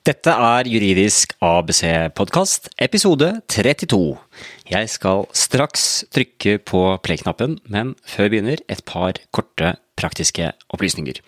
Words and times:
Dette 0.00 0.32
er 0.32 0.64
Juridisk 0.64 1.34
ABC-podkast, 1.44 2.70
episode 2.80 3.26
32. 3.52 4.14
Jeg 4.70 4.88
skal 4.88 5.26
straks 5.36 5.82
trykke 6.08 6.54
på 6.64 6.80
play-knappen, 7.04 7.58
men 7.68 7.90
før 8.08 8.30
vi 8.30 8.38
begynner, 8.38 8.62
et 8.72 8.80
par 8.88 9.20
korte 9.36 9.74
praktiske 10.00 10.54
opplysninger. 10.72 11.20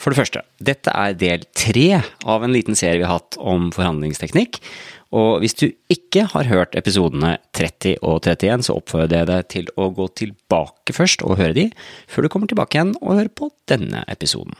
For 0.00 0.14
det 0.14 0.20
første, 0.22 0.42
dette 0.64 0.94
er 0.96 1.18
del 1.20 1.44
tre 1.52 2.00
av 2.24 2.46
en 2.46 2.56
liten 2.56 2.78
serie 2.78 3.02
vi 3.02 3.04
har 3.04 3.18
hatt 3.18 3.36
om 3.36 3.68
forhandlingsteknikk. 3.76 4.62
Og 5.12 5.44
hvis 5.44 5.58
du 5.60 5.66
ikke 5.92 6.24
har 6.32 6.48
hørt 6.48 6.80
episodene 6.80 7.34
30 7.52 8.00
og 8.00 8.24
31, 8.24 8.64
så 8.64 8.78
oppfordrer 8.80 9.26
jeg 9.26 9.30
deg 9.34 9.52
til 9.52 9.68
å 9.76 9.90
gå 9.92 10.08
tilbake 10.16 10.96
først 10.96 11.20
og 11.20 11.36
høre 11.36 11.52
de, 11.60 11.68
før 12.08 12.24
du 12.24 12.32
kommer 12.32 12.48
tilbake 12.48 12.80
igjen 12.80 12.96
og 13.02 13.18
hører 13.18 13.34
på 13.44 13.52
denne 13.68 14.06
episoden. 14.08 14.56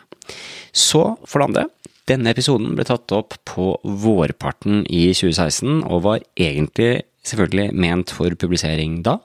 Så, 0.77 1.07
for 1.25 1.41
det 1.41 1.49
andre, 1.49 1.67
denne 2.07 2.31
episoden 2.31 2.77
ble 2.79 2.87
tatt 2.87 3.13
opp 3.15 3.35
på 3.49 3.75
vårparten 3.83 4.85
i 4.87 5.09
2016, 5.11 5.83
og 5.87 6.05
var 6.07 6.25
egentlig 6.39 7.05
selvfølgelig 7.27 7.75
ment 7.75 8.13
for 8.15 8.35
publisering 8.39 9.01
da. 9.07 9.17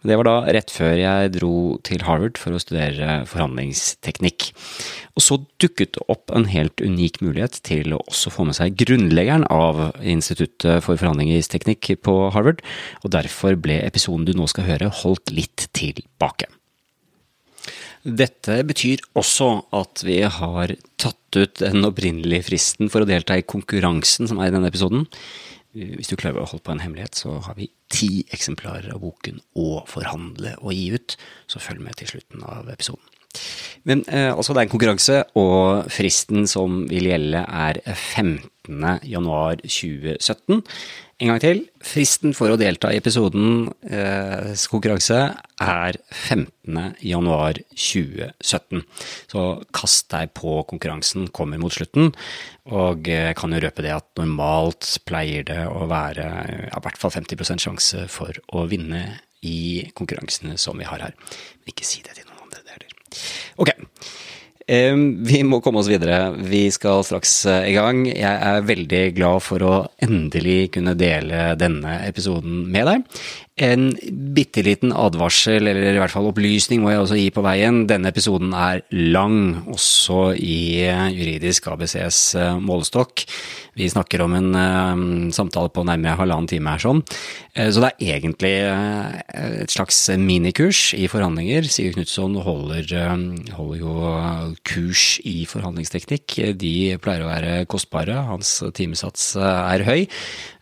Men 0.00 0.10
det 0.10 0.18
var 0.18 0.28
da 0.28 0.36
rett 0.56 0.72
før 0.74 0.96
jeg 0.98 1.32
dro 1.36 1.52
til 1.86 2.02
Harvard 2.06 2.40
for 2.40 2.56
å 2.56 2.60
studere 2.62 3.20
forhandlingsteknikk. 3.30 4.48
Og 5.16 5.24
så 5.24 5.38
dukket 5.62 5.94
det 5.96 6.06
opp 6.12 6.34
en 6.34 6.48
helt 6.50 6.82
unik 6.82 7.22
mulighet 7.24 7.60
til 7.66 7.94
å 7.94 8.02
også 8.10 8.34
få 8.34 8.48
med 8.48 8.58
seg 8.58 8.76
grunnleggeren 8.82 9.46
av 9.52 9.88
Instituttet 10.02 10.82
for 10.84 10.98
forhandlingsteknikk 10.98 11.94
på 12.06 12.18
Harvard, 12.34 12.62
og 13.04 13.14
derfor 13.14 13.58
ble 13.60 13.78
episoden 13.86 14.26
du 14.26 14.34
nå 14.36 14.50
skal 14.50 14.68
høre, 14.68 14.92
holdt 15.04 15.34
litt 15.34 15.68
tilbake. 15.76 16.50
Dette 18.06 18.60
betyr 18.66 19.02
også 19.18 19.48
at 19.74 20.04
vi 20.06 20.20
har 20.22 20.72
tatt 21.00 21.38
ut 21.38 21.58
den 21.58 21.88
opprinnelige 21.88 22.46
fristen 22.46 22.90
for 22.92 23.02
å 23.02 23.08
delta 23.08 23.34
i 23.34 23.42
konkurransen 23.46 24.30
som 24.30 24.38
er 24.38 24.52
i 24.52 24.54
denne 24.54 24.70
episoden. 24.70 25.08
Hvis 25.74 26.08
du 26.08 26.14
klarer 26.16 26.40
å 26.40 26.46
holde 26.48 26.64
på 26.64 26.72
en 26.72 26.84
hemmelighet, 26.84 27.18
så 27.18 27.34
har 27.44 27.58
vi 27.58 27.68
ti 27.92 28.22
eksemplarer 28.32 28.94
av 28.94 29.02
boken 29.02 29.42
å 29.60 29.82
forhandle 29.90 30.54
og 30.62 30.72
gi 30.72 30.86
ut, 30.94 31.16
så 31.50 31.60
følg 31.60 31.82
med 31.84 31.98
til 31.98 32.14
slutten 32.14 32.46
av 32.46 32.70
episoden. 32.72 33.04
Men 33.86 34.00
eh, 34.08 34.30
altså 34.32 34.54
det 34.54 34.62
er 34.62 34.68
en 34.68 34.72
konkurranse, 34.72 35.18
og 35.36 35.90
fristen 35.92 36.46
som 36.48 36.84
vil 36.88 37.10
gjelde 37.10 37.42
er 37.44 37.82
15. 37.84 39.02
januar 39.04 39.60
2017. 39.60 40.62
En 41.16 41.30
gang 41.30 41.38
til. 41.40 41.62
Fristen 41.80 42.34
for 42.36 42.52
å 42.52 42.58
delta 42.60 42.90
i 42.92 42.98
episodens 43.00 43.70
eh, 43.88 44.50
konkurranse 44.68 45.20
er 45.64 45.96
15. 46.12 46.76
januar 47.00 47.56
2017. 47.72 48.82
Så 49.32 49.44
kast 49.72 50.10
deg 50.12 50.34
på 50.36 50.58
konkurransen, 50.68 51.30
kommer 51.32 51.62
mot 51.62 51.72
slutten. 51.72 52.12
Og 52.68 53.08
jeg 53.08 53.30
eh, 53.30 53.36
kan 53.38 53.56
jo 53.56 53.62
røpe 53.64 53.86
det 53.86 53.94
at 53.96 54.10
normalt 54.20 54.90
pleier 55.08 55.48
det 55.48 55.62
å 55.70 55.88
være 55.88 56.28
ja, 56.68 56.76
i 56.76 56.84
hvert 56.84 57.00
fall 57.00 57.14
50% 57.16 57.64
sjanse 57.64 58.04
for 58.12 58.36
å 58.52 58.66
vinne 58.68 59.06
i 59.40 59.86
konkurransene 59.96 60.60
som 60.60 60.76
vi 60.76 60.84
har 60.84 61.00
her. 61.00 61.16
Men 61.16 61.72
ikke 61.72 61.88
si 61.88 62.04
det 62.04 62.18
til 62.18 62.28
noen 62.28 62.44
andre, 62.44 62.60
det 62.60 62.76
heller. 62.76 62.92
Ok. 63.64 63.72
Vi 64.66 65.40
må 65.46 65.60
komme 65.62 65.78
oss 65.78 65.90
videre. 65.90 66.32
Vi 66.34 66.64
skal 66.74 67.04
straks 67.06 67.34
eh, 67.46 67.68
i 67.70 67.74
gang. 67.76 68.00
Jeg 68.10 68.26
er 68.26 68.64
veldig 68.66 69.02
glad 69.14 69.44
for 69.46 69.62
å 69.62 69.74
endelig 70.02 70.72
kunne 70.74 70.96
dele 70.98 71.52
denne 71.60 72.00
episoden 72.08 72.64
med 72.74 72.90
deg. 72.90 73.04
En 73.56 73.94
bitte 74.36 74.60
liten 74.60 74.90
advarsel, 74.92 75.64
eller 75.64 75.94
i 75.94 75.96
hvert 75.96 76.12
fall 76.12 76.26
opplysning, 76.28 76.82
må 76.84 76.90
jeg 76.92 77.00
også 77.00 77.16
gi 77.16 77.30
på 77.32 77.40
veien. 77.40 77.86
Denne 77.88 78.10
episoden 78.12 78.50
er 78.52 78.82
lang, 78.92 79.62
også 79.72 80.34
i 80.36 80.84
juridisk 81.16 81.70
ABCs 81.72 82.18
eh, 82.36 82.58
målestokk. 82.60 83.24
Vi 83.76 83.88
snakker 83.92 84.22
om 84.24 84.34
en 84.36 84.50
uh, 84.56 85.00
samtale 85.36 85.68
på 85.72 85.84
nærmere 85.84 86.16
halvannen 86.16 86.48
time 86.48 86.72
her 86.74 86.80
sånn. 86.84 87.00
Uh, 87.56 87.68
så 87.72 87.80
det 87.80 87.90
er 87.90 88.18
egentlig 88.18 88.52
et 88.60 89.72
slags 89.72 90.02
minikurs 90.20 90.90
i 90.96 91.08
forhandlinger. 91.12 91.64
Sigurd 91.72 91.96
Knutson 91.96 92.36
holder, 92.44 92.92
holder, 93.56 93.80
jo 93.80 94.12
kurs 94.68 95.06
i 95.24 95.46
forhandlingsteknikk. 95.48 96.36
De 96.60 96.74
pleier 97.00 97.24
å 97.24 97.32
være 97.32 97.56
kostbare. 97.72 98.20
Hans 98.28 98.58
timesats 98.76 99.32
er 99.40 99.84
høy. 99.88 100.04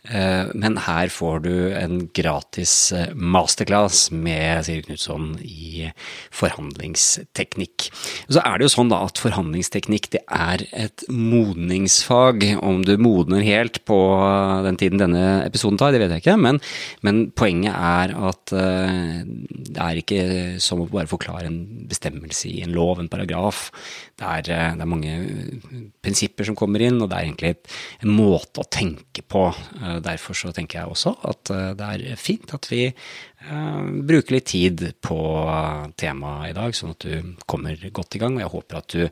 Eh, 0.09 0.51
men 0.53 0.77
her 0.85 1.09
får 1.13 1.39
du 1.45 1.53
en 1.73 1.97
gratis 2.15 2.91
eh, 2.93 3.13
masterclass 3.15 4.09
med 4.13 4.65
Siri 4.67 4.83
Knutson 4.85 5.33
i 5.41 5.89
forhandlingsteknikk. 6.35 7.87
Så 8.29 8.43
er 8.43 8.57
det 8.57 8.67
jo 8.67 8.73
sånn 8.75 8.91
da 8.93 9.01
at 9.07 9.21
forhandlingsteknikk 9.21 10.11
det 10.13 10.21
er 10.29 10.65
et 10.75 11.05
modningsfag. 11.09 12.45
Om 12.61 12.83
du 12.85 12.95
modner 13.01 13.45
helt 13.45 13.81
på 13.89 13.99
den 14.65 14.79
tiden 14.81 15.01
denne 15.01 15.25
episoden 15.45 15.79
tar, 15.81 15.95
det 15.95 16.03
vet 16.03 16.13
jeg 16.15 16.25
ikke. 16.25 16.37
Men, 16.41 16.61
men 17.05 17.25
poenget 17.33 17.73
er 17.73 18.15
at 18.29 18.55
eh, 18.55 19.23
det 19.25 19.81
er 19.81 20.01
ikke 20.01 20.21
som 20.61 20.83
å 20.83 20.89
bare 20.91 21.09
forklare 21.09 21.49
en 21.49 21.87
bestemmelse 21.89 22.51
i 22.51 22.61
en 22.65 22.75
lov, 22.75 23.01
en 23.01 23.11
paragraf. 23.11 23.67
Det 24.15 24.25
er, 24.25 24.45
det 24.77 24.85
er 24.85 24.89
mange 24.89 25.17
prinsipper 26.05 26.47
som 26.47 26.57
kommer 26.57 26.83
inn, 26.85 27.01
og 27.01 27.09
det 27.09 27.17
er 27.17 27.27
egentlig 27.27 27.55
en 28.05 28.13
måte 28.15 28.61
å 28.61 28.69
tenke 28.69 29.25
på 29.25 29.47
Derfor 30.03 30.37
så 30.37 30.51
tenker 30.55 30.81
jeg 30.81 30.91
også 30.91 31.15
at 31.29 31.51
eh, 31.53 31.71
det 31.77 31.89
er 31.95 32.19
fint 32.19 32.53
at 32.55 32.67
vi 32.71 32.83
eh, 32.87 33.83
bruker 34.09 34.35
litt 34.35 34.47
tid 34.51 34.83
på 35.03 35.17
temaet 35.99 36.51
i 36.51 36.55
dag, 36.57 36.75
sånn 36.75 36.95
at 36.95 37.05
du 37.05 37.35
kommer 37.47 37.79
godt 37.95 38.17
i 38.17 38.23
gang. 38.23 38.37
Og 38.37 38.45
jeg 38.45 38.53
håper 38.55 38.79
at 38.81 38.95
du 38.95 39.03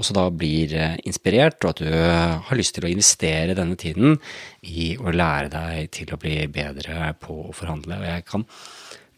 også 0.00 0.16
da 0.18 0.28
blir 0.30 0.76
eh, 0.78 0.96
inspirert, 1.08 1.60
og 1.62 1.74
at 1.74 1.84
du 1.84 1.92
har 1.92 2.58
lyst 2.58 2.76
til 2.78 2.88
å 2.88 2.92
investere 2.92 3.58
denne 3.58 3.78
tiden 3.80 4.18
i 4.62 4.92
å 4.98 5.14
lære 5.14 5.52
deg 5.52 5.92
til 5.98 6.14
å 6.14 6.20
bli 6.20 6.40
bedre 6.52 7.12
på 7.20 7.44
å 7.48 7.54
forhandle. 7.56 8.00
Og 8.00 8.10
jeg 8.10 8.26
kan 8.28 8.48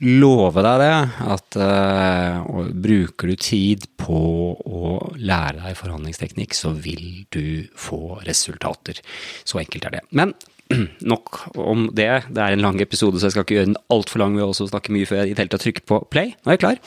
love 0.03 0.63
deg 0.65 0.81
det, 0.83 0.95
at 1.33 1.59
uh, 1.61 2.65
bruker 2.85 3.31
du 3.31 3.37
tid 3.39 3.87
på 4.01 4.19
å 4.55 4.97
lære 5.17 5.63
deg 5.63 5.79
forhandlingsteknikk, 5.79 6.57
så 6.57 6.75
vil 6.75 7.25
du 7.35 7.65
få 7.79 8.19
resultater. 8.27 9.01
Så 9.47 9.63
enkelt 9.63 9.89
er 9.89 9.99
det. 9.99 10.03
Men 10.11 10.35
nok 11.13 11.41
om 11.61 11.89
det. 11.93 12.09
Det 12.31 12.41
er 12.41 12.55
en 12.55 12.65
lang 12.65 12.81
episode, 12.83 13.19
så 13.21 13.29
jeg 13.29 13.37
skal 13.37 13.47
ikke 13.47 13.59
gjøre 13.59 13.71
den 13.73 13.81
altfor 13.93 14.23
lang 14.23 14.37
ved 14.39 14.47
å 14.47 14.55
snakke 14.57 14.95
mye 14.95 15.09
før 15.09 15.23
jeg 15.23 15.33
i 15.33 15.35
det 15.35 15.45
hele 15.45 15.55
tatt 15.55 15.65
trykker 15.67 15.87
på 15.89 16.01
play. 16.13 16.35
Nå 16.43 16.53
er 16.53 16.59
jeg 16.59 16.65
klar. 16.65 16.81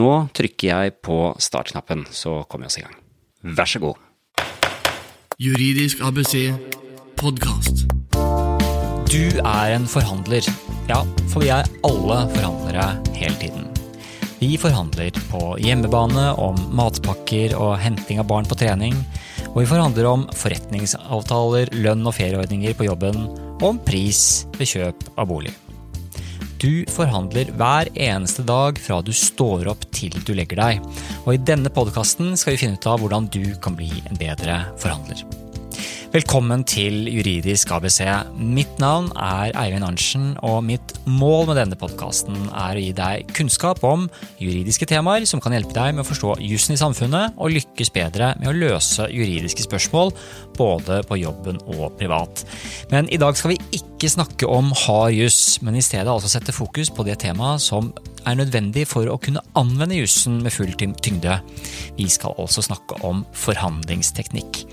Nå 0.00 0.10
trykker 0.36 0.70
jeg 0.70 0.96
på 1.04 1.18
startknappen, 1.42 2.06
så 2.10 2.42
kommer 2.48 2.66
vi 2.66 2.72
oss 2.72 2.80
i 2.82 2.86
gang. 2.86 2.98
Vær 3.54 3.70
så 3.70 3.82
god. 3.82 4.00
Juridisk 5.42 6.02
ABC 6.06 6.54
podkast. 7.18 7.86
Du 9.10 9.22
er 9.40 9.74
en 9.74 9.86
forhandler. 9.86 10.46
Ja, 10.90 11.00
for 11.30 11.44
vi 11.44 11.52
er 11.54 11.68
alle 11.86 12.18
forhandlere 12.34 12.88
hele 13.14 13.36
tiden. 13.40 13.68
Vi 14.40 14.56
forhandler 14.60 15.14
på 15.30 15.54
hjemmebane 15.62 16.32
om 16.42 16.58
matpakker 16.76 17.54
og 17.56 17.78
henting 17.80 18.18
av 18.20 18.28
barn 18.28 18.48
på 18.48 18.58
trening 18.60 18.98
og 19.54 19.60
vi 19.62 19.68
forhandler 19.70 20.08
om 20.10 20.24
forretningsavtaler, 20.34 21.70
lønn 21.78 22.02
og 22.02 22.16
ferieordninger 22.16 22.74
på 22.74 22.88
jobben, 22.88 23.28
og 23.60 23.68
om 23.68 23.78
pris 23.86 24.44
ved 24.58 24.70
kjøp 24.72 25.06
av 25.14 25.30
bolig. 25.30 25.54
Du 26.58 26.82
forhandler 26.90 27.52
hver 27.58 27.90
eneste 27.92 28.42
dag 28.46 28.78
fra 28.80 28.98
du 29.04 29.12
står 29.14 29.68
opp 29.70 29.86
til 29.94 30.16
du 30.26 30.34
legger 30.34 30.58
deg, 30.58 30.82
og 31.22 31.34
i 31.34 31.42
denne 31.52 31.70
podkasten 31.70 32.34
skal 32.40 32.56
vi 32.56 32.64
finne 32.64 32.80
ut 32.80 32.90
av 32.90 33.04
hvordan 33.04 33.30
du 33.30 33.44
kan 33.62 33.78
bli 33.78 33.92
en 34.08 34.18
bedre 34.18 34.62
forhandler. 34.82 35.43
Velkommen 36.14 36.60
til 36.62 37.08
Juridisk 37.10 37.72
ABC. 37.74 38.04
Mitt 38.38 38.76
navn 38.78 39.08
er 39.18 39.50
Eivind 39.58 39.82
Arntzen, 39.82 40.28
og 40.46 40.60
mitt 40.62 40.92
mål 41.10 41.48
med 41.48 41.58
denne 41.58 41.74
podkasten 41.74 42.36
er 42.52 42.78
å 42.78 42.84
gi 42.84 42.92
deg 42.94 43.32
kunnskap 43.34 43.82
om 43.82 44.04
juridiske 44.38 44.86
temaer 44.86 45.26
som 45.26 45.42
kan 45.42 45.56
hjelpe 45.56 45.74
deg 45.74 45.96
med 45.96 46.04
å 46.04 46.06
forstå 46.06 46.36
jussen 46.46 46.76
i 46.76 46.78
samfunnet 46.78 47.34
og 47.34 47.50
lykkes 47.56 47.90
bedre 47.96 48.30
med 48.38 48.52
å 48.52 48.54
løse 48.54 49.08
juridiske 49.10 49.66
spørsmål 49.66 50.14
både 50.54 51.00
på 51.08 51.18
jobben 51.18 51.58
og 51.74 51.98
privat. 51.98 52.44
Men 52.94 53.10
i 53.10 53.18
dag 53.18 53.34
skal 53.34 53.56
vi 53.56 53.58
ikke 53.74 53.93
snakke 54.10 54.48
om 54.50 54.72
hard 54.84 55.14
juss, 55.14 55.60
men 55.64 55.76
i 55.78 55.82
stedet 55.84 56.10
altså 56.10 56.30
sette 56.32 56.54
fokus 56.54 56.90
på 56.92 57.04
det 57.06 57.18
temaet 57.22 57.62
som 57.62 57.92
er 58.24 58.38
nødvendig 58.38 58.86
for 58.90 59.08
å 59.10 59.18
kunne 59.20 59.42
anvende 59.58 59.98
jussen 59.98 60.40
med 60.44 60.54
full 60.54 60.72
tyngde. 60.76 61.38
Vi 61.98 62.08
skal 62.12 62.36
altså 62.40 62.64
snakke 62.64 62.98
om 63.06 63.24
forhandlingsteknikk. 63.36 64.64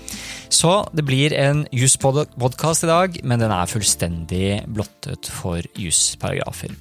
Så 0.52 0.72
det 0.92 1.04
blir 1.08 1.32
en 1.36 1.64
jusspodkast 1.72 2.84
i 2.84 2.90
dag, 2.90 3.20
men 3.24 3.40
den 3.40 3.54
er 3.54 3.70
fullstendig 3.70 4.62
blottet 4.68 5.30
for 5.32 5.64
jusparagrafer. 5.80 6.74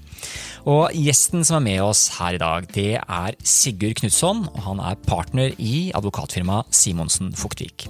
Og 0.69 0.93
Gjesten 0.93 1.41
som 1.47 1.57
er 1.57 1.63
med 1.65 1.79
oss 1.81 2.03
her 2.19 2.35
i 2.37 2.41
dag, 2.41 2.67
det 2.75 2.99
er 3.01 3.37
Sigurd 3.41 3.97
Knutson. 3.97 4.43
og 4.51 4.59
Han 4.67 4.81
er 4.83 4.99
partner 5.07 5.55
i 5.57 5.89
advokatfirmaet 5.97 6.69
Simonsen 6.75 7.31
Fuktvik. 7.33 7.87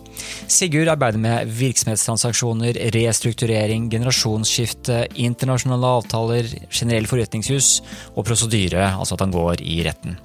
Sigurd 0.47 0.91
arbeider 0.93 1.19
med 1.19 1.51
virksomhetstransaksjoner, 1.51 2.79
restrukturering, 2.95 3.89
generasjonsskifte, 3.91 5.03
internasjonale 5.19 5.95
avtaler, 5.99 6.47
generell 6.71 7.09
forretningshus 7.11 7.81
og 8.15 8.25
prosedyre, 8.29 8.93
altså 8.95 9.19
at 9.19 9.25
han 9.25 9.35
går 9.35 9.65
i 9.65 9.81
retten. 9.87 10.15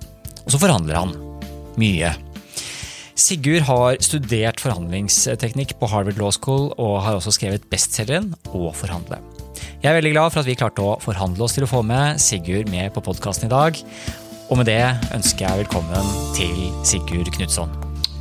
Og 0.45 0.55
så 0.55 0.63
forhandler 0.63 1.03
han. 1.03 1.17
Mye. 1.81 2.15
Sigurd 3.17 3.65
har 3.67 3.99
studert 4.05 4.61
forhandlingsteknikk 4.63 5.79
på 5.81 5.89
Harvard 5.91 6.21
Law 6.21 6.31
School 6.37 6.71
og 6.77 7.01
har 7.03 7.19
også 7.19 7.35
skrevet 7.35 7.67
bestselgeren 7.73 8.37
Å 8.53 8.71
forhandle. 8.77 9.19
Jeg 9.83 9.91
er 9.91 9.99
veldig 9.99 10.13
glad 10.15 10.33
for 10.33 10.41
at 10.41 10.49
vi 10.49 10.57
klarte 10.57 10.81
å 10.85 10.97
forhandle 11.05 11.45
oss 11.45 11.57
til 11.57 11.67
å 11.67 11.69
få 11.69 11.83
med 11.85 12.21
Sigurd 12.23 12.71
med 12.73 12.95
på 12.95 13.03
podkasten 13.05 13.51
i 13.51 13.53
dag. 13.53 13.77
Og 14.49 14.61
med 14.61 14.71
det 14.71 14.81
ønsker 15.13 15.45
jeg 15.45 15.67
velkommen 15.67 16.13
til 16.39 16.71
Sigurd 16.87 17.29
Knutson. 17.37 17.73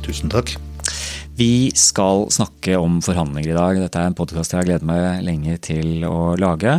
Tusen 0.04 0.32
takk. 0.32 0.52
Vi 1.36 1.70
skal 1.76 2.30
snakke 2.32 2.78
om 2.80 2.94
forhandlinger 3.04 3.50
i 3.50 3.56
dag. 3.56 3.78
Dette 3.82 4.00
er 4.00 4.08
en 4.08 4.14
podkast 4.16 4.54
jeg 4.54 4.62
har 4.62 4.68
gledet 4.70 4.86
meg 4.88 5.18
lenge 5.26 5.58
til 5.60 6.06
å 6.08 6.32
lage. 6.40 6.78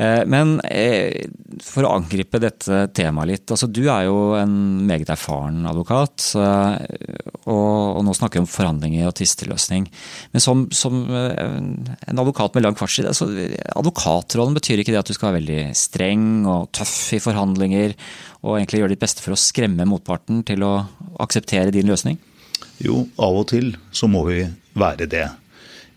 Eh, 0.00 0.22
men 0.24 0.54
eh, 0.64 1.26
for 1.60 1.84
å 1.84 1.90
angripe 1.98 2.40
dette 2.40 2.86
temaet 2.96 3.28
litt. 3.28 3.52
altså 3.52 3.68
Du 3.68 3.82
er 3.92 4.06
jo 4.06 4.30
en 4.38 4.54
meget 4.88 5.12
erfaren 5.12 5.68
advokat. 5.68 6.30
Og, 6.38 8.00
nå 8.06 8.14
snakker 8.16 8.40
vi 8.40 8.44
om 8.46 8.48
forhandlinger 8.48 9.10
og 9.10 9.18
tvisteløsning. 9.20 9.90
Men 10.32 10.46
som, 10.46 10.64
som, 10.72 11.04
eh, 11.20 11.36
en 11.36 12.24
advokat 12.24 12.56
med 12.56 12.64
lang 12.64 12.80
fartstid 12.80 13.10
altså, 13.12 13.28
Advokatrollen 13.76 14.56
betyr 14.56 14.80
ikke 14.80 14.96
det 14.96 15.02
at 15.02 15.12
du 15.12 15.18
skal 15.18 15.28
være 15.28 15.42
veldig 15.42 15.76
streng 15.76 16.26
og 16.48 16.70
tøff 16.72 16.96
i 17.18 17.20
forhandlinger 17.20 17.98
og 18.46 18.56
egentlig 18.56 18.80
gjøre 18.80 18.96
ditt 18.96 19.04
beste 19.04 19.20
for 19.20 19.36
å 19.36 19.44
skremme 19.44 19.84
motparten 19.84 20.40
til 20.48 20.64
å 20.64 20.74
akseptere 21.20 21.76
din 21.76 21.92
løsning? 21.92 22.16
Jo, 22.80 23.04
av 23.20 23.42
og 23.42 23.46
til 23.52 23.74
så 23.92 24.08
må 24.08 24.24
vi 24.28 24.42
være 24.78 25.08
det. 25.10 25.26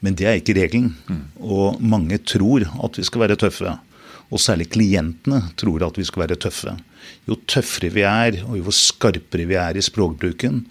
Men 0.03 0.17
det 0.19 0.27
er 0.27 0.39
ikke 0.39 0.57
regelen. 0.57 0.91
Mm. 1.07 1.23
Og 1.39 1.81
mange 1.81 2.19
tror 2.27 2.65
at 2.83 2.99
vi 2.99 3.05
skal 3.07 3.23
være 3.23 3.39
tøffe. 3.39 3.77
Og 4.33 4.41
særlig 4.41 4.69
klientene 4.73 5.39
tror 5.59 5.85
at 5.87 5.99
vi 5.99 6.05
skal 6.07 6.25
være 6.25 6.39
tøffe. 6.43 6.75
Jo 7.29 7.37
tøffere 7.47 7.91
vi 7.93 8.03
er, 8.07 8.41
og 8.47 8.57
jo 8.59 8.73
skarpere 8.75 9.47
vi 9.47 9.59
er 9.59 9.77
i 9.77 9.83
språkbruken, 9.83 10.63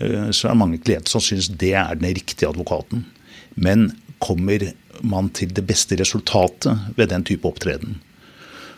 eh, 0.00 0.28
så 0.32 0.48
er 0.48 0.56
det 0.56 0.62
mange 0.62 0.80
klienter 0.82 1.14
som 1.14 1.24
syns 1.24 1.48
det 1.48 1.72
er 1.76 1.94
den 1.96 2.10
riktige 2.16 2.50
advokaten. 2.50 3.06
Men 3.54 3.92
kommer 4.20 4.72
man 5.04 5.30
til 5.36 5.52
det 5.54 5.64
beste 5.68 5.96
resultatet 6.00 6.92
ved 6.96 7.12
den 7.12 7.24
type 7.24 7.48
opptreden? 7.48 8.00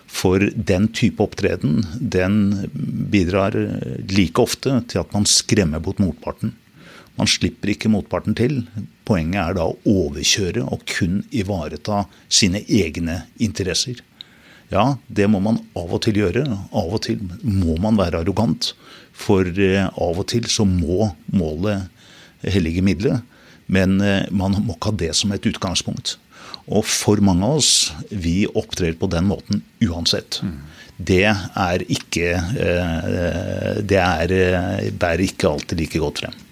For 0.09 0.41
den 0.41 0.89
type 0.97 1.23
opptreden 1.23 1.83
den 2.01 2.39
bidrar 3.13 3.55
like 4.09 4.41
ofte 4.41 4.79
til 4.89 5.03
at 5.03 5.13
man 5.13 5.27
skremmer 5.29 5.83
bort 5.85 6.01
motparten. 6.01 6.55
Man 7.19 7.31
slipper 7.31 7.73
ikke 7.73 7.91
motparten 7.91 8.37
til. 8.39 8.61
Poenget 9.09 9.41
er 9.43 9.57
da 9.59 9.67
å 9.67 9.79
overkjøre 9.89 10.63
og 10.69 10.85
kun 10.89 11.23
ivareta 11.35 12.05
sine 12.31 12.63
egne 12.63 13.25
interesser. 13.43 14.05
Ja, 14.69 14.99
det 15.09 15.27
må 15.33 15.41
man 15.41 15.63
av 15.79 15.95
og 15.97 16.03
til 16.05 16.21
gjøre. 16.21 16.45
Av 16.77 16.93
og 16.93 17.03
til 17.07 17.23
må 17.43 17.79
man 17.81 17.99
være 17.99 18.23
arrogant. 18.23 18.73
For 19.19 19.49
eh, 19.49 19.89
av 19.89 20.21
og 20.21 20.29
til 20.31 20.47
så 20.53 20.67
må 20.69 21.11
målet 21.33 21.89
hellige 22.45 22.85
middelet. 22.85 23.25
Men 23.73 23.99
eh, 24.05 24.29
man 24.31 24.59
må 24.61 24.77
ikke 24.77 24.93
ha 24.93 24.99
det 25.05 25.15
som 25.17 25.33
et 25.35 25.49
utgangspunkt. 25.49 26.19
Og 26.69 26.85
for 26.85 27.21
mange 27.25 27.49
av 27.49 27.63
oss, 27.63 27.73
vi 28.13 28.43
opptrer 28.47 28.93
på 29.01 29.09
den 29.11 29.27
måten 29.31 29.65
uansett. 29.85 30.43
Mm. 30.45 30.59
Det 31.09 31.25
er 31.31 31.85
ikke 31.95 32.35
eh, 32.37 33.81
Det 33.87 33.99
er, 34.03 34.37
bærer 34.93 35.25
ikke 35.25 35.49
alltid 35.49 35.81
like 35.81 36.03
godt 36.05 36.23
frem. 36.27 36.45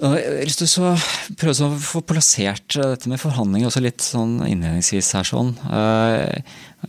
Jeg 0.00 0.54
har 0.80 1.02
prøve 1.36 1.66
å 1.66 1.74
få 1.76 2.00
plassert 2.08 2.76
eh, 2.78 2.94
dette 2.94 3.10
med 3.10 3.20
forhandlinger 3.20 3.68
også 3.68 3.82
litt 3.84 4.00
sånn 4.00 4.38
innledningsvis 4.46 5.10
her. 5.18 5.26
sånn. 5.28 5.50
Eh, 5.68 6.40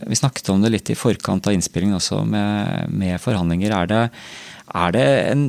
vi 0.08 0.16
snakket 0.16 0.48
om 0.48 0.62
det 0.62 0.70
litt 0.72 0.88
i 0.88 0.96
forkant 0.96 1.44
av 1.44 1.52
innspillingen 1.52 1.98
også 1.98 2.22
med, 2.24 2.88
med 2.88 3.20
forhandlinger. 3.20 3.74
Er 3.76 3.90
det, 3.90 4.00
er 4.80 4.94
det 4.96 5.04
en, 5.28 5.42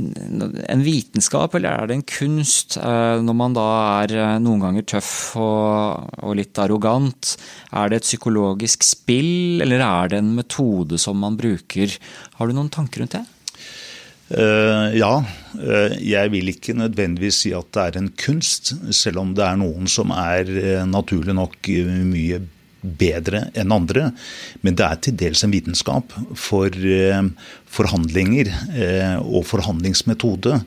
en, 0.67 0.83
vitenskap 0.83 1.55
eller 1.55 1.71
er 1.71 1.87
det 1.87 1.97
en 2.01 2.05
kunst 2.17 2.75
eh, 2.81 3.23
når 3.23 3.37
man 3.39 3.55
da 3.55 3.67
er 4.01 4.15
noen 4.43 4.65
ganger 4.65 4.89
tøff 4.97 5.13
og, 5.39 6.09
og 6.19 6.35
litt 6.41 6.59
arrogant? 6.59 7.37
Er 7.71 7.93
det 7.93 8.01
et 8.01 8.09
psykologisk 8.09 8.83
spill, 8.83 9.63
eller 9.63 9.85
er 9.87 10.11
det 10.11 10.19
en 10.19 10.35
metode 10.35 10.99
som 10.99 11.15
man 11.23 11.39
bruker? 11.39 11.95
Har 12.41 12.51
du 12.51 12.57
noen 12.59 12.73
tanker 12.75 13.05
rundt 13.05 13.15
det? 13.15 13.23
Uh, 14.33 14.89
ja, 14.97 15.19
uh, 15.21 15.93
jeg 16.01 16.31
vil 16.33 16.49
ikke 16.49 16.73
nødvendigvis 16.73 17.43
si 17.43 17.51
at 17.53 17.69
det 17.75 17.83
er 17.83 17.99
en 17.99 18.09
kunst, 18.17 18.73
selv 18.95 19.21
om 19.21 19.35
det 19.37 19.45
er 19.45 19.59
noen 19.61 19.89
som 19.91 20.13
er 20.15 20.49
uh, 20.49 20.85
naturlig 20.89 21.35
nok 21.37 21.69
mye 22.09 22.41
bedre 22.83 23.45
enn 23.55 23.71
andre. 23.71 24.09
Men 24.65 24.79
det 24.79 24.87
er 24.87 25.01
til 25.05 25.15
dels 25.21 25.45
en 25.45 25.53
vitenskap. 25.53 26.15
For 26.35 26.73
forhandlinger 27.71 28.49
og 29.21 29.45
forhandlingsmetode 29.47 30.57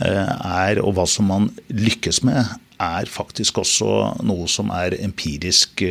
er, 0.00 0.80
og 0.80 0.94
hva 0.96 1.04
som 1.04 1.28
man 1.28 1.50
lykkes 1.68 2.22
med, 2.24 2.48
er 2.80 3.12
faktisk 3.12 3.60
også 3.60 3.90
noe 4.24 4.48
som 4.48 4.72
er 4.72 4.96
empirisk 5.04 5.84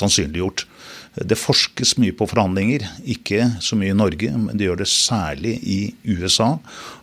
sannsynliggjort. 0.00 0.64
Det 1.12 1.36
forskes 1.36 1.98
mye 2.00 2.14
på 2.16 2.24
forhandlinger, 2.30 2.86
ikke 3.04 3.44
så 3.60 3.76
mye 3.76 3.92
i 3.92 3.96
Norge, 3.96 4.30
men 4.32 4.56
det 4.56 4.64
gjør 4.64 4.80
det 4.80 4.88
særlig 4.88 5.58
i 5.60 5.80
USA. 6.08 6.54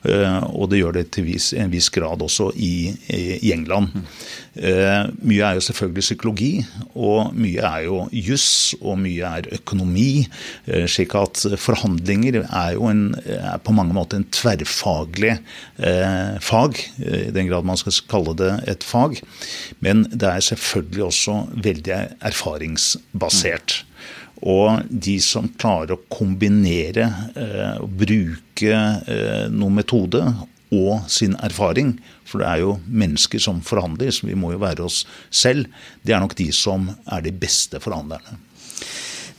Eh, 0.02 0.40
og 0.50 0.72
det 0.72 0.80
gjør 0.82 0.96
det 0.98 1.04
til 1.14 1.30
en 1.62 1.70
viss 1.70 1.92
grad 1.94 2.24
også 2.26 2.50
i, 2.58 2.96
England. 3.52 3.94
Eh, 4.60 5.10
mye 5.24 5.46
er 5.46 5.58
jo 5.58 5.64
selvfølgelig 5.64 6.04
psykologi, 6.04 6.52
og 7.00 7.34
mye 7.38 7.64
er 7.64 7.86
jo 7.88 8.02
juss, 8.12 8.76
og 8.82 9.00
mye 9.00 9.32
er 9.40 9.50
økonomi. 9.60 10.28
Eh, 10.68 10.86
slik 10.92 11.16
at 11.16 11.46
forhandlinger 11.60 12.42
er 12.44 12.76
jo 12.76 12.90
en, 12.92 13.04
er 13.24 13.60
på 13.64 13.76
mange 13.76 13.96
måter 13.96 14.20
en 14.20 14.28
tverrfaglig 14.36 15.38
fag, 16.44 16.80
i 17.00 17.30
den 17.32 17.48
grad 17.48 17.68
man 17.68 17.80
skal 17.80 17.96
kalle 18.12 18.36
det 18.38 18.52
et 18.68 18.84
fag. 18.84 19.22
Men 19.80 20.04
det 20.12 20.28
er 20.28 20.44
selvfølgelig 20.44 21.06
også 21.08 21.38
veldig 21.64 22.00
erfaringsbasert. 22.30 23.84
Og 24.48 24.86
de 24.90 25.18
som 25.24 25.50
klarer 25.60 25.96
å 25.96 26.04
kombinere 26.12 27.10
eh, 27.36 27.76
og 27.84 27.92
bruke 28.00 28.72
eh, 28.72 29.46
noen 29.52 29.80
metode 29.82 30.24
og 30.76 31.08
sin 31.10 31.36
erfaring, 31.42 31.96
for 32.30 32.44
det 32.44 32.50
er 32.50 32.62
jo 32.64 32.76
mennesker 32.86 33.42
som 33.42 33.64
forhandler, 33.66 34.12
så 34.14 34.28
vi 34.30 34.38
må 34.38 34.54
jo 34.54 34.62
være 34.62 34.86
oss 34.86 35.02
selv, 35.32 35.66
det 36.06 36.14
er 36.14 36.22
nok 36.22 36.38
de 36.38 36.52
som 36.54 36.92
er 37.10 37.26
de 37.26 37.34
beste 37.34 37.82
forhandlerne. 37.82 38.38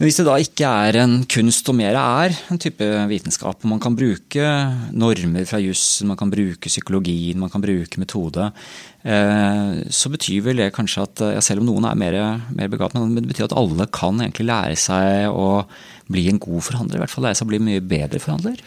Men 0.01 0.09
hvis 0.09 0.17
det 0.17 0.25
da 0.25 0.35
ikke 0.41 0.65
er 0.65 0.97
en 1.03 1.19
kunst 1.29 1.67
og 1.69 1.75
mer 1.77 1.93
er 1.93 2.33
en 2.49 2.61
type 2.61 2.87
vitenskap, 3.11 3.59
og 3.61 3.69
man 3.69 3.83
kan 3.85 3.93
bruke 3.93 4.47
normer 4.97 5.45
fra 5.45 5.59
jussen, 5.61 6.09
man 6.09 6.17
kan 6.17 6.33
bruke 6.33 6.73
psykologien, 6.73 7.37
man 7.37 7.53
kan 7.53 7.61
bruke 7.61 8.01
metode, 8.01 8.47
eh, 9.05 9.75
så 9.93 10.09
betyr 10.09 10.47
vel 10.47 10.63
det 10.65 10.71
kanskje 10.73 11.05
at 11.05 11.25
ja, 11.35 11.43
selv 11.45 11.61
om 11.61 11.69
noen 11.69 11.91
er 11.91 12.01
mer, 12.01 12.17
mer 12.49 12.73
begavet, 12.73 12.97
men 12.97 13.21
det 13.21 13.29
betyr 13.35 13.51
at 13.51 13.59
alle 13.61 13.91
kan 13.93 14.25
egentlig 14.25 14.49
lære 14.49 14.81
seg 14.81 15.37
å 15.37 15.67
bli 16.09 16.31
en 16.33 16.41
god 16.41 16.65
forhandler, 16.71 16.97
i 16.97 17.05
hvert 17.05 17.13
fall 17.13 17.29
lære 17.29 17.37
seg 17.37 17.51
å 17.51 17.53
bli 17.53 17.61
mye 17.69 17.85
bedre 17.85 18.25
forhandler? 18.25 18.65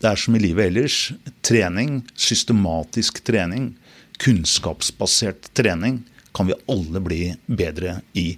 Det 0.00 0.10
er 0.10 0.20
som 0.20 0.36
i 0.36 0.42
livet 0.42 0.70
ellers. 0.70 0.98
Trening, 1.46 2.02
systematisk 2.14 3.22
trening, 3.24 3.72
kunnskapsbasert 4.22 5.50
trening 5.56 6.02
kan 6.36 6.50
vi 6.50 6.56
alle 6.68 7.00
bli 7.00 7.20
bedre 7.46 8.00
i. 8.12 8.36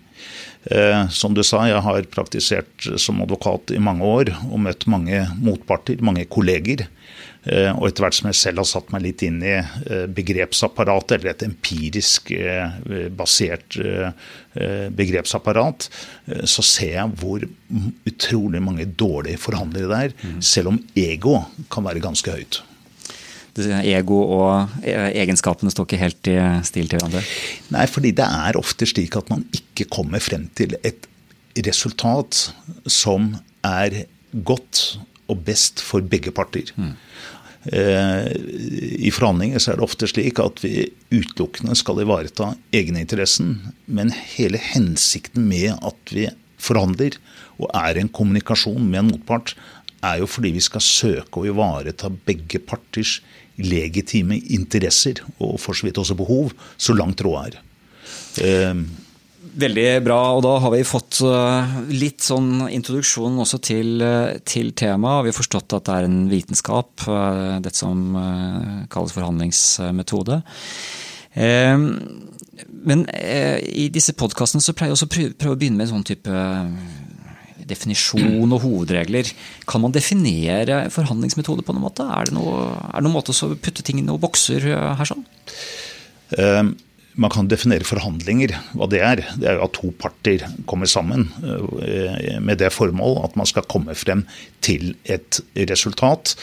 Eh, 0.70 1.08
som 1.08 1.34
du 1.34 1.42
sa, 1.42 1.64
jeg 1.66 1.82
har 1.82 2.06
praktisert 2.12 2.86
som 3.00 3.22
advokat 3.24 3.72
i 3.74 3.80
mange 3.82 4.06
år 4.06 4.30
og 4.52 4.60
møtt 4.68 4.86
mange 4.90 5.24
motparter, 5.42 5.98
mange 6.04 6.28
kolleger. 6.30 6.86
Eh, 7.48 7.70
og 7.72 7.88
etter 7.88 8.04
hvert 8.04 8.18
som 8.18 8.28
jeg 8.28 8.38
selv 8.38 8.62
har 8.62 8.68
satt 8.68 8.92
meg 8.92 9.04
litt 9.06 9.24
inn 9.26 9.38
i 9.40 9.54
eh, 9.56 10.06
begrepsapparatet, 10.12 11.18
eller 11.18 11.32
et 11.32 11.44
empirisk 11.46 12.32
basert 13.16 13.76
begrepsapparat, 14.98 15.86
så 16.48 16.64
ser 16.66 16.94
jeg 16.96 17.18
hvor 17.20 17.44
utrolig 18.08 18.60
mange 18.64 18.86
dårlige 18.88 19.40
forhandlere 19.40 19.88
det 19.88 20.00
er, 20.08 20.16
mm. 20.18 20.40
selv 20.44 20.72
om 20.72 20.80
ego 20.98 21.38
kan 21.72 21.86
være 21.86 22.02
ganske 22.04 22.34
høyt 22.34 22.62
ego 23.58 24.20
og 24.22 24.84
egenskapene 24.86 25.72
står 25.72 25.86
ikke 25.88 25.98
helt 25.98 26.30
i 26.30 26.36
stil 26.66 26.90
til 26.90 27.00
hverandre? 27.00 27.22
Nei, 27.74 27.86
fordi 27.90 28.12
det 28.14 28.26
er 28.26 28.58
ofte 28.60 28.86
slik 28.86 29.16
at 29.18 29.30
man 29.32 29.44
ikke 29.56 29.88
kommer 29.90 30.22
frem 30.22 30.46
til 30.58 30.76
et 30.86 31.08
resultat 31.66 32.52
som 32.86 33.32
er 33.66 34.04
godt 34.46 34.98
og 35.28 35.42
best 35.44 35.82
for 35.84 36.04
begge 36.04 36.32
parter. 36.34 36.70
Mm. 36.76 36.94
I 37.66 39.10
forhandlinger 39.10 39.58
så 39.60 39.72
er 39.72 39.80
det 39.80 39.86
ofte 39.88 40.08
slik 40.10 40.38
at 40.42 40.62
vi 40.62 40.86
utelukkende 41.10 41.74
skal 41.78 42.02
ivareta 42.04 42.52
egeninteressen. 42.74 43.56
Men 43.86 44.12
hele 44.36 44.60
hensikten 44.62 45.48
med 45.50 45.74
at 45.76 46.14
vi 46.14 46.28
forhandler 46.58 47.18
og 47.58 47.70
er 47.74 47.98
i 47.98 48.04
en 48.04 48.12
kommunikasjon 48.14 48.84
med 48.86 49.02
en 49.02 49.10
motpart, 49.12 49.56
er 50.06 50.20
jo 50.20 50.28
fordi 50.30 50.52
vi 50.54 50.62
skal 50.62 50.84
søke 50.84 51.40
å 51.40 51.48
ivareta 51.50 52.10
begge 52.10 52.60
parters 52.62 53.18
legitime 53.58 54.38
interesser, 54.54 55.18
og 55.42 55.58
for 55.58 55.74
så 55.74 55.88
vidt 55.88 55.98
også 55.98 56.14
behov, 56.18 56.52
så 56.78 56.94
langt 56.94 57.22
råd 57.26 57.48
er. 57.48 57.58
Ehm, 59.58 59.62
Veldig 59.62 60.04
bra, 60.04 60.18
og 60.36 60.44
da 60.46 60.52
har 60.62 60.70
vi 60.70 60.84
fått 60.86 61.18
eh, 61.26 61.78
litt 61.90 62.22
sånn 62.22 62.68
introduksjon 62.70 63.40
også 63.42 63.58
til, 63.58 64.00
eh, 64.02 64.38
til 64.46 64.70
temaet. 64.72 65.24
Vi 65.26 65.32
har 65.32 65.38
forstått 65.38 65.74
at 65.74 65.88
det 65.88 65.96
er 65.96 66.06
en 66.06 66.28
vitenskap, 66.30 66.94
det 67.02 67.64
dette 67.66 67.76
som 67.76 68.14
kalles 68.90 69.12
forhandlingsmetode. 69.12 70.42
Men 72.88 73.04
i 73.12 73.88
disse 73.94 74.14
podkastene 74.18 74.62
så 74.62 74.72
pleier 74.74 74.90
jeg 74.90 74.96
også 74.96 75.08
å 75.08 75.34
prøve 75.38 75.54
å 75.54 75.58
begynne 75.58 75.78
med 75.78 75.88
en 75.88 75.92
sånn 75.98 76.06
type 76.08 76.32
definisjon 77.68 78.48
og 78.54 78.62
hovedregler. 78.64 79.30
Kan 79.68 79.82
man 79.84 79.92
definere 79.94 80.86
forhandlingsmetode 80.90 81.66
på 81.66 81.74
noen 81.74 81.86
måte? 81.86 82.06
Er 82.06 82.30
det, 82.30 82.34
noe, 82.38 82.72
noen 82.96 83.14
måte 83.14 83.34
å 83.34 83.54
putte 83.54 83.84
ting 83.84 84.00
i 84.00 84.06
noen 84.06 84.22
bokser 84.22 84.70
her 84.98 85.10
sånn? 85.10 85.26
Um 86.38 86.76
man 87.18 87.32
kan 87.34 87.48
definere 87.50 87.86
forhandlinger. 87.86 88.54
Hva 88.78 88.86
det 88.90 89.02
er, 89.02 89.24
det 89.40 89.50
er 89.50 89.58
jo 89.58 89.66
at 89.66 89.74
to 89.76 89.90
parter 89.98 90.44
kommer 90.70 90.90
sammen 90.90 91.26
eh, 91.42 92.38
med 92.42 92.60
det 92.62 92.70
formål 92.74 93.22
at 93.26 93.36
man 93.38 93.48
skal 93.48 93.66
komme 93.70 93.96
frem 93.98 94.24
til 94.64 94.94
et 95.10 95.40
resultat. 95.68 96.36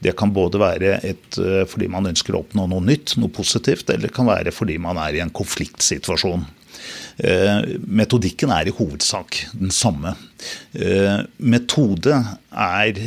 Det 0.00 0.14
kan 0.16 0.32
både 0.32 0.60
være 0.62 0.94
et, 1.04 1.38
eh, 1.42 1.64
fordi 1.68 1.90
man 1.92 2.08
ønsker 2.12 2.36
å 2.36 2.44
oppnå 2.44 2.68
noe 2.70 2.84
nytt, 2.86 3.16
noe 3.20 3.32
positivt, 3.34 3.90
eller 3.90 4.08
det 4.08 4.14
kan 4.16 4.30
være 4.30 4.54
fordi 4.54 4.78
man 4.80 5.00
er 5.02 5.18
i 5.18 5.24
en 5.24 5.34
konfliktsituasjon. 5.34 6.46
Eh, 7.20 7.76
metodikken 7.84 8.52
er 8.54 8.70
i 8.70 8.72
hovedsak 8.72 9.42
den 9.52 9.72
samme. 9.74 10.14
Metode 11.36 12.14
er 12.48 13.00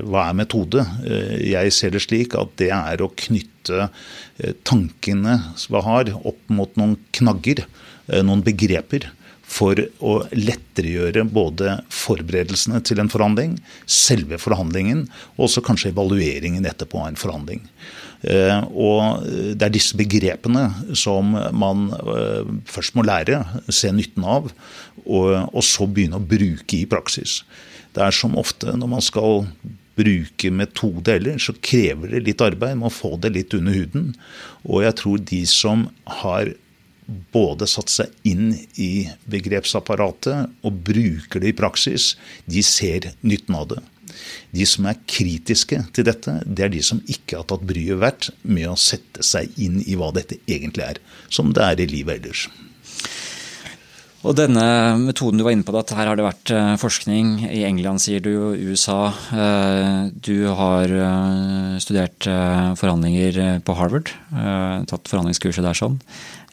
Hva 0.00 0.22
er 0.30 0.38
metode? 0.38 0.84
Jeg 1.44 1.74
ser 1.76 1.92
det 1.92 2.00
slik 2.06 2.36
at 2.38 2.54
det 2.56 2.70
er 2.72 3.02
å 3.04 3.10
knytte 3.12 3.56
tankene 3.66 3.92
tankene 4.66 5.36
vi 5.68 5.82
har, 5.88 6.10
opp 6.24 6.48
mot 6.52 6.76
noen 6.76 6.96
knagger, 7.16 7.64
eh, 8.08 8.22
noen 8.22 8.44
begreper, 8.44 9.10
for 9.46 9.78
å 10.02 10.26
letteregjøre 10.34 11.22
både 11.30 11.76
forberedelsene 11.94 12.80
til 12.82 12.98
en 12.98 13.08
forhandling, 13.08 13.60
selve 13.86 14.40
forhandlingen, 14.42 15.04
og 15.36 15.46
også 15.46 15.62
kanskje 15.62 15.92
evalueringen 15.92 16.66
etterpå 16.66 16.98
av 16.98 17.12
en 17.12 17.20
forhandling. 17.20 17.62
Eh, 18.26 18.60
og 18.74 19.22
Det 19.56 19.62
er 19.62 19.74
disse 19.74 19.96
begrepene 19.98 20.66
som 20.98 21.36
man 21.54 21.88
først 22.66 22.96
må 22.98 23.06
lære, 23.06 23.44
se 23.70 23.92
nytten 23.94 24.26
av, 24.26 24.50
og 25.06 25.62
så 25.62 25.86
begynne 25.86 26.18
å 26.18 26.28
bruke 26.34 26.80
i 26.80 26.88
praksis. 26.90 27.42
Det 27.94 28.02
er 28.02 28.12
som 28.12 28.36
ofte 28.36 28.74
når 28.76 28.90
man 28.96 29.04
skal 29.04 29.44
bruke 29.96 30.52
metode 30.52 31.14
heller, 31.16 31.38
så 31.40 31.54
krever 31.64 32.12
det 32.12 32.26
litt 32.26 32.44
arbeid. 32.44 32.76
Man 32.76 32.90
må 32.90 32.92
få 32.92 33.14
det 33.20 33.32
litt 33.36 33.56
under 33.56 33.76
huden. 33.78 34.12
Og 34.68 34.84
jeg 34.84 34.98
tror 35.00 35.22
de 35.32 35.42
som 35.48 35.86
har 36.20 36.52
både 37.32 37.68
satt 37.70 37.92
seg 37.92 38.12
inn 38.26 38.50
i 38.82 39.06
begrepsapparatet 39.30 40.50
og 40.66 40.80
bruker 40.86 41.42
det 41.42 41.52
i 41.52 41.56
praksis, 41.56 42.14
de 42.50 42.64
ser 42.66 43.12
nytten 43.22 43.56
av 43.56 43.70
det. 43.72 43.82
De 44.56 44.66
som 44.68 44.86
er 44.88 45.00
kritiske 45.04 45.82
til 45.92 46.06
dette, 46.08 46.38
det 46.46 46.66
er 46.66 46.72
de 46.72 46.82
som 46.84 47.02
ikke 47.04 47.40
har 47.40 47.48
tatt 47.50 47.66
bryet 47.68 48.00
verdt 48.00 48.30
med 48.42 48.70
å 48.70 48.78
sette 48.80 49.24
seg 49.26 49.52
inn 49.60 49.82
i 49.84 49.98
hva 49.98 50.12
dette 50.16 50.40
egentlig 50.46 50.86
er, 50.86 51.02
som 51.28 51.52
det 51.52 51.66
er 51.66 51.84
i 51.84 51.90
livet 51.90 52.22
ellers. 52.22 52.46
Og 54.26 54.34
denne 54.34 54.62
metoden 54.98 55.38
du 55.38 55.44
var 55.46 55.54
inne 55.54 55.66
på, 55.66 55.74
at 55.78 55.92
her 55.94 56.08
har 56.10 56.18
det 56.18 56.24
vært 56.26 56.50
eh, 56.50 56.72
forskning. 56.80 57.44
I 57.46 57.62
England, 57.68 58.02
sier 58.02 58.22
du, 58.24 58.56
USA. 58.58 59.12
Eh, 59.30 60.08
du 60.18 60.48
har 60.58 60.90
eh, 60.90 61.76
studert 61.82 62.26
forhandlinger 62.80 63.60
på 63.66 63.76
Harvard. 63.78 64.10
Tatt 64.90 65.12
forhandlingskurset 65.12 65.66
der 65.66 65.78
sånn. 65.78 66.00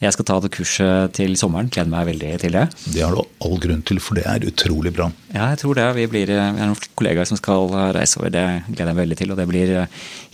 Jeg 0.02 0.14
skal 0.16 0.26
ta 0.26 0.36
det 0.42 0.50
kurset 0.54 1.14
til 1.16 1.36
sommeren. 1.38 1.70
Gleder 1.72 1.90
meg 1.92 2.08
veldig 2.08 2.32
til 2.42 2.56
det. 2.56 2.64
Det 2.90 3.04
har 3.04 3.14
du 3.14 3.22
all 3.46 3.60
grunn 3.62 3.84
til, 3.86 4.00
for 4.02 4.18
det 4.18 4.24
er 4.28 4.46
utrolig 4.48 4.92
bra. 4.94 5.06
Ja, 5.30 5.50
jeg 5.52 5.60
tror 5.62 5.78
det. 5.78 5.86
Vi, 5.98 6.06
blir, 6.10 6.32
vi 6.32 6.38
er 6.40 6.70
noen 6.70 6.88
kollegaer 6.98 7.28
som 7.30 7.38
skal 7.38 7.70
reise 7.94 8.18
over. 8.20 8.32
Det 8.34 8.44
gleder 8.70 8.90
jeg 8.90 8.98
meg 8.98 9.02
veldig 9.04 9.18
til. 9.20 9.34
Og 9.34 9.40
det 9.40 9.48
blir 9.50 9.74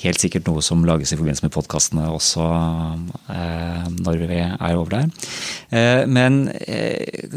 helt 0.04 0.22
sikkert 0.24 0.48
noe 0.48 0.64
som 0.64 0.84
lages 0.88 1.12
i 1.12 1.18
forbindelse 1.20 1.46
med 1.46 1.54
podkastene 1.54 2.08
også 2.10 2.46
eh, 3.34 3.84
når 4.00 4.24
vi 4.30 4.40
er 4.40 4.78
over 4.78 4.96
der. 4.96 5.28
Eh, 5.70 6.04
men 6.08 6.46
eh, 6.56 7.28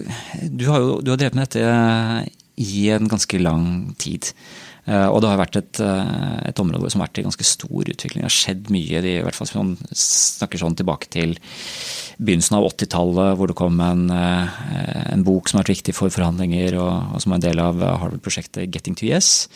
du 0.48 0.70
har 0.72 0.84
jo 0.84 1.01
du 1.03 1.13
har 1.13 1.20
drevet 1.20 1.38
med 1.38 1.50
dette 1.50 2.32
i 2.63 2.88
en 2.94 3.10
ganske 3.10 3.39
lang 3.42 3.65
tid. 4.00 4.32
Eh, 4.83 5.07
og 5.07 5.21
det 5.23 5.29
har 5.31 5.39
vært 5.39 5.57
et, 5.61 5.79
eh, 5.79 6.39
et, 6.49 6.59
område 6.59 6.89
som 6.91 6.99
har 6.99 7.07
vært 7.07 7.21
i 7.21 7.27
ganske 7.27 7.47
stor 7.47 7.91
utvikling. 7.93 8.23
Det 8.23 8.27
har 8.27 8.35
skjedd 8.35 8.71
mye. 8.73 8.99
i 8.99 9.21
hvert 9.23 9.35
fall 9.35 9.47
Hvis 9.47 9.55
man 9.55 9.77
snakker 9.93 10.59
sånn 10.59 10.75
tilbake 10.75 11.07
til 11.09 11.37
begynnelsen 12.19 12.57
av 12.57 12.67
80-tallet, 12.67 13.37
hvor 13.37 13.47
det 13.47 13.55
kom 13.55 13.79
en, 13.79 14.09
eh, 14.11 15.13
en, 15.13 15.23
bok 15.23 15.47
som 15.47 15.57
har 15.57 15.63
vært 15.63 15.77
viktig 15.77 15.95
for 15.95 16.09
forhandlinger, 16.09 16.75
og, 16.75 17.15
og 17.15 17.21
som 17.21 17.31
er 17.31 17.35
en 17.35 17.47
del 17.47 17.59
av 17.59 17.79
Harvard-prosjektet 17.79 18.71
Getting 18.71 18.95
to 18.95 19.05
Yes. 19.05 19.47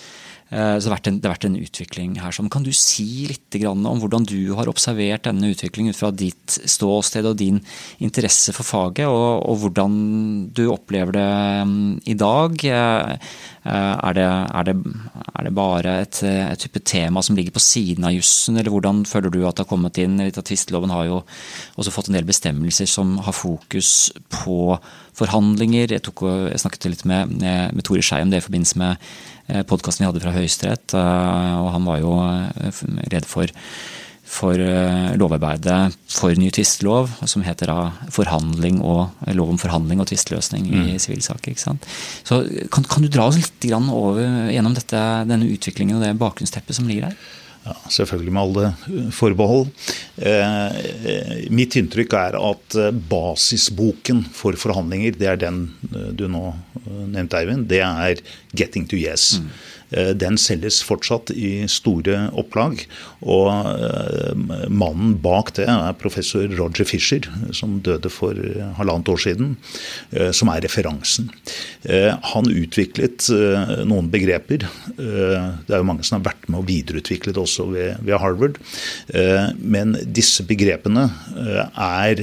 Så 0.47 0.87
det 0.87 0.93
har, 0.93 1.01
en, 1.09 1.17
det 1.19 1.27
har, 1.27 1.33
vært 1.33 1.45
en, 1.49 1.57
utvikling 1.59 2.13
her. 2.21 2.35
Kan 2.53 2.63
du 2.63 2.69
si 2.71 3.25
litt 3.27 3.55
om 3.67 3.83
hvordan 3.99 4.23
du 4.29 4.53
har 4.55 4.69
observert 4.71 5.25
denne 5.27 5.49
utviklingen 5.51 5.91
ut 5.91 5.99
fra 5.99 6.11
ditt 6.15 6.55
ståsted 6.63 7.27
og 7.27 7.35
din 7.41 7.59
interesse 8.03 8.55
for 8.55 8.63
faget, 8.63 9.09
og, 9.11 9.43
og 9.43 9.59
hvordan 9.63 9.97
du 10.55 10.69
opplever 10.71 11.17
det 11.17 11.27
mm, 11.67 11.91
i 12.07 12.15
dag? 12.15 12.63
Eh, 12.63 13.97
er 14.07 14.15
det, 14.15 14.27
er 14.27 14.67
det, 14.69 14.75
er 15.33 15.47
det 15.47 15.53
bare 15.57 15.95
et, 16.05 16.21
et, 16.23 16.59
type 16.61 16.79
tema 16.87 17.23
som 17.25 17.35
ligger 17.35 17.55
på 17.57 17.63
siden 17.63 18.07
av 18.07 18.15
jussen, 18.15 18.55
eller 18.55 18.71
hvordan 18.71 19.03
føler 19.09 19.33
du 19.33 19.41
at 19.43 19.57
det 19.57 19.65
har 19.65 19.71
kommet 19.71 19.99
inn? 19.99 20.21
Tvisteloven 20.37 20.93
har 20.93 21.09
jo 21.09 21.17
også 21.75 21.91
fått 21.91 22.11
en 22.11 22.15
del 22.15 22.27
bestemmelser 22.27 22.87
som 22.87 23.17
har 23.25 23.35
fokus 23.35 24.13
på 24.31 24.77
forhandlinger. 25.17 25.93
Jeg, 25.97 26.05
tok, 26.05 26.25
jeg 26.51 26.61
snakket 26.63 26.89
litt 26.91 27.05
med, 27.09 27.37
med 27.41 27.85
Tore 27.87 28.05
Skei 28.05 28.23
om 28.23 28.33
det 28.33 28.41
i 28.41 28.47
forbindelse 28.47 28.81
med 28.81 29.07
eh, 29.47 29.63
podkasten 29.67 30.05
vi 30.05 30.11
hadde 30.11 30.23
fra 30.23 30.35
Høyesterett, 30.35 30.97
eh, 30.97 31.53
og 31.61 31.71
han 31.75 31.87
var 31.87 32.03
jo 32.03 32.17
redd 33.13 33.27
for 33.29 33.55
for 34.27 34.59
eh, 34.59 35.15
lovarbeidet 35.15 35.95
for 36.11 36.35
ny 36.35 36.49
tvistelov, 36.51 37.13
som 37.31 37.45
heter 37.47 37.71
da 37.71 38.09
forhandling 38.13 38.81
og, 38.83 39.15
lov 39.37 39.53
om 39.53 39.59
forhandling 39.61 40.03
og 40.03 40.09
tvisteløsning 40.11 40.67
i 40.67 40.81
mm. 40.81 40.99
sivilsaker. 41.01 41.55
Så 41.57 42.41
kan, 42.73 42.83
kan, 42.83 43.05
du 43.05 43.07
dra 43.07 43.29
oss 43.29 43.39
litt 43.39 43.69
over 43.71 44.51
gjennom 44.51 44.75
dette, 44.75 45.03
denne 45.29 45.47
utviklingen 45.47 45.97
og 45.97 46.03
det 46.03 46.17
bakgrunnsteppet 46.19 46.75
som 46.75 46.89
ligger 46.91 47.07
der? 47.07 47.21
Ja, 47.67 47.75
Selvfølgelig 47.91 48.31
med 48.31 48.41
alle 48.41 49.11
forbehold. 49.11 49.71
Eh, 50.15 51.47
mitt 51.51 51.75
inntrykk 51.75 52.13
er 52.15 52.37
at 52.39 52.77
eh, 52.79 52.93
basisboken 53.11 54.23
for 54.35 54.55
forhandlinger, 54.59 55.17
det 55.19 55.27
er 55.33 55.41
den 55.41 55.65
eh, 55.91 56.13
du 56.15 56.27
nå 56.31 56.45
nevnte, 57.11 57.41
Eivind, 57.41 57.67
det 57.67 57.81
er 57.83 58.21
'Getting 58.55 58.87
to 58.87 58.95
Yes'. 58.95 59.41
Mm. 59.41 59.49
Eh, 59.89 60.09
den 60.19 60.37
selges 60.39 60.81
fortsatt 60.83 61.31
i 61.31 61.67
store 61.71 62.27
opplag. 62.37 62.83
Og 63.23 63.47
eh, 63.51 64.67
mannen 64.67 65.15
bak 65.23 65.53
det 65.57 65.67
er 65.71 65.97
professor 65.99 66.47
Roger 66.57 66.87
Fisher, 66.87 67.27
som 67.55 67.79
døde 67.85 68.11
for 68.11 68.35
halvannet 68.79 69.11
år 69.13 69.23
siden, 69.23 69.55
eh, 70.11 70.31
som 70.35 70.51
er 70.51 70.63
referansen. 70.65 71.31
Han 72.33 72.49
utviklet 72.51 73.27
noen 73.87 74.09
begreper. 74.11 74.65
Det 74.97 75.71
er 75.71 75.79
jo 75.79 75.87
mange 75.87 76.03
som 76.05 76.17
har 76.17 76.25
vært 76.31 76.47
med 76.49 76.59
å 76.59 76.65
videreutvikle 76.67 77.33
det 77.35 77.41
også 77.41 77.67
ved 77.71 78.15
Harvard. 78.19 78.57
Men 79.61 79.95
disse 80.03 80.43
begrepene 80.47 81.05
er 81.37 82.21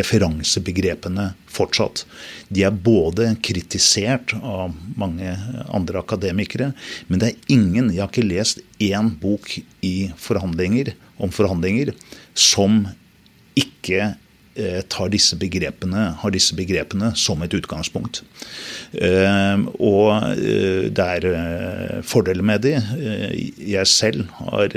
referansebegrepene 0.00 1.28
fortsatt. 1.52 2.04
De 2.52 2.64
er 2.66 2.74
både 2.74 3.32
kritisert 3.44 4.34
av 4.40 4.74
mange 4.98 5.34
andre 5.72 6.02
akademikere, 6.02 6.71
men 7.08 7.22
det 7.22 7.30
er 7.30 7.52
ingen 7.54 7.90
Jeg 7.92 8.02
har 8.02 8.10
ikke 8.12 8.28
lest 8.28 8.62
én 8.82 9.12
bok 9.20 9.48
i 9.82 10.10
forhandlinger, 10.16 10.94
om 11.18 11.30
forhandlinger 11.32 11.92
som 12.34 12.84
ikke 13.58 14.14
tar 14.92 15.08
disse 15.12 15.36
begrepene, 15.40 16.10
har 16.20 16.34
disse 16.34 16.56
begrepene 16.56 17.12
som 17.16 17.40
et 17.44 17.54
utgangspunkt. 17.56 18.22
Eh, 18.92 19.64
og 19.80 20.10
eh, 20.36 20.90
det 20.92 21.06
er 21.16 22.02
fordeler 22.04 22.44
med 22.44 22.66
de. 22.66 22.74
Jeg 23.72 23.88
selv 23.88 24.26
har 24.42 24.76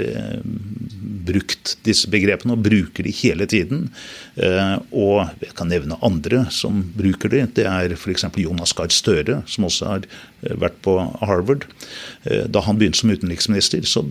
brukt 1.26 1.76
disse 1.86 2.10
begrepene, 2.12 2.56
og 2.56 2.64
bruker 2.66 3.06
de 3.06 3.14
hele 3.16 3.48
tiden. 3.50 3.90
Eh, 4.36 4.78
og 4.92 5.32
jeg 5.42 5.56
kan 5.58 5.72
nevne 5.72 6.00
andre 6.06 6.46
som 6.54 6.84
bruker 6.98 7.32
de. 7.34 7.44
Det 7.58 7.68
er 7.70 7.96
f.eks. 7.98 8.28
Jonas 8.42 8.76
Gahr 8.78 8.94
Støre, 8.94 9.42
som 9.50 9.68
også 9.70 9.92
har 9.92 10.08
eh, 10.08 10.56
vært 10.62 10.80
på 10.86 10.98
Harvard. 11.24 11.68
Eh, 12.26 12.46
da 12.52 12.64
han 12.66 12.80
begynte 12.80 13.02
som 13.02 13.14
utenriksminister, 13.14 13.86
så 13.90 14.06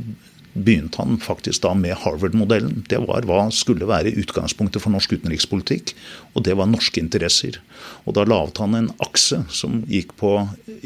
begynte 0.55 1.03
han 1.03 1.19
faktisk 1.19 1.63
da 1.65 1.75
med 1.75 1.97
Harvard-modellen. 2.05 2.85
Det 2.89 3.01
var 3.05 3.27
hva 3.27 3.49
skulle 3.55 3.89
være 3.91 4.15
utgangspunktet 4.23 4.83
for 4.83 4.95
norsk 4.95 5.17
utenrikspolitikk, 5.19 5.95
og 6.35 6.47
det 6.47 6.57
var 6.59 6.71
norske 6.71 7.03
interesser. 7.03 7.59
Og 8.07 8.15
da 8.19 8.27
laget 8.29 8.61
han 8.63 8.79
en 8.79 8.91
akse 9.05 9.43
som 9.51 9.83
gikk 9.91 10.15
på 10.21 10.37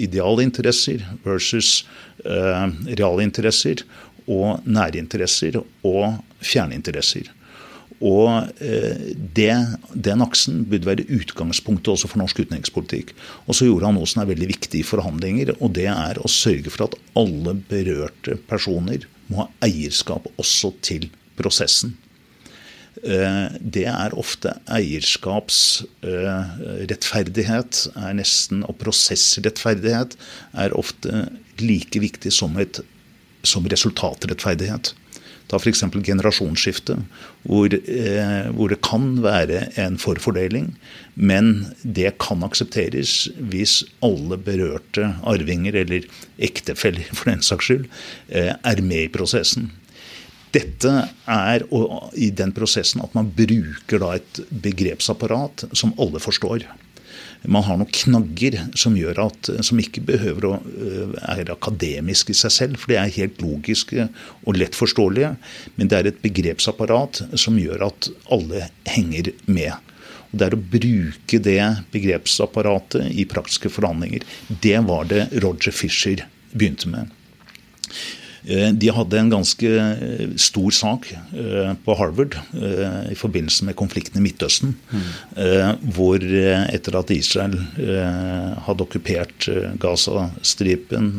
idealinteresser 0.00 1.04
versus 1.26 1.82
realinteresser 2.25 3.84
og 4.28 4.64
nærinteresser 4.68 5.60
og 5.60 6.18
fjerninteresser. 6.44 7.28
Og 7.98 8.46
det, 9.34 9.54
Den 9.94 10.22
aksen 10.22 10.62
burde 10.70 10.87
være 10.87 11.06
utgangspunktet 11.10 11.90
også 11.92 12.10
for 12.12 12.22
norsk 12.22 12.44
utenrikspolitikk. 12.44 13.10
Og 13.46 13.58
så 13.58 13.66
gjorde 13.66 13.88
han 13.88 13.98
noe 13.98 14.06
som 14.06 14.22
er 14.22 14.30
veldig 14.30 14.50
viktig 14.52 14.80
i 14.80 14.87
forhandlinger, 14.87 15.56
og 15.58 15.75
det 15.75 15.88
er 15.90 16.20
å 16.22 16.30
sørge 16.30 16.70
for 16.70 16.87
at 16.87 16.98
alle 17.18 17.56
berørte 17.68 18.38
personer 18.48 19.08
må 19.28 19.37
ha 19.44 19.49
eierskap 19.68 20.25
også 20.40 20.68
til 20.85 21.02
prosessen. 21.38 21.90
Det 22.99 23.87
er 23.87 24.11
ofte 24.18 24.50
eierskapsrettferdighet 24.75 27.73
er 27.94 28.12
nesten, 28.18 28.66
og 28.66 28.75
prosessrettferdighet 28.80 30.16
er 30.58 30.75
ofte 30.75 31.30
like 31.62 31.94
viktig 32.02 32.32
som, 32.35 32.58
et, 32.58 32.82
som 33.47 33.62
resultatrettferdighet. 33.70 34.99
Ta 35.49 35.56
f.eks. 35.56 35.80
generasjonsskifte, 36.04 36.99
hvor, 37.49 37.73
eh, 37.73 38.49
hvor, 38.52 38.68
det 38.68 38.82
kan 38.85 39.16
være 39.25 39.64
en 39.80 39.97
forfordeling. 40.00 40.75
Men 41.18 41.66
det 41.82 42.14
kan 42.22 42.44
aksepteres 42.46 43.26
hvis 43.50 43.80
alle 44.06 44.38
berørte 44.38 45.10
arvinger, 45.26 45.80
eller 45.82 46.06
ektefeller 46.38 47.10
for 47.10 47.32
den 47.32 47.44
saks 47.44 47.70
skyld, 47.70 47.87
eh, 48.30 48.54
er 48.54 48.82
med 48.87 49.08
i 49.08 49.12
prosessen. 49.12 49.72
Dette 50.54 50.92
er 51.28 51.64
i 52.16 52.30
den 52.32 52.54
prosessen 52.56 53.02
at 53.04 53.12
man 53.18 53.28
bruker 53.37 54.04
et 54.14 54.44
begrepsapparat 54.64 55.66
som 55.76 55.92
alle 56.00 56.22
forstår 56.22 56.64
man 57.46 57.62
har 57.62 57.78
noen 57.78 57.90
knagger 57.94 58.56
som 58.78 58.96
at, 59.22 59.50
som 59.64 59.80
ikke 59.80 60.02
behøver 60.08 60.46
å 60.48 60.54
være 61.14 61.54
akademisk 61.54 61.54
akademiske 61.54 62.32
i 62.32 62.38
seg 62.38 62.54
selv, 62.54 62.80
for 62.80 62.92
det 62.92 62.98
er 62.98 63.14
helt 63.14 63.42
logiske 63.42 64.08
og 64.44 64.58
lett 64.58 64.78
forståelige. 64.78 65.34
Men 65.76 65.90
det 65.90 65.98
er 65.98 66.10
et 66.10 66.22
begrepsapparat 66.25 67.22
som 67.38 67.58
gjør 67.60 67.88
at 67.90 68.10
alle 68.34 68.66
henger 68.90 69.30
med. 69.46 69.76
Det 70.30 70.49
er 70.49 70.56
å 70.56 70.61
bruke 70.61 71.40
det 71.42 71.61
begrepsapparatet 71.92 73.12
i 73.16 73.25
praktiske 73.28 73.73
forhandlinger. 73.73 74.26
Det 74.49 74.78
var 74.88 75.08
det 75.08 75.28
Roger 75.44 75.75
Fisher 75.75 76.26
begynte 76.52 76.90
med. 76.92 77.14
Eh, 78.49 78.70
de 78.73 78.90
hadde 78.94 79.18
en 79.18 79.30
ganske 79.32 79.68
eh, 79.68 80.30
stor 80.40 80.73
sak 80.75 81.11
eh, 81.12 81.73
på 81.85 81.97
Harvard 81.99 82.38
i 83.11 83.16
forbindelse 83.18 83.66
med 83.68 83.76
konflikten 83.78 84.20
i 84.20 84.25
Midtøsten. 84.25 84.75
Mm. 84.92 85.08
Hvor 85.94 86.23
etter 86.23 86.97
at 86.99 87.11
Israel 87.14 87.54
hadde 88.64 88.85
okkupert 88.85 89.49
Gazastripen, 89.82 91.11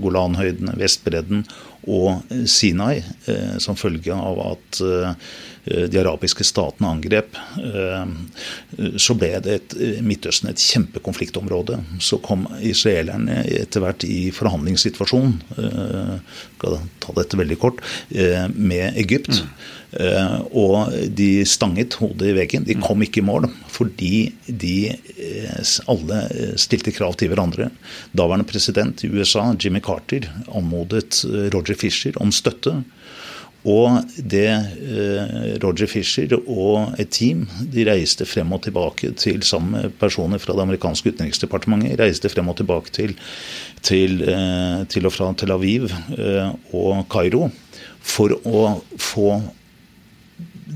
Golanhøydene, 0.00 0.76
Vestbredden 0.80 1.44
og 1.86 2.24
Sinai 2.50 3.02
som 3.62 3.78
følge 3.78 4.14
av 4.16 4.40
at 4.46 4.80
de 5.66 5.98
arabiske 5.98 6.44
statene 6.46 6.90
angrep, 6.94 7.36
eh, 7.58 8.04
så 9.02 9.16
ble 9.18 9.32
det 9.42 9.54
et, 9.54 9.76
eh, 9.80 10.02
Midtøsten 10.06 10.50
et 10.50 10.62
kjempekonfliktområde. 10.62 11.80
Så 11.98 12.20
kom 12.22 12.46
israelerne 12.60 13.42
etter 13.50 13.82
hvert 13.82 14.06
i 14.06 14.30
forhandlingssituasjon, 14.34 15.34
skal 16.56 16.78
ta 17.02 17.12
dette 17.16 17.38
veldig 17.38 17.58
kort, 17.58 17.80
med 18.54 18.96
Egypt. 18.96 19.42
Mm. 19.42 20.44
Og 20.52 20.92
de 21.16 21.44
stanget 21.48 21.96
hodet 22.00 22.30
i 22.30 22.34
veggen. 22.36 22.66
De 22.66 22.76
kom 22.80 23.02
ikke 23.02 23.22
i 23.22 23.26
mål 23.26 23.48
fordi 23.72 24.32
de 24.46 24.96
alle 25.88 26.20
stilte 26.60 26.92
krav 26.94 27.16
til 27.16 27.30
hverandre. 27.32 27.70
Daværende 28.16 28.48
president 28.48 29.04
i 29.04 29.10
USA, 29.12 29.48
Jimmy 29.54 29.82
Carter, 29.84 30.28
anmodet 30.48 31.22
Roger 31.54 31.78
Fisher 31.78 32.16
om 32.20 32.32
støtte. 32.34 32.78
Og 33.66 34.12
det 34.16 34.46
eh, 34.46 35.56
Roger 35.62 35.90
Fisher 35.90 36.36
og 36.38 36.94
et 37.02 37.10
team 37.16 37.42
de 37.72 37.86
reiste 37.88 38.26
frem 38.28 38.52
og 38.54 38.62
tilbake 38.62 39.10
til 39.18 39.42
sammen 39.46 39.74
med 39.74 39.96
personer 39.98 40.38
fra 40.42 40.54
det 40.54 40.62
amerikanske 40.62 41.10
utenriksdepartementet. 41.10 41.96
Reiste 41.98 42.30
frem 42.30 42.52
og 42.52 42.60
tilbake 42.60 42.94
til, 42.94 43.16
til, 43.82 44.22
eh, 44.22 44.84
til 44.92 45.10
og 45.10 45.14
fra 45.16 45.32
Tel 45.34 45.54
Aviv 45.56 45.88
eh, 45.90 46.52
og 46.78 47.02
Kairo 47.10 47.48
for 48.06 48.36
å 48.46 48.68
få 49.02 49.32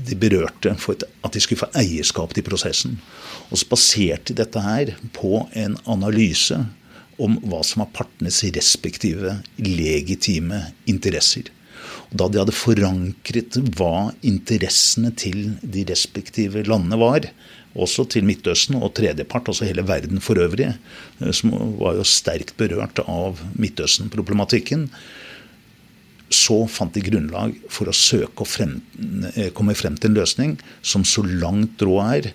de 0.01 0.17
berørte 0.19 0.73
for 0.81 0.99
at 0.99 1.31
de 1.31 1.39
skulle 1.43 1.61
få 1.61 1.71
eierskap 1.79 2.35
til 2.35 2.43
prosessen. 2.43 2.99
Og 3.51 3.61
så 3.61 3.71
baserte 3.71 4.35
dette 4.35 4.63
her 4.63 4.95
på 5.15 5.45
en 5.55 5.79
analyse 5.87 6.59
om 7.21 7.39
hva 7.45 7.61
som 7.63 7.85
var 7.85 7.91
partenes 7.95 8.41
respektive 8.55 9.37
legitime 9.61 10.65
interesser. 10.91 11.51
Da 12.11 12.27
de 12.27 12.41
hadde 12.41 12.55
forankret 12.55 13.55
hva 13.77 14.11
interessene 14.27 15.13
til 15.15 15.53
de 15.63 15.85
respektive 15.87 16.65
landene 16.67 16.99
var, 16.99 17.27
også 17.71 18.03
til 18.11 18.25
Midtøsten 18.27 18.75
og 18.81 18.91
tredjepart, 18.97 19.47
altså 19.47 19.67
hele 19.69 19.85
verden 19.87 20.19
for 20.23 20.39
øvrig, 20.43 20.73
eh, 20.73 21.31
som 21.31 21.53
var 21.79 21.95
jo 21.95 22.07
sterkt 22.07 22.57
berørt 22.59 22.99
av 23.05 23.39
Midtøsten-problematikken, 23.55 24.89
så 26.31 26.57
fant 26.71 26.95
de 26.95 27.03
grunnlag 27.03 27.55
for 27.71 27.91
å 27.91 27.95
søke 27.95 28.43
å 28.43 28.47
frem, 28.47 28.81
eh, 29.35 29.51
komme 29.55 29.75
frem 29.75 29.95
til 29.95 30.11
en 30.11 30.19
løsning 30.19 30.59
som 30.81 31.03
så 31.03 31.23
langt 31.23 31.79
råd 31.79 32.13
er, 32.15 32.31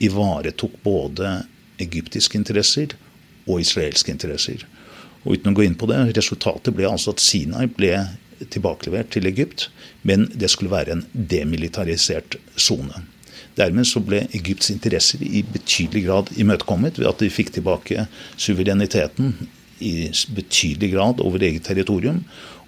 ivaretok 0.00 0.74
både 0.82 1.46
egyptiske 1.78 2.34
interesser 2.34 2.94
og 3.46 3.60
israelske 3.60 4.10
interesser. 4.10 4.66
Og 5.24 5.38
uten 5.38 5.52
å 5.52 5.56
gå 5.56 5.64
inn 5.64 5.74
på 5.74 5.86
det, 5.86 6.16
Resultatet 6.16 6.74
ble 6.74 6.84
altså 6.84 7.14
at 7.14 7.22
Sinai 7.22 7.66
ble 7.66 7.94
tilbakelevert 8.52 9.12
til 9.14 9.26
Egypt, 9.30 9.68
men 10.02 10.28
det 10.34 10.50
skulle 10.52 10.74
være 10.74 10.96
en 10.96 11.04
demilitarisert 11.12 12.38
sone. 12.56 13.04
Dermed 13.58 13.86
så 13.86 14.02
ble 14.02 14.24
Egypts 14.34 14.72
interesser 14.72 15.22
i 15.22 15.44
betydelig 15.46 16.06
grad 16.08 16.32
imøtekommet 16.40 16.98
ved 16.98 17.10
at 17.10 17.22
de 17.22 17.30
fikk 17.30 17.52
tilbake 17.54 18.08
suvereniteten 18.36 19.36
i 19.84 20.10
betydelig 20.34 20.92
grad 20.94 21.22
over 21.22 21.42
eget 21.42 21.66
territorium. 21.68 22.22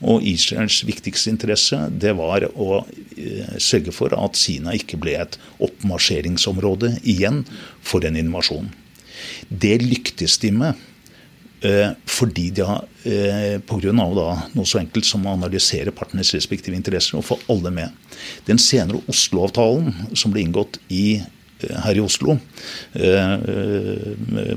Og 0.05 0.25
Israels 0.29 0.83
viktigste 0.87 1.33
interesse 1.33 1.79
det 1.91 2.13
var 2.19 2.45
å 2.53 2.83
eh, 3.17 3.57
sørge 3.63 3.95
for 3.97 4.13
at 4.15 4.37
Sina 4.39 4.75
ikke 4.77 4.99
ble 5.01 5.17
et 5.19 5.39
oppmarsjeringsområde 5.65 6.99
igjen 7.09 7.45
for 7.81 8.05
en 8.05 8.19
invasjon. 8.21 8.69
Det 9.49 9.79
lyktes 9.83 10.37
de 10.43 10.53
med 10.53 10.85
fordi 11.61 12.51
de 12.53 12.65
har 12.69 12.85
eh, 13.09 13.57
pga. 13.65 13.93
noe 13.93 14.67
så 14.67 14.79
enkelt 14.79 15.07
som 15.09 15.25
å 15.27 15.33
analysere 15.33 15.95
partenes 15.95 16.35
respektive 16.35 16.77
interesser 16.77 17.17
og 17.17 17.25
få 17.25 17.39
alle 17.49 17.73
med. 17.73 17.91
Den 18.47 18.59
senere 18.59 19.01
Oslo-avtalen 19.09 20.13
som 20.15 20.35
ble 20.35 20.45
inngått 20.45 20.79
i, 20.89 21.17
eh, 21.17 21.79
her 21.85 21.97
i 21.97 22.05
Oslo, 22.05 22.37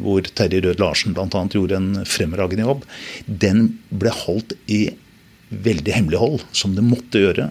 hvor 0.03 0.27
Terje 0.35 0.61
Rød-Larsen 0.65 1.15
bl.a. 1.15 1.45
gjorde 1.47 1.79
en 1.79 2.05
fremragende 2.05 2.67
jobb, 2.67 2.83
den 3.25 3.79
ble 3.89 4.11
holdt 4.11 4.57
i 4.67 4.89
veldig 5.49 5.95
hemmelighold, 5.95 6.43
som 6.51 6.75
det 6.75 6.85
måtte 6.85 7.23
gjøre. 7.23 7.49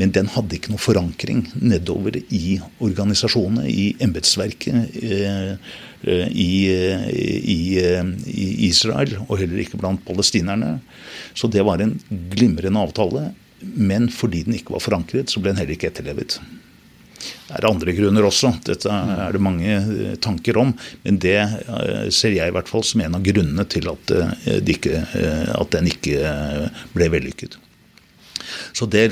Men 0.00 0.12
den 0.14 0.30
hadde 0.32 0.56
ikke 0.56 0.72
noe 0.72 0.82
forankring 0.82 1.44
nedover 1.58 2.16
i 2.32 2.58
organisasjonene, 2.82 3.66
i 3.68 3.94
embetsverket, 4.02 4.96
eh, 5.02 5.24
eh, 5.26 5.78
i, 6.04 6.52
i, 6.72 7.58
i, 7.76 8.46
Israel, 8.70 9.18
og 9.26 9.36
heller 9.40 9.60
ikke 9.62 9.80
blant 9.80 10.02
palestinerne. 10.06 10.78
Så 11.36 11.50
det 11.52 11.64
var 11.66 11.82
en 11.82 11.96
glimrende 12.32 12.80
avtale. 12.80 13.30
Men 13.60 14.08
fordi 14.08 14.46
den 14.46 14.56
ikke 14.56 14.72
var 14.72 14.80
forankret, 14.80 15.28
så 15.28 15.42
ble 15.42 15.52
den 15.52 15.60
heller 15.60 15.76
ikke 15.76 15.90
etterlevet. 15.90 16.38
Det 17.20 17.58
er 17.58 17.66
andre 17.68 17.92
grunner 17.92 18.24
også. 18.24 18.54
Dette 18.64 18.88
er 18.88 19.34
det 19.36 19.42
mange 19.44 19.74
eh, 19.76 20.14
tanker 20.24 20.56
om. 20.62 20.72
Men 21.04 21.18
det 21.20 21.36
ser 22.16 22.32
jeg 22.32 22.48
i 22.48 22.54
hvert 22.56 22.70
fall 22.70 22.86
som 22.86 23.04
en 23.04 23.18
av 23.18 23.26
grunnene 23.26 23.66
til 23.68 23.90
at, 23.92 24.14
ikke, 24.48 25.02
at 25.52 25.74
den 25.76 25.90
ikke 25.92 26.32
ble 26.96 27.10
vellykket. 27.12 27.60
Så 28.72 28.86
det 28.90 29.08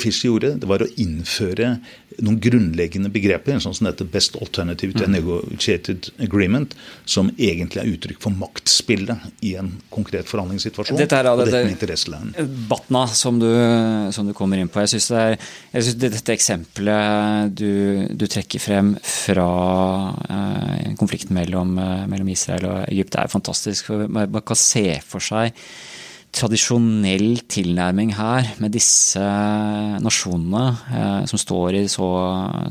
Fisher 0.00 0.28
gjorde, 0.28 0.54
det 0.60 0.68
var 0.68 0.82
å 0.84 0.90
innføre 1.00 1.76
noen 2.22 2.36
grunnleggende 2.42 3.10
begreper, 3.12 3.58
sånn 3.62 3.74
som 3.74 3.88
dette 3.88 4.06
'best 4.06 4.36
alternative 4.38 4.94
to 4.94 5.06
mm. 5.06 5.14
negotiated 5.16 6.10
agreement', 6.22 6.74
som 7.04 7.30
egentlig 7.38 7.82
er 7.82 7.90
uttrykk 7.90 8.20
for 8.22 8.34
maktspillet 8.38 9.42
i 9.42 9.54
en 9.58 9.72
konkret 9.90 10.28
forhandlingssituasjon. 10.30 10.98
Dette 10.98 11.18
er, 11.18 11.30
og 11.30 11.42
dette 11.42 11.64
med 11.64 11.74
interesselæren. 11.74 12.34
Batna, 12.70 13.06
som 13.10 13.40
du, 13.40 13.50
som 14.14 14.28
du, 14.28 14.34
kommer 14.34 14.60
inn 14.60 14.70
på. 14.70 14.84
Jeg 14.84 14.94
syns 14.94 15.98
dette 15.98 16.34
eksempelet 16.34 17.54
du, 17.54 18.06
du, 18.14 18.26
trekker 18.30 18.62
frem 18.62 18.94
fra 19.02 19.50
eh, 20.28 20.94
konflikten 21.00 21.34
mellom, 21.34 21.76
eh, 21.78 22.06
mellom, 22.10 22.30
Israel 22.34 22.70
og 22.70 22.78
Egypt, 22.88 23.18
er 23.18 23.30
fantastisk. 23.32 23.90
for 23.90 24.08
Man 24.08 24.42
kan 24.42 24.58
se 24.58 24.86
for 25.06 25.22
seg 25.22 25.54
tradisjonell 26.34 27.38
tilnærming 27.50 28.14
her 28.16 28.48
med 28.62 28.74
disse 28.74 29.22
nasjonene 30.02 30.62
eh, 30.90 31.26
som 31.30 31.40
står 31.40 31.78
i 31.78 31.82
så 31.90 32.08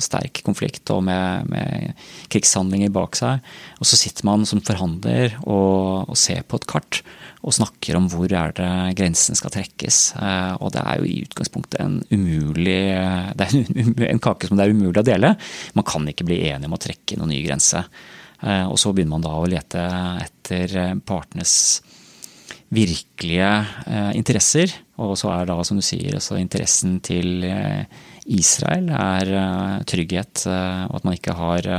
sterk 0.04 0.42
konflikt 0.46 0.92
og 0.94 1.04
med, 1.08 1.50
med, 1.52 1.94
krigshandlinger 2.34 2.92
bak 2.94 3.16
seg. 3.20 3.44
Og 3.80 3.88
så 3.88 4.00
sitter 4.00 4.28
man 4.28 4.44
som 4.50 4.64
forhandler 4.66 5.38
og, 5.44 6.10
og, 6.10 6.18
ser 6.20 6.44
på 6.48 6.60
et 6.60 6.68
kart 6.70 7.02
og 7.44 7.56
snakker 7.56 7.98
om 8.00 8.10
hvor 8.12 8.32
er 8.32 8.56
det 8.56 8.72
grensen 9.00 9.40
skal 9.40 9.54
trekkes. 9.56 10.02
Eh, 10.20 10.54
og 10.60 10.74
det 10.76 10.84
er 10.84 11.00
jo 11.00 11.08
i 11.08 11.22
utgangspunktet 11.28 11.80
en 11.84 12.02
umulig 12.12 12.82
Det 13.40 13.48
er 13.48 14.10
en, 14.12 14.24
kake 14.24 14.50
som 14.50 14.60
det 14.60 14.68
er 14.68 14.76
umulig 14.76 15.00
å 15.00 15.08
dele. 15.08 15.34
Man 15.78 15.88
kan 15.88 16.08
ikke 16.10 16.28
bli 16.28 16.44
enige 16.50 16.72
om 16.72 16.76
å 16.76 16.84
trekke 16.84 17.20
noen 17.20 17.32
ny 17.36 17.42
grense. 17.48 17.86
Eh, 18.44 18.68
og 18.68 18.76
så 18.80 18.92
begynner 18.92 19.16
man 19.16 19.28
da 19.28 19.36
å 19.40 19.50
lete 19.50 19.88
etter 20.26 20.98
partenes 21.08 21.56
virkelige 22.74 23.52
eh, 23.88 24.12
interesser. 24.18 24.74
Og 25.02 25.16
så 25.20 25.32
er 25.34 25.48
da, 25.50 25.58
som 25.66 25.80
du 25.80 25.86
sier, 25.86 26.14
altså 26.18 26.38
interessen 26.40 27.00
til 27.04 27.46
eh, 27.48 27.86
Israel 28.34 28.90
er 28.94 29.32
eh, 29.40 29.78
trygghet, 29.90 30.46
og 30.48 30.98
at 31.00 31.08
man 31.08 31.18
ikke 31.18 31.38
har 31.38 31.70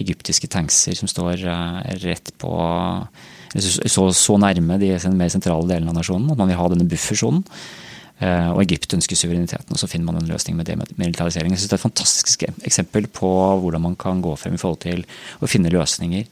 egyptiske 0.00 0.50
tankser 0.52 0.96
som 0.98 1.10
står 1.10 1.44
rett 2.04 2.32
på 2.40 2.52
så, 3.54 4.06
så, 4.10 4.36
nærme 4.40 4.80
de 4.82 4.94
mer 5.14 5.30
sentrale 5.30 5.68
delene 5.70 5.92
av 5.92 5.98
nasjonen. 6.00 6.32
At 6.32 6.40
man 6.40 6.50
vil 6.50 6.58
ha 6.58 6.70
denne 6.72 6.88
buffersonen. 6.90 7.44
Og 8.24 8.60
Egypt 8.62 8.94
ønsker 8.94 9.18
suvereniteten, 9.18 9.74
og 9.74 9.78
så 9.78 9.88
finner 9.90 10.06
man 10.08 10.20
en 10.20 10.30
løsning 10.30 10.56
med 10.56 10.68
demilitarisering. 10.70 11.52
Jeg 11.52 11.60
synes 11.60 11.70
Det 11.70 11.76
er 11.76 11.80
et 11.82 11.86
fantastisk 11.86 12.44
eksempel 12.64 13.08
på 13.10 13.30
hvordan 13.60 13.82
man 13.82 13.96
kan 14.00 14.22
gå 14.22 14.34
frem 14.38 14.54
i 14.54 14.60
forhold 14.62 14.80
til 14.86 15.02
å 15.42 15.50
finne 15.50 15.72
løsninger. 15.74 16.26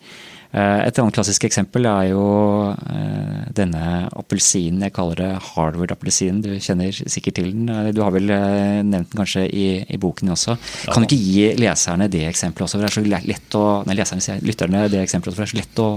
Eh, 0.52 0.80
et 0.84 0.98
annet 1.00 1.16
klassisk 1.16 1.46
eksempel 1.48 1.86
er 1.88 2.10
jo 2.10 2.24
eh, 2.68 3.44
denne 3.56 4.08
appelsinen. 4.20 4.82
Jeg 4.84 4.92
kaller 4.98 5.20
det 5.22 5.30
Harvard-appelsinen. 5.46 6.42
Du 6.44 6.50
kjenner 6.60 6.92
sikkert 6.92 7.38
til 7.38 7.48
den. 7.54 7.70
Eh, 7.72 7.88
du 7.96 8.02
har 8.04 8.12
vel 8.12 8.28
nevnt 8.28 9.12
den 9.14 9.22
kanskje 9.22 9.46
i, 9.48 9.66
i 9.88 10.00
boken 10.00 10.34
også. 10.34 10.58
Ja. 10.84 10.92
Kan 10.92 11.06
du 11.06 11.08
ikke 11.08 11.22
gi 11.22 11.46
leserne 11.56 12.10
det 12.12 12.26
eksempelet 12.28 12.66
også? 12.66 12.76
For 12.76 12.84
det 12.84 12.90
er 12.90 12.96
så 12.98 13.24
lett 13.32 13.56
å, 13.56 13.64
nei, 13.88 13.96
leserne, 13.96 14.36
lytterne 14.44 14.84
det 14.92 15.00
eksempelet, 15.00 15.38
for 15.38 15.42
det 15.42 15.48
er 15.48 15.54
så 15.54 15.60
lett 15.62 15.82
å 15.82 15.88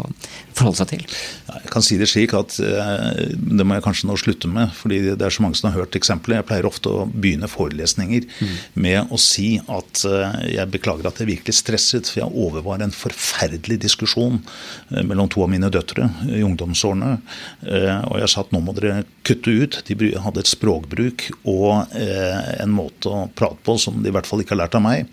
forholde 0.55 0.79
seg 0.79 0.91
til. 0.93 1.05
Jeg 1.51 1.73
kan 1.75 1.85
si 1.85 1.99
det 1.99 2.07
slik 2.11 2.35
at 2.37 2.55
det 2.55 3.67
må 3.67 3.75
jeg 3.75 3.83
kanskje 3.83 4.07
nå 4.07 4.15
slutte 4.19 4.49
med, 4.51 4.71
fordi 4.77 5.01
det 5.11 5.25
er 5.25 5.35
så 5.35 5.43
mange 5.43 5.59
som 5.59 5.67
har 5.69 5.81
hørt 5.81 5.99
eksempelet. 5.99 6.39
Jeg 6.39 6.47
pleier 6.47 6.69
ofte 6.69 6.93
å 6.93 7.05
begynne 7.11 7.51
forelesninger 7.51 8.23
mm. 8.23 8.55
med 8.85 9.11
å 9.11 9.19
si 9.19 9.57
at 9.59 10.05
jeg 10.47 10.71
beklager 10.71 11.09
at 11.09 11.19
jeg 11.19 11.31
virkelig 11.33 11.59
stresset, 11.59 12.07
for 12.07 12.23
jeg 12.23 12.45
overvar 12.47 12.83
en 12.85 12.95
forferdelig 12.95 13.81
diskusjon 13.83 14.44
mellom 14.89 15.29
to 15.29 15.43
av 15.43 15.49
mine 15.51 15.69
døtre 15.73 16.09
i 16.29 16.41
ungdomsårene. 16.45 17.17
Eh, 17.65 17.99
og 18.09 18.19
jeg 18.21 18.31
sa 18.31 18.43
at 18.43 18.53
nå 18.53 18.61
må 18.63 18.75
dere 18.77 19.03
kutte 19.25 19.51
ut. 19.51 19.79
De 19.87 20.11
hadde 20.21 20.41
et 20.41 20.51
språkbruk 20.51 21.27
og 21.49 21.95
eh, 21.97 22.61
en 22.61 22.73
måte 22.75 23.11
å 23.11 23.25
prate 23.35 23.61
på 23.65 23.77
som 23.81 24.01
de 24.01 24.11
i 24.11 24.15
hvert 24.15 24.29
fall 24.29 24.43
ikke 24.43 24.55
har 24.55 24.63
lært 24.65 24.77
av 24.77 24.85
meg. 24.85 25.09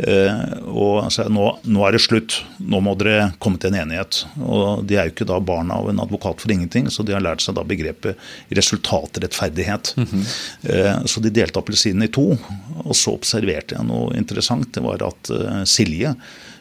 Og 0.00 1.02
jeg 1.02 1.12
sa 1.12 1.26
nå, 1.28 1.46
nå 1.68 1.82
er 1.84 1.96
det 1.96 2.02
slutt. 2.04 2.38
Nå 2.62 2.80
må 2.84 2.94
dere 3.00 3.32
komme 3.42 3.60
til 3.60 3.74
en 3.74 3.82
enighet. 3.82 4.22
Og 4.40 4.84
de 4.88 4.96
er 4.96 5.08
jo 5.08 5.14
ikke 5.14 5.28
da 5.28 5.40
barna 5.44 5.80
av 5.80 5.90
en 5.90 6.00
advokat 6.02 6.40
for 6.40 6.54
ingenting, 6.54 6.88
så 6.92 7.04
de 7.04 7.12
har 7.16 7.24
lært 7.24 7.44
seg 7.44 7.58
da 7.58 7.66
begrepet 7.66 8.16
resultatrettferdighet. 8.56 9.94
Mm 9.96 10.06
-hmm. 10.06 11.06
Så 11.06 11.20
de 11.20 11.30
delte 11.30 11.58
appelsinen 11.58 12.02
i 12.02 12.08
to. 12.08 12.38
Og 12.84 12.96
så 12.96 13.12
observerte 13.12 13.74
jeg 13.74 13.84
noe 13.84 14.16
interessant. 14.16 14.72
Det 14.72 14.80
var 14.80 15.02
at 15.02 15.30
Silje 15.68 16.14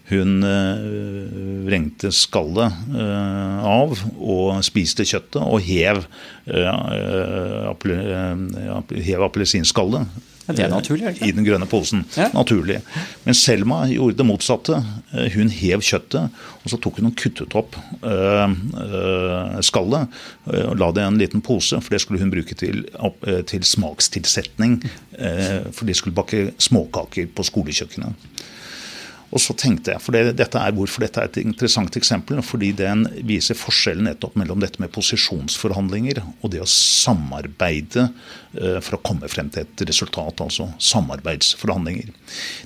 hun 0.10 0.44
eh, 0.44 1.19
vrengte 1.70 2.12
skallet 2.16 2.74
eh, 2.98 3.68
av 3.70 3.94
og 4.18 4.64
spiste 4.66 5.06
kjøttet 5.08 5.42
og 5.44 5.62
hev, 5.66 6.04
eh, 6.50 6.82
hev 9.10 9.28
appelsinskallet. 9.30 10.26
Det 10.50 10.64
er 10.66 10.72
naturlig, 10.74 11.12
I 11.22 11.30
den 11.30 11.46
grønne 11.46 11.68
posen. 11.70 12.02
Ja. 12.18 12.32
Naturlig. 12.34 12.80
Men 13.22 13.36
Selma 13.38 13.84
gjorde 13.86 14.18
det 14.18 14.26
motsatte. 14.26 14.80
Hun 15.36 15.52
hev 15.54 15.84
kjøttet, 15.86 16.34
og 16.64 16.72
så 16.72 16.80
tok 16.82 16.98
hun 16.98 17.12
og 17.12 17.18
kuttet 17.22 17.54
opp 17.60 17.78
skallet 19.62 20.18
og 20.50 20.74
la 20.82 20.90
det 20.90 21.06
i 21.06 21.10
en 21.12 21.22
liten 21.22 21.46
pose, 21.46 21.78
for 21.78 21.94
det 21.94 22.02
skulle 22.02 22.24
hun 22.24 22.34
bruke 22.34 22.58
til, 22.58 22.82
til 23.46 23.68
smakstilsetning. 23.76 24.80
For 25.70 25.86
de 25.86 25.94
skulle 25.94 26.18
bake 26.18 26.48
småkaker 26.58 27.30
på 27.30 27.46
skolekjøkkenet. 27.46 28.18
Og 29.30 29.42
så 29.42 29.54
tenkte 29.58 29.94
jeg, 29.94 30.02
for 30.02 30.16
det, 30.16 30.36
dette 30.40 30.58
er, 30.62 30.76
Hvorfor 30.76 31.04
dette 31.04 31.22
er 31.22 31.30
et 31.30 31.40
interessant 31.42 31.96
eksempel? 32.00 32.42
Fordi 32.46 32.72
den 32.78 33.06
viser 33.28 33.58
forskjellen 33.58 34.08
nettopp 34.10 34.38
mellom 34.40 34.62
dette 34.64 34.82
med 34.82 34.92
posisjonsforhandlinger 34.96 36.22
og 36.24 36.54
det 36.54 36.62
å 36.64 36.70
samarbeide 36.70 38.08
uh, 38.10 38.80
for 38.82 38.98
å 38.98 39.02
komme 39.06 39.30
frem 39.32 39.52
til 39.54 39.66
et 39.66 39.84
resultat, 39.90 40.42
altså 40.44 40.70
samarbeidsforhandlinger. 40.82 42.10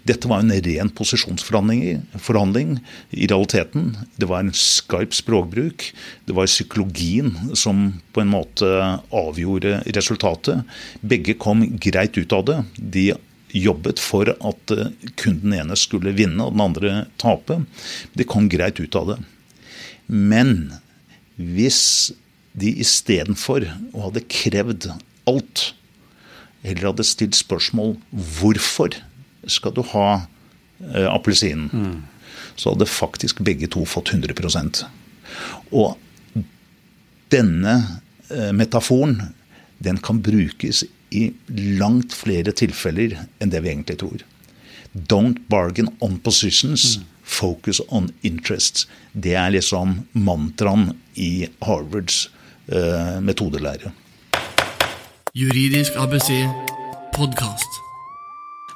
Dette 0.07 0.29
var 0.31 0.43
en 0.43 0.53
ren 0.53 0.91
posisjonsforhandling 0.95 1.83
i 1.83 3.27
realiteten. 3.27 3.91
Det 4.19 4.29
var 4.29 4.43
en 4.43 4.53
skarp 4.55 5.15
språkbruk. 5.15 5.89
Det 6.27 6.37
var 6.37 6.51
psykologien 6.51 7.33
som 7.57 7.85
på 8.15 8.23
en 8.23 8.33
måte 8.33 8.69
avgjorde 9.13 9.81
resultatet. 9.95 10.63
Begge 11.01 11.35
kom 11.39 11.65
greit 11.81 12.17
ut 12.19 12.35
av 12.35 12.47
det. 12.47 12.59
De 12.77 13.07
jobbet 13.53 14.01
for 14.01 14.29
at 14.33 14.73
eh, 14.73 14.91
kun 15.19 15.39
den 15.43 15.55
ene 15.57 15.77
skulle 15.79 16.15
vinne 16.17 16.41
og 16.45 16.55
den 16.55 16.65
andre 16.65 16.95
tape. 17.21 17.61
Det 18.17 18.27
kom 18.29 18.49
greit 18.51 18.81
ut 18.81 18.97
av 18.97 19.13
det. 19.13 19.19
Men 20.07 20.73
hvis 21.37 22.13
de 22.53 22.73
istedenfor 22.83 23.65
hadde 23.95 24.25
krevd 24.29 24.89
alt, 25.29 25.65
eller 26.63 26.89
hadde 26.91 27.05
stilt 27.07 27.37
spørsmål 27.37 27.95
hvorfor 28.39 28.95
skal 29.49 29.73
du 29.75 29.81
ha 29.93 30.07
eh, 30.17 31.09
appelsinen, 31.09 31.69
mm. 31.69 31.97
så 32.55 32.73
hadde 32.73 32.89
faktisk 32.89 33.41
begge 33.45 33.69
to 33.71 33.83
fått 33.89 34.13
100% 34.13 34.85
Og 35.73 35.97
denne 37.33 37.75
eh, 38.29 38.51
metaforen 38.55 39.33
den 39.83 39.97
kan 39.99 40.21
brukes 40.23 40.83
i 41.13 41.23
langt 41.79 42.13
flere 42.17 42.53
tilfeller 42.55 43.17
enn 43.39 43.53
det 43.53 43.63
vi 43.63 43.71
egentlig 43.73 43.99
tror. 44.01 44.23
Don't 44.93 45.39
bargain 45.49 45.89
on 46.05 46.19
positions, 46.21 46.99
focus 47.23 47.81
on 47.89 48.11
interests. 48.21 48.87
Det 49.13 49.35
er 49.39 49.53
liksom 49.55 50.03
mantraen 50.13 50.91
i 51.15 51.47
Harvards 51.65 52.27
uh, 52.69 53.21
metodelære. 53.25 53.93
Juridisk 55.33 55.95
ABC 55.97 56.29
podkast. 57.15 57.79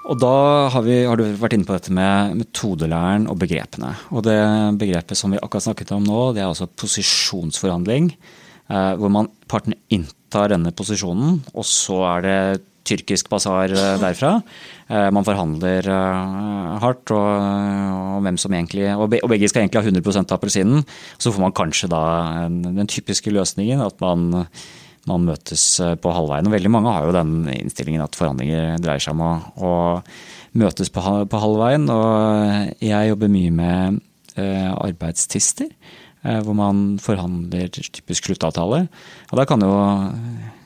Og 0.07 0.19
da 0.21 0.33
har, 0.71 0.83
vi, 0.85 1.01
har, 1.03 1.19
du 1.19 1.25
vært 1.35 1.57
inne 1.57 1.67
på 1.67 1.75
dette 1.75 1.91
med 1.93 2.37
metodelæren 2.39 3.27
og 3.27 3.41
begrepene. 3.41 3.91
Og 4.15 4.23
det 4.23 4.39
begrepet 4.79 5.19
som 5.19 5.33
vi 5.35 5.41
akkurat 5.41 5.67
snakket 5.67 5.91
om 5.97 6.05
nå, 6.07 6.21
det 6.33 6.45
er 6.45 6.47
altså 6.47 6.69
posisjonsforhandling. 6.71 8.13
Eh, 8.67 8.93
hvor 8.99 9.11
man 9.11 9.29
partene 9.51 9.77
tar 10.33 10.51
denne 10.53 10.73
posisjonen, 10.75 11.39
og 11.53 11.67
så 11.67 12.01
er 12.15 12.25
det 12.25 12.39
tyrkisk 12.87 13.29
basar 13.31 13.71
eh, 13.73 13.99
derfra. 14.01 14.37
Eh, 14.87 15.09
man 15.13 15.25
forhandler 15.27 15.87
eh, 15.91 16.73
hardt, 16.83 17.13
og, 17.15 17.27
og, 17.27 18.17
hvem 18.25 18.39
som 18.41 18.55
egentlig, 18.55 18.87
og 18.95 19.11
begge 19.11 19.49
skal 19.51 19.65
egentlig 19.65 19.83
ha 19.83 19.91
100% 19.91 20.31
av 20.31 20.39
appelsinen. 20.39 20.83
Så 21.17 21.33
får 21.33 21.43
man 21.43 21.55
kanskje 21.57 21.91
da 21.91 22.01
den 22.49 22.91
typiske 22.91 23.33
løsningen 23.33 23.83
at 23.83 23.99
man, 24.03 24.47
man, 25.09 25.27
møtes 25.27 25.67
på 26.01 26.15
halvveien. 26.15 26.49
Og 26.49 26.57
veldig 26.57 26.73
mange 26.73 26.95
har 26.95 27.07
jo 27.07 27.15
den 27.15 27.37
innstillingen 27.53 28.05
at 28.05 28.17
forhandlinger 28.17 28.81
dreier 28.83 29.03
seg 29.03 29.17
om 29.17 29.25
å, 29.27 29.31
å 29.57 29.73
møtes 30.57 30.91
på, 30.93 31.03
på, 31.29 31.43
halvveien. 31.43 31.87
Og 31.93 32.83
jeg 32.83 33.13
jobber 33.13 33.33
mye 33.33 33.55
med 33.55 34.03
arbeidstister. 34.37 35.71
Eh, 36.25 36.39
hvor 36.41 36.55
man 36.57 36.97
forhandler 36.99 37.69
typisk 37.69 38.25
sluttavtale. 38.25 38.87
Og 39.31 39.37
da 39.37 39.45
kan 39.45 39.61
jo, 39.61 39.73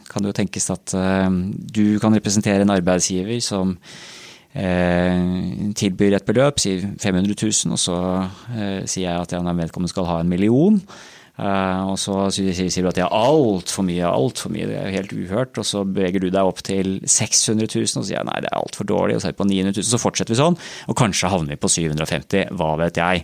kan 0.10 0.24
det 0.24 0.32
jo 0.32 0.38
tenkes 0.40 0.70
at 0.72 0.94
eh, 0.96 1.30
du 1.76 2.00
kan 2.00 2.16
representere 2.16 2.64
en 2.64 2.72
arbeidsgiver 2.72 3.42
som 3.44 3.76
eh, 4.56 5.72
tilbyr 5.76 6.16
et 6.16 6.28
beløp, 6.28 6.62
sier 6.64 6.88
500 7.02 7.36
000, 7.36 7.76
og 7.76 7.82
så 7.82 7.98
sier 8.88 9.10
jeg 9.10 9.18
at 9.18 9.36
ja, 9.36 9.42
vedkommende 9.44 9.92
skal 9.92 10.08
ha 10.08 10.22
en 10.22 10.32
million. 10.32 10.80
Og 11.42 11.96
så 11.98 12.28
sier 12.34 12.84
du 12.84 12.90
at 12.92 12.98
det 13.00 13.06
har 13.06 13.16
altfor 13.16 13.84
mye, 13.88 14.06
altfor 14.06 14.52
mye, 14.54 14.68
det 14.70 14.76
er 14.78 14.94
helt 14.94 15.14
uhørt. 15.16 15.58
Og 15.58 15.66
så 15.66 15.82
beveger 15.88 16.22
du 16.22 16.30
deg 16.30 16.46
opp 16.46 16.62
til 16.68 17.00
600 17.02 17.66
000, 17.66 17.98
og 17.98 18.06
sier 18.06 18.20
jeg 18.20 18.28
nei, 18.30 18.40
det 18.44 18.50
er 18.52 18.60
altfor 18.60 18.86
dårlig, 18.90 19.16
og 19.18 19.22
så 19.24 19.28
er 19.30 19.34
vi 19.34 19.42
på 19.42 19.50
900 19.50 19.74
000. 19.80 19.88
Så 19.90 20.02
fortsetter 20.02 20.34
vi 20.36 20.42
sånn, 20.42 20.58
og 20.86 20.98
kanskje 21.00 21.32
havner 21.34 21.52
vi 21.56 21.62
på 21.62 21.72
750, 21.72 22.42
hva 22.60 22.72
vet 22.84 22.96
jeg. 23.02 23.16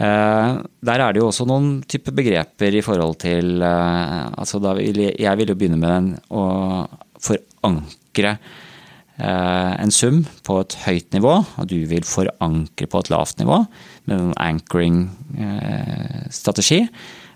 Eh, 0.00 0.50
der 0.86 0.98
er 1.02 1.10
det 1.12 1.20
jo 1.20 1.28
også 1.28 1.44
noen 1.50 1.66
type 1.90 2.10
begreper 2.14 2.70
i 2.78 2.86
forhold 2.86 3.14
til 3.20 3.46
altså 3.60 4.56
altså 4.62 4.74
vil 4.78 4.98
jeg, 5.02 5.14
jeg 5.18 5.34
vil 5.40 5.50
jo 5.50 5.58
begynne 5.58 5.80
med 5.80 5.90
den 5.90 6.06
å 6.30 6.42
forankre 7.20 8.30
eh, 9.18 9.72
en 9.74 9.92
sum 9.92 10.26
på 10.46 10.60
et 10.62 10.74
høyt 10.86 11.10
nivå, 11.16 11.34
og 11.42 11.64
du 11.68 11.80
vil 11.90 12.04
forankre 12.06 12.86
på 12.86 12.98
et 13.02 13.10
lavt 13.12 13.36
nivå 13.42 13.56
med 14.06 14.14
en 14.16 14.32
anchoring-strategi. 14.46 16.80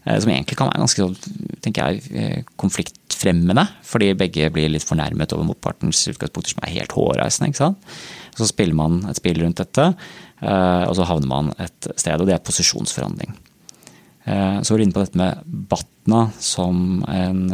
Eh, 0.05 0.19
som 0.21 0.31
egentlig 0.31 0.59
kan 0.59 0.69
være 0.69 0.83
ganske 0.83 1.07
tenker 1.65 1.89
jeg, 1.89 2.03
eh, 2.13 2.43
konfliktfremmende. 2.61 3.67
Fordi 3.83 4.13
begge 4.13 4.51
blir 4.53 4.69
litt 4.69 4.85
fornærmet 4.85 5.33
over 5.33 5.49
motpartens 5.49 6.05
utgangspunkter 6.13 6.55
som 6.55 6.61
er 6.63 6.77
helt 6.77 6.93
hårreisende. 6.93 7.49
ikke 7.49 7.63
sant? 7.63 7.79
Så 8.37 8.49
spiller 8.49 8.75
man 8.75 9.05
et 9.09 9.17
spill 9.17 9.41
rundt 9.41 9.57
dette, 9.57 9.97
eh, 10.43 10.85
og 10.85 10.95
så 10.97 11.07
havner 11.07 11.27
man 11.27 11.55
et 11.59 11.89
sted. 11.97 12.21
Og 12.21 12.27
det 12.27 12.35
er 12.35 12.39
posisjonsforhandling. 12.45 13.35
Så 14.27 14.71
var 14.71 14.79
du 14.79 14.85
inne 14.85 14.95
på 14.95 15.05
dette 15.05 15.19
med 15.19 15.37
Batna 15.45 16.33
som, 16.41 17.05
en, 17.07 17.51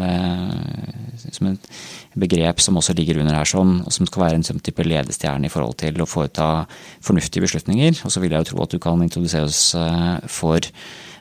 som 1.18 1.48
et 1.48 1.68
begrep 2.14 2.60
som 2.60 2.76
også 2.76 2.94
ligger 2.94 3.18
under 3.18 3.34
her, 3.34 3.42
sånn, 3.42 3.84
og 3.84 3.90
som 3.90 4.06
skal 4.06 4.22
være 4.22 4.34
en 4.36 4.44
sånn 4.44 4.60
type 4.60 4.84
ledestjerne 4.86 5.46
i 5.46 5.48
forhold 5.48 5.78
til 5.78 6.00
å 6.00 6.06
foreta 6.06 6.68
fornuftige 7.02 7.42
beslutninger. 7.42 8.04
Og 8.04 8.12
så 8.12 8.20
vil 8.20 8.30
jeg 8.30 8.38
jo 8.38 8.52
tro 8.52 8.62
at 8.62 8.70
du 8.70 8.78
kan 8.78 9.02
introdusere 9.02 9.50
oss 9.50 9.74
for 10.28 10.60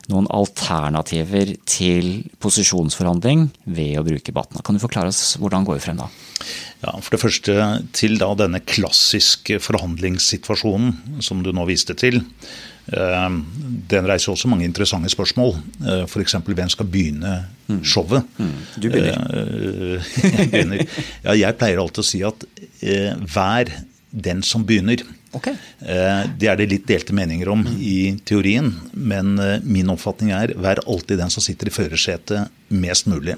noen 0.10 0.28
alternativer 0.34 1.54
til 1.70 2.24
posisjonsforhandling 2.42 3.48
ved 3.70 4.00
å 4.00 4.06
bruke 4.08 4.34
Batna. 4.36 4.64
Kan 4.66 4.78
du 4.78 4.84
forklare 4.84 5.14
oss 5.14 5.38
hvordan 5.40 5.68
går 5.68 5.80
vi 5.80 5.86
frem 5.86 6.02
da? 6.02 6.10
Ja, 6.84 6.96
For 7.04 7.16
det 7.16 7.22
første 7.22 7.68
til 7.96 8.18
da 8.22 8.32
denne 8.40 8.62
klassiske 8.64 9.60
forhandlingssituasjonen 9.64 11.22
som 11.26 11.44
du 11.44 11.52
nå 11.56 11.66
viste 11.70 11.96
til. 12.00 12.22
Eh, 12.90 13.30
den 13.92 14.08
reiser 14.10 14.34
også 14.34 14.50
mange 14.50 14.66
interessante 14.66 15.12
spørsmål. 15.12 15.54
Eh, 15.84 16.06
F.eks. 16.08 16.40
hvem 16.48 16.72
skal 16.72 16.90
begynne 16.90 17.36
mm. 17.68 17.84
showet? 17.84 18.26
Mm. 18.40 18.56
Du 18.80 18.90
begynner. 18.90 19.30
Eh, 19.36 20.12
jeg 20.40 20.50
begynner. 20.56 20.86
Ja, 21.28 21.38
jeg 21.38 21.60
pleier 21.60 21.84
alltid 21.84 22.06
å 22.06 22.10
si 22.10 22.24
at 22.26 22.48
hver 22.80 23.74
den 24.10 24.42
som 24.46 24.64
begynner. 24.66 25.04
Okay. 25.36 25.54
Eh, 25.86 26.24
det 26.42 26.48
er 26.50 26.58
det 26.58 26.70
litt 26.72 26.88
delte 26.90 27.14
meninger 27.14 27.52
om 27.54 27.62
i 27.78 28.16
teorien, 28.26 28.72
men 28.98 29.36
eh, 29.38 29.60
min 29.62 29.92
oppfatning 29.94 30.32
er 30.34 30.56
vær 30.58 30.82
alltid 30.90 31.22
den 31.22 31.34
som 31.34 31.46
sitter 31.46 31.70
i 31.70 31.74
førersetet 31.74 32.50
mest 32.74 33.06
mulig. 33.10 33.36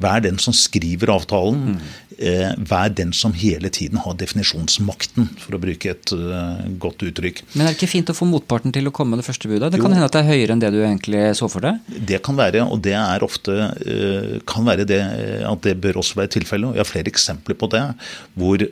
Vær 0.00 0.24
den 0.24 0.40
som 0.40 0.56
skriver 0.56 1.12
avtalen. 1.12 1.76
Mm. 2.16 2.64
Vær 2.70 2.92
den 2.96 3.12
som 3.16 3.34
hele 3.36 3.70
tiden 3.72 4.00
har 4.02 4.16
definisjonsmakten, 4.18 5.28
for 5.42 5.56
å 5.56 5.60
bruke 5.60 5.92
et 5.92 6.12
godt 6.80 7.04
uttrykk. 7.06 7.42
Men 7.54 7.66
er 7.66 7.74
det 7.74 7.78
ikke 7.78 7.90
fint 7.90 8.12
å 8.12 8.16
få 8.16 8.28
motparten 8.28 8.74
til 8.74 8.88
å 8.88 8.92
komme 8.94 9.14
med 9.14 9.22
det 9.22 9.28
første 9.28 9.50
budet? 9.50 9.72
Det 9.74 9.80
kan 9.82 9.92
hende 9.92 10.08
at 10.08 10.16
det 10.16 10.22
er 10.22 10.30
høyere 10.30 10.56
enn 10.56 10.62
det 10.62 10.72
du 10.74 10.80
egentlig 10.82 11.22
så 11.38 11.48
for 11.52 11.64
deg? 11.64 11.80
Det 12.08 12.20
kan 12.24 12.38
være, 12.38 12.64
og 12.64 12.80
det 12.84 12.94
er 12.98 13.26
ofte 13.26 13.70
kan 14.48 14.66
være 14.66 14.86
det 14.88 15.02
at 15.46 15.62
det 15.66 15.76
bør 15.82 16.00
også 16.02 16.20
være 16.20 16.32
tilfellet. 16.38 16.76
Jeg 16.76 16.84
har 16.84 16.88
flere 16.88 17.12
eksempler 17.12 17.58
på 17.58 17.68
det, 17.72 17.84
hvor 18.38 18.64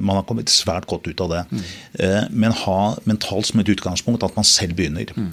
man 0.00 0.20
har 0.20 0.26
kommet 0.28 0.50
svært 0.52 0.88
godt 0.90 1.08
ut 1.10 1.24
av 1.24 1.32
det. 1.32 1.42
Mm. 1.50 1.64
Eh, 2.04 2.24
men 2.30 2.54
ha 2.64 2.78
mentalt 3.08 3.50
som 3.50 3.62
et 3.62 3.70
utgangspunkt 3.72 4.24
at 4.26 4.36
man 4.38 4.46
selv 4.46 4.76
begynner. 4.78 5.10
Mm. 5.16 5.30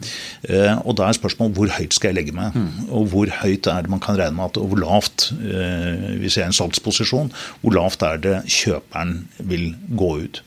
Og 0.88 0.96
da 0.98 1.08
er 1.08 1.18
spørsmålet 1.18 1.58
hvor 1.58 1.72
høyt 1.78 1.96
skal 1.96 2.12
jeg 2.12 2.20
legge 2.20 2.36
meg? 2.36 2.56
Mm. 2.56 2.90
Og 2.98 3.10
hvor 3.12 3.32
høyt 3.42 3.70
er 3.72 3.86
det 3.86 3.94
man 3.94 4.04
kan 4.04 4.18
regne 4.20 4.38
med 4.38 4.50
at, 4.50 4.60
og 4.62 4.72
hvor 4.72 4.82
lavt, 4.82 5.30
eh, 5.38 6.18
hvis 6.22 6.38
jeg 6.38 6.46
er 6.46 6.50
i 6.50 6.54
en 6.54 6.60
salgsposisjon, 6.60 7.32
hvor 7.62 7.78
lavt 7.78 8.06
er 8.08 8.22
det 8.24 8.36
kjøperen 8.52 9.16
vil 9.50 9.70
gå 10.00 10.12
ut? 10.26 10.42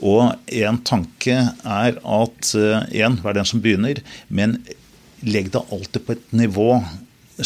Og 0.00 0.34
en 0.60 0.80
tanke 0.86 1.36
er 1.50 2.00
at 2.00 2.52
én, 2.54 3.20
vær 3.24 3.36
den 3.36 3.48
som 3.48 3.62
begynner, 3.62 4.02
men 4.28 4.58
legg 5.26 5.52
deg 5.52 5.72
alltid 5.74 6.06
på 6.06 6.16
et 6.16 6.36
nivå 6.36 6.72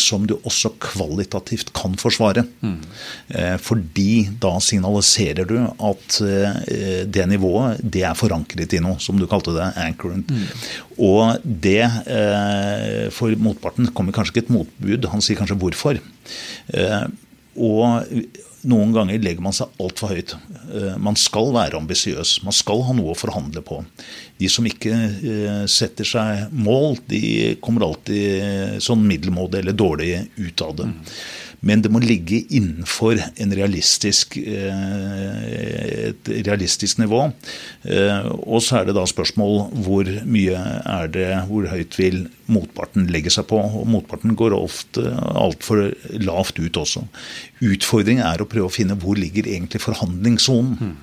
som 0.01 0.25
du 0.27 0.37
også 0.43 0.73
kvalitativt 0.83 1.73
kan 1.77 1.95
forsvare. 2.01 2.45
Mm. 2.65 2.79
Fordi 3.63 4.27
da 4.43 4.55
signaliserer 4.63 5.49
du 5.49 5.57
at 5.63 6.19
eh, 6.25 7.05
det 7.07 7.27
nivået 7.31 7.83
det 7.83 8.05
er 8.07 8.19
forankret 8.19 8.75
i 8.75 8.83
noe, 8.85 8.99
som 9.03 9.19
du 9.21 9.27
kalte 9.31 9.55
det, 9.57 9.71
anchoring. 9.81 10.25
Mm. 10.27 10.47
Og 10.99 11.45
det 11.45 11.83
eh, 11.85 13.11
For 13.15 13.35
motparten 13.41 13.91
kommer 13.95 14.15
kanskje 14.15 14.35
ikke 14.35 14.47
et 14.49 14.55
motbud, 14.57 15.11
han 15.13 15.25
sier 15.25 15.39
kanskje 15.39 15.59
hvorfor. 15.61 16.01
Og 17.55 18.05
noen 18.69 18.95
ganger 18.95 19.23
legger 19.23 19.45
man 19.45 19.55
seg 19.57 19.73
altfor 19.83 20.15
høyt. 20.15 20.35
Eh, 20.73 20.95
man 21.01 21.19
skal 21.21 21.53
være 21.55 21.79
ambisiøs. 21.81 22.39
Man 22.47 22.57
skal 22.57 22.85
ha 22.87 22.97
noe 22.97 23.13
å 23.15 23.19
forhandle 23.19 23.63
på. 23.65 23.83
De 24.41 24.49
som 24.51 24.67
ikke 24.67 24.91
eh, 24.91 25.65
setter 25.71 26.09
seg 26.09 26.51
mål, 26.53 26.99
de 27.11 27.55
kommer 27.63 27.87
alltid 27.87 28.43
eh, 28.43 28.77
sånn 28.83 29.07
middelmådig 29.07 29.63
eller 29.63 29.77
dårlig 29.79 30.13
ut 30.41 30.65
av 30.67 30.77
det. 30.81 30.89
Men 31.65 31.81
det 31.81 31.89
må 31.89 32.01
ligge 32.03 32.43
innenfor 32.53 33.17
realistisk, 33.57 34.37
et 34.37 36.29
realistisk 36.45 36.99
nivå. 37.01 37.23
Og 38.45 38.61
så 38.61 38.83
er 38.83 38.85
det 38.91 38.97
da 38.99 39.05
spørsmål 39.09 39.73
hvor 39.87 40.05
mye 40.29 40.61
er 40.61 41.09
det, 41.15 41.31
hvor 41.49 41.65
høyt 41.73 41.97
vil 41.97 42.27
motparten 42.53 43.09
legge 43.09 43.33
seg 43.33 43.49
på. 43.49 43.57
Og 43.81 43.89
motparten 43.89 44.37
går 44.37 44.53
ofte 44.59 45.09
altfor 45.33 45.87
lavt 46.21 46.61
ut 46.61 46.77
også. 46.85 47.07
Utfordringen 47.65 48.27
er 48.29 48.45
å 48.45 48.51
prøve 48.51 48.69
å 48.69 48.77
finne 48.77 49.01
hvor 49.01 49.17
ligger 49.17 49.49
egentlig 49.49 49.81
forhandlingssonen. 49.87 51.01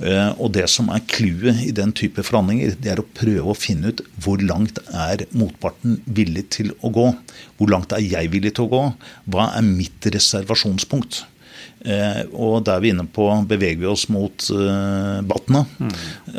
Mm. 0.00 0.38
Og 0.40 0.52
det 0.56 0.66
som 0.72 0.88
er 0.92 1.04
clouet 1.10 1.60
i 1.66 1.72
den 1.76 1.92
type 1.96 2.24
forhandlinger, 2.24 2.76
det 2.80 2.94
er 2.94 3.02
å 3.02 3.08
prøve 3.16 3.52
å 3.52 3.58
finne 3.58 3.92
ut 3.92 4.04
hvor 4.24 4.40
langt 4.40 4.80
er 4.90 5.26
motparten 5.36 5.98
villig 6.06 6.46
til 6.56 6.72
å 6.80 6.92
gå. 6.94 7.10
Hvor 7.60 7.72
langt 7.72 7.92
er 7.96 8.04
jeg 8.04 8.32
villig 8.32 8.54
til 8.56 8.68
å 8.68 8.72
gå? 8.72 8.84
Hva 9.30 9.50
er 9.58 9.66
mitt 9.66 10.08
reservasjonspunkt? 10.08 11.24
Eh, 11.80 12.26
og 12.36 12.66
vi 12.68 12.90
er 12.90 12.92
inne 12.92 13.06
på 13.08 13.24
beveger 13.48 13.80
vi 13.80 13.88
oss 13.88 14.04
mot 14.12 14.48
eh, 14.52 15.20
Batna. 15.24 15.62
Mm. 15.80 15.94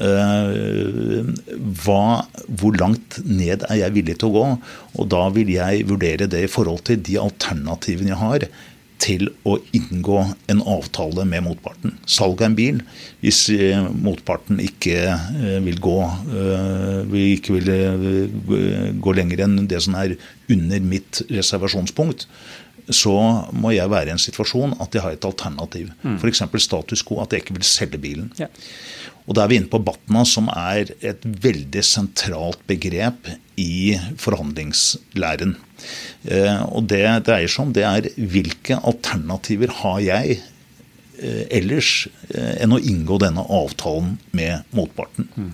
Eh, 0.06 1.56
hva, 1.82 2.04
hvor 2.46 2.78
langt 2.78 3.18
ned 3.26 3.66
er 3.66 3.80
jeg 3.82 3.96
villig 3.98 4.20
til 4.22 4.30
å 4.30 4.36
gå? 4.36 4.46
Og 5.02 5.10
da 5.10 5.24
vil 5.34 5.50
jeg 5.54 5.88
vurdere 5.90 6.30
det 6.30 6.46
i 6.46 6.52
forhold 6.52 6.86
til 6.90 7.02
de 7.02 7.18
alternativene 7.24 8.14
jeg 8.14 8.22
har 8.22 8.48
til 9.02 9.30
å 9.48 9.58
inngå 9.76 10.20
en 10.52 10.62
avtale 10.70 11.26
med 11.28 11.46
motparten. 11.48 11.96
Salg 12.06 12.42
av 12.42 12.52
en 12.52 12.58
bil, 12.58 12.82
hvis 13.24 13.44
eh, 13.54 13.82
motparten 14.06 14.62
ikke 14.62 14.98
eh, 15.10 15.60
vil 15.66 15.80
gå, 15.82 15.98
eh, 16.38 17.16
ikke 17.34 17.58
vil 17.58 18.98
gå 19.02 19.16
lenger 19.18 19.46
enn 19.48 19.64
det 19.72 19.82
som 19.86 19.98
er 19.98 20.18
under 20.52 20.86
mitt 20.86 21.24
reservasjonspunkt, 21.32 22.28
så 22.92 23.14
må 23.54 23.72
jeg 23.76 23.92
være 23.92 24.12
i 24.12 24.16
en 24.16 24.22
situasjon 24.22 24.76
at 24.84 24.96
jeg 24.96 25.04
har 25.06 25.16
et 25.16 25.28
alternativ. 25.28 25.92
Mm. 26.04 26.18
F.eks. 26.18 26.44
status 26.66 27.04
quo, 27.08 27.22
at 27.24 27.34
jeg 27.34 27.46
ikke 27.46 27.58
vil 27.58 27.68
selge 27.68 28.02
bilen. 28.02 28.32
Ja. 28.40 28.50
Og 29.30 29.38
Da 29.38 29.46
er 29.46 29.52
vi 29.52 29.60
inne 29.62 29.70
på 29.72 29.80
Batna, 29.86 30.26
som 30.28 30.50
er 30.50 30.92
et 31.00 31.24
veldig 31.24 31.84
sentralt 31.86 32.62
begrep 32.68 33.30
i 33.62 33.96
forhandlingslæren. 34.20 35.56
Eh, 36.24 36.64
og 36.70 36.88
Det 36.90 37.04
dreier 37.28 37.52
seg 37.52 37.68
om 37.68 37.76
det 37.76 37.86
er 37.88 38.10
hvilke 38.16 38.78
alternativer 38.78 39.74
har 39.82 40.02
jeg 40.06 40.38
eh, 40.38 41.46
ellers 41.50 42.08
eh, 42.34 42.62
enn 42.62 42.76
å 42.76 42.82
inngå 42.82 43.20
denne 43.22 43.46
avtalen 43.46 44.18
med 44.38 44.68
motparten. 44.76 45.30
Mm. 45.36 45.54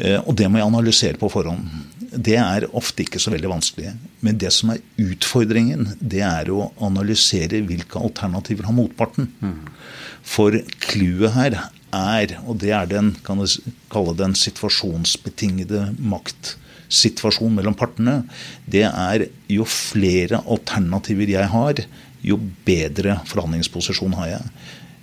Og 0.00 0.30
det 0.38 0.46
må 0.48 0.56
jeg 0.56 0.64
analysere 0.70 1.18
på 1.20 1.28
forhånd. 1.28 1.66
Det 2.14 2.38
er 2.40 2.64
ofte 2.78 3.02
ikke 3.04 3.20
så 3.20 3.34
veldig 3.34 3.50
vanskelig. 3.50 3.90
Men 4.24 4.38
det 4.40 4.48
som 4.56 4.70
er 4.72 4.78
utfordringen, 5.02 5.90
det 6.00 6.22
er 6.24 6.48
å 6.54 6.70
analysere 6.80 7.60
hvilke 7.68 8.00
alternativer 8.00 8.70
har 8.70 8.76
motparten. 8.78 9.28
Mm. 9.42 9.58
For 10.24 10.56
clouet 10.86 11.34
her 11.34 11.58
er, 11.92 12.36
og 12.46 12.62
det 12.62 12.72
er 12.72 12.88
den, 12.88 13.12
kan 13.26 13.42
du 13.42 13.46
kalle 13.92 14.14
den 14.16 14.38
situasjonsbetingede 14.38 15.90
maktsituasjonen 16.90 17.56
mellom 17.60 17.74
partene, 17.78 18.24
det 18.66 18.84
er 18.88 19.28
jo 19.48 19.64
flere 19.64 20.42
alternativer 20.46 21.30
jeg 21.30 21.48
har, 21.52 21.74
jo 22.22 22.36
bedre 22.66 23.20
forhandlingsposisjon 23.26 24.16
har 24.18 24.28
jeg. 24.28 24.50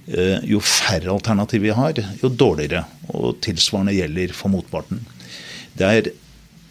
Eh, 0.07 0.43
jo 0.51 0.59
færre 0.59 1.11
alternativer 1.11 1.71
jeg 1.71 1.77
har, 1.77 2.01
jo 2.21 2.29
dårligere. 2.29 2.85
Og 3.09 3.39
tilsvarende 3.41 3.95
gjelder 3.95 4.33
for 4.33 4.51
motparten. 4.51 5.01
Det 5.77 5.87
er 5.87 6.11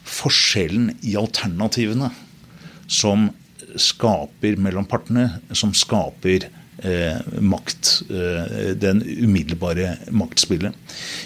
forskjellen 0.07 0.93
i 1.03 1.17
alternativene 1.17 2.13
som 2.87 3.31
skaper 3.77 4.57
mellom 4.63 4.87
partene, 4.87 5.41
som 5.53 5.73
skaper 5.75 6.47
eh, 6.47 7.19
makt, 7.41 8.05
eh, 8.09 8.71
den 8.79 9.03
umiddelbare 9.03 9.97
maktspillet. 10.15 10.77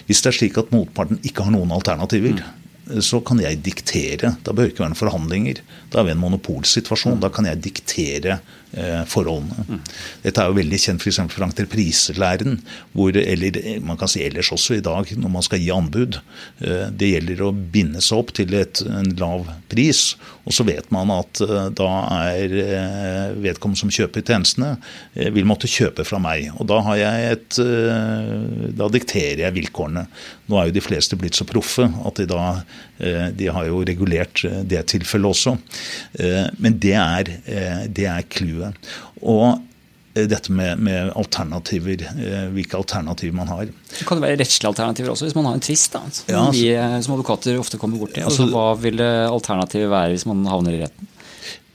Hvis 0.06 0.22
det 0.22 0.32
er 0.32 0.38
slik 0.38 0.58
at 0.58 0.72
motparten 0.72 1.20
ikke 1.22 1.44
har 1.44 1.54
noen 1.54 1.74
alternativer, 1.76 2.40
mm. 2.40 2.59
Så 3.04 3.20
kan 3.24 3.40
jeg 3.42 3.62
diktere. 3.64 4.34
Da 4.44 4.54
bør 4.54 4.66
det 4.66 4.74
ikke 4.74 4.84
være 4.84 4.94
noen 4.94 5.02
forhandlinger. 5.02 5.60
Da 5.92 6.00
er 6.00 6.08
vi 6.08 6.14
i 6.14 6.16
en 6.16 6.22
monopolsituasjon. 6.22 7.20
Da 7.22 7.30
kan 7.34 7.48
jeg 7.48 7.62
diktere 7.64 8.40
Eh, 8.72 9.00
forholdene. 9.10 9.64
Mm. 9.66 9.78
Dette 10.22 10.38
er 10.44 10.46
jo 10.46 10.54
veldig 10.54 10.78
kjent 10.78 11.02
f.eks. 11.02 11.16
for, 11.32 11.42
entrepriselæren, 11.42 12.60
hvor, 12.94 13.16
eller 13.18 13.56
man 13.82 13.98
kan 13.98 14.10
si 14.12 14.20
ellers 14.22 14.52
også 14.54 14.76
i 14.76 14.84
dag, 14.86 15.10
når 15.18 15.32
man 15.34 15.42
skal 15.42 15.58
gi 15.58 15.72
anbud. 15.74 16.20
Eh, 16.62 16.84
det 16.94 17.08
gjelder 17.10 17.42
å 17.42 17.50
binde 17.50 17.98
seg 17.98 18.20
opp 18.22 18.30
til 18.38 18.54
et, 18.54 18.84
en 18.86 19.10
lav 19.18 19.48
pris, 19.72 20.14
og 20.46 20.54
så 20.54 20.68
vet 20.68 20.86
man 20.94 21.10
at 21.16 21.42
eh, 21.42 21.66
da 21.80 21.88
er 22.30 22.54
vedkommende 23.42 23.80
som 23.82 23.90
kjøper 23.90 24.22
tjenestene, 24.22 24.76
vil 25.34 25.50
måtte 25.50 25.66
kjøpe 25.70 26.06
fra 26.06 26.22
meg. 26.22 26.52
Og 26.62 26.70
da 26.70 26.78
har 26.86 27.00
jeg 27.00 27.34
et 27.34 27.58
Da 28.78 28.86
dikterer 28.92 29.42
jeg 29.42 29.56
vilkårene. 29.56 30.04
Nå 30.50 30.58
er 30.58 30.68
jo 30.68 30.76
de 30.76 30.82
fleste 30.82 31.18
blitt 31.18 31.38
så 31.38 31.46
proffe 31.48 31.86
at 31.86 32.20
de 32.20 32.26
da 32.30 32.44
De 33.38 33.46
har 33.54 33.68
jo 33.68 33.84
regulert 33.86 34.42
det 34.68 34.82
tilfellet 34.92 35.30
også. 35.30 35.54
Men 36.58 36.78
det 36.82 36.96
er, 36.98 37.30
det 37.88 38.06
er 38.10 38.26
clouet. 38.28 38.90
Og 39.22 39.60
dette 40.14 40.52
med, 40.52 40.80
med, 40.82 41.12
alternativer, 41.16 42.02
hvilke 42.54 42.78
alternativer 42.78 43.34
man 43.36 43.50
har. 43.50 43.70
Så 43.92 44.06
kan 44.06 44.18
det 44.18 44.26
være 44.26 44.40
rettslige 44.40 44.72
alternativer 44.72 45.12
også, 45.12 45.28
hvis 45.28 45.36
man 45.38 45.46
har 45.46 45.58
en 45.58 45.62
tvist, 45.64 45.94
som 45.94 46.10
ja, 46.26 46.40
altså, 46.40 46.58
vi 46.58 47.04
som 47.06 47.14
advokater 47.14 47.60
ofte 47.60 47.78
kommer 47.78 48.02
bort 48.02 48.16
til. 48.16 48.26
altså, 48.26 48.48
hva 48.50 48.66
ville 48.82 49.06
alternativet 49.30 49.90
være 49.92 50.16
hvis 50.16 50.26
man 50.28 50.42
havner 50.50 50.76
i 50.76 50.82
retten? 50.82 51.09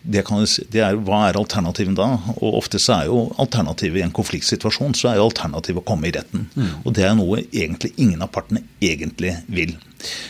Det, 0.05 0.21
kan, 0.27 0.43
det 0.71 0.81
er, 0.85 0.97
hva 1.07 1.23
er 1.27 1.39
alternativet 1.39 1.95
da? 1.97 2.07
Og 2.37 2.59
Ofte 2.61 2.79
så 2.81 2.99
er 2.99 3.09
jo 3.09 3.23
alternativet 3.41 3.99
i 3.99 4.05
en 4.05 4.13
konfliktsituasjon 4.15 4.95
så 4.97 5.11
er 5.11 5.19
jo 5.19 5.27
alternativet 5.29 5.81
å 5.81 5.87
komme 5.87 6.09
i 6.09 6.13
retten. 6.15 6.45
Mm. 6.53 6.71
Og 6.83 6.95
Det 6.97 7.05
er 7.07 7.15
noe 7.17 7.41
egentlig 7.45 7.93
ingen 8.01 8.21
av 8.21 8.31
partene 8.35 8.63
egentlig 8.83 9.33
vil. 9.49 9.75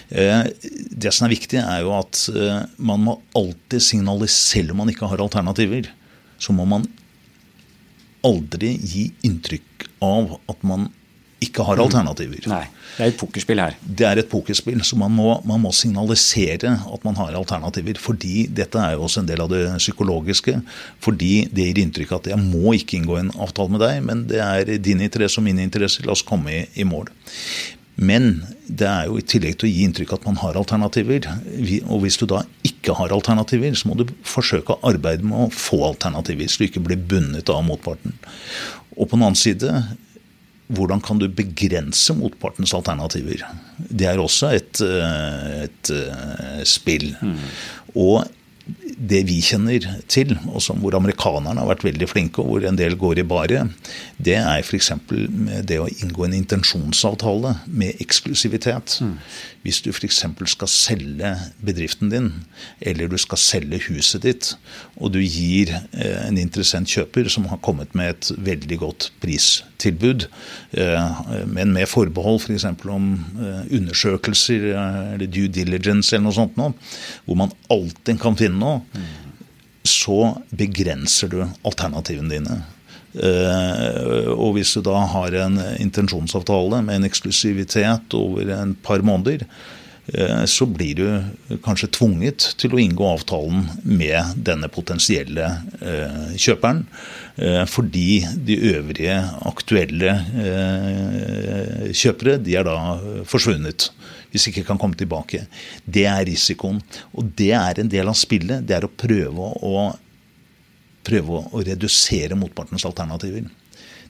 Eh, 0.09 0.47
det 0.91 1.11
som 1.13 1.27
er 1.27 1.35
viktig, 1.35 1.59
er 1.59 1.83
jo 1.83 1.95
at 1.97 2.25
eh, 2.31 2.61
man 2.77 3.03
må 3.03 3.17
alltid 3.35 3.83
signalisere 3.83 4.43
Selv 4.55 4.71
om 4.71 4.79
man 4.83 4.89
ikke 4.91 5.07
har 5.09 5.19
alternativer, 5.19 5.89
så 6.39 6.53
må 6.55 6.63
man 6.69 6.85
aldri 8.25 8.75
gi 8.79 9.09
inntrykk 9.25 9.87
av 10.05 10.37
at 10.51 10.63
man 10.67 10.87
ikke 11.45 11.65
har 11.67 11.81
alternativer. 11.83 12.47
Nei, 12.51 12.65
Det 12.95 13.03
er 13.03 13.11
et 13.11 13.19
pokerspill 13.19 13.61
her. 13.61 13.77
Det 13.83 14.07
er 14.07 14.21
et 14.21 14.29
pokerspill, 14.31 14.81
så 14.87 14.97
man 14.99 15.11
må, 15.15 15.29
man 15.47 15.61
må, 15.63 15.71
signalisere 15.75 16.75
at 16.75 17.07
man 17.07 17.17
har 17.19 17.35
alternativer. 17.35 17.99
Fordi 18.01 18.47
dette 18.47 18.81
er 18.81 18.95
jo 18.95 19.05
også 19.07 19.23
en 19.23 19.29
del 19.29 19.43
av 19.43 19.51
det 19.51 19.63
psykologiske. 19.81 20.57
Fordi 21.03 21.33
det 21.51 21.69
gir 21.69 21.83
inntrykk 21.83 22.15
av 22.15 22.23
at 22.23 22.33
jeg 22.33 22.41
må 22.43 22.75
ikke 22.77 22.99
inngå 22.99 23.19
en 23.19 23.33
avtale 23.35 23.75
med 23.75 23.83
deg, 23.83 24.01
men 24.07 24.25
det 24.31 24.41
er 24.43 24.75
din 24.79 25.03
interesse 25.05 25.41
og 25.41 25.47
min 25.47 25.61
interesse. 25.63 26.05
La 26.05 26.15
oss 26.15 26.25
komme 26.25 26.53
i, 26.53 26.65
i 26.79 26.87
mål. 26.87 27.11
Men 27.95 28.43
det 28.67 28.87
er 28.89 29.07
jo 29.07 29.19
i 29.19 29.23
tillegg 29.23 29.55
til 29.59 29.69
å 29.69 29.71
gi 29.71 29.83
inntrykk 29.87 30.15
at 30.17 30.25
man 30.27 30.39
har 30.41 30.57
alternativer. 30.59 31.29
Og 31.87 32.01
hvis 32.03 32.19
du 32.19 32.25
da 32.27 32.41
ikke 32.67 32.95
har 32.97 33.13
alternativer, 33.15 33.75
så 33.77 33.89
må 33.89 33.95
du 33.99 34.09
forsøke 34.27 34.75
å 34.75 34.91
arbeide 34.91 35.23
med 35.23 35.45
å 35.45 35.51
få 35.53 35.79
alternativer, 35.87 36.49
så 36.51 36.61
du 36.61 36.67
ikke 36.67 36.83
blir 36.83 36.99
bundet 36.99 37.51
av 37.51 37.63
motparten. 37.67 38.17
Og 38.95 39.07
på 39.07 39.15
den 39.15 39.23
annen 39.23 39.39
side, 39.39 39.71
hvordan 40.73 41.01
kan 41.05 41.19
du 41.21 41.27
begrense 41.29 42.15
motpartens 42.17 42.73
alternativer? 42.73 43.43
Det 43.77 44.07
er 44.09 44.21
også 44.21 44.53
et, 44.57 44.81
eh, 44.81 45.65
et 45.67 45.91
eh, 45.93 46.63
spill. 46.65 47.11
Mm. 47.21 47.37
Og 48.01 48.25
det 48.97 49.21
vi 49.27 49.37
kjenner 49.45 49.83
til, 50.09 50.31
og 50.49 50.61
som 50.63 50.79
hvor 50.81 50.95
amerikanerne 50.97 51.61
har 51.61 51.69
vært 51.69 51.85
veldig 51.85 52.07
flinke, 52.09 52.41
og 52.41 52.49
hvor 52.49 52.65
en 52.65 52.79
del 52.79 52.95
går 52.97 53.21
i 53.21 53.27
baret, 53.27 53.91
det 54.17 54.39
er 54.39 54.63
f.eks. 54.63 54.91
det 55.69 55.77
å 55.81 55.89
inngå 55.91 56.25
en 56.25 56.37
intensjonsavtale 56.39 57.59
med 57.67 58.01
eksklusivitet. 58.01 58.97
Mm. 59.05 59.19
Hvis 59.65 59.81
du 59.81 59.89
f.eks. 59.89 60.21
skal 60.51 60.69
selge 60.69 61.31
bedriften 61.65 62.11
din, 62.11 62.27
eller 62.85 63.09
du 63.09 63.17
skal 63.17 63.39
selge 63.41 63.79
huset 63.87 64.21
ditt, 64.21 64.51
og 65.01 65.15
du 65.15 65.19
gir 65.23 65.71
eh, 65.73 66.19
en 66.27 66.37
interessent 66.37 66.91
kjøper 66.91 67.31
som 67.33 67.47
har 67.49 67.57
kommet 67.65 67.95
med 67.97 68.13
et 68.13 68.29
veldig 68.45 68.77
godt 68.83 69.09
pristilbud, 69.23 70.27
eh, 70.77 71.09
men 71.49 71.73
med 71.73 71.89
forbehold 71.89 72.43
f.eks. 72.43 72.67
For 72.83 72.93
om 72.93 73.09
eh, 73.41 73.65
undersøkelser 73.79 74.69
eller 74.75 75.25
due 75.25 75.49
diligence 75.49 76.13
eller 76.13 76.27
noe 76.27 76.37
sånt 76.37 76.61
noe, 76.61 76.77
hvor 77.25 77.41
man 77.41 77.57
alltid 77.73 78.21
kan 78.21 78.37
finne 78.37 78.61
noe, 78.61 79.03
så 79.85 80.35
begrenser 80.53 81.33
du 81.33 81.41
alternativene 81.65 82.37
dine. 82.37 82.61
Uh, 83.15 84.27
og 84.35 84.57
hvis 84.57 84.73
du 84.75 84.81
da 84.83 85.05
har 85.13 85.35
en 85.45 85.59
intensjonsavtale 85.79 86.81
med 86.83 86.99
en 86.99 87.07
eksklusivitet 87.07 88.15
over 88.17 88.51
en 88.57 88.73
par 88.83 89.05
måneder, 89.07 89.45
uh, 90.11 90.43
så 90.49 90.67
blir 90.67 90.99
du 90.99 91.57
kanskje 91.63 91.93
tvunget 91.95 92.49
til 92.59 92.75
å 92.75 92.81
inngå 92.83 93.07
avtalen 93.13 93.69
med 93.87 94.35
denne 94.47 94.67
potensielle 94.67 95.47
uh, 95.81 96.33
kjøperen. 96.35 96.85
fordi 97.67 98.23
de 98.47 98.55
øvrige 98.77 99.15
aktuelle 99.43 100.13
kjøpere 101.91 102.37
de 102.39 102.55
er 102.55 102.63
da 102.63 102.77
forsvunnet 103.27 103.89
hvis 104.31 104.49
ikke 104.51 104.63
kan 104.67 104.79
komme 104.79 104.95
tilbake. 104.95 105.45
Det 105.83 106.05
er 106.07 106.23
risikoen. 106.27 106.81
Og 107.15 107.27
det 107.39 107.53
er 107.55 107.79
en 107.79 107.91
del 107.91 108.07
av 108.07 108.15
spillet. 108.19 108.63
Det 108.67 108.75
er 108.75 108.87
å 108.87 108.91
prøve 108.91 109.51
å, 109.63 109.85
prøve 111.05 111.43
å 111.45 111.63
redusere 111.65 112.37
motpartens 112.39 112.85
alternativer. 112.87 113.47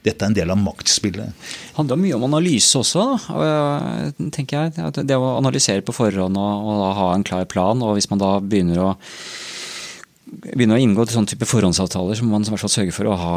Dette 0.06 0.22
er 0.22 0.30
en 0.30 0.38
del 0.38 0.54
av 0.54 0.60
maktspillet. 0.62 1.34
Det 1.34 1.78
handler 1.80 1.98
mye 1.98 2.18
om 2.18 2.28
analyse 2.28 2.78
også, 2.78 3.06
da, 3.26 4.30
tenker 4.36 4.68
jeg. 4.68 4.94
Det 5.02 5.18
å 5.18 5.34
analysere 5.40 5.86
på 5.86 5.96
forhånd 5.96 6.38
og, 6.38 6.70
og 6.70 6.86
ha 7.00 7.10
en 7.16 7.26
klar 7.26 7.48
plan. 7.50 7.82
Og 7.82 7.98
hvis 7.98 8.10
man 8.12 8.22
da 8.22 8.36
begynner 8.38 8.84
å, 8.84 8.92
begynner 10.52 10.78
å 10.78 10.84
inngå 10.84 11.08
sånn 11.10 11.30
type 11.30 11.50
forhåndsavtaler, 11.50 12.20
så 12.20 12.28
må 12.28 12.36
man 12.36 12.46
i 12.46 12.54
hvert 12.54 12.66
fall 12.68 12.76
sørge 12.78 12.94
for 12.96 13.10
å 13.10 13.18
ha 13.18 13.36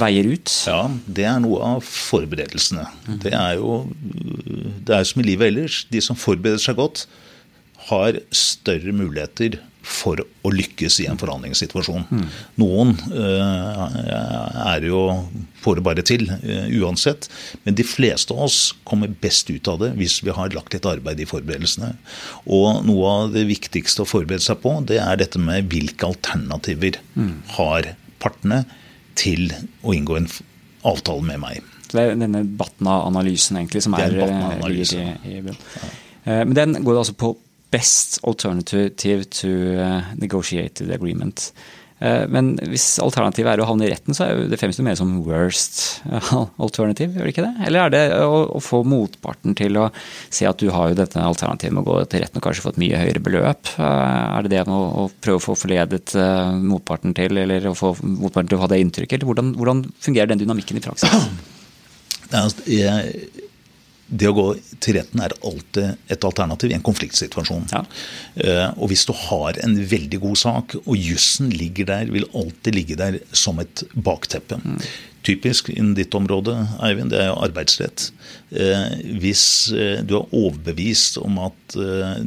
veier 0.00 0.26
ut? 0.32 0.50
Ja, 0.66 0.82
det 1.06 1.26
er 1.28 1.40
noe 1.44 1.74
av 1.76 1.84
forberedelsene. 1.86 2.86
Det 3.22 3.34
er 3.36 3.58
jo 3.60 3.82
det 4.86 4.96
er 4.96 5.06
som 5.06 5.20
i 5.22 5.28
livet 5.28 5.52
ellers. 5.52 5.84
De 5.92 6.00
som 6.04 6.18
forbereder 6.18 6.62
seg 6.62 6.80
godt, 6.80 7.04
har 7.90 8.18
større 8.34 8.92
muligheter 8.96 9.60
for 9.86 10.20
å 10.20 10.52
lykkes 10.52 10.98
i 11.02 11.06
en 11.08 11.18
forhandlingssituasjon. 11.20 12.04
Mm. 12.10 12.26
Noen 12.60 12.92
uh, 13.14 13.86
er 14.74 14.84
jo 14.84 15.00
får 15.60 15.78
det 15.78 15.84
bare 15.86 16.04
til 16.06 16.26
uh, 16.28 16.68
uansett, 16.82 17.28
men 17.64 17.76
de 17.78 17.86
fleste 17.86 18.34
av 18.36 18.44
oss 18.48 18.58
kommer 18.88 19.12
best 19.22 19.50
ut 19.50 19.68
av 19.72 19.80
det 19.82 19.92
hvis 19.98 20.18
vi 20.26 20.34
har 20.36 20.52
lagt 20.56 20.76
litt 20.76 20.88
arbeid 20.88 21.20
i 21.20 21.28
forberedelsene. 21.28 21.94
Og 22.52 22.84
noe 22.88 23.14
av 23.14 23.34
det 23.36 23.46
viktigste 23.48 24.04
å 24.04 24.08
forberede 24.08 24.44
seg 24.44 24.60
på, 24.64 24.76
det 24.88 25.00
er 25.02 25.20
dette 25.20 25.40
med 25.40 25.70
hvilke 25.72 26.12
alternativer 26.12 27.00
mm. 27.16 27.34
har 27.56 27.92
partene 28.20 28.64
til 29.18 29.48
å 29.84 29.96
inngå 29.96 30.20
en 30.20 30.30
avtale 30.86 31.24
med 31.24 31.40
meg. 31.42 31.64
Det 31.90 32.04
er 32.04 32.18
denne 32.18 32.44
Batna-analysen 32.46 33.58
egentlig 33.58 33.82
som 33.84 33.96
er, 33.98 34.14
er 34.22 34.30
eh, 34.30 34.76
i, 34.76 35.06
i 35.32 35.40
bunn. 35.44 35.56
Ja. 35.80 35.88
Men 36.44 36.52
den 36.54 36.76
går 36.84 37.00
altså 37.00 37.16
på 37.18 37.32
best 37.70 38.18
alternative 38.26 39.24
to 39.24 39.50
eh, 39.76 40.14
negotiated 40.20 40.90
agreement. 40.94 41.52
Men 42.32 42.54
hvis 42.72 42.94
alternativet 43.04 43.50
er 43.52 43.60
å 43.60 43.66
havne 43.68 43.84
i 43.84 43.90
retten, 43.90 44.16
så 44.16 44.24
er 44.24 44.38
det 44.48 44.56
fremstår 44.56 44.86
mer 44.86 44.94
som 44.96 45.10
worst 45.26 46.00
alternative, 46.64 47.12
gjør 47.12 47.28
det 47.28 47.34
ikke 47.34 47.44
det? 47.44 47.50
Eller 47.68 47.82
er 47.82 47.92
det 47.92 48.00
å, 48.24 48.56
få 48.64 48.80
motparten 48.88 49.52
til 49.52 49.76
å 49.76 49.90
se 50.32 50.48
at 50.48 50.56
du 50.64 50.70
har 50.72 50.88
jo 50.88 50.96
dette 50.96 51.20
alternativet 51.20 51.76
med 51.76 51.84
å 51.84 51.90
gå 51.90 51.98
til 52.08 52.24
retten 52.24 52.40
og 52.40 52.46
kanskje 52.46 52.64
få 52.64 52.72
et 52.72 52.80
mye 52.80 53.02
høyere 53.02 53.20
beløp? 53.26 53.74
Er 53.84 54.48
det 54.48 54.54
det 54.54 54.64
å, 54.64 54.80
å 55.04 55.06
prøve 55.20 55.42
å 55.42 55.44
få 55.50 55.58
forledet 55.60 56.16
motparten 56.64 57.12
til, 57.20 57.36
eller 57.44 57.68
å 57.68 57.76
få 57.76 57.92
motparten 58.00 58.54
til 58.54 58.62
å 58.62 58.64
ha 58.64 58.72
det 58.72 58.80
inntrykket? 58.86 59.28
Hvordan, 59.28 59.52
hvordan 59.60 59.84
fungerer 60.00 60.32
den 60.32 60.40
dynamikken 60.40 60.80
i 60.80 60.86
praksis? 60.88 61.12
Det 64.10 64.26
å 64.26 64.34
gå 64.34 64.46
til 64.82 64.96
retten 64.98 65.22
er 65.22 65.34
alltid 65.46 66.10
et 66.10 66.24
alternativ 66.26 66.72
i 66.72 66.76
en 66.76 66.86
konfliktsituasjon. 66.86 67.68
Ja. 67.70 67.84
Eh, 68.42 68.66
og 68.74 68.90
hvis 68.90 69.06
du 69.06 69.12
har 69.16 69.60
en 69.62 69.76
veldig 69.92 70.20
god 70.24 70.40
sak, 70.40 70.74
og 70.82 70.98
jussen 70.98 71.52
ligger 71.54 71.86
der, 71.92 72.10
vil 72.10 72.26
alltid 72.34 72.76
ligge 72.76 72.98
der 72.98 73.20
som 73.30 73.62
et 73.62 73.84
bakteppe. 73.94 74.58
Mm. 74.64 74.80
Typisk 75.26 75.68
innen 75.72 75.94
ditt 75.98 76.16
område, 76.16 76.56
Eivind, 76.82 77.12
det 77.12 77.20
er 77.22 77.30
jo 77.30 77.38
arbeidsrett. 77.44 78.08
Eh, 78.50 78.98
hvis 79.22 79.44
eh, 79.76 80.02
du 80.02 80.16
er 80.18 80.36
overbevist 80.36 81.20
om 81.22 81.38
at 81.46 81.78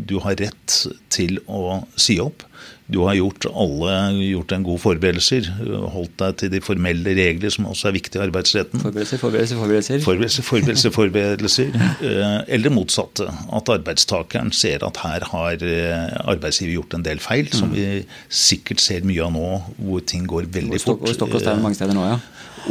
du 0.07 0.15
har 0.23 0.39
rett 0.39 0.77
til 1.11 1.41
å 1.51 1.81
si 1.99 2.15
opp, 2.23 2.45
du 2.93 2.99
har 3.07 3.17
gjort, 3.17 3.47
alle, 3.49 3.93
gjort 4.21 4.53
en 4.53 4.65
god 4.67 4.81
forberedelser. 4.83 5.49
Holdt 5.93 6.13
deg 6.21 6.37
til 6.41 6.51
de 6.53 6.61
formelle 6.63 7.15
regler, 7.17 7.53
som 7.53 7.67
også 7.71 7.89
er 7.89 7.95
viktige 7.97 8.21
i 8.21 8.25
arbeidsretten. 8.27 8.83
Forberedelser, 8.83 9.21
forberedelser, 9.21 9.59
forberedelser. 9.59 10.03
Forberedelser, 10.05 10.47
forberedelser, 10.49 10.93
forberedelser. 10.97 11.79
Eh, 12.03 12.37
eller 12.57 12.73
motsatte. 12.73 13.27
At 13.57 13.73
arbeidstakeren 13.73 14.53
ser 14.55 14.85
at 14.85 15.01
her 15.03 15.27
har 15.33 15.65
eh, 15.65 16.07
arbeidsgiver 16.35 16.77
gjort 16.77 16.97
en 16.99 17.05
del 17.05 17.21
feil, 17.23 17.49
som 17.55 17.73
mm. 17.73 17.75
vi 17.77 17.87
sikkert 18.29 18.83
ser 18.83 19.07
mye 19.07 19.25
av 19.25 19.33
nå, 19.33 19.49
hvor 19.87 20.05
ting 20.07 20.29
går 20.29 20.51
veldig 20.53 20.81
fort. 20.83 21.01
Og 21.01 21.17
stokk 21.17 21.39
og 21.39 21.45
stein 21.45 21.63
mange 21.65 21.79
steder 21.79 21.97
nå, 21.97 22.07
ja 22.13 22.21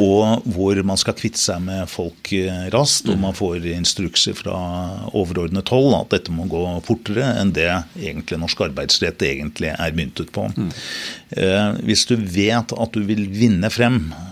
og 0.01 0.47
hvor 0.55 0.79
man 0.87 1.01
skal 1.01 1.17
kvitte 1.19 1.41
seg 1.41 1.63
med 1.65 1.91
folk 1.91 2.33
eh, 2.37 2.67
raskt. 2.75 3.11
Og 3.13 3.21
man 3.21 3.37
får 3.37 3.67
instrukser 3.75 4.37
fra 4.39 4.57
overordnet 5.13 5.73
hold 5.73 5.97
at 5.99 6.13
dette 6.15 6.35
må 6.35 6.49
gå 6.51 6.65
fortere 6.87 7.35
enn 7.41 7.55
det 7.57 7.71
egentlig 8.01 8.41
norsk 8.41 8.67
arbeidsrett 8.69 9.25
egentlig 9.27 9.73
er 9.75 9.97
myntet 9.97 10.33
på. 10.35 10.49
Mm. 10.57 10.71
Hvis 11.87 12.05
du 12.11 12.17
vet 12.19 12.75
at 12.77 12.93
du 12.97 13.01
vil 13.09 13.25
vinne 13.33 13.71
frem 13.73 14.03
Eh, 14.13 14.32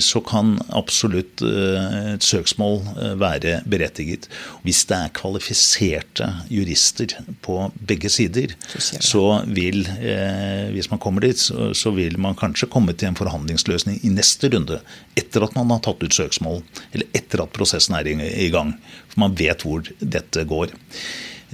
så 0.00 0.20
kan 0.24 0.54
absolutt 0.76 1.42
eh, 1.44 2.14
et 2.14 2.26
søksmål 2.26 2.80
eh, 2.94 3.14
være 3.20 3.60
berettiget. 3.70 4.28
Hvis 4.64 4.82
det 4.90 4.98
er 4.98 5.14
kvalifiserte 5.16 6.28
jurister 6.52 7.14
på 7.44 7.58
begge 7.88 8.10
sider, 8.12 8.54
så 8.80 9.24
vil, 9.46 9.82
hvis 10.74 10.90
man 10.92 11.00
kommer 11.02 11.24
dit, 11.24 11.40
så 11.40 11.92
vil 11.96 12.18
man 12.20 12.38
kanskje 12.38 12.70
komme 12.70 12.94
til 12.94 13.10
en 13.10 13.18
forhandlingsløsning 13.18 14.00
i 14.06 14.12
neste 14.12 14.50
runde. 14.52 14.80
Etter 15.18 15.46
at 15.46 15.56
man 15.56 15.72
har 15.74 15.82
tatt 15.84 16.02
ut 16.04 16.16
søksmål, 16.16 16.62
eller 16.92 17.10
etter 17.16 17.44
at 17.44 17.54
prosessen 17.56 17.96
er 17.98 18.08
i 18.10 18.50
gang. 18.52 18.76
For 19.10 19.24
man 19.24 19.36
vet 19.38 19.66
hvor 19.66 19.84
dette 20.00 20.46
går. 20.48 20.74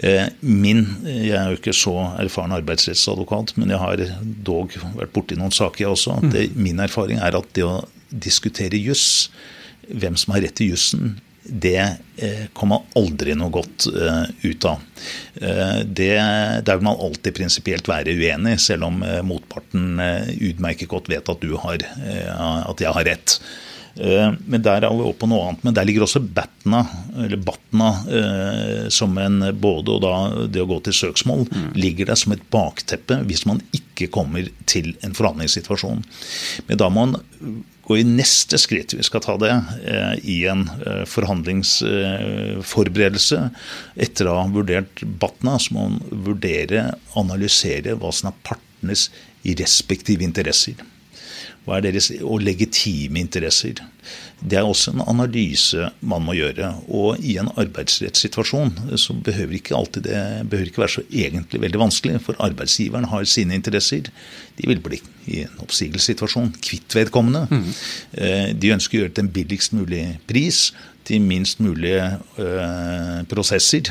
Eh, 0.05 0.27
min, 0.41 0.85
Jeg 1.05 1.37
er 1.39 1.51
jo 1.51 1.57
ikke 1.57 1.73
så 1.73 1.95
erfaren 2.21 2.53
arbeidsrettsadvokat, 2.53 3.55
men 3.57 3.73
jeg 3.73 3.81
har 3.81 4.03
dog 4.45 4.75
vært 4.97 5.15
borti 5.15 5.39
noen 5.39 5.55
saker 5.55 5.95
også. 5.95 6.19
Det, 6.33 6.51
min 6.57 6.81
erfaring 6.85 7.23
er 7.23 7.39
at 7.39 7.49
det 7.57 7.65
å 7.65 7.79
diskutere 8.11 8.79
juss, 8.81 9.31
hvem 9.87 10.17
som 10.19 10.35
har 10.35 10.45
rett 10.47 10.59
til 10.59 10.75
jussen, 10.75 11.17
det 11.49 11.79
eh, 12.17 12.47
kommer 12.53 12.87
aldri 12.99 13.35
noe 13.39 13.53
godt 13.55 13.87
eh, 13.91 14.25
ut 14.43 14.67
av. 14.67 14.83
Eh, 15.41 15.79
det, 15.85 16.17
der 16.67 16.79
vil 16.79 16.89
man 16.89 16.99
alltid 16.99 17.37
prinsipielt 17.37 17.89
være 17.91 18.17
uenig, 18.17 18.59
selv 18.63 18.89
om 18.89 19.05
motparten 19.27 20.01
utmerket 20.51 20.91
godt 20.91 21.11
vet 21.13 21.29
at, 21.31 21.43
du 21.43 21.57
har, 21.61 21.83
at 21.83 22.83
jeg 22.83 22.95
har 22.97 23.09
rett. 23.09 23.39
Men 23.97 24.61
der 24.61 24.85
er 24.85 24.93
vi 24.93 25.05
oppe 25.07 25.23
på 25.23 25.29
noe 25.31 25.47
annet. 25.47 25.63
Men 25.65 25.77
der 25.77 25.87
ligger 25.89 26.05
også 26.05 26.21
Batna, 26.21 26.83
eller 27.17 27.41
Batna, 27.41 27.87
som 28.93 29.17
en 29.23 29.39
både 29.57 29.95
og 29.95 30.03
da 30.05 30.17
det 30.53 30.61
å 30.61 30.69
gå 30.69 30.83
til 30.85 30.99
søksmål, 30.99 31.47
mm. 31.49 31.71
ligger 31.81 32.11
der 32.11 32.21
som 32.21 32.35
et 32.37 32.45
bakteppe 32.53 33.23
hvis 33.25 33.47
man 33.49 33.63
ikke 33.77 34.11
kommer 34.13 34.51
til 34.69 34.93
en 35.07 35.17
forhandlingssituasjon. 35.17 36.05
Men 36.69 36.83
da 36.83 36.91
må 36.93 37.07
man 37.07 37.65
gå 37.87 37.99
i 38.01 38.05
neste 38.07 38.59
skritt, 38.59 38.95
vi 38.99 39.05
skal 39.07 39.23
ta 39.23 39.37
det, 39.39 39.55
eh, 39.87 40.15
i 40.27 40.47
en 40.51 40.67
forhandlingsforberedelse. 41.07 43.51
Etter 43.97 44.27
å 44.27 44.35
ha 44.41 44.47
vurdert 44.51 45.03
Batna, 45.21 45.59
så 45.63 45.75
må 45.77 45.81
man 45.91 46.01
vurdere, 46.27 46.81
analysere 47.15 47.95
hva 47.95 48.11
som 48.13 48.29
er 48.33 48.41
partenes 48.47 49.11
respektive 49.47 50.23
interesser. 50.27 50.75
Hva 51.67 51.81
er 51.81 51.89
deres 51.89 52.13
og 52.23 52.45
legitime 52.47 53.19
interesser? 53.19 53.81
Det 54.39 54.55
er 54.59 54.67
også 54.69 54.93
en 54.95 55.03
analyse 55.03 55.89
man 56.07 56.23
må 56.23 56.37
gjøre. 56.39 56.69
Og 56.95 57.19
i 57.27 57.35
en 57.43 57.51
arbeidsrettssituasjon 57.59 58.71
så 59.03 59.17
behøver 59.27 59.59
ikke 59.59 59.75
alltid 59.75 60.07
det 60.07 60.21
behøver 60.51 60.71
ikke 60.71 60.85
være 60.85 60.95
så 60.95 61.05
egentlig 61.11 61.63
veldig 61.65 61.81
vanskelig. 61.83 62.21
For 62.23 62.39
arbeidsgiveren 62.47 63.09
har 63.11 63.27
sine 63.27 63.59
interesser. 63.59 64.13
De 64.61 64.71
vil 64.71 64.83
bli 64.85 65.01
i 65.27 65.43
en 65.43 65.59
oppsigelsessituasjon 65.65 66.55
kvitt 66.63 66.95
vedkommende. 66.95 67.49
Mm. 67.51 67.71
De 68.63 68.75
ønsker 68.77 69.01
å 69.01 69.03
gjøre 69.03 69.11
det 69.11 69.19
til 69.19 69.27
en 69.27 69.35
billigst 69.41 69.75
mulig 69.75 70.05
pris 70.31 70.69
til 71.07 71.23
minst 71.23 71.61
mulige 71.63 72.03
uh, 72.39 73.23
prosesser. 73.31 73.91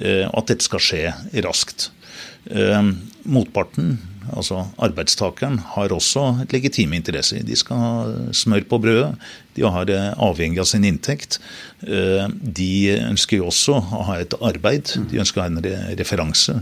Uh, 0.00 0.24
at 0.24 0.48
dette 0.48 0.64
skal 0.64 0.88
skje 0.88 1.04
raskt. 1.44 1.90
Motparten 3.28 3.98
altså 4.34 4.64
arbeidstakeren, 4.82 5.58
har 5.74 5.92
også 5.94 6.46
legitime 6.52 6.98
interesser. 6.98 7.44
De 7.46 7.56
skal 7.58 7.80
ha 7.80 7.92
smør 8.36 8.66
på 8.70 8.80
brødet. 8.82 9.14
De 9.56 9.64
har 9.66 9.90
avhengig 10.22 10.60
av 10.62 10.68
sin 10.70 10.86
inntekt. 10.86 11.40
Eh, 11.82 12.26
de 12.30 12.92
ønsker 12.94 13.40
jo 13.40 13.48
også 13.50 13.78
å 13.80 14.02
ha 14.08 14.18
et 14.22 14.36
arbeid. 14.46 14.92
De 15.10 15.20
ønsker 15.20 15.40
å 15.40 15.46
ha 15.46 15.50
en 15.50 15.96
referanse. 15.98 16.54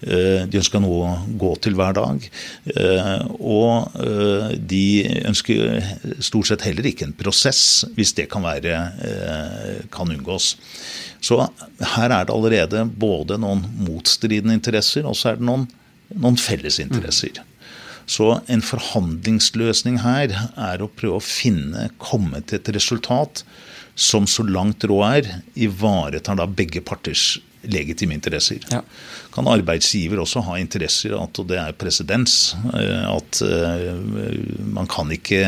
Eh, 0.00 0.46
de 0.48 0.60
ønsker 0.60 0.82
noe 0.82 1.10
å 1.10 1.18
gå 1.40 1.52
til 1.66 1.76
hver 1.78 1.98
dag. 1.98 2.24
Eh, 2.74 3.26
og 3.38 4.00
de 4.70 4.84
ønsker 5.28 5.92
stort 6.22 6.50
sett 6.50 6.64
heller 6.66 6.88
ikke 6.90 7.10
en 7.10 7.16
prosess, 7.16 7.84
hvis 7.96 8.14
det 8.16 8.30
kan, 8.32 8.46
være, 8.46 8.78
kan 9.92 10.10
unngås. 10.10 10.54
Så 11.20 11.36
her 11.96 12.08
er 12.08 12.24
det 12.24 12.32
allerede 12.32 12.86
både 12.88 13.36
noen 13.40 13.62
motstridende 13.84 14.56
interesser, 14.56 15.04
og 15.04 15.18
så 15.18 15.32
er 15.32 15.40
det 15.40 15.46
noen 15.48 15.68
noen 16.14 16.38
fellesinteresser. 16.40 17.42
Så 18.10 18.40
en 18.50 18.62
forhandlingsløsning 18.64 20.00
her 20.02 20.32
er 20.58 20.82
å 20.82 20.90
prøve 20.90 21.20
å 21.20 21.24
finne, 21.24 21.90
komme 22.02 22.42
til 22.42 22.58
et 22.58 22.72
resultat 22.74 23.44
som 23.94 24.26
så 24.30 24.42
langt 24.46 24.86
råd 24.88 25.06
er, 25.10 25.30
ivaretar 25.68 26.40
da 26.40 26.48
begge 26.48 26.82
parters 26.82 27.36
legitime 27.62 28.16
interesser. 28.16 28.62
Ja. 28.72 28.80
Kan 29.34 29.48
arbeidsgiver 29.50 30.22
også 30.22 30.42
ha 30.46 30.56
interesser 30.58 31.12
at 31.18 31.38
det 31.48 31.58
er 31.60 31.76
presedens? 31.76 32.54
Eh, 32.72 33.04
at 33.04 33.42
eh, 33.44 33.90
man 34.64 34.88
kan 34.90 35.12
ikke 35.12 35.44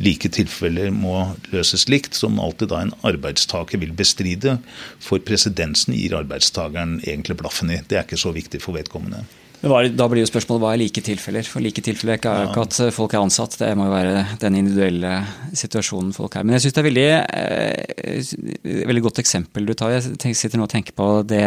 like 0.00 0.30
tilfeller 0.34 0.90
må 0.90 1.36
løses 1.52 1.86
likt, 1.92 2.16
som 2.18 2.40
alltid 2.42 2.72
da 2.72 2.80
en 2.82 2.94
arbeidstaker 3.06 3.82
vil 3.82 3.94
bestride. 3.94 4.56
For 5.04 5.22
presedensen 5.22 5.94
gir 5.94 6.16
arbeidstakeren 6.18 6.98
egentlig 7.04 7.38
blaffen 7.44 7.70
i. 7.76 7.82
Det 7.86 8.00
er 8.00 8.08
ikke 8.08 8.24
så 8.24 8.34
viktig 8.34 8.64
for 8.64 8.80
vedkommende. 8.80 9.26
Da 9.64 10.06
blir 10.10 10.20
jo 10.20 10.28
spørsmålet 10.28 10.62
hva 10.62 10.72
er 10.74 10.80
like 10.82 11.02
tilfeller? 11.04 11.46
For 11.48 11.64
like 11.64 11.82
tilfeller 11.84 12.16
er 12.16 12.20
ikke, 12.20 12.34
ikke 12.50 12.64
at 12.66 12.78
folk 12.94 13.14
er 13.14 13.24
ansatt, 13.24 13.56
det 13.60 13.70
må 13.78 13.88
jo 13.88 13.94
være 13.94 14.24
den 14.42 14.58
individuelle 14.60 15.14
situasjonen 15.56 16.12
folk 16.16 16.36
er. 16.36 16.44
Men 16.44 16.58
jeg 16.58 16.66
syns 16.66 16.76
det 16.76 16.82
er 16.82 16.88
veldig, 16.90 17.08
eh, 17.40 18.84
veldig 18.90 19.04
godt 19.08 19.22
eksempel 19.24 19.68
du 19.68 19.74
tar. 19.78 19.94
Jeg 19.96 20.36
sitter 20.36 20.60
nå 20.60 20.68
og 20.68 20.74
tenker 20.74 20.96
på 20.96 21.08
det, 21.30 21.46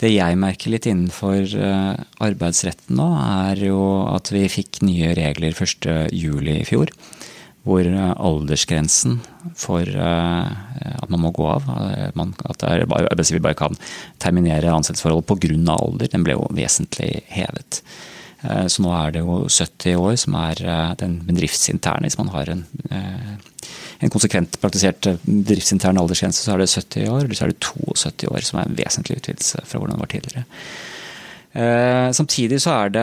det 0.00 0.14
jeg 0.14 0.40
merker 0.40 0.72
litt 0.72 0.88
innenfor 0.88 1.44
eh, 1.44 2.02
arbeidsretten 2.24 2.96
nå, 2.96 3.10
er 3.50 3.66
jo 3.68 3.82
at 4.08 4.32
vi 4.32 4.46
fikk 4.48 4.80
nye 4.88 5.12
regler 5.18 5.52
1.7 5.52 6.08
i 6.54 6.64
fjor 6.68 6.92
hvor 7.64 7.86
eh, 7.88 8.12
aldersgrensen 8.20 9.20
for 9.56 9.88
eh, 9.88 10.48
at 10.94 11.12
man 11.12 11.22
må 11.22 11.32
gå 11.34 11.46
av, 11.48 11.68
eh, 11.88 12.10
at 12.12 12.66
arbeidsgiver 12.68 13.44
bare 13.44 13.58
kan 13.58 13.78
terminere 14.22 14.72
ansettelsesforhold 14.72 15.24
pga. 15.28 15.56
alder, 15.76 16.10
den 16.12 16.26
ble 16.26 16.36
jo 16.36 16.50
vesentlig 16.52 17.24
hevet. 17.32 17.82
Så 18.44 18.82
nå 18.84 18.90
er 18.92 19.14
det 19.14 19.22
jo 19.24 19.38
70 19.48 19.94
år 19.96 20.16
som 20.20 20.34
er 20.36 20.58
den 21.00 21.14
bedriftsinterne. 21.24 22.04
Hvis 22.04 22.18
man 22.18 22.28
har 22.28 22.50
en, 22.52 22.58
en 22.92 24.12
konsekvent 24.12 24.58
praktisert 24.60 25.08
bedriftsintern 25.24 25.96
aldersgrense, 25.96 26.42
så 26.44 26.52
er 26.52 26.60
det 26.60 26.66
70 26.68 27.08
år. 27.08 27.22
Eller 27.22 27.38
så 27.38 27.46
er 27.46 27.54
det 27.54 27.62
72 27.64 28.28
år, 28.28 28.44
som 28.44 28.60
er 28.60 28.68
en 28.68 28.76
vesentlig 28.76 29.16
utvidelse 29.22 29.64
fra 29.64 29.80
hvordan 29.80 29.96
det 29.96 30.04
var 30.04 30.12
tidligere. 30.12 30.44
Eh, 31.54 32.08
samtidig 32.10 32.58
så 32.64 32.72
er 32.74 32.88
det 32.90 33.02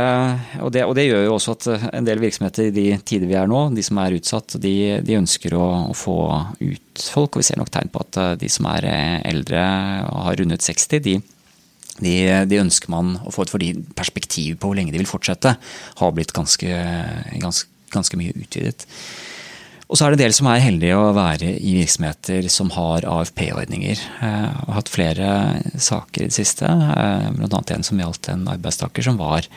og, 0.59 0.73
det 0.75 0.81
og, 0.83 0.91
det 0.97 1.05
gjør 1.05 1.21
jo 1.23 1.35
også 1.37 1.53
at 1.55 1.67
eh, 1.71 1.83
en 1.95 2.07
del 2.07 2.19
virksomheter 2.19 2.67
i 2.67 2.73
de 2.75 2.85
tider 3.07 3.29
vi 3.29 3.37
er 3.39 3.47
nå, 3.47 3.61
de 3.71 3.83
som 3.85 4.01
er 4.03 4.17
utsatt, 4.17 4.57
de, 4.59 4.73
de 5.07 5.15
ønsker 5.15 5.55
å, 5.55 5.67
å, 5.87 5.95
få 5.95 6.17
ut 6.59 7.05
folk. 7.13 7.37
Og 7.37 7.39
vi 7.39 7.47
ser 7.47 7.61
nok 7.61 7.71
tegn 7.71 7.93
på 7.93 8.03
at 8.03 8.19
eh, 8.19 8.33
de 8.43 8.51
som 8.51 8.67
er 8.73 8.89
eldre 9.31 9.63
og 10.09 10.25
har 10.27 10.41
rundet 10.43 10.67
60, 10.67 10.99
de, 11.07 11.15
de, 12.03 12.15
de 12.51 12.59
ønsker 12.59 12.91
man 12.91 13.15
å 13.23 13.31
få 13.31 13.47
et 13.47 13.55
fordi 13.55 13.71
perspektivet 13.95 14.59
på 14.59 14.67
hvor 14.67 14.79
lenge 14.79 14.91
de 14.91 14.99
vil 14.99 15.09
fortsette, 15.09 15.55
har 16.03 16.15
blitt 16.17 16.35
ganske, 16.35 16.83
ganske, 17.39 17.71
ganske 17.95 18.19
mye 18.19 18.35
utvidet. 18.35 18.83
Og 19.91 19.99
så 19.99 20.05
er 20.05 20.13
det 20.13 20.21
en 20.21 20.23
del 20.23 20.33
som 20.35 20.47
er 20.47 20.61
heldige 20.63 20.95
å 20.95 21.11
være 21.11 21.49
i 21.59 21.73
virksomheter 21.75 22.45
som 22.47 22.69
har 22.71 23.03
AFP-ordninger. 23.11 23.99
Jeg 23.99 24.23
eh, 24.23 24.59
har 24.61 24.77
hatt 24.77 24.91
flere 24.91 25.31
saker 25.75 26.23
i 26.23 26.29
det 26.29 26.35
siste, 26.37 26.63
eh, 26.63 27.25
bl.a. 27.35 27.59
en 27.75 27.83
som 27.83 27.99
gjaldt 27.99 28.29
en 28.31 28.45
arbeidstaker 28.53 29.03
som 29.03 29.19
var 29.19 29.49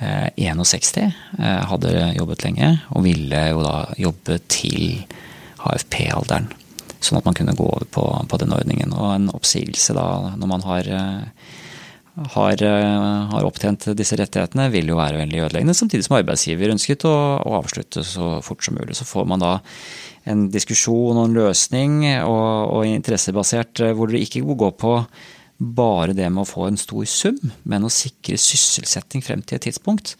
61, 0.00 1.00
eh, 1.40 1.62
hadde 1.72 1.94
jobbet 2.18 2.44
lenge 2.44 2.68
og 2.92 3.06
ville 3.08 3.40
jo 3.54 3.64
da 3.64 3.78
jobbe 4.00 4.36
til 4.52 5.00
AFP-alderen. 5.64 6.52
Sånn 7.00 7.22
at 7.22 7.24
man 7.24 7.40
kunne 7.40 7.56
gå 7.56 7.64
over 7.64 7.88
på, 7.88 8.04
på 8.28 8.40
den 8.40 8.52
ordningen. 8.52 8.92
Og 8.92 9.14
en 9.14 9.32
oppsigelse 9.32 9.96
da, 9.96 10.06
når 10.36 10.52
man 10.58 10.66
har 10.68 10.92
har, 12.28 12.62
eh, 12.62 13.28
har, 13.32 13.44
opptjent 13.44 13.88
disse 13.96 14.16
rettighetene, 14.18 14.68
vil 14.72 14.92
jo 14.92 14.98
være 14.98 15.22
veldig 15.22 15.42
ødeleggende. 15.46 15.76
Samtidig 15.76 16.04
som 16.04 16.18
arbeidsgiver 16.18 16.72
ønsket 16.74 17.06
å, 17.08 17.14
å, 17.40 17.54
avslutte 17.60 18.04
så 18.04 18.38
fort 18.44 18.64
som 18.64 18.76
mulig. 18.76 18.96
Så 18.98 19.08
får 19.08 19.28
man 19.30 19.40
da 19.40 19.52
en 20.28 20.48
diskusjon 20.52 21.16
og 21.16 21.28
en 21.28 21.38
løsning 21.38 22.02
og, 22.26 22.74
og 22.76 22.88
interessebasert 22.90 23.80
eh, 23.80 23.94
hvor 23.96 24.12
det 24.12 24.20
ikke 24.26 24.44
går 24.44 24.74
på 24.80 24.98
bare 25.60 26.16
det 26.16 26.28
med 26.32 26.44
å 26.44 26.48
få 26.48 26.68
en 26.68 26.80
stor 26.80 27.04
sum, 27.08 27.40
men 27.68 27.84
å 27.84 27.92
sikre 27.92 28.38
sysselsetting 28.40 29.24
frem 29.24 29.42
til 29.44 29.58
et 29.58 29.66
tidspunkt. 29.68 30.14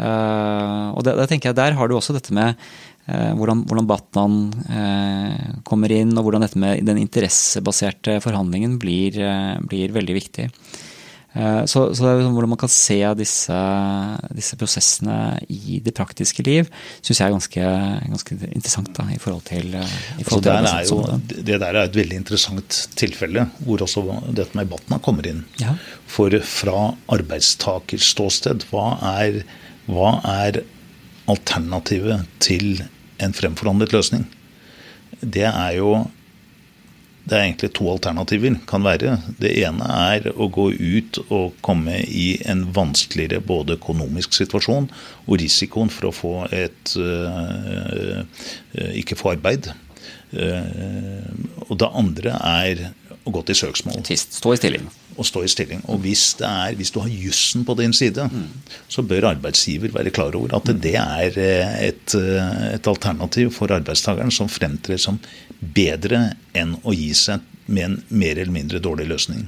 Uh, 0.00 0.96
og 0.96 1.04
det, 1.04 1.12
det, 1.18 1.26
tenker 1.28 1.50
jeg 1.50 1.56
Der 1.58 1.74
har 1.76 1.90
du 1.90 1.92
også 1.92 2.14
dette 2.16 2.32
med 2.32 2.56
hvordan, 3.04 3.66
hvordan 3.68 3.88
Batman 3.90 4.36
uh, 4.70 5.58
kommer 5.68 5.92
inn, 5.92 6.14
og 6.16 6.24
hvordan 6.24 6.46
dette 6.46 6.58
med 6.62 6.80
den 6.88 7.02
interessebaserte 7.02 8.16
forhandlingen 8.24 8.78
blir, 8.80 9.18
blir 9.68 9.92
veldig 9.92 10.16
viktig. 10.16 10.48
Eh, 11.32 11.64
så, 11.70 11.84
så, 11.94 12.02
det 12.02 12.10
er 12.10 12.32
hvordan 12.34 12.50
man 12.50 12.58
kan 12.58 12.72
se 12.72 12.98
disse, 13.18 13.58
disse 14.34 14.56
prosessene 14.58 15.38
i 15.52 15.78
det 15.84 15.94
praktiske 15.94 16.42
liv, 16.46 16.70
syns 16.98 17.20
jeg 17.20 17.28
er 17.28 17.36
ganske, 17.36 17.68
ganske 18.16 18.38
interessant. 18.48 18.90
Da, 18.96 19.06
i 19.14 19.20
forhold 19.22 19.44
til, 19.46 19.76
eh, 19.78 19.94
i 20.18 20.26
forhold 20.26 20.46
til 20.46 20.50
der 20.50 20.88
jo, 20.88 21.20
Det 21.30 21.60
der 21.62 21.68
er 21.70 21.84
et 21.84 21.98
veldig 22.00 22.18
interessant 22.18 22.80
tilfelle, 22.98 23.46
hvor 23.62 23.86
også 23.86 24.04
dette 24.34 24.58
med 24.58 24.70
Batna 24.72 24.98
kommer 25.02 25.28
inn. 25.30 25.44
Ja. 25.62 25.76
For 26.10 26.34
fra 26.42 26.90
arbeidstakers 27.12 28.10
ståsted, 28.14 28.66
hva 28.72 28.96
er, 29.14 29.42
hva 29.86 30.16
er 30.26 30.62
alternativet 31.30 32.26
til 32.42 32.82
en 33.22 33.36
fremforhandlet 33.36 33.94
løsning? 33.94 34.26
Det 35.20 35.46
er 35.46 35.76
jo 35.78 36.00
det 37.24 37.36
er 37.36 37.44
egentlig 37.44 37.72
to 37.76 37.90
alternativer. 37.92 38.56
kan 38.66 38.84
være. 38.84 39.18
Det 39.38 39.52
ene 39.64 39.86
er 40.14 40.30
å 40.32 40.48
gå 40.48 40.70
ut 40.72 41.20
og 41.28 41.58
komme 41.60 42.00
i 42.06 42.40
en 42.48 42.64
vanskeligere 42.74 43.40
både 43.40 43.76
økonomisk 43.78 44.32
situasjon 44.34 44.88
og 45.26 45.38
risikoen 45.40 45.90
for 45.92 46.08
å 46.08 46.14
få 46.16 46.34
et 46.50 46.96
øh, 46.96 48.24
ikke 48.94 49.18
få 49.18 49.36
arbeid. 49.36 49.72
Uh, 50.30 51.26
og 51.66 51.74
det 51.82 51.88
andre 51.98 52.36
er 52.46 52.82
å 53.26 53.32
gå 53.34 53.42
til 53.48 53.58
søksmål. 53.58 54.02
Stå 54.06 54.54
i 54.54 54.58
stilling. 54.60 54.86
Og 55.18 55.26
stå 55.28 55.42
i 55.44 55.50
stilling. 55.50 55.82
Og 55.92 56.00
hvis, 56.04 56.22
det 56.38 56.48
er, 56.48 56.76
hvis 56.78 56.92
du 56.94 57.00
har 57.02 57.10
jussen 57.12 57.66
på 57.68 57.76
din 57.78 57.92
side, 57.96 58.26
så 58.88 59.04
bør 59.06 59.30
arbeidsgiver 59.34 59.92
være 59.94 60.12
klar 60.14 60.36
over 60.38 60.56
at 60.56 60.70
det 60.82 60.96
er 61.00 61.36
eh, 61.36 61.74
et, 61.90 62.16
eh, 62.16 62.64
et 62.76 62.90
alternativ 62.90 63.52
for 63.56 63.72
arbeidstakeren 63.76 64.32
som 64.34 64.48
fremtrer 64.50 65.00
som 65.00 65.20
bedre 65.60 66.32
enn 66.56 66.76
å 66.82 66.94
gi 66.96 67.12
seg 67.16 67.44
med 67.70 67.84
en 67.86 67.96
mer 68.08 68.38
eller 68.38 68.52
mindre 68.54 68.82
dårlig 68.82 69.08
løsning. 69.10 69.46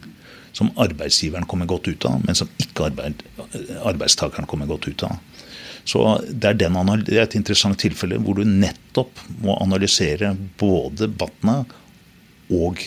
Som 0.53 0.71
arbeidsgiveren 0.81 1.49
kommer 1.49 1.67
godt 1.67 1.89
ut 1.89 2.05
av, 2.05 2.21
men 2.27 2.37
som 2.37 2.51
ikke 2.61 2.91
arbeid, 2.91 3.23
arbeidstakeren 3.83 4.49
kommer 4.49 4.69
godt 4.71 4.89
ut 4.91 5.07
av. 5.09 5.17
Så 5.85 6.05
det 6.29 6.53
er, 6.53 6.59
den, 6.61 6.77
det 7.03 7.17
er 7.17 7.25
et 7.25 7.39
interessant 7.39 7.81
tilfelle 7.81 8.21
hvor 8.23 8.39
du 8.39 8.47
nettopp 8.47 9.25
må 9.43 9.57
analysere 9.65 10.35
både 10.61 11.09
Batna 11.11 11.63
og 12.53 12.85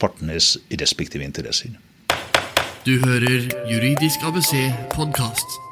partenes 0.00 0.54
respektive 0.80 1.26
interesser. 1.26 1.74
Du 2.86 2.96
hører 3.04 3.50
Juridisk 3.68 4.24
ABC 4.24 4.54
podkast. 4.94 5.67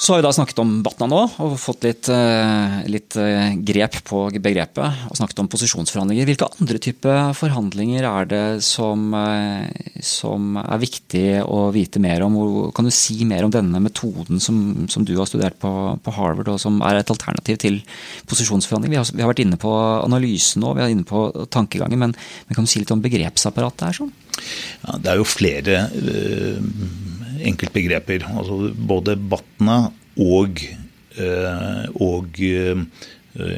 Så 0.00 0.14
har 0.14 0.22
vi 0.22 0.24
da 0.24 0.30
snakket 0.32 0.60
om 0.62 0.70
Batna 0.80 1.04
nå, 1.10 1.18
og 1.44 1.58
fått 1.60 1.82
litt, 1.84 2.08
eh, 2.08 2.76
litt 2.88 3.18
eh, 3.20 3.50
grep 3.68 3.98
på 4.08 4.22
begrepet. 4.32 5.02
Og 5.10 5.18
snakket 5.18 5.42
om 5.42 5.50
posisjonsforhandlinger. 5.52 6.24
Hvilke 6.24 6.48
andre 6.48 6.80
type 6.80 7.16
forhandlinger 7.36 8.06
er 8.08 8.30
det 8.30 8.44
som, 8.64 9.12
eh, 9.12 9.68
som 10.00 10.56
er 10.56 10.80
viktig 10.80 11.44
å 11.44 11.68
vite 11.74 12.00
mer 12.00 12.24
om? 12.24 12.38
Kan 12.72 12.88
du 12.88 12.90
si 12.90 13.26
mer 13.28 13.44
om 13.44 13.52
denne 13.52 13.76
metoden 13.76 14.40
som, 14.40 14.88
som 14.88 15.04
du 15.04 15.12
har 15.18 15.28
studert 15.28 15.60
på, 15.60 15.74
på 16.00 16.16
Harvard, 16.16 16.48
og 16.48 16.58
som 16.64 16.80
er 16.80 17.02
et 17.02 17.12
alternativ 17.12 17.60
til 17.60 17.82
posisjonsforhandling? 18.24 18.96
Vi 18.96 19.00
har, 19.02 19.12
vi 19.12 19.20
har 19.20 19.34
vært 19.34 19.44
inne 19.44 19.60
på 19.60 19.76
analysen 20.00 20.64
nå, 20.64 20.72
vi 20.80 20.86
er 20.86 20.96
inne 20.96 21.04
på 21.04 21.28
tankegangen, 21.52 22.00
men, 22.00 22.16
men 22.48 22.56
kan 22.56 22.64
du 22.64 22.72
si 22.72 22.80
litt 22.80 22.96
om 22.96 23.04
begrepsapparatet 23.04 23.90
her? 23.90 24.00
sånn? 24.00 24.16
Ja, 24.80 24.96
det 24.96 25.12
er 25.12 25.20
jo 25.20 25.28
flere 25.28 25.82
uh, 25.92 27.09
enkeltbegreper. 27.48 28.20
Altså 28.34 28.74
både 28.74 29.16
Batna 29.16 29.90
og, 30.20 30.60
uh, 31.20 31.84
og 31.96 32.26
uh, 32.40 32.78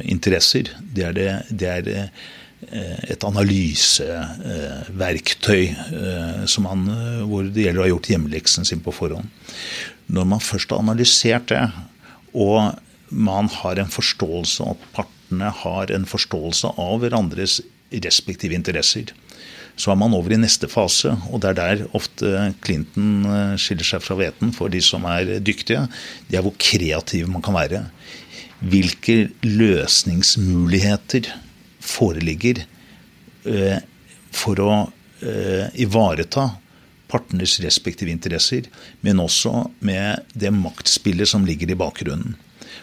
interesser. 0.05 0.63
Det 0.83 1.05
er, 1.09 1.13
det, 1.17 1.43
det 1.51 1.69
er 1.69 1.83
et 3.11 3.25
analyseverktøy 3.27 5.65
som 6.47 6.63
man, 6.69 6.81
hvor 7.27 7.43
det 7.51 7.63
gjelder 7.65 7.81
å 7.81 7.83
ha 7.83 7.91
gjort 7.91 8.11
hjemmeleksen 8.13 8.65
sin 8.69 8.85
på 8.85 8.93
forhånd. 8.95 9.27
Når 10.13 10.25
man 10.31 10.41
først 10.45 10.71
har 10.71 10.79
analysert 10.85 11.47
det, 11.51 11.65
og 12.39 12.59
man 13.13 13.49
har 13.61 13.83
en 13.83 13.91
forståelse, 13.93 14.63
at 14.63 14.79
partene 14.95 15.51
har 15.63 15.91
en 15.93 16.07
forståelse 16.09 16.67
av 16.81 17.03
hverandres 17.03 17.61
respektive 18.05 18.57
interesser, 18.57 19.05
så 19.77 19.93
er 19.93 19.99
man 19.99 20.15
over 20.15 20.35
i 20.35 20.41
neste 20.41 20.69
fase, 20.71 21.15
og 21.33 21.41
det 21.43 21.53
er 21.53 21.59
der 21.59 21.85
ofte 21.97 22.55
Clinton 22.65 23.57
skiller 23.61 23.89
seg 23.89 24.05
fra 24.05 24.17
hveten 24.19 24.53
for 24.55 24.73
de 24.73 24.83
som 24.85 25.07
er 25.09 25.39
dyktige. 25.45 25.87
Det 26.29 26.39
er 26.39 26.45
hvor 26.45 26.57
kreativ 26.61 27.31
man 27.33 27.45
kan 27.45 27.57
være. 27.57 27.85
Hvilke 28.63 29.31
løsningsmuligheter 29.43 31.33
foreligger 31.83 32.63
eh, 33.49 33.81
for 34.33 34.61
å 34.63 34.75
eh, 35.25 35.67
ivareta 35.83 36.51
partenes 37.13 37.59
respektive 37.65 38.13
interesser, 38.13 38.69
men 39.05 39.21
også 39.21 39.67
med 39.85 40.23
det 40.33 40.53
maktspillet 40.55 41.29
som 41.29 41.45
ligger 41.49 41.73
i 41.73 41.79
bakgrunnen. 41.79 42.37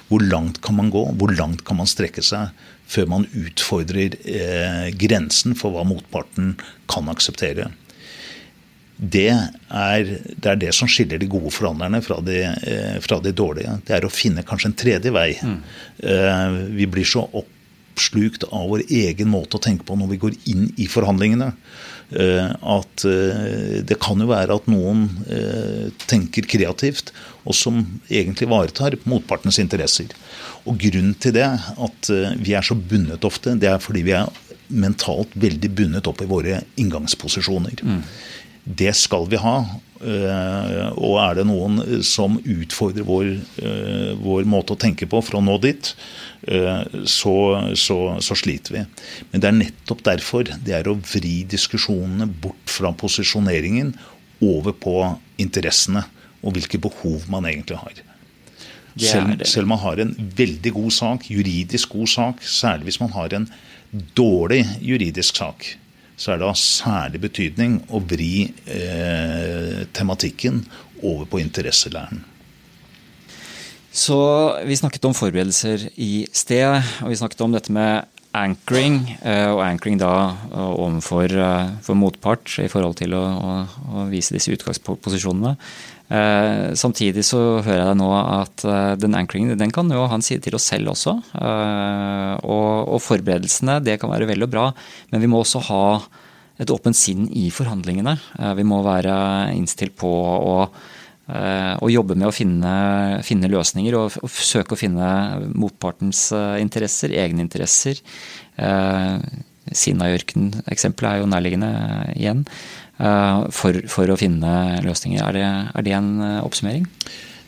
Hvor 0.09 0.21
langt 0.25 0.59
kan 0.65 0.77
man 0.77 0.91
gå, 0.93 1.01
hvor 1.17 1.33
langt 1.37 1.63
kan 1.65 1.79
man 1.79 1.89
strekke 1.89 2.21
seg 2.25 2.53
før 2.89 3.09
man 3.11 3.27
utfordrer 3.37 4.17
eh, 4.25 4.89
grensen 4.97 5.55
for 5.57 5.75
hva 5.75 5.85
motparten 5.87 6.55
kan 6.89 7.09
akseptere. 7.11 7.69
Det 8.99 9.29
er, 9.31 10.09
det 10.35 10.49
er, 10.49 10.57
det 10.59 10.73
som 10.75 10.89
skiller 10.91 11.21
de 11.21 11.29
gode 11.31 11.53
forhandlerne 11.55 12.01
fra 12.03 12.17
de, 12.25 12.41
eh, 12.43 12.97
fra 13.03 13.21
de 13.23 13.31
dårlige. 13.31 13.77
Det 13.87 13.95
er 13.95 14.07
å 14.07 14.11
finne 14.11 14.43
kanskje 14.47 14.71
en 14.71 14.79
tredje 14.81 15.13
vei. 15.15 15.29
Mm. 15.39 15.61
Eh, 16.03 16.57
vi 16.81 16.89
blir 16.91 17.07
så 17.07 17.23
oppslukt 17.29 18.43
av 18.49 18.67
vår 18.73 18.83
egen 18.89 19.31
måte 19.31 19.55
å 19.55 19.63
tenke 19.63 19.87
på 19.87 19.95
når 19.99 20.11
vi 20.15 20.21
går 20.25 20.35
inn 20.51 20.67
i 20.81 20.89
forhandlingene. 20.91 21.53
At 22.09 23.03
det 23.85 23.97
kan 24.01 24.21
jo 24.21 24.29
være 24.31 24.55
at 24.57 24.69
noen 24.71 25.03
tenker 26.09 26.47
kreativt, 26.49 27.11
og 27.45 27.53
som 27.53 27.83
egentlig 28.09 28.47
ivaretar 28.47 28.97
motpartens 29.09 29.59
interesser. 29.61 30.09
Og 30.65 30.79
Grunnen 30.81 31.13
til 31.21 31.35
det, 31.37 31.45
at 31.45 32.09
vi 32.41 32.55
er 32.57 32.65
så 32.65 32.73
bundet 32.73 33.25
ofte, 33.27 33.53
det 33.61 33.69
er 33.69 33.83
fordi 33.83 34.01
vi 34.07 34.15
er 34.17 34.31
mentalt 34.69 35.33
veldig 35.39 35.69
bundet 35.77 36.09
opp 36.09 36.21
i 36.21 36.29
våre 36.29 36.63
inngangsposisjoner. 36.81 37.85
Mm. 37.85 38.01
Det 38.79 38.91
skal 38.97 39.29
vi 39.29 39.39
ha. 39.41 39.55
Og 39.99 41.15
er 41.19 41.33
det 41.35 41.43
noen 41.49 41.79
som 42.07 42.37
utfordrer 42.39 43.03
vår, 43.03 43.33
vår 44.23 44.45
måte 44.47 44.75
å 44.75 44.79
tenke 44.79 45.09
på 45.11 45.19
for 45.25 45.39
å 45.39 45.43
nå 45.43 45.57
dit, 45.63 45.91
så, 47.03 47.35
så, 47.75 47.97
så, 48.23 48.37
sliter 48.39 48.77
vi. 48.77 48.83
Men 49.31 49.43
det 49.43 49.49
er 49.49 49.57
nettopp 49.57 50.05
derfor 50.07 50.47
det 50.47 50.77
er 50.77 50.87
å 50.87 50.95
vri 50.95 51.41
diskusjonene 51.51 52.29
bort 52.31 52.71
fra 52.71 52.93
posisjoneringen 52.95 53.91
over 54.45 54.71
på 54.71 54.95
interessene 55.41 56.05
og 56.39 56.55
hvilke 56.55 56.79
behov 56.79 57.27
man 57.31 57.47
egentlig 57.49 57.79
har. 57.81 57.99
Selv, 58.99 59.43
selv 59.47 59.67
om 59.67 59.73
man 59.75 59.83
har 59.83 60.01
en 60.01 60.15
veldig 60.17 60.71
god 60.75 60.93
sak, 60.95 61.27
juridisk 61.31 61.93
god 61.95 62.09
sak, 62.11 62.41
særlig 62.43 62.89
hvis 62.89 63.01
man 63.03 63.13
har 63.15 63.35
en 63.35 63.47
dårlig 64.17 64.63
juridisk 64.83 65.39
sak, 65.39 65.67
så 66.19 66.33
er 66.33 66.41
det 66.41 66.49
av 66.49 66.57
særlig 66.59 67.21
betydning 67.23 67.79
å 67.95 68.01
vri 68.03 68.49
eh, 68.67 69.85
tematikken 69.95 70.61
over 70.99 71.29
på 71.31 71.39
interesselæren. 71.39 72.25
Så 73.89 74.19
vi 74.67 74.77
snakket 74.77 75.07
om 75.07 75.15
forberedelser 75.17 75.87
i 75.97 76.27
sted, 76.35 76.75
og 77.01 77.09
vi 77.09 77.17
snakket 77.17 77.41
om 77.41 77.55
dette 77.55 77.73
med 77.73 78.05
anchoring, 78.37 78.99
og 79.25 79.63
anchoring 79.65 79.97
da 79.97 80.11
overfor 80.53 81.33
for 81.81 81.97
motpart 81.97 82.59
i 82.61 82.67
forhold 82.69 82.99
til 82.99 83.15
å, 83.17 83.23
å, 83.25 83.55
å 83.89 84.03
vise 84.11 84.35
disse 84.35 84.53
utgangsposisjonene. 84.53 85.55
Samtidig 86.09 87.21
så 87.27 87.39
hører 87.61 87.83
jeg 87.83 87.97
nå 87.99 88.07
at 88.17 88.63
den 88.97 89.13
anchoringen 89.13 89.59
den 89.59 89.69
kan 89.73 89.91
jo 89.93 90.07
ha 90.09 90.15
en 90.17 90.23
side 90.25 90.41
til 90.41 90.55
oss 90.57 90.65
selv 90.71 90.89
også. 90.95 91.13
Og, 91.37 92.71
og 92.95 93.03
forberedelsene 93.05 93.75
det 93.85 93.99
kan 94.01 94.09
være 94.09 94.25
vel 94.31 94.47
og 94.47 94.49
bra, 94.49 94.63
men 95.11 95.21
vi 95.21 95.29
må 95.29 95.43
også 95.43 95.61
ha 95.67 95.83
et 96.59 96.73
åpent 96.73 96.97
sinn 96.97 97.27
i 97.29 97.51
forhandlingene. 97.53 98.15
Vi 98.57 98.65
må 98.65 98.81
være 98.87 99.19
innstilt 99.53 99.93
på 100.01 100.09
å 100.09 100.55
å 101.29 101.89
jobbe 101.91 102.15
med 102.17 102.25
å 102.25 102.33
finne, 102.33 102.71
finne 103.21 103.51
løsninger 103.51 103.93
og, 103.99 104.15
og, 104.23 104.31
søke 104.33 104.73
å 104.73 104.79
finne 104.79 105.09
motpartens 105.53 106.31
interesser, 106.57 107.13
egne 107.21 107.43
interesser. 107.45 108.01
Eh, 108.57 109.21
Sinajørken-eksempelet 109.69 111.11
er 111.11 111.21
jo 111.21 111.29
nærliggende 111.29 111.69
igjen. 112.15 112.39
Eh, 112.99 113.47
for, 113.55 113.79
for, 113.91 114.11
å 114.11 114.19
finne 114.19 114.81
løsninger. 114.85 115.23
Er 115.23 115.37
det, 115.37 115.47
er 115.73 115.87
det 115.87 115.95
en 115.97 116.11
oppsummering? 116.43 116.87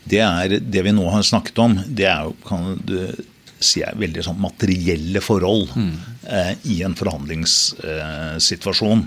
Det, 0.04 0.22
er, 0.24 0.58
det 0.58 0.82
vi 0.82 0.96
nå 0.96 1.04
har 1.12 1.22
snakket 1.26 1.60
om, 1.62 1.76
det 1.86 2.08
er 2.10 2.26
jo 2.26 2.34
kan 2.48 2.74
du 2.82 2.96
si 3.62 3.82
er 3.84 3.96
veldig 3.98 4.24
sånn 4.26 4.40
materielle 4.42 5.22
forhold 5.24 5.72
mm. 5.76 5.92
eh, 6.26 6.52
i 6.74 6.82
en 6.86 6.96
forhandlingssituasjon. 6.98 9.04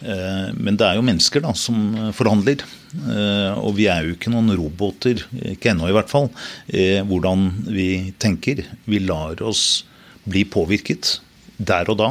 Eh, 0.00 0.48
men 0.56 0.78
det 0.78 0.88
er 0.88 0.98
jo 0.98 1.06
mennesker 1.06 1.44
da, 1.44 1.54
som 1.56 2.12
forhandler. 2.16 2.64
Eh, 2.96 3.52
og 3.56 3.76
vi 3.78 3.88
er 3.92 4.06
jo 4.06 4.16
ikke 4.16 4.32
noen 4.34 4.54
roboter, 4.58 5.16
ikke 5.54 5.72
ennå 5.72 5.90
i 5.90 5.96
hvert 5.96 6.12
fall, 6.12 6.28
hvordan 7.10 7.38
vi 7.68 7.90
tenker. 8.22 8.56
Vi 8.86 8.98
lar 9.04 9.42
oss 9.46 9.84
bli 10.26 10.42
påvirket 10.50 11.18
der 11.56 11.92
og 11.92 12.02
da. 12.02 12.10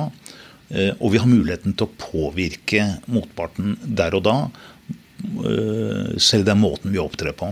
Eh, 0.69 0.93
og 0.99 1.13
vi 1.13 1.21
har 1.21 1.29
muligheten 1.29 1.75
til 1.77 1.87
å 1.87 1.97
påvirke 1.99 2.87
motparten 3.11 3.77
der 3.85 4.17
og 4.17 4.25
da, 4.25 4.39
selv 6.21 6.43
den 6.45 6.59
måten 6.61 6.91
vi 6.93 6.99
opptrer 7.01 7.33
på. 7.33 7.47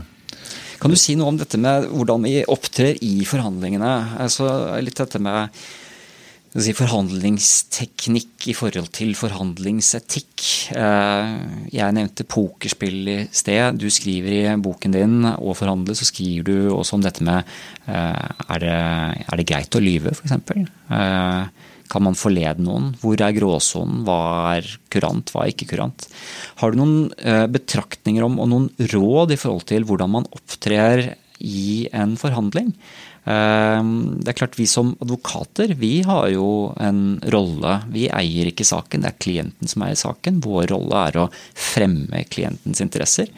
Kan 0.83 0.91
du 0.91 0.97
si 0.99 1.15
noe 1.15 1.31
om 1.31 1.37
dette 1.39 1.57
med 1.57 1.87
hvordan 1.87 2.25
vi 2.27 2.41
opptrer 2.51 2.99
i 3.01 3.23
forhandlingene? 3.25 4.19
Altså 4.19 4.49
litt 4.83 4.99
dette 4.99 5.21
med 5.23 5.55
si, 6.59 6.73
forhandlingsteknikk 6.75 8.49
i 8.51 8.55
forhold 8.57 8.89
til 8.93 9.13
forhandlingsetikk. 9.17 10.43
Eh, 10.75 11.31
jeg 11.73 11.97
nevnte 11.97 12.27
pokerspill 12.27 13.09
i 13.13 13.17
sted. 13.31 13.79
Du 13.79 13.87
skriver 13.87 14.35
i 14.35 14.57
boken 14.59 14.91
din 14.93 15.15
'Å 15.23 15.55
forhandle', 15.55 15.95
så 15.95 16.05
skriver 16.05 16.43
du 16.43 16.69
også 16.75 16.99
om 16.99 17.01
dette 17.01 17.23
med 17.23 17.43
eh, 17.87 18.29
er 18.49 18.59
det, 18.59 18.77
er 19.23 19.35
det 19.37 19.47
greit 19.47 19.79
å 19.79 19.79
lyve, 19.79 20.11
f.eks.? 20.11 20.35
Eh, 21.83 21.89
kan 21.91 22.05
man 22.07 22.17
forlede 22.17 22.63
noen? 22.63 22.93
Hvor 23.01 23.19
er 23.19 23.35
gråsonen? 23.35 24.03
Hva 24.07 24.19
er 24.57 24.69
kurant, 24.93 25.33
hva 25.33 25.43
er 25.43 25.53
ikke 25.53 25.69
kurant? 25.73 26.07
Har 26.61 26.71
du 26.71 26.79
noen 26.79 27.11
betraktninger 27.53 28.23
om 28.25 28.39
og 28.41 28.49
noen 28.49 28.69
råd 28.93 29.35
i 29.35 29.39
forhold 29.39 29.67
til 29.69 29.85
hvordan 29.87 30.15
man 30.15 30.29
opptrer 30.33 31.13
i 31.43 31.87
en 31.91 32.15
forhandling. 32.19 32.71
Det 33.23 34.29
er 34.31 34.35
klart 34.35 34.57
Vi 34.59 34.65
som 34.67 34.93
advokater 35.03 35.75
vi 35.79 36.01
har 36.03 36.27
jo 36.33 36.73
en 36.81 37.19
rolle. 37.31 37.77
Vi 37.93 38.09
eier 38.11 38.49
ikke 38.51 38.67
saken, 38.67 39.03
det 39.03 39.13
er 39.13 39.21
klienten 39.23 39.71
som 39.71 39.85
eier 39.85 39.99
saken. 39.99 40.41
Vår 40.43 40.67
rolle 40.73 41.05
er 41.09 41.19
å 41.21 41.29
fremme 41.55 42.25
klientens 42.31 42.83
interesser. 42.83 43.31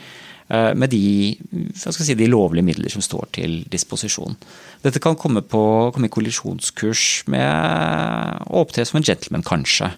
Eh, 0.45 0.75
med 0.77 0.91
de, 0.93 1.33
si, 1.73 2.13
de, 2.13 2.27
lovlige 2.29 2.65
midler 2.65 2.93
som 2.93 3.01
står 3.01 3.29
til 3.39 3.57
disposisjon. 3.71 4.37
Dette 4.83 5.01
kan 5.01 5.17
komme, 5.17 5.41
på, 5.41 5.61
komme 5.93 6.09
i 6.09 6.13
kollisjonskurs 6.13 7.25
med 7.33 8.45
å 8.45 8.61
opptre 8.61 8.85
som 8.85 8.99
en 8.99 9.07
gentleman, 9.07 9.45
kanskje. 9.45 9.89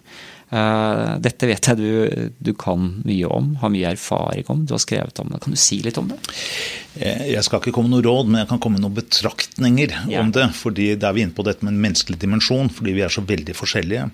Eh, 0.48 1.14
dette 1.20 1.48
vet 1.50 1.66
jeg 1.68 1.76
du, 1.76 2.30
du, 2.40 2.52
kan 2.56 2.86
mye 3.04 3.28
om, 3.28 3.50
har 3.60 3.72
mye 3.72 3.90
erfaring 3.92 4.46
om, 4.48 4.62
du 4.64 4.72
har 4.72 4.80
skrevet 4.80 5.20
om 5.20 5.28
det. 5.32 5.42
Kan 5.44 5.52
du 5.52 5.60
si 5.60 5.80
litt 5.84 6.00
om 6.00 6.08
det? 6.08 6.16
Eh, 6.96 7.26
jeg 7.34 7.44
skal 7.44 7.60
ikke 7.60 7.74
komme 7.76 7.92
med 7.92 7.98
noe 7.98 8.06
råd, 8.06 8.30
men 8.30 8.42
jeg 8.42 8.50
kan 8.54 8.62
komme 8.64 8.78
med 8.78 8.86
noen 8.86 8.96
betraktninger 8.96 9.94
ja. 10.08 10.22
om 10.22 10.32
det. 10.32 10.48
fordi 10.56 10.90
Da 10.96 11.10
er 11.10 11.18
vi 11.18 11.26
inne 11.26 11.36
på 11.36 11.44
dette 11.46 11.66
med 11.66 11.74
en 11.74 11.82
menneskelig 11.84 12.20
dimensjon, 12.24 12.72
fordi 12.72 12.96
vi 12.96 13.04
er 13.04 13.12
så 13.12 13.24
veldig 13.28 13.56
forskjellige. 13.58 14.08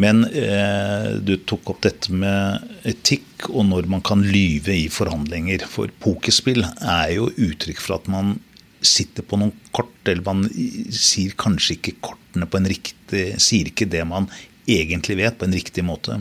Men 0.00 0.24
eh, 0.30 1.16
du 1.20 1.36
tok 1.44 1.74
opp 1.74 1.84
dette 1.84 2.14
med 2.14 2.86
etikk 2.88 3.50
og 3.50 3.66
når 3.68 3.88
man 3.88 4.04
kan 4.04 4.24
lyve 4.24 4.74
i 4.76 4.86
forhandlinger. 4.92 5.66
For 5.68 5.92
pokerspill 6.00 6.64
er 6.64 7.16
jo 7.18 7.28
uttrykk 7.36 7.84
for 7.84 8.00
at 8.00 8.08
man 8.12 8.38
sitter 8.80 9.24
på 9.28 9.36
noen 9.36 9.52
kort, 9.76 9.92
eller 10.08 10.24
man 10.24 10.46
sier 10.48 11.36
kanskje 11.36 11.76
ikke 11.76 11.98
kortene 12.00 12.48
på 12.48 12.56
en 12.56 12.68
riktig 12.70 12.96
Sier 13.42 13.66
ikke 13.66 13.88
det 13.90 14.04
man 14.06 14.28
egentlig 14.76 15.18
vet, 15.20 15.38
på 15.38 15.48
en 15.48 15.56
riktig 15.56 15.84
måte. 15.86 16.20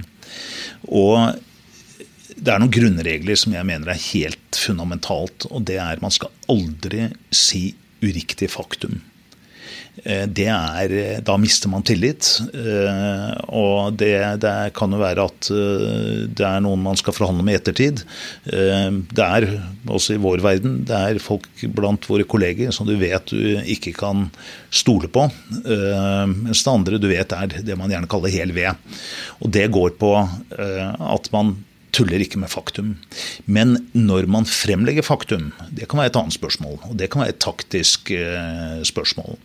Og 0.88 1.38
det 2.40 2.54
er 2.54 2.62
noen 2.62 2.74
grunnregler 2.74 3.40
som 3.40 3.54
jeg 3.56 3.68
mener 3.68 3.92
er 3.92 4.08
helt 4.10 4.60
fundamentalt. 4.60 5.48
Og 5.52 5.66
det 5.68 5.80
er 5.80 5.98
at 5.98 6.04
man 6.04 6.14
skal 6.16 6.34
aldri 6.52 7.10
si 7.36 7.74
uriktig 8.04 8.52
faktum. 8.54 9.02
Eh, 10.04 10.26
det 10.28 10.48
er, 10.48 10.94
eh, 10.96 11.20
da 11.26 11.36
mister 11.40 11.72
man 11.72 11.84
tillit. 11.86 12.28
Eh, 12.54 13.32
og 13.56 13.98
det, 14.00 14.14
det, 14.44 14.56
kan 14.78 14.94
jo 14.94 15.02
være 15.02 15.26
at 15.28 15.50
det 15.50 16.46
er 16.46 16.64
noen 16.64 16.84
man 16.84 17.00
skal 17.00 17.16
forhandle 17.16 17.46
med 17.46 17.58
i 17.58 17.60
ettertid. 17.60 18.04
Det 18.46 19.26
er 19.26 19.48
også 19.90 20.16
i 20.16 20.22
vår 20.22 20.44
verden 20.44 20.80
det 20.88 20.96
er 20.96 21.22
folk 21.24 21.48
blant 21.76 22.06
våre 22.10 22.26
kolleger 22.30 22.74
som 22.76 22.88
du 22.88 22.96
vet 23.00 23.32
du 23.32 23.60
ikke 23.62 23.94
kan 23.98 24.28
stole 24.72 25.10
på. 25.12 25.26
Mens 25.66 26.64
det 26.64 26.74
andre 26.74 27.02
du 27.02 27.10
vet 27.12 27.34
er 27.36 27.58
det 27.66 27.78
man 27.80 27.92
gjerne 27.92 28.10
kaller 28.12 28.34
hel 28.34 28.54
ved. 28.56 28.78
Og 29.44 29.52
det 29.56 29.68
går 29.74 29.98
på 30.00 30.14
at 30.20 31.32
man 31.36 31.56
tuller 31.96 32.22
ikke 32.24 32.42
med 32.42 32.52
faktum. 32.52 32.94
Men 33.46 33.78
når 33.94 34.30
man 34.32 34.48
fremlegger 34.50 35.06
faktum, 35.06 35.52
det 35.72 35.90
kan 35.90 36.02
være 36.02 36.14
et 36.14 36.22
annet 36.22 36.38
spørsmål. 36.38 36.78
Og 36.92 37.00
det 37.00 37.10
kan 37.12 37.24
være 37.24 37.36
et 37.36 37.42
taktisk 37.44 38.14
eh, 38.16 38.80
spørsmål. 38.88 39.40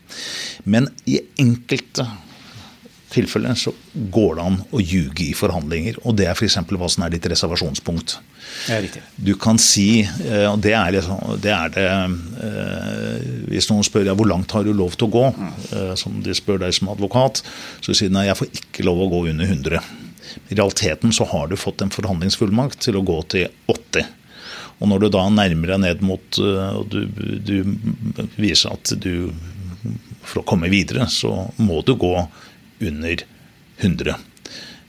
Men 0.65 0.91
i 1.07 1.21
enkelte 1.41 2.07
tilfeller 3.15 3.55
så 3.55 3.71
går 3.95 4.33
det 4.37 4.45
an 4.45 4.57
å 4.75 4.81
ljuge 4.83 5.29
i 5.29 5.35
forhandlinger. 5.39 6.01
Og 6.03 6.17
det 6.19 6.27
er 6.27 6.35
f.eks. 6.35 6.59
hva 6.75 6.89
som 6.91 7.05
er 7.07 7.15
ditt 7.15 7.29
reservasjonspunkt. 7.31 8.17
Ja, 8.69 8.81
riktig. 8.83 9.03
Du 9.17 9.35
kan 9.41 9.59
si, 9.63 10.03
eh, 10.03 10.47
og 10.51 10.59
det 10.65 10.75
er, 10.75 10.95
liksom, 10.97 11.37
det, 11.43 11.55
er 11.55 11.75
det 11.75 11.87
eh, 11.89 13.29
Hvis 13.53 13.71
noen 13.71 13.87
spør 13.87 14.09
deg 14.09 14.19
hvor 14.19 14.31
langt 14.31 14.53
har 14.57 14.67
du 14.67 14.75
lov 14.75 14.99
til 14.99 15.09
å 15.09 15.15
gå, 15.15 15.27
mm. 15.31 15.53
som 16.01 16.19
de 16.25 16.35
spør 16.37 16.65
deg 16.67 16.75
som 16.77 16.91
advokat, 16.93 17.45
så 17.85 17.95
sier 17.95 18.11
du 18.11 18.19
nei, 18.19 18.29
jeg 18.29 18.41
får 18.41 18.57
ikke 18.61 18.89
lov 18.89 19.07
å 19.07 19.13
gå 19.15 19.29
under 19.33 19.55
100. 19.55 20.04
I 20.49 20.55
realiteten 20.55 21.12
så 21.12 21.26
har 21.30 21.49
du 21.49 21.57
fått 21.61 21.82
en 21.85 21.93
forhandlingsfullmakt 21.95 22.80
til 22.87 22.99
å 22.99 23.05
gå 23.07 23.20
til 23.35 23.49
80. 23.70 24.07
Og 24.82 24.91
når 24.91 25.05
du 25.05 25.09
da 25.14 25.24
nærmer 25.30 25.74
deg 25.74 25.82
ned 25.85 26.05
mot 26.05 26.39
eh, 26.43 26.78
og 26.80 26.91
du, 26.93 27.05
du 27.41 27.57
viser 28.37 28.74
at 28.74 28.95
du 29.01 29.30
For 30.24 30.41
å 30.41 30.47
komme 30.49 30.70
videre, 30.72 31.05
så 31.12 31.51
må 31.61 31.82
du 31.85 31.93
gå 32.01 32.14
under 32.80 33.24
100. 33.85 34.14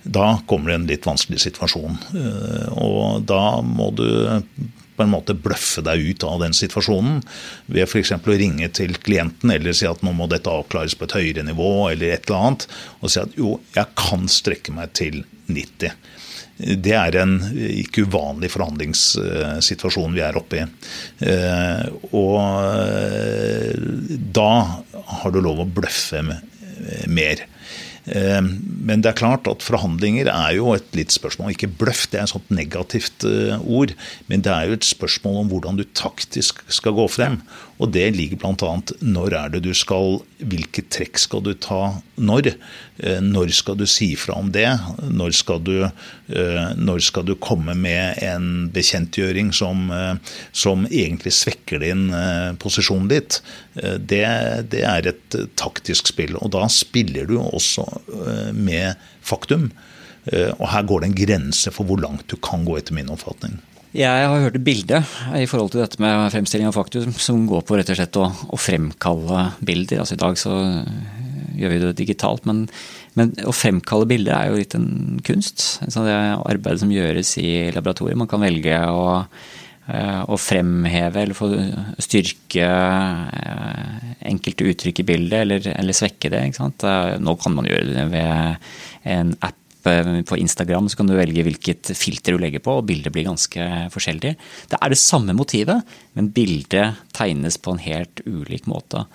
Da 0.06 0.28
kommer 0.48 0.72
det 0.72 0.76
en 0.78 0.88
litt 0.88 1.08
vanskelig 1.08 1.42
situasjon. 1.44 1.98
Eh, 2.16 2.70
og 2.80 3.26
da 3.28 3.60
må 3.66 3.90
du 3.98 4.08
på 4.96 5.04
en 5.04 5.12
måte 5.12 5.36
bløffe 5.36 5.84
deg 5.84 6.04
ut 6.08 6.24
av 6.24 6.40
den 6.40 6.56
situasjonen 6.56 7.20
ved 7.68 7.84
f.eks. 7.84 8.14
å 8.16 8.38
ringe 8.40 8.70
til 8.72 8.96
klienten 8.96 9.52
eller 9.52 9.76
si 9.76 9.88
at 9.90 10.04
nå 10.06 10.14
må 10.16 10.30
dette 10.32 10.52
avklares 10.52 10.96
på 10.96 11.08
et 11.08 11.18
høyere 11.18 11.44
nivå, 11.44 11.90
eller 11.92 12.16
et 12.16 12.30
eller 12.30 12.48
annet, 12.48 12.68
og 13.02 13.12
si 13.12 13.20
at 13.20 13.36
jo, 13.36 13.58
jeg 13.76 13.92
kan 14.00 14.30
strekke 14.32 14.76
meg 14.76 14.96
til 14.96 15.26
90. 15.48 15.92
Det 16.56 16.94
er 16.96 17.18
en 17.20 17.36
ikke 17.52 18.06
uvanlig 18.08 18.50
forhandlingssituasjon 18.54 20.16
vi 20.16 20.24
er 20.24 20.38
oppe 20.40 20.62
i. 20.62 20.68
Eh, 21.28 21.82
og 22.16 22.38
eh, 22.62 23.74
da 24.36 24.52
har 25.20 25.36
du 25.36 25.42
lov 25.44 25.66
å 25.66 25.68
bløffe 25.68 26.24
mer. 27.12 27.44
Eh, 28.08 28.40
men 28.40 29.04
det 29.04 29.12
er 29.12 29.20
klart 29.20 29.50
at 29.52 29.68
forhandlinger 29.68 30.32
er 30.32 30.56
jo 30.56 30.72
et 30.78 30.88
litt 30.96 31.12
spørsmål. 31.12 31.52
Ikke 31.52 31.68
bløff, 31.68 32.06
det 32.08 32.22
er 32.22 32.30
et 32.30 32.36
sånt 32.38 32.56
negativt 32.56 33.28
ord. 33.60 33.92
Men 34.32 34.48
det 34.48 34.56
er 34.56 34.72
jo 34.72 34.80
et 34.80 34.88
spørsmål 34.88 35.44
om 35.44 35.52
hvordan 35.52 35.82
du 35.82 35.84
taktisk 35.92 36.64
skal 36.72 36.96
gå 36.96 37.10
frem. 37.12 37.42
Og 37.76 37.92
det 37.92 38.06
ligger 38.16 38.40
bl.a. 38.40 38.72
når 39.04 39.36
er 39.36 39.54
det 39.56 39.66
du 39.66 39.74
skal 39.76 40.22
Hvilke 40.40 40.84
trekk 40.92 41.20
skal 41.20 41.42
du 41.44 41.54
ta 41.60 41.98
når? 42.16 42.54
Eh, 43.00 43.20
når 43.24 43.52
skal 43.56 43.78
du 43.80 43.86
si 43.90 44.14
fra 44.20 44.38
om 44.40 44.52
det? 44.56 44.68
Når 45.12 45.36
skal 45.36 45.62
du, 45.64 45.74
når 46.80 47.04
skal 47.06 47.26
du 47.28 47.34
komme 47.40 47.76
med 47.78 48.20
en 48.24 48.68
bekjentgjøring 48.74 49.52
som, 49.56 49.88
som 50.52 50.86
egentlig 50.90 51.34
svekker 51.38 51.84
din 51.84 52.08
posisjon 52.62 53.08
ditt? 53.12 53.40
Det, 53.76 54.24
det 54.72 54.84
er 54.88 55.12
et 55.12 55.38
taktisk 55.60 56.12
spill. 56.12 56.36
Og 56.42 56.52
da 56.56 56.66
spiller 56.72 57.30
du 57.30 57.38
også 57.40 57.86
Eh, 58.26 58.54
med 58.54 58.96
faktum. 59.22 59.72
Eh, 60.26 60.52
og 60.58 60.70
her 60.70 60.84
går 60.84 61.02
det 61.02 61.10
en 61.10 61.20
grense 61.20 61.72
for 61.74 61.88
hvor 61.88 62.02
langt 62.02 62.28
du 62.32 62.38
kan 62.42 62.66
gå, 62.66 62.78
etter 62.80 62.96
min 62.98 63.12
oppfatning. 63.14 63.58
Jeg 63.96 64.28
har 64.28 64.42
hørt 64.44 64.58
et 64.60 64.66
bilde 64.66 65.00
i 65.40 65.46
forhold 65.48 65.72
til 65.72 65.82
dette 65.84 66.02
med 66.04 66.28
fremstilling 66.34 66.68
av 66.68 66.76
faktum 66.76 67.14
som 67.16 67.46
går 67.48 67.64
på 67.64 67.78
rett 67.80 67.92
og 67.94 68.00
slett 68.00 68.20
å, 68.20 68.28
å 68.28 68.60
fremkalle 68.60 69.50
bilder. 69.64 70.02
Altså 70.04 70.18
I 70.18 70.24
dag 70.24 70.40
så 70.40 70.56
gjør 71.56 71.72
vi 71.72 71.82
det 71.82 71.92
digitalt, 72.02 72.44
men, 72.50 72.66
men 73.16 73.32
å 73.48 73.56
fremkalle 73.56 74.08
bilder 74.10 74.36
er 74.36 74.52
jo 74.52 74.60
litt 74.60 74.76
en 74.76 75.22
kunst. 75.24 75.64
Så 75.80 76.04
det 76.04 76.16
arbeidet 76.16 76.84
som 76.84 76.92
gjøres 76.92 77.38
i 77.40 77.52
laboratoriet. 77.76 78.20
Man 78.20 78.32
kan 78.32 78.44
velge 78.44 78.82
å 78.92 79.06
Eh, 79.86 80.22
å 80.34 80.38
fremheve 80.42 81.22
eller 81.22 81.38
få 81.38 81.46
styrke 82.02 82.66
eh, 82.66 84.08
enkelte 84.32 84.66
uttrykk 84.72 85.04
i 85.04 85.06
bildet, 85.06 85.44
eller, 85.44 85.68
eller 85.76 85.94
svekke 85.94 86.32
det. 86.34 86.42
Nå 87.22 87.36
kan 87.38 87.54
man 87.54 87.70
gjøre 87.70 87.94
det 87.94 88.08
ved 88.10 88.66
en 89.14 89.36
app 89.46 89.54
eh, 89.54 89.65
på 89.86 90.38
Instagram 90.42 90.90
så 90.90 91.00
kan 91.00 91.10
du 91.10 91.16
velge 91.18 91.46
hvilket 91.46 91.94
filter 91.98 92.36
du 92.36 92.42
legger 92.42 92.64
på, 92.66 92.80
og 92.80 92.88
bildet 92.90 93.14
blir 93.14 93.28
ganske 93.30 93.70
forskjellig. 93.94 94.36
Det 94.72 94.80
er 94.80 94.92
det 94.92 95.00
samme 95.02 95.36
motivet, 95.38 95.86
men 96.18 96.32
bildet 96.34 97.02
tegnes 97.16 97.60
på 97.62 97.76
en 97.76 97.84
helt 97.86 98.24
ulik 98.26 98.70
måte. 98.72 99.06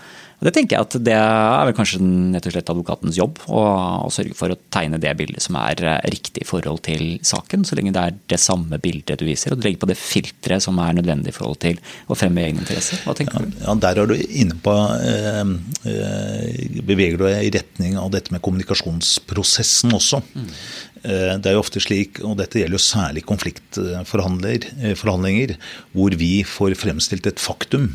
Og 0.40 0.48
det 0.48 0.54
tenker 0.56 0.76
jeg 0.76 0.86
at 0.86 0.96
det 1.04 1.14
er 1.14 1.66
vel 1.68 1.76
kanskje 1.76 2.00
rett 2.00 2.46
og 2.48 2.54
slett 2.54 2.70
advokatens 2.72 3.18
jobb 3.20 3.42
å, 3.52 3.60
å 4.06 4.12
sørge 4.12 4.36
for 4.38 4.52
å 4.52 4.58
tegne 4.72 5.00
det 5.00 5.12
bildet 5.18 5.44
som 5.44 5.58
er 5.60 5.82
eh, 5.84 5.98
riktig 6.14 6.46
i 6.46 6.48
forhold 6.48 6.80
til 6.86 7.18
saken, 7.26 7.66
så 7.68 7.76
lenge 7.76 7.92
det 7.92 8.04
er 8.08 8.16
det 8.32 8.40
samme 8.40 8.80
bildet 8.80 9.20
du 9.20 9.26
viser. 9.28 9.52
Og 9.52 9.60
du 9.60 9.66
legger 9.66 9.82
på 9.84 9.90
det 9.90 9.98
filteret 10.00 10.64
som 10.64 10.80
er 10.80 10.96
nødvendig 10.96 11.34
i 11.34 11.36
forhold 11.36 11.60
til 11.60 11.76
å 12.08 12.16
fremme 12.16 12.46
egne 12.46 12.64
interesser. 12.64 13.02
Hva 13.04 13.12
tenker 13.18 13.44
du? 13.44 13.60
Ja, 13.60 13.76
Der 13.84 14.00
er 14.00 14.08
du 14.08 14.16
inne 14.16 14.56
på 14.64 14.76
eh, 14.96 15.44
eh, 15.92 16.80
Beveger 16.88 17.20
du 17.20 17.26
deg 17.28 17.44
i 17.44 17.54
retning 17.58 18.00
av 18.00 18.08
dette 18.16 18.32
med 18.32 18.40
kommunikasjonsprosessen 18.44 19.92
også. 20.00 20.24
Mm. 20.32 20.48
Eh, 21.02 21.38
det 21.40 21.48
er 21.50 21.54
jo 21.56 21.62
ofte 21.62 21.80
slik, 21.84 22.20
og 22.24 22.38
dette 22.40 22.58
gjelder 22.60 22.76
jo 22.76 22.88
særlig 22.88 23.22
konfliktforhandlinger, 23.28 25.50
hvor 25.92 26.10
vi 26.20 26.44
får 26.48 26.74
fremstilt 26.80 27.26
et 27.28 27.40
faktum 27.40 27.86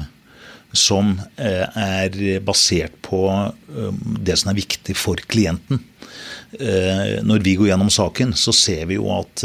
som 0.77 1.15
eh, 1.37 1.65
er 1.79 2.39
basert 2.45 2.95
på 3.05 3.25
eh, 3.31 3.91
det 4.25 4.37
som 4.39 4.51
er 4.51 4.59
viktig 4.59 4.95
for 4.97 5.19
klienten. 5.31 5.81
Eh, 6.59 7.19
når 7.25 7.43
vi 7.45 7.55
går 7.59 7.71
gjennom 7.71 7.91
saken, 7.93 8.35
så 8.37 8.53
ser 8.55 8.85
vi 8.91 8.99
jo 8.99 9.09
at 9.15 9.43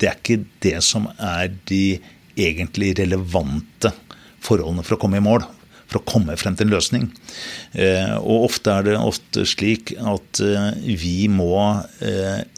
det 0.00 0.08
er 0.08 0.18
ikke 0.18 0.42
det 0.64 0.78
som 0.84 1.08
er 1.16 1.50
de 1.70 2.00
egentlig 2.40 2.94
relevante 2.98 3.92
forholdene 4.40 4.86
for 4.86 4.96
å 4.96 5.02
komme 5.02 5.20
i 5.20 5.24
mål. 5.24 5.44
For 5.90 5.98
å 5.98 6.06
komme 6.06 6.36
frem 6.38 6.54
til 6.54 6.68
en 6.68 6.74
løsning. 6.76 7.08
Og 8.22 8.44
ofte 8.46 8.70
er 8.70 8.84
det 8.86 8.92
ofte 8.94 9.42
slik 9.42 9.90
at 9.98 10.38
vi 10.86 11.26
må 11.26 11.56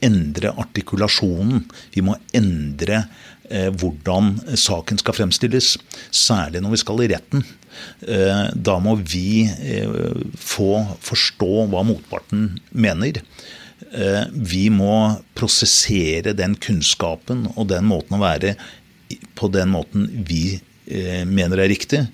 endre 0.05 0.53
artikulasjonen. 0.61 1.63
Vi 1.97 2.05
må 2.05 2.19
endre 2.37 3.07
hvordan 3.53 4.37
saken 4.57 5.01
skal 5.01 5.17
fremstilles, 5.17 5.75
særlig 6.09 6.63
når 6.63 6.75
vi 6.75 6.81
skal 6.81 7.03
i 7.05 7.11
retten. 7.13 7.45
Eh, 8.07 8.45
da 8.55 8.77
må 8.83 8.97
vi 9.01 9.45
eh, 9.47 10.23
få 10.39 10.71
forstå 11.03 11.67
hva 11.73 11.85
motparten 11.87 12.55
mener. 12.73 13.23
Vi 14.33 14.67
må 14.73 14.95
prosessere 15.37 16.33
den 16.39 16.55
kunnskapen 16.57 17.43
og 17.51 17.67
den 17.69 17.85
måten 17.91 18.17
å 18.17 18.23
være 18.23 18.55
på 19.37 19.51
den 19.53 19.73
måten 19.75 20.07
vi 20.29 20.55
eh, 20.87 21.25
mener 21.29 21.61
er 21.61 21.69
riktig. 21.73 22.05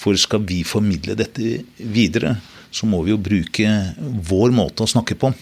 For 0.00 0.16
skal 0.18 0.42
vi 0.48 0.62
formidle 0.66 1.14
dette 1.18 1.60
videre, 1.78 2.34
så 2.70 2.86
må 2.86 3.02
vi 3.04 3.12
jo 3.12 3.20
bruke 3.20 3.70
vår 4.30 4.52
måte 4.54 4.84
å 4.84 4.90
snakke 4.90 5.16
på. 5.18 5.32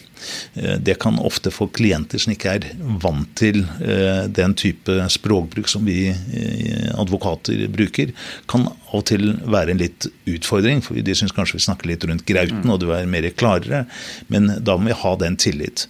Eh, 0.55 0.77
det 0.81 0.97
kan 1.03 1.19
ofte 1.21 1.53
få 1.55 1.69
klienter 1.75 2.21
som 2.23 2.33
ikke 2.33 2.55
er 2.57 2.67
vant 3.03 3.29
til 3.39 3.61
eh, 3.85 4.25
den 4.33 4.57
type 4.59 4.97
språkbruk 5.13 5.69
som 5.71 5.85
vi 5.89 6.09
eh, 6.11 6.89
advokater 6.99 7.67
bruker, 7.73 8.15
kan 8.51 8.69
av 8.69 8.97
og 8.97 9.05
til 9.11 9.35
være 9.45 9.75
en 9.75 9.83
litt 9.83 10.09
utfordring. 10.29 10.81
For 10.85 10.97
de 10.97 11.17
syns 11.17 11.37
kanskje 11.37 11.59
vi 11.59 11.67
snakker 11.67 11.91
litt 11.91 12.09
rundt 12.09 12.27
grauten, 12.29 12.73
og 12.73 12.81
du 12.83 12.89
er 12.97 13.11
mer 13.11 13.29
klarere. 13.37 13.85
Men 14.33 14.55
da 14.65 14.79
må 14.79 14.89
vi 14.89 15.01
ha 15.03 15.15
den 15.21 15.37
tillit. 15.41 15.87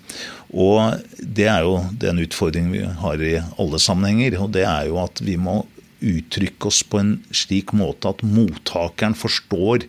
Og 0.49 0.99
det 1.21 1.47
er 1.53 1.67
jo 1.67 1.79
den 2.01 2.23
utfordringen 2.25 2.75
vi 2.75 2.85
har 3.03 3.23
i 3.23 3.37
alle 3.61 3.81
sammenhenger. 3.83 4.41
Og 4.43 4.51
det 4.57 4.65
er 4.67 4.89
jo 4.91 4.99
at 5.05 5.23
vi 5.23 5.37
må 5.39 5.61
uttrykke 5.99 6.71
oss 6.71 6.85
på 6.87 7.01
en 7.01 7.17
slik 7.35 7.73
måte 7.75 8.11
at 8.11 8.23
mottakeren 8.27 9.17
forstår 9.19 9.87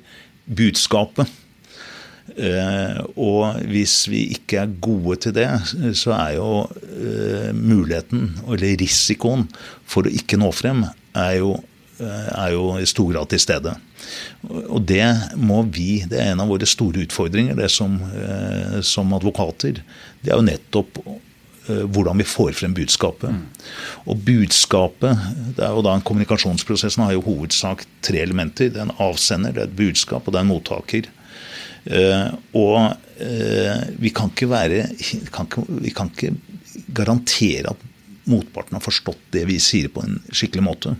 budskapet. 0.50 1.30
Eh, 2.38 3.00
og 3.18 3.58
hvis 3.70 4.04
vi 4.10 4.26
ikke 4.36 4.62
er 4.62 4.76
gode 4.82 5.18
til 5.26 5.36
det, 5.36 5.48
så 5.98 6.14
er 6.18 6.38
jo 6.38 6.52
eh, 6.94 7.50
muligheten, 7.56 8.30
eller 8.48 8.78
risikoen, 8.80 9.48
for 9.90 10.06
å 10.06 10.14
ikke 10.14 10.40
nå 10.40 10.52
frem, 10.56 10.84
er 11.18 11.40
jo, 11.40 11.56
eh, 12.00 12.28
er 12.36 12.54
jo 12.56 12.74
i 12.80 12.90
stor 12.90 13.10
grad 13.14 13.32
til 13.34 13.44
stede. 13.44 13.76
Og 14.70 14.80
det 14.88 15.04
må 15.36 15.62
vi 15.68 16.06
Det 16.08 16.20
er 16.22 16.32
en 16.32 16.40
av 16.40 16.48
våre 16.50 16.68
store 16.70 17.04
utfordringer 17.04 17.58
det 17.60 17.68
som, 17.70 17.98
som 18.82 19.12
advokater. 19.14 19.82
Det 20.24 20.32
er 20.32 20.40
jo 20.40 20.46
nettopp 20.48 21.02
hvordan 21.70 22.20
vi 22.22 22.28
får 22.28 22.56
frem 22.60 22.74
budskapet. 22.76 23.36
Og 24.10 24.22
budskapet 24.26 25.24
det 25.58 25.66
er 25.66 25.76
jo 25.76 25.84
da 25.86 25.96
en 25.96 26.06
Kommunikasjonsprosessen 26.06 27.06
har 27.06 27.16
jo 27.16 27.26
hovedsak 27.26 27.86
tre 28.06 28.24
elementer. 28.24 28.72
Det 28.74 28.82
er 28.82 28.88
en 28.88 28.98
avsender, 29.04 29.54
det 29.56 29.64
er 29.64 29.70
et 29.70 29.80
budskap, 29.80 30.26
og 30.26 30.34
det 30.34 30.42
er 30.42 30.48
en 30.48 30.52
mottaker. 30.54 31.10
Uh, 31.90 32.28
og 32.60 32.80
uh, 33.24 33.78
vi 34.04 34.12
kan 34.14 34.34
ikke 34.34 34.50
være 34.52 34.82
kan 35.32 35.48
ikke, 35.48 35.64
Vi 35.80 35.94
kan 35.96 36.12
ikke 36.12 36.34
garantere 36.94 37.72
at 37.72 37.86
motparten 38.30 38.78
har 38.78 38.84
forstått 38.84 39.32
det 39.34 39.46
vi 39.50 39.58
sier 39.64 39.90
på 39.94 40.04
en 40.06 40.20
skikkelig 40.30 40.66
måte. 40.66 40.96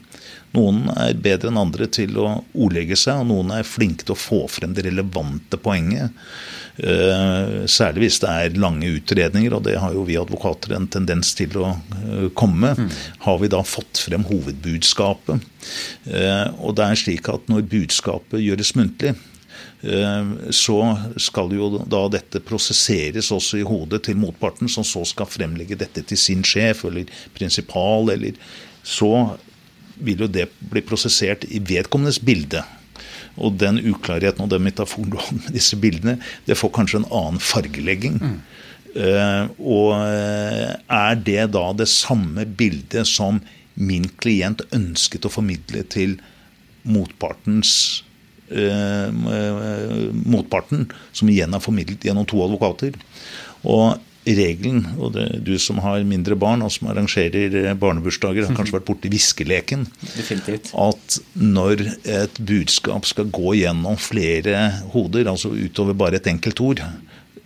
Noen 0.56 0.88
er 0.96 1.18
bedre 1.20 1.52
enn 1.52 1.60
andre 1.62 1.86
til 1.92 2.18
å 2.18 2.28
ordlegge 2.54 2.98
seg, 3.00 3.22
og 3.22 3.30
noen 3.30 3.54
er 3.58 3.68
flinke 3.68 4.06
til 4.06 4.16
å 4.16 4.20
få 4.20 4.44
frem 4.52 4.74
det 4.78 4.88
relevante 4.88 5.60
poenget. 5.62 6.16
Uh, 6.80 7.68
særlig 7.68 8.06
hvis 8.06 8.22
det 8.24 8.30
er 8.32 8.60
lange 8.62 8.88
utredninger, 8.88 9.54
og 9.58 9.66
det 9.68 9.76
har 9.84 9.94
jo 9.94 10.06
vi 10.08 10.16
advokater 10.20 10.78
en 10.78 10.88
tendens 10.88 11.34
til 11.38 11.58
å 11.60 11.74
komme. 12.40 12.72
Mm. 12.78 12.94
Har 13.26 13.42
vi 13.42 13.52
da 13.52 13.60
fått 13.68 14.06
frem 14.08 14.26
hovedbudskapet? 14.30 15.48
og 16.64 16.72
det 16.80 16.86
er 16.86 16.98
slik 16.98 17.28
at 17.30 17.50
når 17.52 17.66
budskapet 17.70 18.42
gjøres 18.42 18.72
muntlig, 18.80 19.12
Eh, 19.82 20.26
så 20.50 20.98
skal 21.16 21.54
jo 21.56 21.70
da 21.88 22.02
dette 22.12 22.42
prosesseres 22.44 23.32
også 23.32 23.62
i 23.62 23.68
hodet 23.68 24.04
til 24.10 24.20
motparten, 24.20 24.68
som 24.72 24.84
så 24.84 25.06
skal 25.08 25.30
fremlegge 25.30 25.80
dette 25.80 26.04
til 26.04 26.20
sin 26.20 26.44
sjef 26.44 26.84
eller 26.90 27.08
prinsipal, 27.38 28.12
eller 28.12 28.36
så 28.84 29.38
vil 30.00 30.26
jo 30.26 30.30
det 30.32 30.50
bli 30.72 30.84
prosessert 30.86 31.46
i 31.50 31.62
vedkommendes 31.64 32.22
bilde. 32.24 32.64
Og 33.40 33.56
den 33.60 33.80
uklarheten 33.80 34.44
og 34.44 34.52
den 34.52 34.66
metaforen 34.66 35.14
med 35.40 35.54
disse 35.56 35.78
bildene, 35.80 36.18
det 36.48 36.58
får 36.60 36.74
kanskje 36.76 37.04
en 37.04 37.12
annen 37.12 37.44
fargelegging. 37.44 38.20
Mm. 38.20 38.40
Uh, 38.90 39.46
og 39.62 39.92
eh, 40.02 40.72
er 40.90 41.20
det 41.22 41.52
da 41.54 41.68
det 41.78 41.86
samme 41.92 42.42
bildet 42.58 43.06
som 43.06 43.38
min 43.78 44.08
klient 44.20 44.64
ønsket 44.76 45.28
å 45.28 45.32
formidle 45.32 45.84
til 45.94 46.16
motpartens 46.90 48.02
uh, 48.50 49.14
motparten, 50.26 50.88
som 51.14 51.30
igjen 51.30 51.54
er 51.54 51.64
formidlet 51.64 52.10
gjennom 52.10 52.26
to 52.28 52.42
advokater. 52.44 52.98
Og 53.62 54.02
regelen, 54.38 54.84
og 55.00 55.14
det, 55.16 55.28
du 55.46 55.54
som 55.62 55.80
har 55.84 56.04
mindre 56.08 56.38
barn 56.40 56.64
og 56.66 56.72
som 56.74 56.90
arrangerer 56.92 57.56
eh, 57.62 57.78
barnebursdager, 57.80 58.48
har 58.48 58.58
kanskje 58.58 58.78
vært 58.78 58.88
borti 58.90 59.12
viskeleken. 59.14 59.88
Definitivt. 60.04 60.74
At 60.78 61.20
når 61.40 61.86
et 62.04 62.40
budskap 62.40 63.08
skal 63.10 63.32
gå 63.34 63.56
gjennom 63.62 64.00
flere 64.02 64.70
hoder, 64.94 65.30
altså 65.32 65.54
utover 65.56 65.98
bare 65.98 66.20
et 66.20 66.30
enkelt 66.32 66.62
ord, 66.66 66.86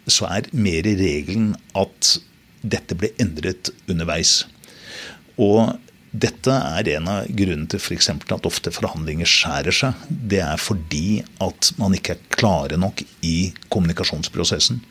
så 0.10 0.28
er 0.32 0.52
mer 0.52 0.84
regelen 0.84 1.54
at 1.80 2.18
dette 2.64 2.96
ble 3.00 3.12
endret 3.22 3.72
underveis. 3.92 4.44
Og 5.42 5.76
dette 6.14 6.54
er 6.54 6.90
en 6.94 7.08
av 7.10 7.30
grunnene 7.34 7.66
til 7.72 7.82
f.eks. 7.82 8.12
at 8.14 8.46
ofte 8.46 8.72
forhandlinger 8.74 9.30
skjærer 9.30 9.74
seg. 9.74 10.04
Det 10.10 10.44
er 10.46 10.62
fordi 10.62 11.24
at 11.42 11.72
man 11.80 11.96
ikke 11.98 12.14
er 12.14 12.28
klare 12.36 12.78
nok 12.78 13.02
i 13.26 13.50
kommunikasjonsprosessen. 13.74 14.84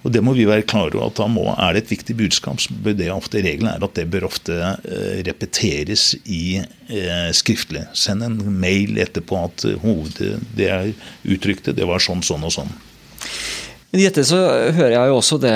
Og 0.00 0.12
Det 0.12 0.22
må 0.24 0.32
vi 0.32 0.46
være 0.48 0.64
klare 0.64 0.96
over. 0.96 1.06
at 1.06 1.16
da 1.16 1.26
må, 1.26 1.44
Er 1.58 1.74
det 1.74 1.84
et 1.84 1.90
viktig 1.90 2.16
budskap, 2.16 2.60
så 2.60 2.72
bør 2.72 2.96
det 2.96 3.10
ofte 3.12 3.42
regelen 3.42 3.68
er 3.68 3.84
at 3.84 3.94
det 3.94 4.10
bør 4.10 4.28
ofte 4.30 4.54
eh, 4.56 5.22
repeteres 5.26 6.14
i 6.24 6.56
eh, 6.88 7.30
skriftlig. 7.32 7.84
Send 7.92 8.22
en 8.22 8.38
mail 8.60 8.96
etterpå 8.96 9.44
at 9.44 9.66
hovedet 9.82 10.40
det 10.56 10.70
er 10.70 10.92
uttrykte, 11.24 11.76
det 11.76 11.86
var 11.86 12.00
sånn, 12.00 12.22
sånn 12.22 12.44
og 12.44 12.52
sånn. 12.52 12.72
I 13.90 14.04
dette 14.04 14.22
så 14.22 14.38
hører 14.70 14.92
jeg 14.94 15.10
jo 15.10 15.16
også 15.18 15.36
det 15.42 15.54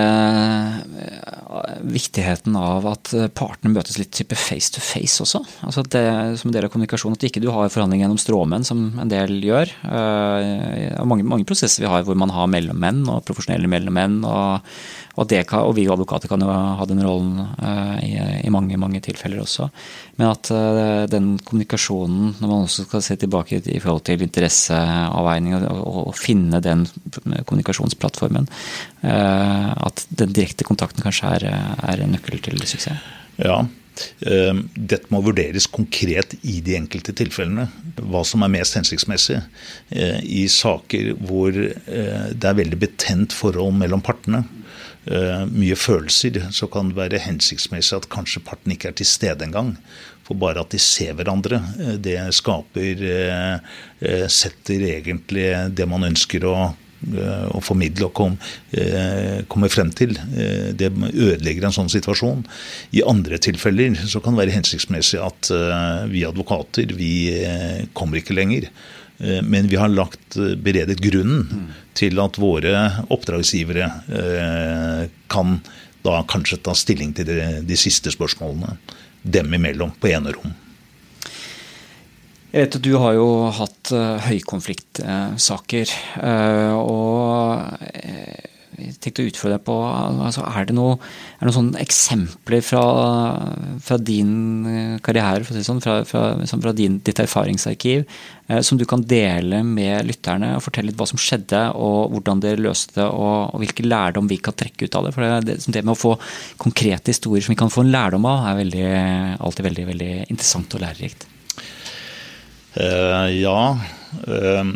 viktigheten 1.87 2.57
av 2.59 2.87
at 2.91 3.13
partene 3.37 3.71
møtes 3.75 3.99
litt 4.01 4.11
type 4.17 4.35
face 4.39 4.73
to 4.75 4.83
face 4.83 5.23
også. 5.23 5.41
Altså 5.67 5.85
det, 5.87 6.03
som 6.41 6.51
en 6.51 6.57
del 6.57 6.67
av 6.67 6.73
kommunikasjonen. 6.73 7.15
At 7.19 7.27
ikke 7.29 7.43
du 7.45 7.51
har 7.55 7.71
forhandling 7.71 8.03
gjennom 8.03 8.19
stråmenn, 8.19 8.67
som 8.67 8.87
en 8.99 9.13
del 9.13 9.37
gjør. 9.45 9.71
Uh, 9.87 11.05
mange, 11.07 11.27
mange, 11.31 11.47
prosesser 11.47 11.85
vi 11.85 11.91
har 11.93 12.03
hvor 12.07 12.19
man 12.19 12.33
har 12.35 12.51
mellommenn 12.51 13.05
og 13.07 13.23
profesjonelle 13.29 13.71
mellommenn. 13.71 14.23
og 14.27 14.67
og, 15.15 15.31
kan, 15.47 15.63
og, 15.63 15.75
vi 15.77 15.87
advokater 15.91 16.31
kan 16.31 16.43
jo 16.43 16.51
ha 16.51 16.87
den 16.91 17.03
rollen 17.05 17.37
uh, 17.39 17.99
i, 18.03 18.17
i, 18.43 18.51
mange 18.51 18.79
mange 18.81 19.01
tilfeller 19.05 19.45
også. 19.45 19.69
Men 20.19 20.33
at 20.33 20.51
uh, 20.51 21.05
den 21.11 21.35
kommunikasjonen, 21.39 22.35
når 22.41 22.51
man 22.51 22.67
også 22.67 22.87
skal 22.89 23.05
se 23.07 23.17
tilbake 23.23 23.61
i 23.63 23.79
forhold 23.83 24.03
til 24.09 24.25
interesseavveining 24.27 25.55
og, 25.61 25.85
og, 26.09 26.11
finne 26.19 26.59
den 26.65 26.83
kommunikasjonsplattformen, 27.47 28.51
uh, 29.07 29.71
at 29.87 30.05
den 30.11 30.35
direkte 30.35 30.67
kontakten 30.67 31.07
kanskje 31.07 31.31
er, 31.39 31.49
er 31.95 32.03
en 32.03 32.15
nøkkel 32.17 32.43
til 32.43 32.59
suksess. 32.67 33.15
Ja, 33.39 33.63
dette 34.19 35.11
må 35.15 35.21
vurderes 35.23 35.69
konkret 35.71 36.35
i 36.43 36.57
de 36.67 36.75
enkelte 36.75 37.15
tilfellene. 37.15 37.69
Hva 38.03 38.25
som 38.27 38.43
er 38.43 38.51
mest 38.51 38.75
hensiktsmessig. 38.75 39.39
I 39.95 40.45
saker 40.51 41.13
hvor 41.23 41.55
det 41.55 42.49
er 42.51 42.59
veldig 42.59 42.79
betent 42.83 43.35
forhold 43.35 43.75
mellom 43.79 44.03
partene, 44.03 44.43
Eh, 44.45 44.94
mye 45.05 45.77
følelser, 45.77 46.39
så 46.55 46.65
kan 46.73 46.89
det 46.89 46.97
være 46.97 47.19
hensiktsmessig 47.21 47.99
at 47.99 48.07
kanskje 48.13 48.41
parten 48.47 48.73
ikke 48.73 48.89
er 48.89 48.97
til 48.97 49.09
stede 49.09 49.45
engang. 49.45 49.75
For 50.25 50.39
bare 50.41 50.63
at 50.65 50.73
de 50.73 50.81
ser 50.81 51.13
hverandre, 51.19 51.61
eh, 51.81 51.99
det 52.01 52.17
skaper 52.37 53.05
eh, 53.11 54.25
Setter 54.33 54.87
egentlig 54.89 55.47
det 55.77 55.87
man 55.89 56.05
ønsker 56.05 56.45
å, 56.49 56.57
å 56.75 57.61
formidle 57.65 58.09
og 58.09 58.13
kom, 58.17 58.35
komme 59.49 59.71
frem 59.73 59.91
til. 59.97 60.13
Det 60.77 60.91
ødelegger 60.91 61.67
en 61.69 61.77
sånn 61.77 61.89
situasjon. 61.93 62.43
I 62.97 63.05
andre 63.09 63.39
tilfeller 63.41 63.97
så 64.09 64.21
kan 64.21 64.37
det 64.37 64.43
være 64.43 64.57
hensiktsmessig 64.59 65.23
at 65.25 65.49
vi 66.13 66.27
advokater 66.29 66.93
vi 66.99 67.15
kommer 67.97 68.21
ikke 68.21 68.37
lenger. 68.37 68.69
Eh, 69.19 69.43
men 69.43 69.69
vi 69.69 69.77
har 69.77 69.89
lagt 69.89 70.37
eh, 70.37 70.55
beredet 70.59 70.99
grunnen 71.03 71.47
mm. 71.47 71.67
Til 71.97 72.21
at 72.23 72.39
våre 72.41 72.85
oppdragsgivere 73.15 73.89
eh, 74.19 75.07
kan 75.31 75.59
da 76.05 76.21
kanskje 76.29 76.61
ta 76.65 76.75
stilling 76.77 77.15
til 77.17 77.31
de, 77.31 77.49
de 77.65 77.79
siste 77.81 78.13
spørsmålene 78.13 78.77
dem 79.25 79.55
imellom 79.57 79.95
på 80.01 80.11
enerom. 80.13 80.53
Jeg 82.55 82.67
vet 82.67 82.77
at 82.77 82.85
du 82.85 82.93
har 83.01 83.15
jo 83.17 83.29
hatt 83.57 83.91
høykonfliktsaker. 84.29 85.95
og 86.79 88.53
tenkte 89.03 89.23
å 89.23 89.29
utfordre 89.29 89.57
deg 89.59 89.65
på 89.67 89.75
altså 89.85 90.45
Er 90.49 90.69
det 90.69 90.77
noen 90.77 91.01
noe 91.45 91.55
sånn 91.55 91.73
eksempler 91.81 92.63
fra, 92.65 92.83
fra, 93.85 93.99
din 94.01 94.33
eh, 94.71 94.95
karriere, 95.05 95.45
si 95.47 95.65
sånn, 95.67 95.83
fra, 95.85 95.99
fra, 96.09 96.23
sånn, 96.49 96.63
fra 96.65 96.73
din, 96.77 96.97
ditt 97.05 97.21
erfaringsarkiv, 97.21 98.05
eh, 98.49 98.63
som 98.65 98.81
du 98.81 98.87
kan 98.89 99.05
dele 99.05 99.61
med 99.67 100.09
lytterne? 100.09 100.55
og 100.57 100.65
Fortelle 100.65 100.91
litt 100.91 101.01
hva 101.01 101.09
som 101.11 101.21
skjedde, 101.21 101.61
og 101.77 102.15
hvordan 102.15 102.43
dere 102.45 102.63
løste 102.65 102.99
det, 103.01 103.09
og, 103.09 103.53
og 103.53 103.63
hvilke 103.63 103.87
lærdom 103.87 104.31
vi 104.31 104.41
kan 104.43 104.57
trekke 104.57 104.89
ut 104.89 104.99
av 104.99 105.09
det? 105.09 105.15
For 105.17 105.37
det, 105.51 105.59
det, 105.67 105.85
med 105.85 105.95
å 105.97 106.01
få 106.01 106.17
konkrete 106.63 107.13
historier 107.13 107.45
som 107.45 107.55
vi 107.55 107.61
kan 107.61 107.73
få 107.73 107.85
en 107.85 107.93
lærdom 107.95 108.29
av, 108.31 108.49
er 108.51 108.61
veldig, 108.63 108.89
alltid 109.45 109.71
veldig, 109.71 109.87
veldig 109.93 110.13
interessant 110.29 110.79
og 110.79 110.85
lærerikt. 110.87 111.29
Uh, 112.75 113.31
ja. 113.31 113.59
Uh, 114.27 114.75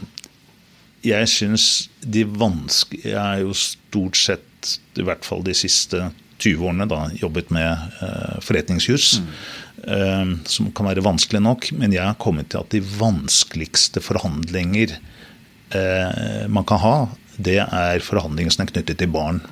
jeg 1.06 1.30
syns 1.30 1.87
de 2.02 2.24
vanskelige 2.28 3.12
Jeg 3.12 3.18
er 3.18 3.44
jo 3.44 3.54
stort 3.56 4.18
sett, 4.18 4.78
i 4.98 5.04
hvert 5.06 5.26
fall 5.26 5.44
de 5.46 5.54
siste 5.56 6.10
20 6.38 6.68
årene, 6.70 6.86
da, 6.90 7.08
jobbet 7.18 7.50
med 7.54 7.98
uh, 8.02 8.38
forretningsjus. 8.44 9.18
Mm. 9.18 9.30
eh, 9.84 10.32
som 10.50 10.70
kan 10.74 10.88
være 10.90 11.04
vanskelig 11.06 11.42
nok, 11.42 11.70
men 11.78 11.94
jeg 11.94 12.04
har 12.04 12.18
kommet 12.20 12.50
til 12.52 12.62
at 12.62 12.72
de 12.74 12.82
vanskeligste 12.82 14.02
forhandlinger 14.04 14.96
eh, 15.74 16.46
man 16.50 16.66
kan 16.68 16.82
ha, 16.82 16.96
det 17.38 17.60
er 17.62 18.02
er 18.02 18.70
knyttet 18.70 18.98
til 18.98 19.10
barn. 19.14 19.42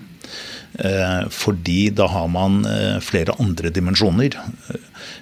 Eh, 0.78 1.28
fordi 1.32 1.88
da 1.96 2.06
har 2.10 2.28
man 2.28 2.60
eh, 2.68 2.98
flere 3.00 3.34
andre 3.40 3.70
dimensjoner. 3.72 4.36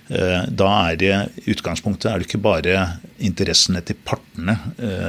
Eh, 0.08 0.42
da 0.50 0.70
er 0.88 0.98
det 0.98 1.14
utgangspunktet 1.46 2.10
er 2.10 2.18
det 2.18 2.28
ikke 2.28 2.42
bare 2.42 2.78
interessene 3.22 3.82
til 3.86 3.98
partene 4.04 4.56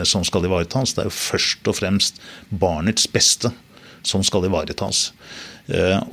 som 0.07 0.23
skal 0.23 0.45
ivaretas, 0.45 0.93
det 0.93 1.03
er 1.03 1.09
jo 1.09 1.15
først 1.17 1.67
og 1.67 1.77
fremst 1.79 2.21
barnets 2.53 3.07
beste 3.11 3.49
som 4.05 4.23
skal 4.23 4.45
ivaretas. 4.47 5.09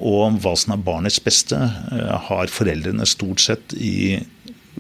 Og 0.01 0.39
hva 0.41 0.55
som 0.57 0.73
er 0.73 0.83
barnets 0.83 1.21
beste, 1.23 1.59
har 2.27 2.51
foreldrene 2.51 3.05
stort 3.07 3.45
sett 3.45 3.75
i 3.77 4.23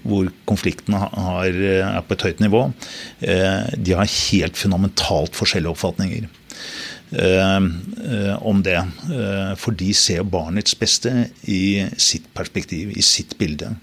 hvor 0.02 0.30
konfliktene 0.48 1.04
er 1.36 2.00
på 2.08 2.16
et 2.16 2.24
høyt 2.26 2.40
nivå. 2.42 2.64
De 3.20 3.98
har 3.98 4.14
helt 4.16 4.58
fundamentalt 4.58 5.36
forskjellige 5.36 5.76
oppfatninger. 5.76 6.30
Eh, 7.12 7.56
eh, 7.56 8.42
om 8.42 8.62
det. 8.62 8.76
Eh, 8.76 9.54
for 9.56 9.76
de 9.76 9.92
ser 9.94 10.24
barnets 10.24 10.74
beste 10.78 11.28
i 11.44 11.84
sitt 12.00 12.28
perspektiv, 12.34 12.92
i 12.96 13.02
sitt 13.02 13.38
bilde. 13.38 13.74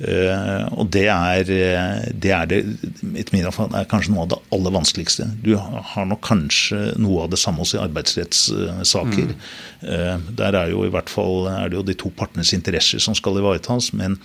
og 0.00 0.88
det 0.88 1.04
er, 1.12 1.44
det 2.16 2.30
er 2.32 2.46
det, 2.48 2.58
etter 3.20 3.34
min 3.34 3.44
oppfatning, 3.46 3.76
er 3.76 3.88
kanskje 3.90 4.14
noe 4.14 4.22
av 4.24 4.30
det 4.32 4.38
aller 4.56 4.72
vanskeligste. 4.72 5.26
Du 5.44 5.50
har 5.60 6.06
nok 6.08 6.22
kanskje 6.24 6.94
noe 6.96 7.26
av 7.26 7.34
det 7.34 7.38
samme 7.38 7.60
også 7.60 7.76
i 7.76 7.82
arbeidsrettssaker. 7.82 9.34
Mm. 9.84 10.24
Der 10.40 10.56
er 10.56 10.72
jo 10.72 10.86
i 10.86 10.92
hvert 10.94 11.12
fall 11.12 11.50
er 11.52 11.68
det 11.68 11.76
jo 11.76 11.84
de 11.84 11.98
to 12.00 12.12
partenes 12.16 12.54
interesser 12.56 13.04
som 13.04 13.14
skal 13.18 13.36
ivaretas. 13.42 13.92
Men 13.92 14.16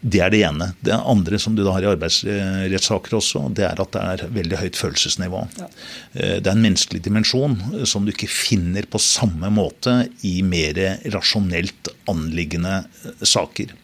det 0.00 0.20
er 0.22 0.32
det 0.32 0.42
ene. 0.46 0.68
Det 0.84 0.94
andre 0.96 1.38
som 1.40 1.56
du 1.56 1.62
da 1.64 1.72
har 1.74 1.84
i 1.84 1.90
arbeidsrettssaker 1.90 3.16
også, 3.18 3.46
det 3.56 3.64
er 3.68 3.80
at 3.82 3.94
det 3.94 4.02
er 4.02 4.24
veldig 4.36 4.60
høyt 4.60 4.78
følelsesnivå. 4.78 5.42
Ja. 5.58 5.68
Eh, 6.14 6.36
det 6.40 6.50
er 6.50 6.54
en 6.54 6.64
menneskelig 6.64 7.02
dimensjon 7.06 7.56
som 7.88 8.06
du 8.06 8.12
ikke 8.12 8.30
finner 8.30 8.86
på 8.90 9.00
samme 9.02 9.50
måte 9.54 10.04
i 10.26 10.38
mer 10.46 10.78
rasjonelt 11.14 11.92
anliggende 12.10 12.82
eh, 12.84 13.26
saker. 13.26 13.74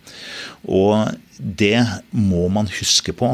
Og 0.71 1.17
det 1.43 1.81
må 2.15 2.45
man 2.53 2.69
huske 2.71 3.15
på 3.17 3.33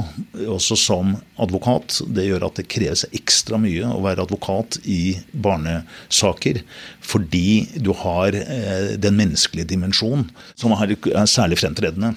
også 0.49 0.79
som 0.81 1.17
advokat. 1.37 1.99
Det 2.09 2.25
gjør 2.25 2.47
at 2.47 2.61
det 2.61 2.69
kreves 2.73 3.05
ekstra 3.11 3.59
mye 3.61 3.91
å 3.91 4.01
være 4.05 4.25
advokat 4.25 4.79
i 4.89 5.19
barnesaker. 5.33 6.63
Fordi 7.05 7.67
du 7.77 7.93
har 8.05 8.39
eh, 8.39 8.95
den 8.97 9.19
menneskelige 9.19 9.75
dimensjonen 9.75 10.29
som 10.55 10.73
er 10.79 10.97
særlig 11.29 11.61
fremtredende. 11.61 12.15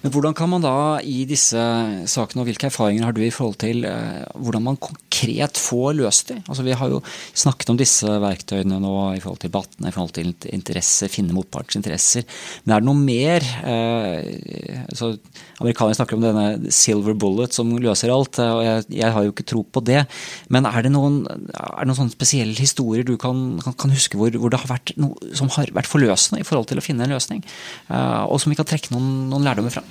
Men 0.00 0.12
hvordan 0.14 0.36
kan 0.36 0.48
man 0.48 0.64
da 0.64 0.74
i 1.04 1.22
disse 1.28 1.60
sakene, 2.08 2.42
og 2.42 2.48
hvilke 2.48 2.70
erfaringer 2.70 3.06
har 3.06 3.16
du 3.16 3.20
i 3.24 3.32
forhold 3.34 3.58
til 3.60 3.84
eh, 3.88 4.22
hvordan 4.40 4.64
man 4.64 4.78
konkret 4.80 5.60
får 5.60 5.96
løst 5.98 6.32
de? 6.32 6.38
Altså 6.46 6.64
Vi 6.64 6.76
har 6.76 6.92
jo 6.92 7.02
snakket 7.36 7.72
om 7.72 7.80
disse 7.80 8.16
verktøyene 8.22 8.80
nå 8.80 8.94
i 9.16 9.20
forhold 9.20 9.42
til 9.42 9.52
debattene, 9.52 9.90
i 9.90 9.94
forhold 9.94 10.14
til 10.16 10.32
interesser, 10.54 11.12
finne 11.12 11.36
motparts 11.36 11.76
interesser. 11.76 12.24
Men 12.64 12.76
er 12.76 12.82
det 12.82 12.88
noe 12.88 13.00
mer? 13.00 13.46
Eh, 13.68 14.84
altså, 14.86 15.12
Amerikanerne 15.60 15.98
snakker 15.98 16.16
om 16.16 16.24
denne 16.24 16.72
silver 16.72 17.16
bullet 17.20 17.56
som 17.56 17.72
løser 17.76 18.12
alt, 18.14 18.40
eh, 18.40 18.54
og 18.56 18.64
jeg, 18.64 18.86
jeg 19.02 19.14
har 19.16 19.26
jo 19.26 19.34
ikke 19.34 19.48
tro 19.52 19.64
på 19.68 19.84
det. 19.84 20.04
Men 20.48 20.68
er 20.70 20.86
det 20.86 20.94
noen, 20.94 21.22
er 21.28 21.84
det 21.84 21.90
noen 21.92 22.12
spesielle 22.12 22.56
historier 22.56 23.04
du 23.06 23.16
kan, 23.20 23.60
kan, 23.64 23.76
kan 23.84 23.92
huske 23.92 24.18
hvor, 24.20 24.32
hvor, 24.32 24.52
det 24.52 24.62
har 24.64 24.72
vært 24.72 24.94
noe 25.00 25.34
som 25.36 25.52
har 25.56 25.68
vært 25.76 25.90
forløsende 25.90 26.40
i 26.40 26.48
forhold 26.48 26.70
til 26.70 26.80
å 26.80 26.84
finne 26.84 27.04
en 27.04 27.14
løsning? 27.14 27.44
Uh, 27.90 28.24
og 28.30 28.40
som 28.40 28.52
vi 28.52 28.58
kan 28.58 28.68
trekke 28.68 28.94
noen, 28.94 29.28
noen 29.30 29.46
lærdommer 29.46 29.69
kommer 29.70 29.78
fra? 29.78 29.84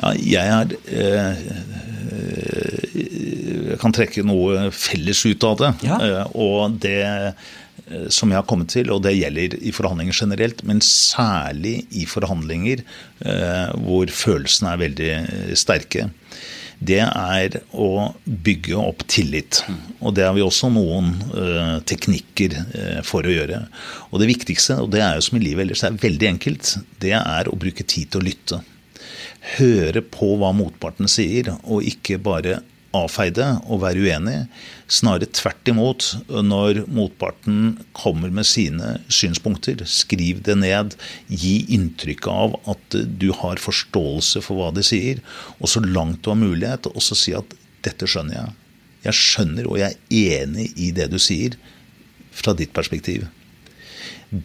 Ja, 0.00 0.12
jeg 0.16 0.46
er 0.54 0.66
eh, 0.86 1.34
Jeg 3.66 3.78
kan 3.82 3.94
trekke 3.96 4.24
noe 4.26 4.70
felles 4.74 5.24
ut 5.26 5.46
av 5.46 5.60
det. 5.60 5.72
Ja. 5.86 6.00
Eh, 6.00 6.34
og 6.38 6.78
det 6.82 7.00
eh, 7.06 8.08
som 8.10 8.32
jeg 8.32 8.40
har 8.40 8.46
kommet 8.48 8.72
til, 8.72 8.90
og 8.90 9.04
det 9.04 9.14
gjelder 9.14 9.58
i 9.60 9.72
forhandlinger 9.74 10.16
generelt, 10.24 10.64
men 10.66 10.80
særlig 10.82 11.84
i 11.94 12.06
forhandlinger 12.08 12.82
eh, 12.82 13.68
hvor 13.84 14.10
følelsene 14.10 14.72
er 14.72 14.82
veldig 14.82 15.12
sterke, 15.58 16.08
det 16.78 17.00
er 17.00 17.56
å 17.72 18.12
bygge 18.24 18.76
opp 18.76 19.04
tillit. 19.08 19.62
Og 20.00 20.14
det 20.16 20.26
har 20.26 20.34
vi 20.36 20.44
også 20.44 20.68
noen 20.72 21.12
uh, 21.32 21.78
teknikker 21.88 22.52
uh, 22.52 23.00
for 23.06 23.24
å 23.24 23.32
gjøre. 23.32 23.62
Og 24.10 24.20
det 24.20 24.28
viktigste, 24.28 24.80
og 24.84 24.90
det 24.92 25.00
er 25.04 25.16
jo 25.16 25.24
som 25.24 25.38
i 25.38 25.44
livet 25.44 25.64
ellers 25.64 25.84
det 25.84 25.92
er 25.92 26.00
veldig 26.04 26.30
enkelt, 26.34 26.72
det 27.02 27.14
er 27.16 27.48
å 27.48 27.56
bruke 27.56 27.86
tid 27.86 28.12
til 28.12 28.20
å 28.20 28.26
lytte 28.26 28.60
høre 29.54 30.02
på 30.02 30.34
hva 30.40 30.52
motparten 30.56 31.10
sier, 31.10 31.52
og 31.64 31.86
ikke 31.86 32.18
bare 32.22 32.60
avfeide 32.96 33.46
og 33.68 33.82
være 33.82 34.02
uenig. 34.06 34.36
Snarere 34.92 35.28
tvert 35.36 35.70
imot. 35.70 36.08
Når 36.28 36.84
motparten 36.92 37.76
kommer 37.96 38.32
med 38.32 38.48
sine 38.48 38.96
synspunkter, 39.12 39.84
skriv 39.90 40.42
det 40.46 40.58
ned. 40.62 40.96
Gi 41.28 41.58
inntrykk 41.76 42.28
av 42.32 42.58
at 42.72 42.98
du 43.20 43.30
har 43.42 43.62
forståelse 43.62 44.42
for 44.44 44.60
hva 44.60 44.72
de 44.74 44.84
sier. 44.86 45.22
Og 45.60 45.70
så 45.72 45.82
langt 45.84 46.22
du 46.24 46.32
har 46.32 46.40
mulighet, 46.40 46.90
også 46.94 47.18
si 47.18 47.36
at 47.36 47.56
'dette 47.86 48.08
skjønner 48.08 48.40
jeg'. 48.40 48.54
Jeg 49.06 49.14
skjønner 49.14 49.66
og 49.70 49.78
jeg 49.78 49.94
er 49.94 50.42
enig 50.42 50.72
i 50.74 50.90
det 50.90 51.10
du 51.12 51.18
sier, 51.22 51.54
fra 52.36 52.52
ditt 52.52 52.72
perspektiv 52.74 53.28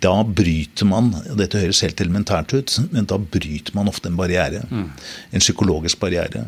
da 0.03 0.13
bryter 0.23 0.87
man 0.89 1.11
og 1.19 1.37
Dette 1.39 1.61
høres 1.61 1.81
helt 1.85 2.01
elementært 2.03 2.53
ut, 2.55 2.75
men 2.93 3.07
da 3.09 3.17
bryter 3.21 3.75
man 3.77 3.89
ofte 3.91 4.11
en 4.11 4.19
barriere. 4.19 4.63
Mm. 4.69 4.87
En 5.31 5.43
psykologisk 5.43 6.01
barriere. 6.01 6.45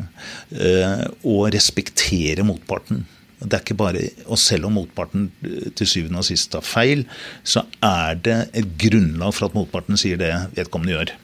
Eh, 0.54 1.04
og 1.22 1.50
respektere 1.54 2.46
motparten. 2.46 3.04
Det 3.44 3.58
er 3.58 3.64
ikke 3.64 3.76
bare, 3.76 4.06
og 4.24 4.38
Selv 4.40 4.68
om 4.68 4.78
motparten 4.78 5.28
eh, 5.44 5.70
til 5.76 5.90
syvende 5.90 6.22
og 6.22 6.28
sist 6.28 6.52
tar 6.54 6.64
feil, 6.64 7.04
så 7.42 7.64
er 7.82 8.16
det 8.16 8.38
et 8.54 8.70
grunnlag 8.80 9.34
for 9.34 9.48
at 9.48 9.58
motparten 9.58 10.00
sier 10.00 10.20
det 10.20 10.32
vedkommende 10.56 10.96
gjør. 10.96 11.14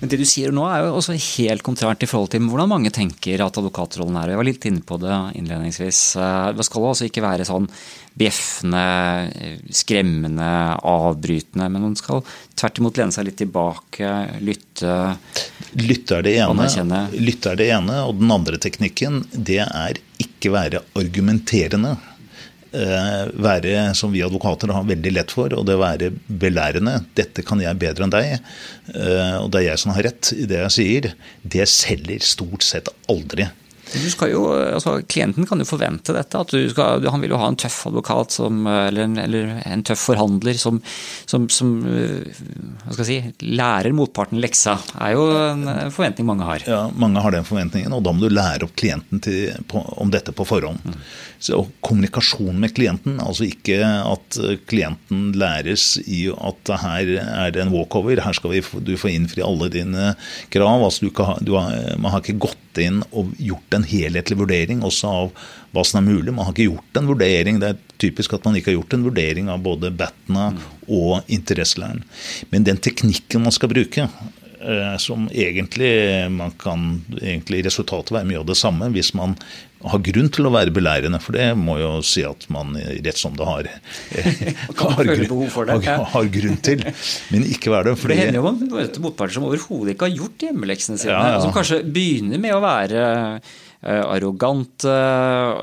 Men 0.00 0.10
det 0.12 0.18
du 0.20 0.26
sier 0.28 0.52
nå 0.52 0.64
er 0.68 0.84
jo 0.84 0.96
også 0.98 1.14
helt 1.16 1.64
kontrært 1.64 2.02
i 2.04 2.08
forhold 2.10 2.28
til 2.34 2.44
hvordan 2.44 2.68
mange 2.68 2.92
tenker 2.92 3.40
at 3.40 3.56
advokatrollen 3.56 4.18
er. 4.20 4.34
Jeg 4.34 4.40
var 4.40 4.48
litt 4.48 4.66
inne 4.68 4.84
på 4.84 4.98
det 5.00 5.14
innledningsvis. 5.40 6.00
Eh, 6.20 6.48
det 6.58 6.66
skal 6.68 6.88
altså 6.90 7.06
ikke 7.08 7.24
være 7.24 7.46
sånn 7.48 7.68
bjeffende, 8.16 8.82
skremmende, 9.76 10.50
avbrytende. 10.84 11.68
Men 11.72 11.86
man 11.88 11.96
skal 11.96 12.20
tvert 12.56 12.80
imot 12.80 13.00
lene 13.00 13.16
seg 13.16 13.28
litt 13.28 13.40
tilbake, 13.40 14.12
lytte. 14.44 14.98
Lytte 15.80 16.20
er 16.20 16.28
det 16.28 16.36
ene, 16.44 17.00
lytte 17.16 17.54
er 17.54 17.60
det 17.60 17.70
ene 17.76 18.02
og 18.04 18.20
den 18.20 18.32
andre 18.32 18.60
teknikken 18.60 19.22
det 19.32 19.62
er 19.64 20.00
ikke 20.22 20.52
være 20.52 20.84
argumenterende. 20.96 21.96
Eh, 22.74 23.28
være, 23.40 23.94
som 23.94 24.10
vi 24.12 24.24
advokater 24.26 24.72
har 24.74 24.86
veldig 24.88 25.12
lett 25.14 25.32
for, 25.32 25.52
og 25.54 25.66
det 25.68 25.76
å 25.78 25.82
være 25.84 26.10
belærende. 26.26 26.98
'Dette 27.14 27.44
kan 27.46 27.62
jeg 27.62 27.78
bedre 27.78 28.04
enn 28.04 28.14
deg', 28.14 28.40
eh, 28.94 29.36
og 29.38 29.52
det 29.52 29.62
er 29.62 29.68
jeg 29.70 29.82
som 29.84 29.94
har 29.94 30.08
rett 30.10 30.32
i 30.34 30.48
det 30.50 30.58
jeg 30.64 30.74
sier. 30.78 31.12
Det 31.42 31.68
selger 31.70 32.20
stort 32.20 32.66
sett 32.66 32.90
aldri. 33.08 33.48
Jo, 34.26 34.40
altså, 34.50 34.96
klienten 35.06 35.46
kan 35.46 35.60
jo 35.62 35.64
forvente 35.68 36.12
dette. 36.12 36.34
at 36.34 36.50
skal, 36.72 37.06
Han 37.06 37.22
vil 37.22 37.30
jo 37.30 37.38
ha 37.38 37.46
en 37.48 37.56
tøff 37.56 37.86
advokat 37.86 38.34
som, 38.34 38.66
eller, 38.66 39.04
en, 39.04 39.16
eller, 39.16 39.62
en, 39.62 39.84
tøff 39.86 40.08
forhandler 40.08 40.58
som, 40.58 40.80
som, 41.24 41.46
som 41.48 41.70
jeg 41.86 43.06
si, 43.06 43.18
lærer 43.46 43.94
motparten 43.94 44.42
leksa. 44.42 44.74
er 44.98 45.14
jo 45.14 45.28
en 45.30 45.64
forventning 45.94 46.26
mange 46.26 46.48
har. 46.48 46.66
Ja, 46.66 46.82
Mange 46.98 47.22
har 47.22 47.30
den 47.30 47.46
forventningen, 47.46 47.94
og 47.94 48.02
da 48.02 48.12
må 48.12 48.26
du 48.26 48.34
lære 48.34 48.66
opp 48.66 48.74
klienten 48.74 49.22
til, 49.22 49.54
på, 49.70 49.84
om 50.02 50.10
dette 50.10 50.34
på 50.34 50.44
forhånd. 50.48 50.82
Mm. 50.82 50.98
Så 51.38 51.66
Kommunikasjon 51.84 52.56
med 52.60 52.74
klienten, 52.76 53.18
altså 53.20 53.46
ikke 53.48 53.80
at 53.84 54.38
klienten 54.70 55.32
læres 55.36 55.96
i 56.06 56.26
at 56.32 56.72
her 56.82 57.12
er 57.20 57.52
det 57.54 57.62
en 57.62 57.74
walkover, 57.74 58.22
her 58.24 58.36
skal 58.36 58.54
vi, 58.54 58.62
du 58.62 58.94
få 59.00 59.12
innfri 59.12 59.44
alle 59.44 59.68
dine 59.72 60.14
krav. 60.54 60.84
altså 60.84 61.06
du, 61.06 61.10
kan, 61.14 61.38
du 61.44 61.54
har, 61.58 61.96
Man 61.98 62.12
har 62.12 62.24
ikke 62.24 62.40
gått 62.48 62.80
inn 62.82 63.02
og 63.12 63.32
gjort 63.40 63.76
en 63.76 63.86
helhetlig 63.88 64.38
vurdering 64.40 64.82
også 64.84 65.12
av 65.12 65.30
hva 65.76 65.84
som 65.84 66.00
er 66.00 66.08
mulig. 66.08 66.32
Man 66.32 66.48
har 66.48 66.54
ikke 66.54 66.70
gjort 66.70 67.00
en 67.00 67.10
vurdering. 67.10 67.60
Det 67.60 67.72
er 67.72 68.00
typisk 68.00 68.36
at 68.36 68.46
man 68.48 68.56
ikke 68.58 68.72
har 68.72 68.78
gjort 68.78 68.96
en 68.96 69.06
vurdering 69.06 69.52
av 69.52 69.62
både 69.64 69.92
Batna 69.94 70.48
og 70.86 71.28
interesselæren. 71.32 72.02
Men 72.52 72.66
den 72.68 72.80
teknikken 72.82 73.44
man 73.44 73.54
skal 73.54 73.72
bruke, 73.72 74.06
eh, 74.06 74.96
som 75.02 75.28
egentlig 75.32 75.92
man 76.32 76.54
kan 76.60 77.02
egentlig 77.20 77.66
resultatet 77.68 78.14
være 78.16 78.28
mye 78.30 78.42
av 78.42 78.48
det 78.48 78.58
samme 78.60 78.90
hvis 78.94 79.12
man 79.18 79.36
har 79.84 80.00
grunn 80.08 80.30
til 80.32 80.48
å 80.48 80.52
være 80.54 80.72
belærende, 80.74 81.20
for 81.22 81.36
det 81.36 81.50
må 81.58 81.76
jo 81.80 81.90
si 82.06 82.24
at 82.26 82.46
man 82.52 82.72
rett 82.76 83.20
som 83.20 83.34
det 83.36 83.46
har, 83.46 83.68
har, 84.80 85.10
grunn, 85.10 85.44
har, 85.84 86.06
har 86.14 86.30
grunn 86.38 86.58
til, 86.64 86.82
men 87.32 87.46
ikke 87.52 87.74
være 87.74 87.90
det. 87.90 87.98
Fordi, 88.00 88.16
det 88.16 88.24
hender 88.24 88.40
jo 88.40 88.46
man 88.48 88.58
møter 88.72 89.04
motparter 89.04 89.36
som 89.36 89.46
overhodet 89.48 89.94
ikke 89.94 90.08
har 90.08 90.16
gjort 90.22 90.46
hjemmeleksene 90.48 91.00
sine, 91.02 91.12
ja, 91.12 91.36
ja. 91.36 91.44
som 91.44 91.54
kanskje 91.54 91.82
begynner 91.84 92.40
med 92.42 92.56
å 92.56 92.62
være 92.64 93.06
eh, 93.12 93.54
arrogante, 93.84 94.88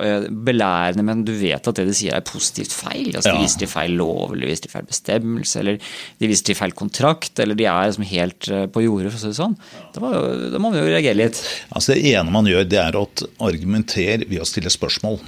eh, 0.05 0.27
belærende, 0.29 1.03
men 1.03 1.23
du 1.25 1.33
vet 1.35 1.67
at 1.67 1.75
det 1.75 1.85
de 1.89 1.95
sier 1.97 2.15
er 2.15 2.21
positivt 2.21 2.71
feil. 2.71 3.09
Altså, 3.15 3.29
Ja. 3.29 3.37
De 3.37 3.43
viser 3.43 3.59
til 3.63 3.71
feil 3.71 3.95
lov, 3.97 4.31
eller 4.31 4.45
de 4.45 4.51
viser 4.51 4.67
til 4.67 4.71
feil 4.75 4.85
bestemmelse, 4.85 5.59
eller 5.59 5.77
de 6.19 6.27
viser 6.27 6.45
til 6.45 6.55
feil 6.55 6.71
kontrakt, 6.77 7.39
eller 7.39 7.55
de 7.55 7.65
er 7.65 7.89
liksom 7.89 8.05
helt 8.07 8.49
eh, 8.49 8.65
på 8.67 8.83
jordet, 8.85 9.11
for 9.11 9.17
å 9.17 9.23
si 9.23 9.31
det 9.33 9.39
sånn. 9.41 9.57
Da, 9.93 10.03
må, 10.03 10.11
da 10.53 10.59
må 10.59 10.71
man 10.71 10.79
jo 10.79 10.85
reagere 10.85 11.17
litt. 11.17 11.41
Altså 11.73 11.93
Det 11.95 12.05
ene 12.13 12.31
man 12.31 12.45
gjør, 12.45 12.67
det 12.69 12.79
er 12.79 12.99
å 12.99 13.07
argumentere 13.39 14.27
ved 14.29 14.41
å 14.41 14.47
stille 14.47 14.69
spørsmål. 14.69 15.19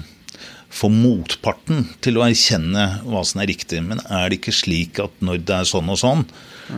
Få 0.75 0.89
motparten 0.91 1.85
til 2.03 2.17
å 2.19 2.25
erkjenne 2.25 3.01
hva 3.07 3.21
som 3.25 3.41
er 3.41 3.47
riktig. 3.47 3.81
Men 3.85 4.01
er 4.09 4.29
det 4.29 4.41
ikke 4.41 4.55
slik 4.55 4.99
at 4.99 5.13
når 5.23 5.43
det 5.45 5.55
er 5.61 5.69
sånn 5.69 5.89
og 5.89 5.99
sånn, 6.01 6.25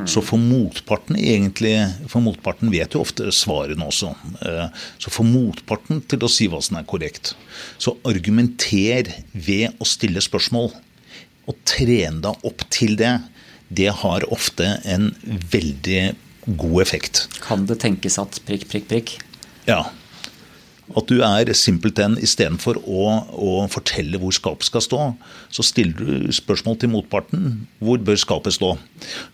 så 0.06 0.20
for 0.26 0.36
motparten 0.42 1.16
egentlig 1.16 1.76
For 2.12 2.20
motparten 2.20 2.68
vet 2.74 2.92
jo 2.96 3.00
ofte 3.06 3.30
svarene 3.32 3.86
også. 3.88 4.10
Eh, 4.44 4.68
Så 5.00 5.12
for 5.14 5.24
motparten 5.24 6.02
til 6.08 6.20
å 6.20 6.30
si 6.32 6.48
hva 6.52 6.60
som 6.62 6.76
er 6.78 6.84
korrekt. 6.84 7.36
Så 7.80 7.96
argumenter 8.04 9.14
ved 9.34 9.78
å 9.80 9.88
stille 9.88 10.20
spørsmål. 10.20 10.74
Og 11.48 11.56
trene 11.64 12.20
deg 12.22 12.44
opp 12.44 12.66
til 12.70 12.98
det. 13.00 13.14
Det 13.72 13.88
har 14.04 14.28
ofte 14.32 14.82
en 14.86 15.14
veldig 15.52 16.16
god 16.58 16.82
effekt. 16.82 17.28
Kan 17.44 17.66
det 17.68 17.80
tenkes 17.80 18.18
at 18.20 18.40
prikk, 18.48 18.68
prikk, 18.72 18.88
prikk? 18.92 19.16
Ja. 19.68 19.86
At 20.96 21.10
du 21.12 21.20
er 21.20 21.50
simpelthen 21.58 22.16
istedenfor 22.24 22.78
å, 22.88 23.08
å 23.36 23.56
fortelle 23.72 24.20
hvor 24.22 24.32
skapet 24.36 24.70
skal 24.70 24.84
stå, 24.86 25.02
så 25.52 25.66
stiller 25.66 25.98
du 26.00 26.32
spørsmål 26.36 26.78
til 26.80 26.94
motparten. 26.94 27.50
Hvor 27.84 28.00
bør 28.08 28.20
skapet 28.22 28.56
stå? 28.56 28.72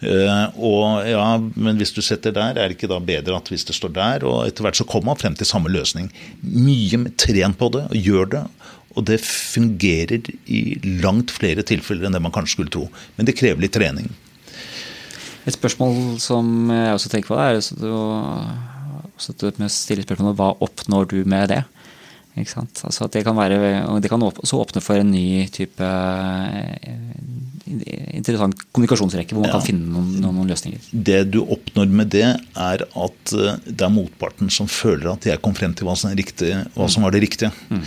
Uh, 0.02 0.48
og 0.58 1.06
ja, 1.06 1.28
Men 1.54 1.78
hvis 1.78 1.94
du 1.94 2.02
setter 2.02 2.34
der, 2.34 2.58
er 2.58 2.72
det 2.72 2.80
ikke 2.80 2.90
da 2.90 2.98
bedre 3.04 3.38
at 3.38 3.54
hvis 3.54 3.68
det 3.70 3.78
står 3.78 3.94
der? 3.94 4.26
Og 4.26 4.48
etter 4.48 4.66
hvert 4.66 4.82
så 4.82 4.88
kommer 4.90 5.12
man 5.12 5.22
frem 5.22 5.38
til 5.38 5.50
samme 5.50 5.70
løsning. 5.74 6.10
Mye 6.42 7.04
tren 7.22 7.54
på 7.58 7.70
det, 7.76 7.86
og 7.92 8.10
gjør 8.10 8.34
det. 8.34 8.44
Og 8.98 9.06
det 9.10 9.22
fungerer 9.26 10.34
i 10.46 10.64
langt 11.02 11.34
flere 11.34 11.66
tilfeller 11.66 12.10
enn 12.10 12.18
det 12.18 12.22
man 12.22 12.34
kanskje 12.34 12.58
skulle 12.58 12.74
tro. 12.74 12.88
Men 13.18 13.30
det 13.30 13.38
krever 13.38 13.62
litt 13.62 13.78
trening. 13.78 14.10
Et 15.44 15.54
spørsmål 15.54 16.20
som 16.24 16.70
jeg 16.72 16.94
også 16.96 17.10
tenker 17.12 17.34
på, 17.34 17.38
er 17.38 17.58
også 19.18 19.36
det 19.40 19.56
med 19.60 19.70
å 19.70 19.74
stille 19.74 20.04
spørsmålet 20.06 20.40
hva 20.40 20.50
oppnår 20.66 21.04
du 21.14 21.20
med 21.30 21.50
det? 21.54 21.64
Altså 22.34 23.06
det 23.14 23.22
kan 23.28 23.38
være, 23.38 23.58
og 23.86 24.00
det 24.02 24.10
kan 24.10 24.24
også 24.26 24.58
åpne 24.64 24.82
for 24.82 24.98
en 24.98 25.12
ny 25.14 25.44
type 25.54 25.86
eh, 25.86 26.90
interessant 28.18 28.58
kommunikasjonsrekke, 28.74 29.36
hvor 29.36 29.44
man 29.46 29.52
Ja. 29.52 29.60
kan 29.60 29.68
finne 29.68 29.86
noen, 29.86 30.16
noen, 30.20 30.48
løsninger. 30.50 30.80
Det 30.92 31.20
du 31.30 31.44
oppnår 31.44 31.88
med 31.94 32.10
det, 32.10 32.26
er 32.58 32.82
at 32.90 33.34
eh, 33.38 33.54
det 33.70 33.86
er 33.86 33.94
motparten 33.94 34.50
som 34.50 34.66
føler 34.66 35.12
at 35.14 35.22
jeg 35.30 35.38
kom 35.46 35.54
frem 35.54 35.76
til 35.78 35.86
hva 35.86 35.94
som, 35.96 36.10
er 36.10 36.18
riktig, 36.18 36.56
hva 36.74 36.90
som 36.90 37.04
var 37.06 37.12
det 37.14 37.22
riktige. 37.22 37.52
Mm. 37.70 37.86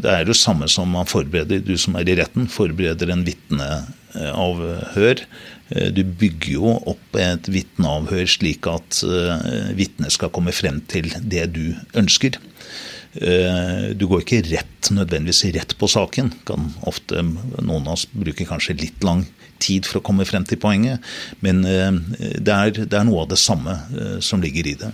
Det 0.00 0.10
er 0.14 0.22
jo 0.30 0.34
samme 0.38 0.68
som 0.70 0.86
man 0.94 1.10
forbereder, 1.10 1.58
du 1.66 1.74
som 1.76 1.96
er 1.98 2.06
i 2.06 2.14
retten, 2.22 2.46
forbereder 2.46 3.10
en 3.10 3.26
vitneavhør. 3.26 5.26
Eh, 5.70 5.90
Du 5.94 6.02
bygger 6.04 6.52
jo 6.52 6.76
opp 6.92 7.16
et 7.18 7.48
vitneavhør 7.50 8.26
slik 8.26 8.66
at 8.70 9.02
uh, 9.06 9.74
vitnet 9.76 10.12
skal 10.12 10.32
komme 10.34 10.52
frem 10.52 10.80
til 10.90 11.10
det 11.22 11.50
du 11.54 11.74
ønsker. 11.94 12.38
Eh, 13.14 13.94
Du 13.94 14.06
går 14.06 14.22
ikke 14.22 14.42
rett, 14.50 14.90
nødvendigvis 14.90 15.44
rett 15.54 15.76
på 15.78 15.88
saken. 15.90 16.32
Kan 16.46 16.72
ofte, 16.86 17.22
noen 17.62 17.86
av 17.86 17.96
oss 17.96 18.06
bruker 18.12 18.46
kanskje 18.46 18.78
litt 18.78 19.02
lang 19.04 19.26
tid 19.60 19.86
for 19.86 20.00
å 20.00 20.04
komme 20.04 20.24
frem 20.24 20.44
til 20.48 20.58
poenget, 20.60 21.02
men 21.44 21.64
eh, 21.68 21.90
det 22.40 22.54
er, 22.54 22.70
det 22.86 22.96
er 22.96 23.04
noe 23.08 23.24
av 23.26 23.32
det 23.32 23.40
samme 23.40 23.76
eh, 23.92 24.18
som 24.24 24.40
ligger 24.40 24.70
i 24.70 24.76
det. 24.80 24.92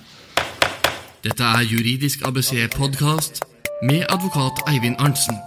Dette 1.26 1.42
er 1.42 1.66
Juridisk 1.66 2.22
ABC 2.26 2.54
podkast 2.74 3.42
med 3.82 4.06
advokat 4.08 4.64
Eivind 4.70 4.98
Arntzen. 5.02 5.38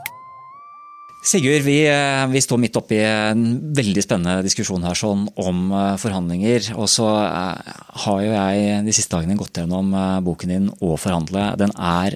Sigurd, 1.20 1.66
vi, 1.66 1.82
eh, 1.84 2.26
vi 2.32 2.40
står 2.40 2.60
midt 2.64 2.78
oppi 2.80 2.96
en 3.04 3.42
veldig 3.76 4.04
spennende 4.06 4.46
diskusjon 4.46 4.86
her 4.88 4.96
sånn 4.96 5.26
om 5.36 5.66
eh, 5.76 5.98
forhandlinger. 6.00 6.70
Og 6.80 6.88
så 6.88 7.10
eh, 7.26 7.74
har 8.06 8.22
jo 8.24 8.30
jeg 8.32 8.78
de 8.86 8.94
siste 8.96 9.18
dagene 9.18 9.36
gått 9.40 9.60
gjennom 9.60 9.92
boken 10.24 10.54
din 10.54 10.70
Å 10.80 10.96
forhandle. 10.96 11.50
Den 11.60 11.76
er, 11.76 12.16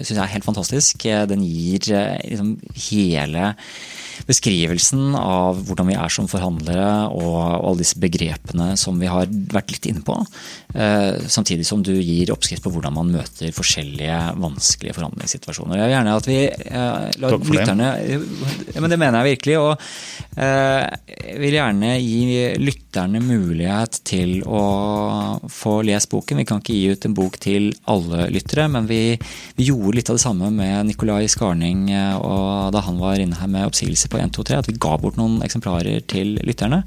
synes 0.00 0.16
jeg 0.16 0.32
helt 0.32 0.48
fantastisk. 0.48 1.04
Den 1.28 1.44
gir 1.44 1.92
liksom 2.24 2.56
hele 2.88 3.52
beskrivelsen 4.26 5.14
av 5.18 5.60
hvordan 5.68 5.90
vi 5.90 5.96
er 5.98 6.12
som 6.12 6.28
forhandlere 6.30 6.88
og 7.14 7.36
alle 7.38 7.82
disse 7.82 7.98
begrepene 8.00 8.72
som 8.80 8.98
vi 9.00 9.08
har 9.10 9.28
vært 9.52 9.72
litt 9.74 9.88
inne 9.90 10.02
på. 10.06 10.16
Eh, 10.74 11.26
Samtidig 11.28 11.66
som 11.68 11.82
du 11.84 11.92
gir 11.94 12.32
oppskrift 12.34 12.64
på 12.64 12.72
hvordan 12.72 12.94
man 12.96 13.12
møter 13.14 13.52
forskjellige 13.54 14.18
vanskelige 14.40 14.96
forhandlingssituasjoner. 14.96 15.78
Jeg 15.78 15.88
vil 15.90 15.94
gjerne 15.96 16.16
at 16.18 16.28
vi 16.28 16.38
eh, 16.48 17.08
lar 17.22 17.36
Takk 17.36 17.44
for 17.44 17.52
det. 17.52 17.58
lytterne 17.58 17.88
ja, 18.74 18.80
men 18.82 18.90
det 18.92 18.98
mener 19.00 19.20
jeg 19.22 19.36
virkelig. 19.36 19.56
Og 19.62 19.86
eh, 20.40 20.82
jeg 21.28 21.38
vil 21.44 21.58
gjerne 21.58 21.92
gi 22.00 22.18
lytterne 22.62 23.22
mulighet 23.22 24.00
til 24.08 24.38
å 24.48 24.62
få 25.52 25.78
lest 25.86 26.10
boken. 26.12 26.40
Vi 26.42 26.48
kan 26.48 26.62
ikke 26.62 26.76
gi 26.76 26.94
ut 26.96 27.08
en 27.08 27.16
bok 27.16 27.38
til 27.42 27.70
alle 27.90 28.28
lyttere, 28.34 28.68
men 28.72 28.88
vi, 28.90 29.02
vi 29.58 29.68
gjorde 29.68 29.96
litt 29.98 30.10
av 30.12 30.18
det 30.18 30.24
samme 30.24 30.50
med 30.54 30.88
Nikolai 30.90 31.26
Skarning 31.30 31.86
og 32.18 32.72
da 32.74 32.82
han 32.84 32.98
var 33.00 33.20
inne 33.20 33.36
her 33.38 33.48
med 33.50 33.68
oppsigelse 33.68 34.07
på 34.10 34.18
1, 34.20 34.32
2, 34.36 34.44
3, 34.50 34.58
at 34.62 34.68
vi 34.70 34.76
ga 34.80 34.94
bort 35.00 35.18
noen 35.20 35.38
eksemplarer 35.46 36.02
til 36.10 36.36
lytterne. 36.46 36.82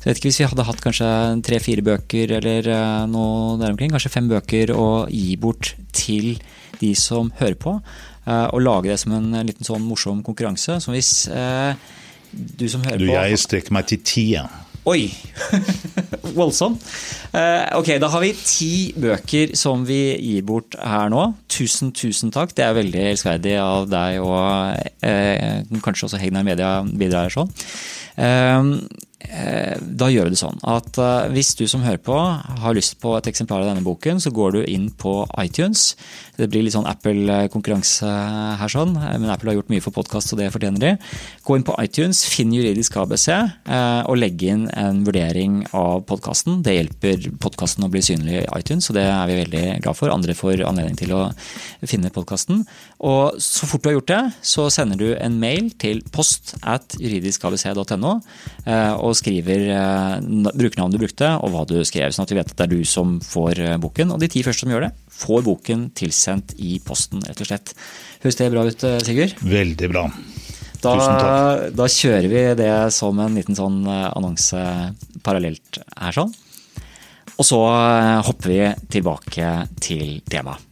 Så 0.00 0.04
jeg 0.04 0.10
vet 0.10 0.20
ikke 0.20 0.30
Hvis 0.30 0.40
vi 0.40 0.48
hadde 0.50 0.66
hatt 0.68 0.80
kanskje 0.84 1.10
tre-fire 1.46 1.84
bøker 1.86 2.36
eller 2.38 2.70
eh, 2.72 3.06
noe 3.10 3.58
der 3.60 3.74
omkring, 3.74 3.92
kanskje 3.94 4.12
fem 4.14 4.30
bøker 4.30 4.72
å 4.76 4.86
gi 5.10 5.36
bort 5.40 5.74
til 5.96 6.38
de 6.80 6.94
som 6.96 7.32
hører 7.40 7.58
på, 7.60 7.76
eh, 8.26 8.46
og 8.54 8.62
lage 8.64 8.88
det 8.92 8.98
som 9.02 9.12
en 9.18 9.32
liten 9.46 9.66
sånn 9.66 9.84
morsom 9.84 10.22
konkurranse. 10.26 10.80
som 10.80 10.94
hvis 10.96 11.28
eh, 11.28 11.74
du 12.32 12.68
som 12.70 12.82
hører 12.86 12.98
Du, 13.02 13.08
på 13.10 13.16
jeg 13.18 13.38
strekker 13.42 13.74
meg 13.74 13.86
til 13.90 14.02
ti. 14.06 14.26
jeg. 14.36 14.48
Oi! 14.88 15.10
Voldsom. 16.38 16.78
Eh, 17.36 17.66
ok, 17.76 17.90
da 18.00 18.08
har 18.14 18.22
vi 18.24 18.30
ti 18.38 18.70
bøker 18.96 19.52
som 19.58 19.82
vi 19.88 19.98
gir 20.16 20.46
bort 20.48 20.76
her 20.80 21.10
nå. 21.12 21.26
Tusen, 21.52 21.92
tusen 21.92 22.32
takk. 22.32 22.54
Det 22.56 22.64
er 22.64 22.78
veldig 22.78 23.02
elskverdig 23.10 23.56
av 23.60 23.90
deg 23.92 24.22
og 24.24 25.04
eh, 25.04 25.60
kanskje 25.84 26.08
også 26.08 26.20
Hegnar 26.22 26.46
Media 26.48 26.78
bidrar 26.86 27.32
sånn. 27.34 27.52
Eh, 28.16 28.72
da 29.20 30.08
gjør 30.08 30.28
vi 30.28 30.32
det 30.32 30.40
sånn 30.40 30.60
at 30.64 30.96
eh, 31.00 31.28
hvis 31.34 31.52
du 31.58 31.66
som 31.68 31.82
hører 31.84 32.00
på 32.02 32.16
har 32.16 32.76
lyst 32.76 32.96
på 33.02 33.12
et 33.18 33.28
eksemplar 33.28 33.62
av 33.62 33.70
denne 33.70 33.84
boken, 33.84 34.20
så 34.22 34.32
går 34.32 34.54
du 34.54 34.60
inn 34.64 34.88
på 34.96 35.12
iTunes. 35.42 35.94
Det 36.38 36.48
blir 36.50 36.64
litt 36.64 36.74
sånn 36.74 36.88
Apple-konkurranse 36.88 38.08
her, 38.60 38.72
sånn, 38.72 38.94
men 38.96 39.28
Apple 39.32 39.52
har 39.52 39.58
gjort 39.58 39.72
mye 39.72 39.84
for 39.84 39.94
podkast, 39.96 40.32
så 40.32 40.38
det 40.40 40.48
fortjener 40.54 40.80
de. 40.82 40.92
Gå 41.44 41.58
inn 41.58 41.66
på 41.66 41.76
iTunes, 41.82 42.22
finn 42.32 42.54
juridisk 42.54 42.96
ABC, 43.02 43.28
eh, 43.36 44.00
og 44.08 44.18
legg 44.20 44.40
inn 44.46 44.66
en 44.72 45.02
vurdering 45.06 45.60
av 45.76 46.06
podkasten. 46.08 46.62
Det 46.64 46.78
hjelper 46.78 47.28
podkasten 47.42 47.84
å 47.84 47.92
bli 47.92 48.04
synlig 48.04 48.40
i 48.40 48.46
iTunes, 48.56 48.88
og 48.88 48.96
det 48.98 49.04
er 49.04 49.28
vi 49.30 49.40
veldig 49.42 49.64
glad 49.84 50.00
for. 50.00 50.14
Andre 50.14 50.36
får 50.38 50.64
anledning 50.64 50.96
til 51.00 51.12
å 51.16 51.26
finne 51.84 52.12
podkasten. 52.14 52.64
Og 53.00 53.38
så 53.40 53.64
fort 53.64 53.80
du 53.80 53.88
har 53.88 53.94
gjort 53.96 54.10
det, 54.10 54.20
så 54.44 54.66
sender 54.72 54.98
du 55.00 55.06
en 55.14 55.38
mail 55.40 55.70
til 55.80 56.02
post 56.12 56.52
at 56.60 56.98
juridiskabc.no 57.00 58.12
eh, 58.66 58.92
og 59.00 59.16
skriver 59.16 59.64
eh, 59.72 60.26
brukernavnet 60.50 60.98
du 60.98 61.04
brukte, 61.06 61.30
og 61.40 61.54
hva 61.54 61.64
du 61.68 61.78
skrev, 61.88 62.12
sånn 62.12 62.28
at 62.28 62.34
vi 62.34 62.38
vet 62.42 62.52
at 62.52 62.58
det 62.58 62.66
er 62.66 62.74
du 62.74 62.84
som 62.84 63.16
får 63.24 63.62
eh, 63.64 63.78
boken. 63.80 64.12
Og 64.12 64.20
de 64.20 64.28
ti 64.32 64.44
første 64.44 64.66
som 64.66 64.74
gjør 64.74 64.88
det, 64.88 64.92
får 65.16 65.46
boken 65.48 65.88
tilsendt 65.96 66.54
i 66.60 66.76
posten, 66.84 67.24
rett 67.24 67.40
og 67.40 67.48
slett. 67.48 67.74
Høres 68.20 68.40
det 68.42 68.52
bra 68.52 68.68
ut, 68.68 68.86
Sigurd? 69.08 69.36
Veldig 69.48 69.92
bra. 69.96 70.06
Da, 70.84 70.94
da 71.76 71.90
kjører 71.92 72.28
vi 72.32 72.46
det 72.56 72.72
som 72.96 73.18
en 73.20 73.36
liten 73.36 73.56
sånn 73.56 73.82
annonse 73.88 74.60
parallelt 75.24 75.80
her 75.96 76.16
sånn. 76.16 76.32
Og 77.40 77.46
så 77.48 77.60
hopper 78.28 78.52
vi 78.52 78.64
tilbake 78.92 79.52
til 79.80 80.18
temaet. 80.28 80.69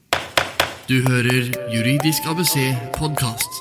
Du 0.89 1.03
hører 1.05 1.51
Juridisk 1.69 2.25
ABC 2.31 2.55
podkast. 2.97 3.59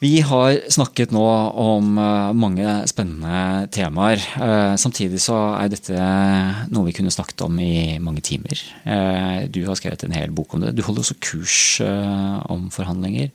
Vi 0.00 0.20
har 0.24 0.60
snakket 0.70 1.10
nå 1.12 1.24
om 1.60 1.98
eh, 1.98 2.28
mange 2.38 2.76
spennende 2.88 3.66
temaer. 3.74 4.22
Eh, 4.38 4.76
Samtidig 4.80 5.18
så 5.20 5.36
er 5.58 5.72
dette 5.72 6.04
noe 6.70 6.86
vi 6.86 6.94
kunne 6.96 7.10
snakket 7.12 7.42
om 7.48 7.58
i 7.60 7.98
mange 7.98 8.22
timer. 8.24 8.62
Eh, 8.86 9.48
Du 9.50 9.58
har 9.66 9.74
skrevet 9.76 10.06
en 10.06 10.14
hel 10.14 10.30
bok 10.30 10.54
om 10.54 10.62
det. 10.62 10.76
Du 10.78 10.84
holder 10.86 11.02
også 11.02 11.18
kurs 11.18 11.58
om 11.82 12.70
forhandlinger. 12.70 13.34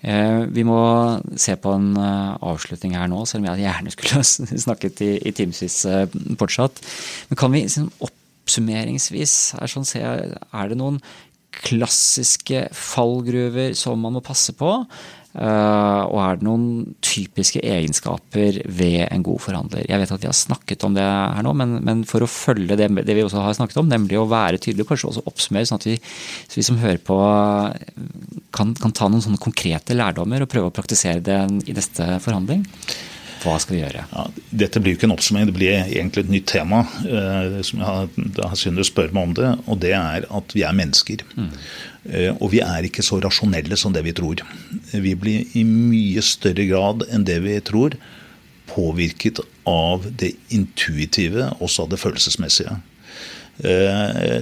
Vi 0.00 0.62
må 0.64 0.78
se 1.36 1.58
på 1.60 1.74
en 1.76 1.90
avslutning 1.98 2.94
her 2.96 3.10
nå, 3.10 3.18
selv 3.28 3.42
om 3.42 3.50
jeg 3.50 3.66
gjerne 3.66 3.92
skulle 3.92 4.22
snakket 4.68 5.02
i, 5.04 5.34
timevis 5.36 5.82
fortsatt. 6.40 6.80
Men 7.28 7.40
kan 7.42 7.52
vi 7.52 7.66
liksom 7.66 7.90
oppsummeringsvis 8.00 9.34
er, 9.60 9.68
sånn, 9.68 9.84
er 10.00 10.72
det 10.72 10.78
noen 10.80 11.02
klassiske 11.54 12.68
fallgruver 12.76 13.74
som 13.78 14.00
man 14.00 14.18
må 14.18 14.22
passe 14.24 14.54
på? 14.56 14.78
Uh, 15.30 16.10
og 16.10 16.16
er 16.18 16.38
det 16.40 16.42
noen 16.42 16.94
typiske 17.06 17.60
egenskaper 17.62 18.56
ved 18.66 19.04
en 19.04 19.22
god 19.22 19.38
forhandler? 19.44 19.84
Jeg 19.86 20.02
vet 20.02 20.12
at 20.16 20.24
vi 20.24 20.26
har 20.26 20.34
snakket 20.34 20.82
om 20.88 20.96
det 20.96 21.04
her 21.04 21.44
nå, 21.46 21.52
men, 21.54 21.76
men 21.86 22.00
for 22.08 22.26
å 22.26 22.30
følge 22.30 22.74
det, 22.74 22.88
det, 22.98 23.14
vi 23.14 23.22
også 23.22 23.44
har 23.44 23.54
snakket 23.54 23.78
om, 23.78 23.86
nemlig 23.92 24.18
å 24.18 24.26
være 24.30 24.58
tydelig, 24.58 24.88
kanskje 24.88 25.12
også 25.12 25.22
oppsummere, 25.30 25.68
sånn 25.70 25.78
at 25.78 25.86
vi, 25.86 25.94
så 26.50 26.58
vi 26.58 26.66
som 26.66 26.80
hører 26.82 26.98
på 27.06 27.20
kan, 28.50 28.74
kan, 28.74 28.96
ta 28.96 29.06
noen 29.06 29.22
sånne 29.22 29.38
konkrete 29.42 29.94
lærdommer 29.94 30.42
og 30.42 30.50
prøve 30.50 30.72
å 30.72 30.74
praktisere 30.74 31.22
det 31.22 31.38
i 31.70 31.78
neste 31.78 32.10
forhandling? 32.26 32.66
Hva 33.40 33.56
skal 33.62 33.76
vi 33.76 33.82
gjøre? 33.82 34.04
Ja, 34.12 34.24
dette 34.62 34.82
blir 34.82 34.94
jo 34.94 34.98
ikke 34.98 35.08
en 35.08 35.14
oppsummering, 35.14 35.48
det 35.48 35.56
blir 35.56 35.76
egentlig 35.78 36.26
et 36.26 36.32
nytt 36.34 36.48
tema. 36.50 36.82
Uh, 37.04 37.60
som 37.66 37.80
jeg 37.80 37.88
har, 37.88 38.10
da 38.36 38.50
å 38.52 38.86
spørre 38.86 39.16
meg 39.16 39.30
om 39.30 39.36
det, 39.38 39.52
og 39.64 39.80
det 39.80 39.94
er 39.96 40.26
at 40.28 40.56
vi 40.56 40.64
er 40.66 40.76
mennesker. 40.76 41.24
Mm. 41.36 41.50
Uh, 42.04 42.32
og 42.36 42.50
vi 42.54 42.60
er 42.64 42.88
ikke 42.88 43.04
så 43.06 43.20
rasjonelle 43.24 43.78
som 43.80 43.96
det 43.96 44.04
vi 44.04 44.16
tror. 44.16 44.44
Vi 44.92 45.14
blir 45.16 45.56
i 45.56 45.64
mye 45.68 46.24
større 46.24 46.68
grad 46.68 47.06
enn 47.08 47.24
det 47.28 47.40
vi 47.46 47.56
tror 47.64 47.96
påvirket 48.70 49.40
av 49.66 50.04
det 50.20 50.34
intuitive, 50.54 51.48
også 51.58 51.86
av 51.86 51.92
det 51.94 51.98
følelsesmessige. 52.00 52.76
Eh, 53.64 54.40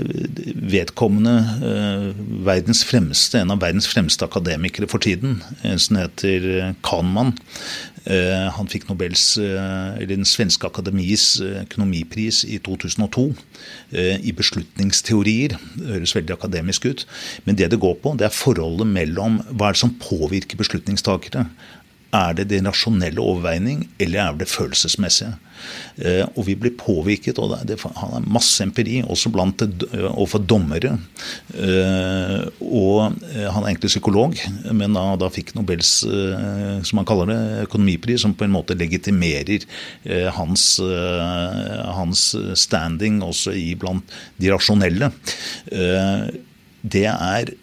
vedkommende 0.55 1.33
eh, 1.67 2.19
verdens 2.47 2.85
fremste, 2.87 3.41
en 3.41 3.51
av 3.51 3.59
verdens 3.65 3.89
fremste 3.91 4.23
akademikere 4.23 4.87
for 4.91 5.03
tiden, 5.03 5.41
en 5.67 5.81
som 5.83 5.99
heter 5.99 6.77
Kahneman. 6.87 7.33
Eh, 8.09 8.47
han 8.57 8.71
fikk 8.71 8.89
Nobels, 8.89 9.37
eller 9.39 10.09
Den 10.09 10.25
svenske 10.25 10.67
akademis 10.67 11.41
økonomipris 11.45 12.43
i 12.49 12.59
2002 12.65 13.27
i 13.99 14.33
beslutningsteorier. 14.33 15.57
Det 15.77 15.93
høres 15.93 16.15
veldig 16.17 16.35
akademisk 16.37 16.87
ut. 16.89 17.05
Men 17.45 17.59
det 17.59 17.71
det 17.73 17.81
går 17.81 17.99
på, 18.03 18.15
det 18.17 18.29
er 18.29 18.35
forholdet 18.35 18.89
mellom 18.89 19.43
hva 19.51 19.69
er 19.69 19.77
det 19.77 19.83
som 19.83 19.97
påvirker 20.01 20.61
beslutningstakere. 20.61 21.47
Er 22.17 22.33
det 22.33 22.47
det 22.49 22.63
rasjonelle 22.65 23.21
overveining, 23.21 23.83
eller 24.01 24.23
er 24.23 24.37
det 24.41 24.49
følelsesmessige? 24.49 25.35
Eh, 25.99 26.23
og 26.39 26.47
vi 26.47 26.55
blir 26.57 26.73
påvirket, 26.79 27.37
og 27.43 27.53
det, 27.69 27.77
er 27.77 28.25
masse 28.25 28.63
empiri, 28.65 29.03
også 29.05 29.33
blant 29.35 29.65
overfor 29.67 30.41
dommere. 30.41 30.95
Eh, 31.53 32.47
og 32.65 33.19
eh, 33.29 33.45
han 33.45 33.61
er 33.61 33.69
egentlig 33.73 33.93
psykolog, 33.93 34.39
men 34.73 34.97
da, 34.97 35.05
da 35.21 35.29
fikk 35.33 35.53
Nobels, 35.59 35.93
som 36.89 37.03
han 37.03 37.09
kaller 37.09 37.33
det, 37.33 37.39
økonomipris, 37.69 38.23
som 38.25 38.37
på 38.39 38.47
en 38.47 38.57
måte 38.57 38.77
legitimerer 38.79 39.69
hans, 40.37 40.67
hans 41.99 42.25
standing 42.57 43.21
også 43.25 43.53
i 43.59 43.73
blant 43.79 44.17
de 44.41 44.53
rasjonelle. 44.55 45.11
Det 45.69 47.09
er 47.11 47.57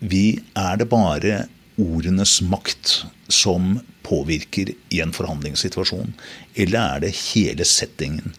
Vi 0.00 0.24
er 0.52 0.76
det 0.76 0.88
bare 0.90 1.46
ordenes 1.80 2.38
makt 2.42 3.04
som 3.28 3.78
påvirker 4.06 4.72
i 4.94 5.00
en 5.02 5.14
forhandlingssituasjon? 5.14 6.14
Eller 6.54 6.96
er 6.96 7.06
det 7.06 7.14
hele 7.32 7.66
settingen? 7.68 8.34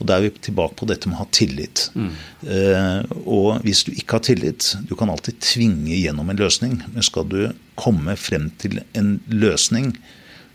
Og 0.00 0.06
Da 0.08 0.16
er 0.16 0.24
vi 0.24 0.30
tilbake 0.40 0.78
på 0.80 0.88
dette 0.88 1.08
med 1.08 1.18
å 1.18 1.24
ha 1.24 1.28
tillit. 1.30 1.90
Mm. 1.94 2.12
Eh, 2.48 3.00
og 3.28 3.60
hvis 3.66 3.84
du 3.84 3.92
ikke 3.92 4.16
har 4.16 4.24
tillit 4.24 4.72
Du 4.88 4.94
kan 4.96 5.10
alltid 5.12 5.36
tvinge 5.44 5.92
gjennom 5.92 6.30
en 6.30 6.40
løsning, 6.40 6.80
men 6.88 7.04
skal 7.04 7.28
du 7.28 7.52
komme 7.76 8.16
frem 8.16 8.48
til 8.60 8.80
en 8.96 9.18
løsning 9.28 9.92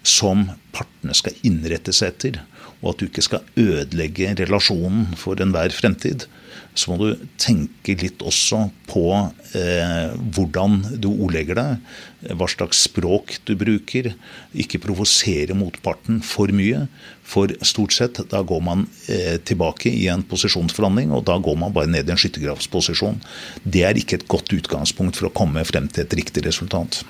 som 0.06 0.50
partene 0.74 1.14
skal 1.18 1.38
innrette 1.46 1.94
seg 1.94 2.14
etter, 2.14 2.42
og 2.82 2.92
at 2.92 3.00
du 3.00 3.08
ikke 3.08 3.26
skal 3.26 3.46
ødelegge 3.58 4.36
relasjonen 4.38 5.16
for 5.18 5.42
enhver 5.42 5.74
fremtid, 5.74 6.28
så 6.76 6.92
må 6.92 6.98
du 7.00 7.26
tenke 7.42 7.96
litt 8.02 8.24
også 8.26 8.66
på 8.90 9.06
eh, 9.56 10.12
hvordan 10.36 10.82
du 11.00 11.08
ordlegger 11.14 11.60
deg, 11.60 11.96
hva 12.36 12.48
slags 12.52 12.84
språk 12.90 13.38
du 13.48 13.54
bruker. 13.60 14.12
Ikke 14.52 14.82
provosere 14.84 15.56
motparten 15.58 16.22
for 16.26 16.52
mye. 16.56 16.86
For 17.26 17.52
stort 17.66 17.96
sett 17.96 18.20
da 18.32 18.44
går 18.46 18.64
man 18.68 18.86
eh, 19.08 19.38
tilbake 19.48 19.90
i 19.90 20.08
en 20.12 20.26
posisjonsforhandling, 20.28 21.16
og 21.16 21.26
da 21.30 21.40
går 21.40 21.60
man 21.64 21.76
bare 21.76 21.92
ned 21.92 22.10
i 22.10 22.16
en 22.16 22.22
skyttergravsposisjon. 22.22 23.22
Det 23.64 23.86
er 23.88 24.00
ikke 24.00 24.20
et 24.20 24.30
godt 24.32 24.52
utgangspunkt 24.56 25.20
for 25.20 25.30
å 25.30 25.36
komme 25.36 25.64
frem 25.68 25.88
til 25.90 26.06
et 26.06 26.20
riktig 26.20 26.46
resultat. 26.46 27.06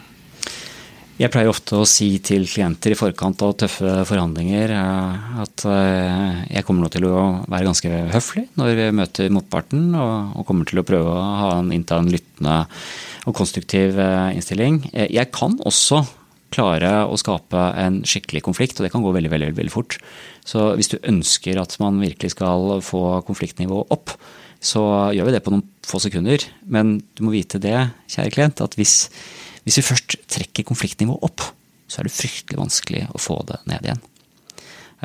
Jeg 1.16 1.32
pleier 1.32 1.48
ofte 1.48 1.78
å 1.80 1.86
si 1.88 2.10
til 2.20 2.44
klienter 2.44 2.92
i 2.92 2.98
forkant 3.00 3.40
av 3.46 3.54
tøffe 3.62 4.02
forhandlinger 4.10 4.74
eh, 4.76 5.28
at 5.46 5.64
eh, 5.72 6.42
jeg 6.58 6.66
kommer 6.68 6.84
nå 6.84 6.90
til 6.92 7.06
å 7.08 7.22
være 7.48 7.70
ganske 7.70 7.92
høflig 8.12 8.44
når 8.60 8.72
vi 8.76 8.88
møter 9.00 9.32
motparten, 9.32 9.94
og 9.96 10.44
kommer 10.44 10.68
til 10.68 10.82
å 10.82 10.84
prøve 10.88 11.14
å 11.14 11.22
ha 11.40 11.54
en, 11.62 11.72
innta 11.72 12.02
en 12.02 12.12
lyttende 12.12 12.58
og 13.24 13.38
konstruktiv 13.38 13.96
eh, 13.96 14.36
innstilling. 14.36 14.82
Jeg 14.92 15.32
kan 15.32 15.56
også 15.64 16.02
klare 16.52 16.92
å 17.08 17.16
skape 17.20 17.64
en 17.80 18.02
skikkelig 18.04 18.44
konflikt, 18.44 18.76
og 18.82 18.84
det 18.84 18.92
kan 18.92 19.04
gå 19.06 19.16
veldig, 19.16 19.32
veldig, 19.32 19.54
veldig 19.56 19.72
fort. 19.72 19.96
Så 20.44 20.74
hvis 20.76 20.92
du 20.92 21.00
ønsker 21.00 21.64
at 21.64 21.78
man 21.80 22.04
virkelig 22.04 22.36
skal 22.36 22.82
få 22.84 23.22
konfliktnivået 23.28 23.96
opp, 23.96 24.18
så 24.60 24.84
gjør 25.16 25.30
vi 25.30 25.38
det 25.38 25.44
på 25.48 25.56
noen 25.56 25.64
få 25.88 26.04
sekunder. 26.04 26.44
Men 26.68 26.98
du 27.16 27.24
må 27.24 27.38
vite 27.38 27.64
det, 27.64 27.78
kjære 28.12 28.36
klient, 28.36 28.64
at 28.68 28.76
hvis 28.76 29.06
hvis 29.66 29.80
vi 29.82 29.88
først 29.90 30.18
trekker 30.32 30.68
konfliktnivået 30.68 31.26
opp, 31.26 31.46
så 31.90 32.02
er 32.02 32.08
det 32.08 32.16
fryktelig 32.16 32.60
vanskelig 32.60 33.06
å 33.14 33.22
få 33.22 33.40
det 33.50 33.60
ned 33.70 33.88
igjen. 33.88 34.04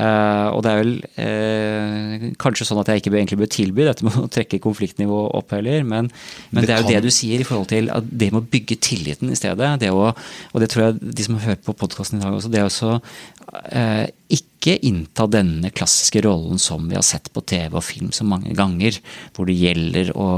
Uh, 0.00 0.48
og 0.54 0.62
det 0.64 0.70
er 0.70 0.78
vel 0.78 0.92
uh, 1.20 2.22
kanskje 2.40 2.64
sånn 2.64 2.78
at 2.80 2.88
jeg 2.88 3.02
ikke 3.02 3.10
egentlig 3.12 3.40
bør 3.42 3.50
tilby 3.52 3.84
dette 3.84 4.06
med 4.06 4.14
å 4.22 4.30
trekke 4.32 4.60
konfliktnivået 4.64 5.34
opp 5.36 5.52
heller, 5.52 5.82
men, 5.84 6.08
men 6.54 6.62
det, 6.62 6.70
det, 6.70 6.74
er 6.74 6.80
jo 6.80 6.86
kan... 6.86 6.94
det 6.94 7.10
du 7.10 7.12
sier 7.12 7.42
i 7.42 7.46
forhold 7.46 7.68
til 7.72 7.90
at 7.92 8.06
det 8.08 8.30
med 8.32 8.40
å 8.40 8.50
bygge 8.54 8.78
tilliten 8.80 9.32
i 9.32 9.36
stedet. 9.36 9.74
Det 9.82 9.90
å, 9.92 10.06
og 10.08 10.62
det 10.62 10.70
tror 10.72 10.86
jeg 10.86 11.12
de 11.18 11.26
som 11.26 11.36
har 11.36 11.52
hørt 11.52 11.66
på 11.66 11.76
podkasten 11.82 12.20
i 12.20 12.24
dag 12.24 12.38
også, 12.38 12.52
det 12.52 12.62
er 12.62 12.70
også 12.70 12.94
uh, 12.96 14.06
ikke 14.30 14.78
innta 14.88 15.26
denne 15.28 15.72
klassiske 15.74 16.22
rollen 16.24 16.60
som 16.62 16.88
vi 16.88 16.96
har 16.96 17.04
sett 17.04 17.28
på 17.34 17.44
TV 17.44 17.76
og 17.76 17.84
film 17.84 18.08
så 18.16 18.24
mange 18.28 18.54
ganger, 18.56 19.02
hvor 19.36 19.50
det 19.50 19.58
gjelder 19.58 20.14
å 20.16 20.30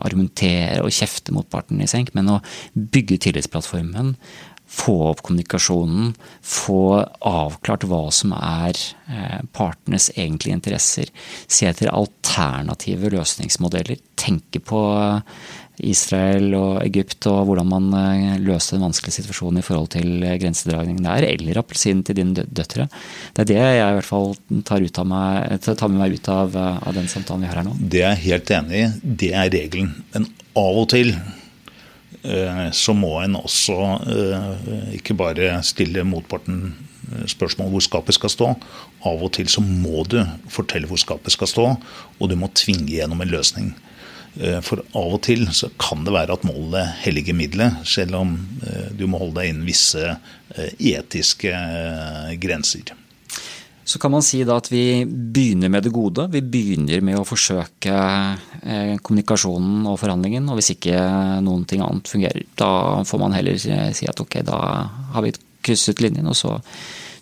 argumentere 0.00 0.80
og 0.84 0.94
kjefte 0.94 1.34
motparten 1.36 1.84
i 1.84 1.90
senk, 1.90 2.14
men 2.16 2.32
å 2.32 2.40
bygge 2.72 3.20
tillitsplattformen 3.26 4.14
få 4.74 4.94
opp 5.10 5.22
kommunikasjonen, 5.24 6.12
få 6.42 7.04
avklart 7.24 7.86
hva 7.88 8.06
som 8.14 8.34
er 8.36 8.78
eh, 9.08 9.42
partenes 9.54 10.10
egentlige 10.16 10.58
interesser. 10.58 11.12
Se 11.46 11.68
etter 11.68 11.92
alternative 11.92 13.12
løsningsmodeller. 13.14 14.00
Tenke 14.18 14.62
på 14.64 14.80
Israel 15.84 16.52
og 16.54 16.76
Egypt 16.84 17.26
og 17.30 17.48
hvordan 17.48 17.70
man 17.70 17.86
eh, 17.98 18.34
løste 18.42 18.76
den 18.76 18.86
vanskelige 18.88 19.20
situasjonen 19.20 19.62
i 19.62 19.66
forhold 19.66 19.92
til 19.94 20.26
grensedragningen 20.42 21.06
der, 21.06 21.28
eller 21.30 21.62
appelsinen 21.62 22.02
til 22.06 22.18
dine 22.18 22.46
døtre. 22.46 22.88
Det 23.34 23.46
er 23.46 23.50
det 23.52 23.60
jeg 23.60 23.78
i 23.78 24.00
hvert 24.00 24.10
fall 24.10 24.34
tar, 24.66 24.82
meg, 25.10 25.56
tar 25.64 25.92
med 25.92 26.02
meg 26.02 26.18
ut 26.18 26.34
av, 26.34 26.58
av 26.58 26.98
den 26.98 27.10
samtalen 27.10 27.46
vi 27.46 27.52
har 27.52 27.62
her 27.62 27.70
nå. 27.70 27.78
Det 27.78 28.02
er 28.02 28.12
jeg 28.14 28.26
helt 28.28 28.54
enig 28.58 28.82
i. 28.82 28.92
Det 29.24 29.32
er 29.32 29.54
regelen. 29.54 29.96
Men 30.14 30.30
av 30.58 30.84
og 30.84 30.92
til 30.94 31.14
Eh, 31.14 31.43
så 32.72 32.94
må 32.96 33.18
en 33.20 33.36
også 33.36 33.74
eh, 34.08 34.94
ikke 34.96 35.16
bare 35.18 35.58
stille 35.66 36.06
motparten 36.08 36.60
eh, 36.70 37.26
spørsmål 37.28 37.68
hvor 37.74 37.84
skapet 37.84 38.16
skal 38.16 38.32
stå. 38.32 38.50
Av 39.04 39.24
og 39.26 39.32
til 39.36 39.50
så 39.52 39.60
må 39.64 40.06
du 40.08 40.22
fortelle 40.52 40.88
hvor 40.88 41.00
skapet 41.00 41.34
skal 41.34 41.50
stå, 41.50 41.66
og 42.18 42.30
du 42.30 42.36
må 42.40 42.48
tvinge 42.56 42.88
gjennom 42.94 43.20
en 43.24 43.34
løsning. 43.34 43.74
For 44.66 44.80
av 44.98 45.12
og 45.14 45.20
til 45.22 45.44
så 45.54 45.68
kan 45.78 46.00
det 46.02 46.10
være 46.10 46.34
at 46.34 46.42
målet 46.42 46.96
helliger 47.04 47.36
middelet, 47.38 47.76
selv 47.86 48.16
om 48.18 48.32
du 48.98 49.04
må 49.06 49.20
holde 49.20 49.36
deg 49.36 49.52
innen 49.52 49.68
visse 49.68 50.16
etiske 50.82 51.52
grenser. 52.42 52.90
Så 53.84 54.00
kan 54.00 54.12
man 54.14 54.24
si 54.24 54.40
da 54.48 54.56
at 54.60 54.70
vi 54.72 55.04
begynner 55.04 55.68
med 55.72 55.84
det 55.84 55.92
gode. 55.92 56.26
Vi 56.32 56.40
begynner 56.40 57.04
med 57.04 57.20
å 57.20 57.26
forsøke 57.28 57.94
eh, 57.94 58.94
kommunikasjonen 59.04 59.84
og 59.90 59.98
forhandlingen. 60.00 60.48
Og 60.48 60.60
hvis 60.60 60.72
ikke 60.76 60.98
noen 61.44 61.66
ting 61.68 61.84
annet 61.84 62.08
fungerer, 62.08 62.46
da 62.56 63.02
får 63.04 63.20
man 63.20 63.36
heller 63.36 63.60
si 63.60 64.08
at 64.08 64.24
ok, 64.24 64.40
da 64.48 64.60
har 65.14 65.26
vi 65.26 65.34
krysset 65.64 66.00
linjen, 66.04 66.28
og 66.28 66.36
så 66.36 66.58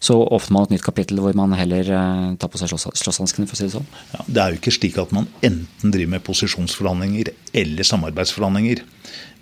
så 0.03 0.17
åpner 0.19 0.57
man 0.57 0.65
et 0.67 0.73
nytt 0.75 0.83
kapittel 0.83 1.21
hvor 1.23 1.35
man 1.39 1.53
heller 1.55 1.87
eh, 1.87 2.31
tar 2.35 2.51
på 2.51 2.59
seg 2.59 2.73
slåsshanskene, 2.75 3.47
for 3.47 3.55
å 3.55 3.59
si 3.61 3.69
det 3.69 3.75
sånn. 3.77 3.87
Ja, 4.11 4.25
det 4.27 4.41
er 4.43 4.51
jo 4.51 4.59
ikke 4.59 4.75
slik 4.75 4.97
at 4.99 5.13
man 5.15 5.29
enten 5.47 5.95
driver 5.95 6.17
med 6.17 6.25
posisjonsforhandlinger 6.27 7.31
eller 7.63 7.87
samarbeidsforhandlinger. 7.87 8.83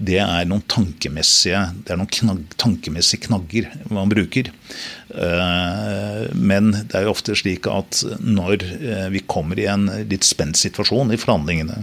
Det 0.01 0.17
er 0.23 0.47
noen 0.49 0.63
tankemessige, 0.71 1.59
det 1.85 1.93
er 1.93 1.99
noen 2.01 2.09
knag, 2.09 2.39
tankemessige 2.61 3.27
knagger 3.27 3.67
man 3.93 4.09
bruker. 4.09 4.49
Eh, 5.13 6.23
men 6.33 6.71
det 6.73 6.97
er 6.97 7.05
jo 7.05 7.13
ofte 7.13 7.37
slik 7.37 7.69
at 7.69 8.01
når 8.25 8.65
eh, 8.65 9.09
vi 9.13 9.21
kommer 9.29 9.61
i 9.61 9.67
en 9.69 9.85
litt 10.09 10.25
spent 10.25 10.57
situasjon 10.57 11.13
i 11.13 11.19
forhandlingene, 11.21 11.83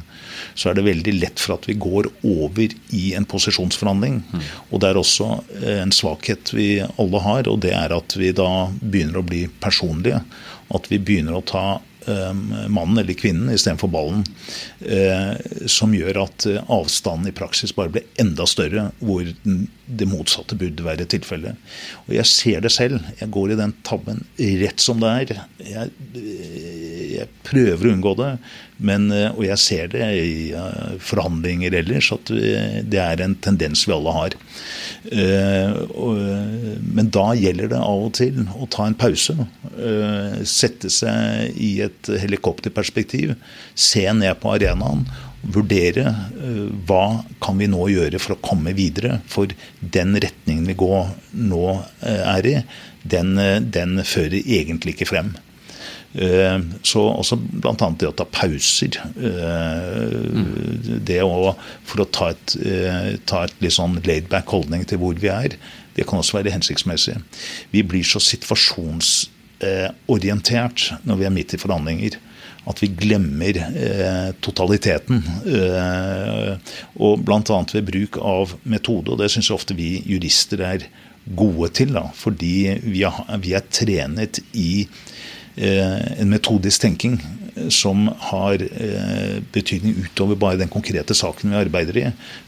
så 0.58 0.72
er 0.72 0.80
det 0.80 0.88
veldig 0.88 1.14
lett 1.20 1.44
for 1.44 1.60
at 1.60 1.70
vi 1.70 1.78
går 1.78 2.10
over 2.26 2.74
i 2.98 3.04
en 3.20 3.28
posisjonsforhandling. 3.30 4.24
Mm. 4.26 4.48
Og 4.72 4.82
det 4.82 4.90
er 4.90 5.02
også 5.04 5.30
en 5.78 5.94
svakhet 5.94 6.56
vi 6.58 6.72
alle 6.88 7.22
har, 7.22 7.52
og 7.52 7.62
det 7.68 7.76
er 7.78 7.94
at 7.94 8.18
vi 8.18 8.34
da 8.34 8.72
begynner 8.82 9.22
å 9.22 9.28
bli 9.30 9.46
personlige. 9.62 10.24
At 10.74 10.90
vi 10.90 10.98
begynner 10.98 11.38
å 11.38 11.46
ta 11.46 11.68
mannen 12.08 12.98
eller 13.02 13.18
kvinnen 13.18 13.52
istedenfor 13.54 13.92
ballen. 13.92 14.24
Som 15.70 15.96
gjør 15.96 16.22
at 16.24 16.48
avstanden 16.64 17.30
i 17.32 17.36
praksis 17.36 17.74
bare 17.76 17.92
blir 17.94 18.08
enda 18.22 18.48
større, 18.50 18.90
hvor 19.00 19.28
det 19.88 20.08
motsatte 20.10 20.58
burde 20.60 20.86
være 20.86 21.08
tilfellet. 21.10 21.60
Og 22.08 22.16
jeg 22.18 22.30
ser 22.32 22.64
det 22.64 22.72
selv. 22.76 23.02
Jeg 23.22 23.32
går 23.34 23.54
i 23.54 23.60
den 23.60 23.76
tabben 23.88 24.24
rett 24.38 24.84
som 24.84 25.04
det 25.04 25.14
er. 25.14 25.44
Jeg, 25.64 25.92
jeg 27.18 27.30
prøver 27.48 27.88
å 27.90 27.94
unngå 27.96 28.16
det. 28.20 28.32
Men, 28.78 29.10
og 29.34 29.42
jeg 29.42 29.58
ser 29.62 29.88
det 29.90 30.06
i 30.22 30.52
forhandlinger 31.02 31.74
ellers, 31.80 32.12
at 32.14 32.30
det 32.30 33.00
er 33.02 33.24
en 33.24 33.34
tendens 33.42 33.88
vi 33.88 33.96
alle 33.96 34.14
har. 34.14 34.36
Men 36.98 37.10
da 37.14 37.26
gjelder 37.40 37.72
det 37.74 37.80
av 37.82 38.04
og 38.08 38.12
til 38.20 38.44
å 38.54 38.68
ta 38.74 38.86
en 38.88 38.98
pause. 38.98 39.34
Sette 40.46 40.92
seg 40.94 41.58
i 41.58 41.72
et 41.88 42.12
helikopterperspektiv. 42.22 43.34
Se 43.74 44.06
ned 44.14 44.38
på 44.44 44.54
arenaen. 44.54 45.08
Vurdere 45.48 46.12
hva 46.90 47.24
kan 47.44 47.58
vi 47.62 47.70
nå 47.72 47.90
gjøre 47.94 48.20
for 48.22 48.36
å 48.36 48.42
komme 48.46 48.76
videre. 48.78 49.22
For 49.32 49.50
den 49.82 50.18
retningen 50.22 50.70
vi 50.70 50.78
går 50.78 51.12
nå 51.50 51.66
er 52.06 52.50
i, 52.50 52.56
den, 53.08 53.38
den 53.74 54.02
fører 54.06 54.38
egentlig 54.44 54.98
ikke 54.98 55.12
frem. 55.16 55.36
Så 56.18 57.02
også 57.06 57.36
bl.a. 57.38 57.90
det 58.00 58.08
å 58.10 58.16
ta 58.18 58.26
pauser. 58.26 58.96
Det 61.08 61.20
å, 61.22 61.52
for 61.86 62.02
å 62.02 62.08
ta 62.10 62.32
et, 62.34 62.56
ta 63.30 63.44
et 63.46 63.60
litt 63.62 63.76
sånn 63.76 64.00
laidback 64.08 64.50
holdning 64.50 64.88
til 64.90 64.98
hvor 65.04 65.20
vi 65.22 65.30
er, 65.30 65.60
det 65.98 66.06
kan 66.10 66.20
også 66.22 66.38
være 66.40 66.54
hensiktsmessig. 66.54 67.16
Vi 67.74 67.82
blir 67.86 68.04
så 68.06 68.20
situasjonsorientert 68.24 70.80
når 71.10 71.16
vi 71.22 71.26
er 71.30 71.38
midt 71.38 71.54
i 71.54 71.62
forhandlinger 71.62 72.14
at 72.68 72.78
vi 72.84 72.90
glemmer 73.00 73.56
eh, 73.64 74.30
totaliteten. 74.44 75.18
Eh, 75.48 76.52
og 77.00 77.14
bl.a. 77.26 77.60
ved 77.74 77.86
bruk 77.88 78.18
av 78.20 78.56
metode, 78.68 79.12
og 79.14 79.20
det 79.22 79.30
syns 79.34 79.56
ofte 79.56 79.74
vi 79.78 80.04
jurister 80.08 80.60
er 80.68 80.80
gode 81.38 81.70
til. 81.80 81.90
Da, 81.96 82.06
fordi 82.16 82.58
vi 82.84 83.02
er, 83.08 83.14
vi 83.44 83.52
er 83.58 83.64
trenet 83.72 84.34
i 84.52 84.84
Eh, 84.84 85.17
en 85.58 86.30
metodisk 86.30 86.84
tenking 86.84 87.16
som 87.70 88.08
har 88.18 88.62
eh, 88.62 89.38
betydning 89.52 89.96
utover 90.06 90.36
bare 90.36 90.60
den 90.62 90.72
konkrete 90.72 91.16
saken 91.18 91.52
vi 91.52 91.60
arbeider 91.60 91.98
i. 91.98 92.06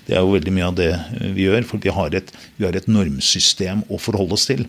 Det 0.08 0.16
er 0.16 0.24
jo 0.24 0.36
veldig 0.36 0.54
mye 0.56 0.68
av 0.70 0.78
det 0.80 0.92
eh, 0.94 1.32
vi 1.36 1.48
gjør, 1.48 1.66
for 1.70 1.84
vi 1.84 1.94
har 1.94 2.18
et, 2.18 2.34
vi 2.58 2.68
har 2.68 2.78
et 2.78 2.90
normsystem 2.90 3.84
å 3.90 4.02
forholde 4.02 4.38
oss 4.38 4.50
til. 4.50 4.68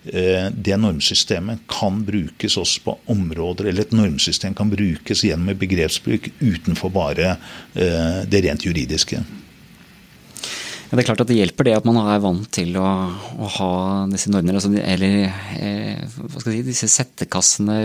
Det 0.00 0.76
normsystemet 0.80 1.60
kan 1.70 1.98
brukes 2.04 2.56
også 2.58 2.82
på 2.86 2.94
områder, 3.12 3.68
eller 3.68 3.84
et 3.84 3.92
normsystem 3.94 4.56
kan 4.56 4.70
brukes 4.72 5.22
gjennom 5.26 5.52
begrepsbruk 5.60 6.30
utenfor 6.40 6.92
bare 6.94 7.34
det 7.76 8.40
rent 8.46 8.64
juridiske. 8.64 9.20
Ja, 10.90 10.96
det 10.98 11.04
er 11.04 11.06
klart 11.06 11.20
at 11.22 11.28
det 11.30 11.36
hjelper 11.36 11.68
det 11.68 11.72
at 11.78 11.84
man 11.86 12.00
er 12.02 12.18
vant 12.18 12.48
til 12.50 12.74
å, 12.80 12.84
å 13.14 13.48
ha 13.60 13.70
disse 14.10 14.26
normene, 14.32 14.58
altså, 14.58 14.72
eller 14.74 15.12
eh, 15.54 16.00
hva 16.02 16.40
skal 16.42 16.50
jeg 16.50 16.64
si, 16.64 16.66
disse 16.66 16.88
settekassene, 16.90 17.76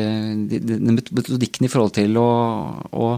de, 0.49 0.57
de, 0.57 0.79
metodikken 0.89 1.67
i 1.67 1.69
forhold 1.69 1.93
til 1.99 2.17
å, 2.17 2.29
å, 2.89 3.09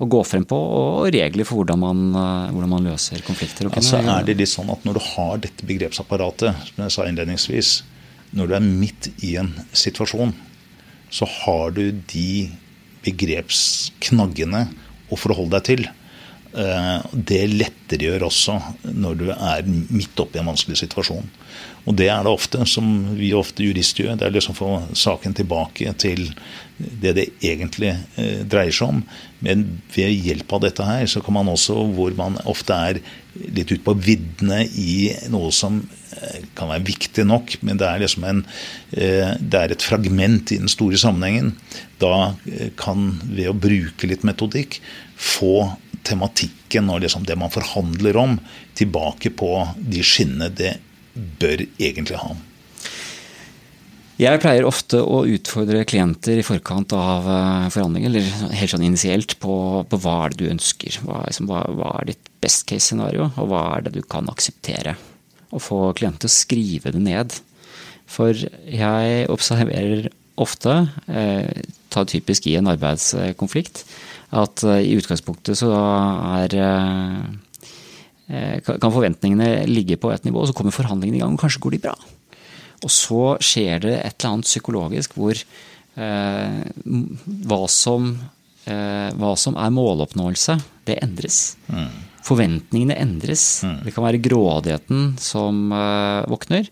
å, 0.00 0.08
gå 0.08 0.22
frem 0.24 0.46
på, 0.48 0.56
og 0.56 1.10
regler 1.12 1.44
for 1.44 1.60
hvordan 1.60 1.82
man, 1.82 2.00
eh, 2.16 2.54
hvordan 2.54 2.72
man 2.72 2.88
løser 2.88 3.20
konflikter. 3.26 3.68
Altså 3.68 4.00
er 4.00 4.24
det 4.24 4.38
litt 4.38 4.48
sånn 4.48 4.72
at 4.72 4.88
Når 4.88 4.96
du 4.96 5.02
har 5.10 5.44
dette 5.44 5.68
begrepsapparatet, 5.68 6.64
som 6.70 6.86
jeg 6.86 6.96
sa 6.96 7.04
innledningsvis, 7.10 7.74
når 8.32 8.48
du 8.48 8.56
er 8.56 8.64
midt 8.64 9.10
i 9.28 9.34
en 9.42 9.52
situasjon, 9.76 10.32
så 11.12 11.28
har 11.44 11.76
du 11.76 11.84
de 11.92 12.48
begrepsknaggene 13.04 14.64
å 15.12 15.20
forholde 15.20 15.60
deg 15.60 15.68
til. 15.68 15.84
Eh, 16.54 16.98
det 17.10 17.40
lettergjør 17.50 18.28
også 18.28 18.60
når 18.94 19.16
du 19.18 19.24
er 19.34 19.66
midt 19.66 20.20
oppe 20.22 20.38
i 20.38 20.42
en 20.42 20.52
vanskelig 20.52 20.78
situasjon. 20.84 21.26
Og 21.84 21.96
det 21.98 22.06
er 22.12 22.22
det 22.24 22.30
ofte, 22.30 22.62
som 22.70 22.86
vi 23.18 23.32
ofte 23.34 23.66
jurister 23.66 24.06
gjør. 24.06 24.20
Det 24.20 24.28
er 24.28 24.36
liksom 24.36 24.54
å 24.54 24.60
få 24.60 24.70
saken 24.96 25.34
tilbake 25.34 25.90
til 25.98 26.28
det 26.78 27.16
det 27.18 27.26
egentlig 27.42 27.90
eh, 27.90 28.46
dreier 28.46 28.74
seg 28.74 28.94
om. 28.94 29.02
Men 29.44 29.66
ved 29.96 30.14
hjelp 30.14 30.54
av 30.54 30.62
dette 30.62 30.86
her, 30.86 31.04
så 31.10 31.24
kan 31.24 31.34
man 31.40 31.50
også, 31.50 31.76
hvor 31.96 32.14
man 32.18 32.38
ofte 32.46 32.78
er 32.86 33.02
litt 33.34 33.74
ute 33.74 33.82
på 33.82 33.98
viddene 33.98 34.62
i 34.78 35.10
noe 35.34 35.50
som 35.54 35.82
eh, 35.82 36.40
kan 36.54 36.70
være 36.70 36.86
viktig 36.86 37.26
nok, 37.26 37.58
men 37.66 37.82
det 37.82 37.90
er 37.90 38.04
liksom 38.06 38.30
en 38.30 38.46
Det 38.94 39.58
er 39.58 39.72
et 39.74 39.82
fragment 39.82 40.52
i 40.54 40.60
den 40.62 40.70
store 40.70 40.98
sammenhengen. 41.00 41.56
Da 41.98 42.36
kan, 42.78 43.16
ved 43.26 43.50
å 43.50 43.58
bruke 43.58 44.06
litt 44.06 44.22
metodikk, 44.22 44.78
få 45.18 45.72
tematikken 46.06 46.90
og 46.92 47.02
liksom 47.04 47.26
det 47.28 47.36
man 47.40 47.52
forhandler 47.52 48.18
om, 48.20 48.38
tilbake 48.78 49.32
på 49.36 49.52
de 49.78 50.02
skinnene 50.04 50.50
det 50.54 50.76
bør 51.14 51.64
egentlig 51.78 52.18
ha. 52.20 52.34
Jeg 54.14 54.38
pleier 54.38 54.66
ofte 54.66 55.00
å 55.02 55.24
utfordre 55.26 55.80
klienter 55.90 56.38
i 56.38 56.46
forkant 56.46 56.92
av 56.94 57.24
eh, 57.26 57.64
forhandlinger, 57.74 58.12
eller 58.12 58.52
helt 58.54 58.70
sånn 58.70 58.86
initielt, 58.86 59.34
på, 59.42 59.56
på 59.90 59.98
hva 60.04 60.20
er 60.22 60.34
det 60.34 60.44
du 60.44 60.52
ønsker. 60.52 61.00
Hva, 61.02 61.24
liksom, 61.26 61.48
hva, 61.50 61.64
hva 61.74 61.96
er 61.98 62.12
ditt 62.12 62.30
best 62.44 62.62
case 62.70 62.92
scenario, 62.92 63.32
og 63.34 63.50
hva 63.50 63.64
er 63.72 63.88
det 63.88 63.96
du 63.96 64.04
kan 64.06 64.30
akseptere? 64.30 64.94
Og 65.50 65.64
få 65.66 65.80
klienter 65.98 66.28
til 66.28 66.30
å 66.30 66.36
skrive 66.36 66.94
det 66.94 67.02
ned. 67.02 67.34
For 68.06 68.38
jeg 68.38 69.26
observerer 69.34 70.06
ofte, 70.38 70.76
eh, 71.10 71.66
ta 71.90 72.06
typisk 72.06 72.46
i 72.50 72.54
en 72.60 72.70
arbeidskonflikt, 72.70 73.82
at 74.34 74.64
eh, 74.66 74.82
i 74.88 74.96
utgangspunktet 74.98 75.58
så 75.60 75.70
er 75.74 76.56
eh, 76.58 77.22
eh, 78.28 78.56
kan 78.64 78.92
forventningene 78.94 79.66
ligge 79.70 79.98
på 80.00 80.12
et 80.14 80.26
nivå, 80.26 80.42
og 80.42 80.50
så 80.50 80.56
kommer 80.56 80.74
forhandlingene 80.74 81.20
i 81.20 81.24
gang, 81.24 81.36
og 81.36 81.44
kanskje 81.44 81.62
går 81.64 81.76
de 81.76 81.82
bra. 81.86 81.94
Og 82.84 82.92
så 82.92 83.22
skjer 83.42 83.84
det 83.86 83.94
et 84.00 84.16
eller 84.18 84.34
annet 84.34 84.50
psykologisk 84.50 85.14
hvor 85.16 85.38
eh, 85.38 86.58
hva, 87.48 87.60
som, 87.72 88.10
eh, 88.66 89.08
hva, 89.16 89.32
som, 89.40 89.56
er 89.56 89.72
måloppnåelse, 89.74 90.58
det 90.88 90.98
endres. 91.04 91.56
Mm. 91.70 91.88
Forventningene 92.24 92.98
endres. 93.00 93.46
Mm. 93.64 93.80
Det 93.86 93.94
kan 93.96 94.06
være 94.08 94.22
grådigheten 94.24 95.14
som 95.22 95.66
eh, 95.72 96.22
våkner. 96.32 96.70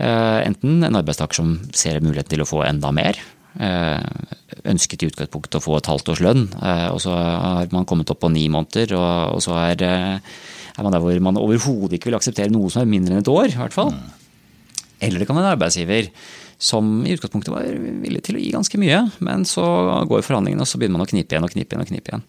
enten 0.00 0.84
en 0.86 0.96
arbeidstaker 0.96 1.34
som 1.34 1.48
ser 1.76 1.98
mulighet 2.00 2.28
til 2.30 2.40
å 2.40 2.46
få 2.48 2.62
enda 2.64 2.92
mer, 2.94 3.18
ønsket 3.58 5.02
i 5.02 5.10
utgangspunktet 5.10 5.58
å 5.58 5.64
få 5.64 5.78
et 5.78 5.88
halvt 5.90 6.12
års 6.12 6.22
lønn, 6.24 6.46
eh, 6.60 6.88
og 6.92 7.00
så 7.02 7.14
har 7.14 7.70
man 7.74 7.86
kommet 7.88 8.10
opp 8.12 8.22
på 8.22 8.32
ni 8.32 8.46
måneder, 8.52 8.94
og, 8.98 9.40
så 9.44 9.56
er, 9.58 9.82
eh, 9.82 10.20
er 10.76 10.86
man 10.86 10.94
der 10.94 11.02
hvor 11.02 11.20
man 11.20 11.40
overhodet 11.40 11.98
ikke 11.98 12.10
vil 12.10 12.18
akseptere 12.20 12.52
noe 12.52 12.70
som 12.70 12.84
er 12.84 12.92
mindre 12.92 13.16
enn 13.16 13.24
et 13.24 13.32
år, 13.32 13.50
i 13.50 13.60
hvert 13.60 13.76
fall. 13.76 13.94
Eller 15.00 15.18
det 15.18 15.28
kan 15.28 15.38
være 15.38 15.48
en 15.48 15.56
arbeidsgiver 15.56 16.10
som 16.60 17.06
i 17.08 17.14
utgangspunktet 17.16 17.54
var 17.54 17.64
villig 18.04 18.20
til 18.26 18.36
å 18.36 18.40
gi 18.42 18.50
ganske 18.52 18.80
mye, 18.80 19.00
men 19.24 19.46
så 19.48 19.64
går 20.08 20.26
forhandlingene, 20.26 20.60
og 20.60 20.68
så 20.68 20.76
begynner 20.76 21.00
man 21.00 21.06
å 21.06 21.10
knipe 21.10 21.32
igjen 21.32 21.46
og 21.46 21.54
knipe 21.54 21.72
igjen. 21.72 21.84
Og 21.86 21.88
knipe 21.88 22.12
igjen. 22.12 22.26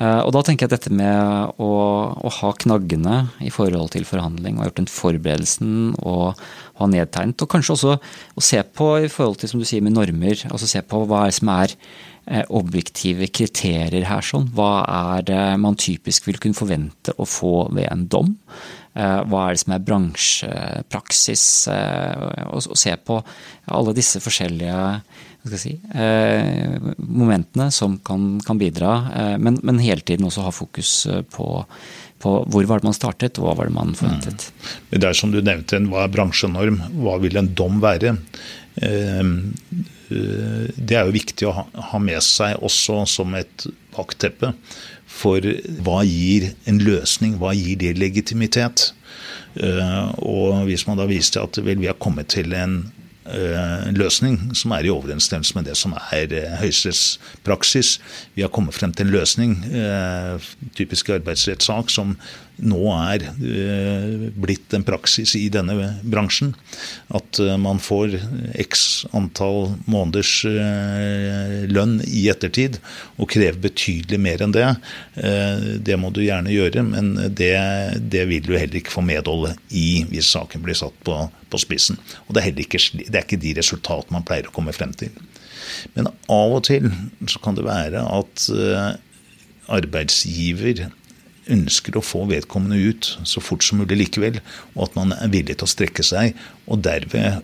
Og 0.00 0.30
da 0.32 0.40
tenker 0.40 0.64
jeg 0.64 0.70
at 0.70 0.76
dette 0.78 0.94
med 0.96 1.58
å, 1.60 1.72
å 2.16 2.30
ha 2.38 2.50
knaggene 2.62 3.16
i 3.44 3.50
forhold 3.52 3.90
til 3.92 4.06
forhandling, 4.08 4.56
og 4.56 4.62
ha 4.62 4.68
gjort 4.70 4.78
den 4.78 4.88
forberedelsen 4.88 5.74
og 6.00 6.40
ha 6.80 6.88
nedtegnet. 6.88 7.44
Og 7.44 7.50
kanskje 7.52 7.76
også 7.76 7.96
å 8.00 8.44
se 8.44 8.62
på 8.64 8.88
i 9.04 9.10
forhold 9.12 9.42
til 9.42 9.52
som 9.52 9.60
du 9.60 9.68
sier 9.68 9.84
med 9.84 9.96
normer, 9.96 10.46
altså 10.48 10.68
se 10.70 10.80
på 10.80 11.02
hva 11.04 11.26
er 11.26 11.36
som 11.36 11.52
er 11.52 11.74
eh, 11.76 12.44
objektive 12.48 13.28
kriterier 13.28 14.08
her. 14.08 14.24
sånn. 14.24 14.50
Hva 14.56 14.72
er 14.88 15.26
det 15.28 15.42
man 15.60 15.78
typisk 15.80 16.28
vil 16.28 16.40
kunne 16.42 16.58
forvente 16.58 17.16
å 17.16 17.28
få 17.28 17.54
ved 17.76 17.88
en 17.90 18.06
dom? 18.10 18.36
Eh, 18.96 19.20
hva 19.30 19.46
er 19.46 19.54
det 19.54 19.62
som 19.64 19.74
er 19.76 19.84
bransjepraksis? 19.86 21.46
Eh, 21.74 22.46
og 22.50 22.78
se 22.78 22.96
på 22.96 23.20
alle 23.70 23.96
disse 23.96 24.22
forskjellige 24.22 24.80
si, 25.56 25.72
momentene 27.00 27.70
som 27.72 27.96
kan, 28.04 28.34
kan 28.44 28.58
bidra, 28.60 28.92
men, 29.40 29.56
men, 29.62 29.80
hele 29.80 30.04
tiden 30.04 30.26
også 30.28 30.44
ha 30.44 30.52
fokus 30.54 30.92
på 31.32 31.48
på 32.20 32.32
hvor 32.52 32.66
var 32.68 32.80
det 32.80 32.88
man 32.88 32.96
startet, 32.96 33.38
og 33.40 33.46
hva 33.46 33.56
var 33.58 33.70
det 33.70 33.76
man 33.76 33.94
forventet. 33.96 34.50
Mm. 34.52 34.98
Det 35.00 35.08
er 35.08 35.16
som 35.16 35.32
du 35.32 35.40
nevnte, 35.40 35.80
hva 35.88 36.04
er 36.04 36.12
bransjenorm? 36.12 36.80
Hva 37.00 37.16
vil 37.22 37.40
en 37.40 37.48
dom 37.56 37.80
være? 37.82 38.12
Ehm, 38.76 39.32
eh, 40.12 40.68
det 40.76 40.98
er 40.98 41.08
jo 41.08 41.16
viktig 41.16 41.48
å 41.48 41.54
ha 41.90 42.02
med 42.02 42.20
seg 42.24 42.60
også 42.60 43.02
som 43.08 43.34
et 43.38 43.66
bakteppe. 43.96 44.52
For 45.10 45.44
hva 45.84 46.02
gir 46.06 46.52
en 46.70 46.80
løsning? 46.84 47.38
Hva 47.40 47.54
gir 47.56 47.80
det 47.80 47.96
legitimitet? 47.98 48.90
Eh, 49.56 50.12
og 50.20 50.66
hvis 50.68 50.86
man 50.86 51.00
da 51.00 51.08
viser 51.10 51.42
at 51.42 51.58
vel, 51.58 51.80
vi 51.80 51.90
har 51.90 51.98
kommet 51.98 52.30
til 52.36 52.52
Eh, 52.52 52.64
en 52.64 52.76
løsning 53.96 54.50
som 54.56 54.74
er 54.74 54.86
i 54.86 54.92
overensstemmelse 54.92 55.56
med 55.56 55.68
det 55.70 55.76
som 55.78 55.94
er 55.96 56.32
eh, 56.34 56.56
Høyesteretts 56.60 57.18
praksis. 57.46 57.98
Vi 58.34 58.42
har 58.44 58.52
kommet 58.52 58.74
frem 58.74 58.92
til 58.92 59.06
en 59.06 59.14
løsning, 59.14 59.56
eh, 59.70 60.50
typisk 60.76 61.12
arbeidsrettssak, 61.16 61.90
som 61.90 62.16
nå 62.60 62.80
er 62.92 63.24
eh, 63.24 64.26
blitt 64.36 64.74
en 64.76 64.84
praksis 64.86 65.34
i 65.38 65.46
denne 65.52 65.76
bransjen. 66.02 66.52
At 67.14 67.40
eh, 67.42 67.56
man 67.60 67.80
får 67.82 68.16
x 68.60 69.04
antall 69.16 69.74
måneders 69.90 70.32
eh, 70.48 71.56
lønn 71.70 71.98
i 72.06 72.26
ettertid, 72.32 72.78
og 73.16 73.30
krever 73.32 73.60
betydelig 73.60 74.20
mer 74.20 74.42
enn 74.44 74.54
det. 74.54 74.66
Det 75.84 75.96
må 76.00 76.10
du 76.14 76.22
gjerne 76.22 76.52
gjøre, 76.52 76.82
men 76.86 77.12
det, 77.36 77.52
det 78.12 78.24
vil 78.30 78.44
du 78.46 78.54
heller 78.56 78.80
ikke 78.80 78.94
få 78.94 79.04
medhold 79.04 79.50
i 79.76 80.02
hvis 80.08 80.32
saken 80.34 80.62
blir 80.64 80.78
satt 80.78 80.96
på, 81.06 81.16
på 81.52 81.60
spissen. 81.60 81.98
Og 82.28 82.36
det 82.36 82.44
er, 82.44 82.62
ikke, 82.64 82.80
det 83.00 83.12
er 83.12 83.26
ikke 83.26 83.40
de 83.42 83.54
resultatene 83.58 84.16
man 84.16 84.26
pleier 84.26 84.48
å 84.48 84.54
komme 84.54 84.74
frem 84.76 84.94
til. 84.96 85.12
Men 85.94 86.08
av 86.10 86.56
og 86.56 86.64
til 86.66 86.88
så 87.30 87.42
kan 87.44 87.58
det 87.58 87.66
være 87.66 88.02
at 88.02 88.48
arbeidsgiver 89.70 90.88
ønsker 91.52 91.98
å 91.98 92.04
få 92.04 92.24
vedkommende 92.30 92.78
ut 92.90 93.10
så 93.28 93.42
fort 93.44 93.64
som 93.66 93.80
mulig 93.82 93.98
likevel, 94.04 94.40
og 94.76 94.88
at 94.88 94.96
man 94.98 95.14
er 95.16 95.32
villig 95.32 95.58
til 95.58 95.68
å 95.68 95.72
strekke 95.74 96.06
seg, 96.06 96.38
og 96.70 96.84
derved 96.86 97.18
eh, 97.20 97.42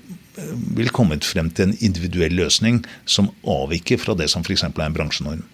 vil 0.77 0.93
komme 0.95 1.19
frem 1.25 1.51
til 1.51 1.71
en 1.71 1.77
individuell 1.81 2.37
løsning 2.37 2.83
som 3.09 3.33
avviker 3.43 4.01
fra 4.03 4.17
det 4.19 4.29
som 4.33 4.45
f.eks. 4.45 4.67
er 4.69 4.87
en 4.87 4.97
bransjenorm. 4.97 5.45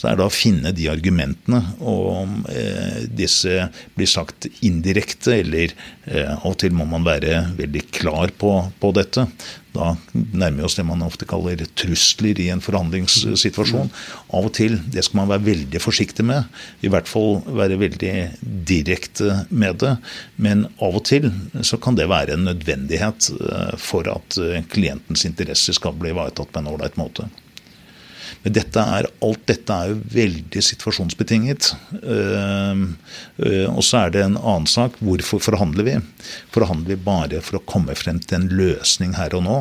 Så 0.00 0.06
det 0.06 0.14
er 0.14 0.20
da 0.22 0.26
å 0.30 0.32
finne 0.32 0.70
de 0.72 0.86
argumentene, 0.88 1.58
og 1.84 2.04
om 2.08 2.36
eh, 2.48 3.02
disse 3.12 3.66
blir 3.98 4.08
sagt 4.08 4.46
indirekte, 4.64 5.34
eller 5.42 5.74
eh, 6.08 6.30
av 6.30 6.54
og 6.54 6.56
til 6.62 6.72
må 6.72 6.86
man 6.88 7.04
være 7.04 7.42
veldig 7.58 7.82
klar 7.92 8.32
på, 8.40 8.54
på, 8.80 8.92
dette. 8.96 9.26
Da 9.76 9.90
nærmer 10.14 10.62
vi 10.62 10.64
oss 10.70 10.78
det 10.78 10.86
man 10.88 11.04
ofte 11.04 11.28
kaller 11.28 11.60
trusler 11.76 12.40
i 12.40 12.48
en 12.48 12.64
forhandlingssituasjon. 12.64 13.92
Av 14.32 14.48
og 14.48 14.54
til, 14.56 14.78
det 14.88 15.04
skal 15.04 15.20
man 15.20 15.34
være 15.34 15.46
veldig 15.50 15.84
forsiktig 15.84 16.24
med. 16.32 16.48
I 16.80 16.94
hvert 16.96 17.10
fall 17.10 17.42
være 17.44 17.76
veldig 17.84 18.14
direkte 18.72 19.42
med 19.52 19.82
det. 19.84 19.92
Men 20.40 20.64
av 20.80 20.96
og 20.96 21.04
til 21.12 21.28
så 21.60 21.76
kan 21.76 22.00
det 22.00 22.08
være 22.08 22.38
en 22.38 22.48
nødvendighet 22.48 23.28
eh, 23.36 23.76
for 23.76 24.08
at 24.16 24.40
eh, 24.40 24.64
klientens 24.72 25.28
interesser 25.28 25.76
skal 25.76 26.00
bli 26.00 26.16
ivaretatt 26.16 26.56
på 26.56 26.64
en 26.64 26.72
ålreit 26.72 26.96
måte. 26.96 27.28
Men 28.44 28.56
dette 28.56 28.82
er, 28.96 29.08
alt 29.26 29.46
dette 29.50 29.76
er 29.76 29.92
jo 29.92 30.00
veldig 30.14 30.62
situasjonsbetinget. 30.64 31.72
Uh, 32.00 32.86
uh, 33.42 33.68
og 33.74 33.82
så 33.86 34.04
er 34.04 34.14
det 34.14 34.24
en 34.26 34.38
annen 34.40 34.68
sak. 34.70 34.98
Hvorfor 35.04 35.42
forhandler 35.50 35.86
vi? 35.86 35.96
Forhandler 36.54 36.94
vi 36.94 37.04
bare 37.10 37.42
for 37.44 37.60
å 37.60 37.64
komme 37.68 37.96
frem 37.98 38.20
til 38.22 38.40
en 38.40 38.50
løsning 38.60 39.16
her 39.18 39.36
og 39.38 39.46
nå? 39.46 39.58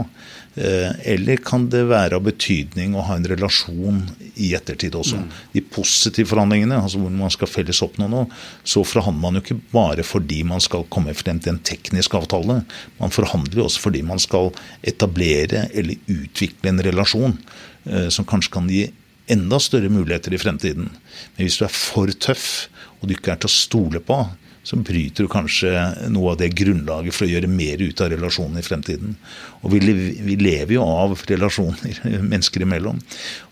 Uh, 0.59 0.91
eller 1.07 1.39
kan 1.45 1.67
det 1.71 1.85
være 1.87 2.17
av 2.17 2.25
betydning 2.25 2.95
å 2.97 3.03
ha 3.07 3.15
en 3.19 3.27
relasjon 3.29 4.01
i 4.33 4.51
ettertid 4.57 4.97
også? 4.97 5.21
Mm. 5.21 5.29
De 5.53 5.63
positive 5.75 6.31
forhandlingene, 6.31 6.79
altså 6.79 6.99
hvor 7.03 7.13
man 7.13 7.31
skal 7.33 7.51
felles 7.51 7.83
oppnå 7.85 8.09
noe, 8.11 8.25
så 8.67 8.83
forhandler 8.87 9.23
man 9.23 9.39
jo 9.39 9.43
ikke 9.45 9.59
bare 9.71 10.05
fordi 10.07 10.41
man 10.47 10.63
skal 10.63 10.87
komme 10.91 11.13
frem 11.17 11.39
til 11.39 11.53
en 11.53 11.63
teknisk 11.63 12.17
avtale. 12.17 12.61
Man 12.99 13.13
forhandler 13.13 13.61
jo 13.61 13.67
også 13.69 13.85
fordi 13.87 14.03
man 14.07 14.21
skal 14.21 14.51
etablere 14.87 15.67
eller 15.69 15.99
utvikle 16.11 16.73
en 16.73 16.83
relasjon. 16.89 17.37
Eh, 17.85 18.09
som 18.09 18.25
kanskje 18.25 18.53
kan 18.53 18.69
gi 18.69 18.89
enda 19.29 19.59
større 19.59 19.89
muligheter 19.89 20.33
i 20.33 20.41
fremtiden. 20.41 20.89
Men 21.35 21.45
hvis 21.45 21.59
du 21.59 21.65
er 21.67 21.73
for 21.73 22.11
tøff, 22.11 22.67
og 22.99 23.07
du 23.07 23.15
ikke 23.15 23.33
er 23.33 23.41
til 23.41 23.49
å 23.49 23.55
stole 23.55 24.01
på, 24.03 24.17
så 24.65 24.75
bryter 24.75 25.23
du 25.23 25.31
kanskje 25.31 25.71
noe 26.11 26.33
av 26.33 26.41
det 26.41 26.49
grunnlaget 26.57 27.15
for 27.15 27.25
å 27.25 27.29
gjøre 27.31 27.49
mer 27.49 27.79
ut 27.79 28.01
av 28.03 28.11
relasjonen 28.11 28.59
i 28.59 28.65
fremtiden. 28.65 29.15
Og 29.63 29.71
vi, 29.73 29.79
vi 30.25 30.35
lever 30.41 30.75
jo 30.75 30.83
av 30.83 31.15
relasjoner 31.29 32.01
mennesker 32.33 32.65
imellom. 32.65 32.99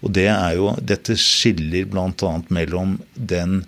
Og 0.03 0.13
det 0.17 0.27
er 0.33 0.57
jo, 0.59 0.73
dette 0.81 1.15
skiller 1.21 1.87
bl.a. 1.89 2.33
mellom 2.53 2.97
den 3.15 3.61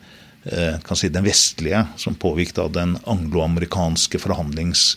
eh, 0.43 0.75
kan 0.83 0.99
si 0.99 1.09
den 1.13 1.25
vestlige, 1.25 1.85
som 1.97 2.19
påvirket 2.19 2.59
av 2.65 2.75
den 2.75 2.97
angloamerikanske 3.09 4.21
forhandlings 4.21 4.91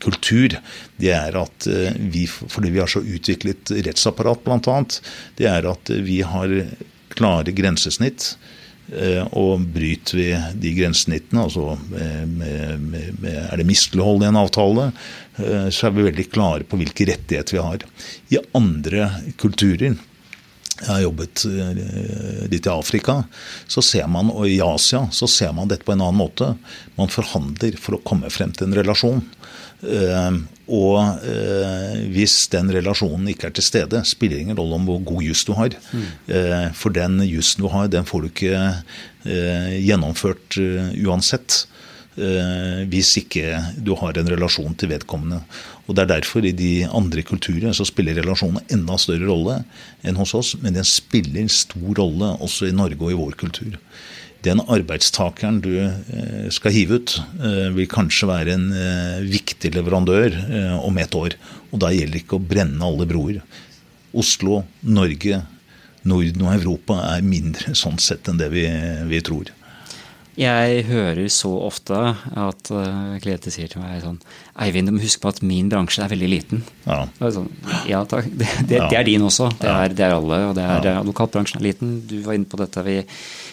kultur, 0.00 0.54
det 1.00 1.10
er 1.16 1.36
at 1.40 1.66
eh, 1.66 1.96
vi, 2.12 2.26
fordi 2.28 2.70
vi 2.70 2.82
har 2.82 2.90
så 2.90 3.02
utviklet 3.02 3.72
rettsapparat 3.86 4.44
bl.a., 4.44 4.78
det 5.38 5.48
er 5.50 5.68
at 5.70 5.92
vi 6.06 6.20
har 6.26 6.54
klare 7.16 7.54
grensesnitt. 7.56 8.34
Og 9.38 9.60
bryter 9.70 10.18
vi 10.18 10.24
de 10.64 10.70
grensesnittene, 10.74 11.44
altså 11.44 11.76
er 11.94 13.60
det 13.60 13.66
mislighold 13.68 14.24
i 14.24 14.26
en 14.26 14.38
avtale, 14.40 14.88
så 15.38 15.86
er 15.86 15.94
vi 15.94 16.06
veldig 16.08 16.24
klare 16.32 16.66
på 16.66 16.80
hvilke 16.80 17.06
rettigheter 17.06 17.54
vi 17.54 17.62
har. 17.62 17.84
I 18.34 18.40
andre 18.58 19.06
kulturer 19.38 19.94
jeg 20.80 20.88
har 20.88 21.02
jobbet 21.04 21.42
eh, 21.44 22.46
litt 22.48 22.66
i 22.66 22.72
Afrika, 22.72 23.18
så 23.68 23.82
ser 23.84 24.06
man, 24.08 24.30
og 24.32 24.48
i 24.48 24.60
Asia 24.64 25.04
så 25.12 25.28
ser 25.28 25.52
man 25.56 25.68
dette 25.68 25.84
på 25.84 25.92
en 25.92 26.04
annen 26.06 26.20
måte. 26.20 26.54
Man 26.96 27.12
forhandler 27.12 27.76
for 27.80 27.98
å 27.98 28.04
komme 28.06 28.30
frem 28.32 28.54
til 28.56 28.70
en 28.70 28.78
relasjon. 28.78 29.20
Eh, 29.80 30.38
og 30.72 31.26
eh, 31.26 32.00
hvis 32.14 32.36
den 32.54 32.72
relasjonen 32.72 33.28
ikke 33.32 33.50
er 33.50 33.56
til 33.58 33.66
stede, 33.66 34.00
spiller 34.08 34.40
ingen 34.40 34.56
rolle 34.56 34.78
om 34.80 34.88
hvor 34.88 35.04
god 35.12 35.26
juss 35.26 35.44
du 35.48 35.52
har. 35.58 35.76
For 36.78 36.96
den 36.96 37.20
jussen 37.26 37.66
du 37.66 37.68
har, 37.72 37.90
den 37.92 38.08
får 38.08 38.24
du 38.24 38.30
ikke 38.30 38.64
gjennomført 39.84 40.56
uansett. 40.56 41.64
Hvis 42.90 43.14
ikke 43.20 43.58
du 43.80 43.94
har 43.96 44.18
en 44.18 44.28
relasjon 44.28 44.74
til 44.76 44.90
vedkommende. 44.92 45.40
Og 45.86 45.96
Det 45.96 46.04
er 46.04 46.12
derfor 46.12 46.44
i 46.46 46.52
de 46.54 46.86
andre 46.86 47.24
kulturer 47.26 47.72
så 47.74 47.86
spiller 47.88 48.20
relasjonene 48.20 48.62
enda 48.70 48.98
større 49.00 49.26
rolle 49.26 49.56
enn 50.06 50.18
hos 50.20 50.36
oss, 50.38 50.54
men 50.62 50.76
den 50.76 50.86
spiller 50.86 51.48
stor 51.50 51.98
rolle 51.98 52.34
også 52.38 52.68
i 52.68 52.76
Norge 52.76 53.00
og 53.00 53.10
i 53.10 53.18
vår 53.18 53.38
kultur. 53.40 53.78
Den 54.46 54.62
arbeidstakeren 54.72 55.58
du 55.60 55.72
eh, 55.82 56.46
skal 56.54 56.72
hive 56.72 57.00
ut, 57.00 57.16
eh, 57.44 57.68
vil 57.76 57.88
kanskje 57.90 58.28
være 58.30 58.54
en 58.56 58.68
eh, 58.72 59.18
viktig 59.28 59.74
leverandør 59.74 60.38
om 60.80 61.00
et 61.00 61.16
år. 61.16 61.36
Og 61.70 61.82
da 61.82 61.90
gjelder 61.92 62.16
det 62.16 62.22
ikke 62.24 62.38
å 62.38 62.48
brenne 62.52 62.86
alle 62.86 63.08
broer. 63.08 63.42
Oslo, 64.16 64.62
Norge, 64.80 65.42
Norden 66.08 66.46
og 66.46 66.54
Europa 66.54 67.02
er 67.10 67.26
mindre 67.26 67.74
sånn 67.82 68.00
sett 68.00 68.30
enn 68.30 68.40
det 68.40 68.48
vi, 68.54 68.64
vi 69.10 69.20
tror. 69.26 69.52
Jeg 70.40 70.84
hører 70.88 71.26
så 71.32 71.50
ofte 71.66 71.96
at 72.40 72.70
klienter 73.20 73.52
sier 73.52 73.68
til 73.68 73.82
meg 73.82 73.98
sånn 74.00 74.20
Eivind, 74.60 74.88
du 74.88 74.94
må 74.94 75.02
huske 75.02 75.22
på 75.22 75.30
at 75.32 75.40
min 75.46 75.68
bransje 75.72 76.02
er 76.04 76.10
veldig 76.12 76.28
liten. 76.28 76.62
Ja, 76.84 77.04
sånn, 77.32 77.48
ja 77.88 78.00
takk. 78.08 78.26
Det, 78.28 78.48
det, 78.68 78.76
ja. 78.76 78.88
det, 78.90 78.98
er 78.98 79.06
din 79.08 79.24
også. 79.24 79.48
Det 79.60 79.70
er, 79.70 79.94
det 79.96 80.04
er 80.04 80.16
alle. 80.16 80.40
og 80.50 80.56
det 80.58 80.64
er, 80.64 80.88
ja. 80.90 80.96
Advokatbransjen 81.00 81.60
er 81.60 81.66
liten. 81.70 81.94
Du 82.08 82.18
var 82.26 82.36
inne 82.36 82.48
på 82.50 82.60
dette. 82.60 82.84
Vi, 82.84 82.98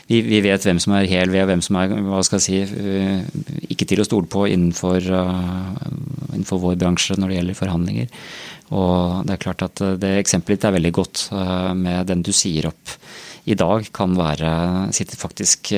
vi, 0.10 0.20
vi, 0.28 0.42
vet 0.44 0.68
hvem 0.68 0.82
som 0.84 0.98
er 0.98 1.08
hel 1.08 1.32
ved, 1.32 1.46
og 1.46 1.52
hvem 1.54 1.64
som 1.64 1.80
er 1.80 1.96
hva 2.10 2.20
skal 2.28 2.42
jeg 2.42 2.48
si, 2.48 2.82
uh, 2.82 3.64
ikke 3.72 3.88
til 3.88 4.04
å 4.04 4.08
stole 4.08 4.28
på 4.32 4.48
innenfor, 4.52 5.08
innenfor, 6.34 6.64
vår 6.66 6.76
bransje 6.82 7.16
når 7.20 7.32
det 7.32 7.40
gjelder 7.40 7.62
forhandlinger. 7.62 8.12
Og 8.76 9.24
det 9.28 9.38
er 9.38 9.46
klart 9.46 9.64
at 9.64 9.86
det 10.02 10.18
eksempelet 10.20 10.60
ditt 10.60 10.68
er 10.68 10.76
veldig 10.76 10.94
godt 10.98 11.24
med 11.80 12.10
den 12.10 12.26
du 12.26 12.34
sier 12.36 12.68
opp 12.68 12.98
i 13.48 13.56
dag 13.56 13.86
kan 13.96 14.12
være, 14.18 14.50
sitter 14.92 15.16
faktisk 15.16 15.70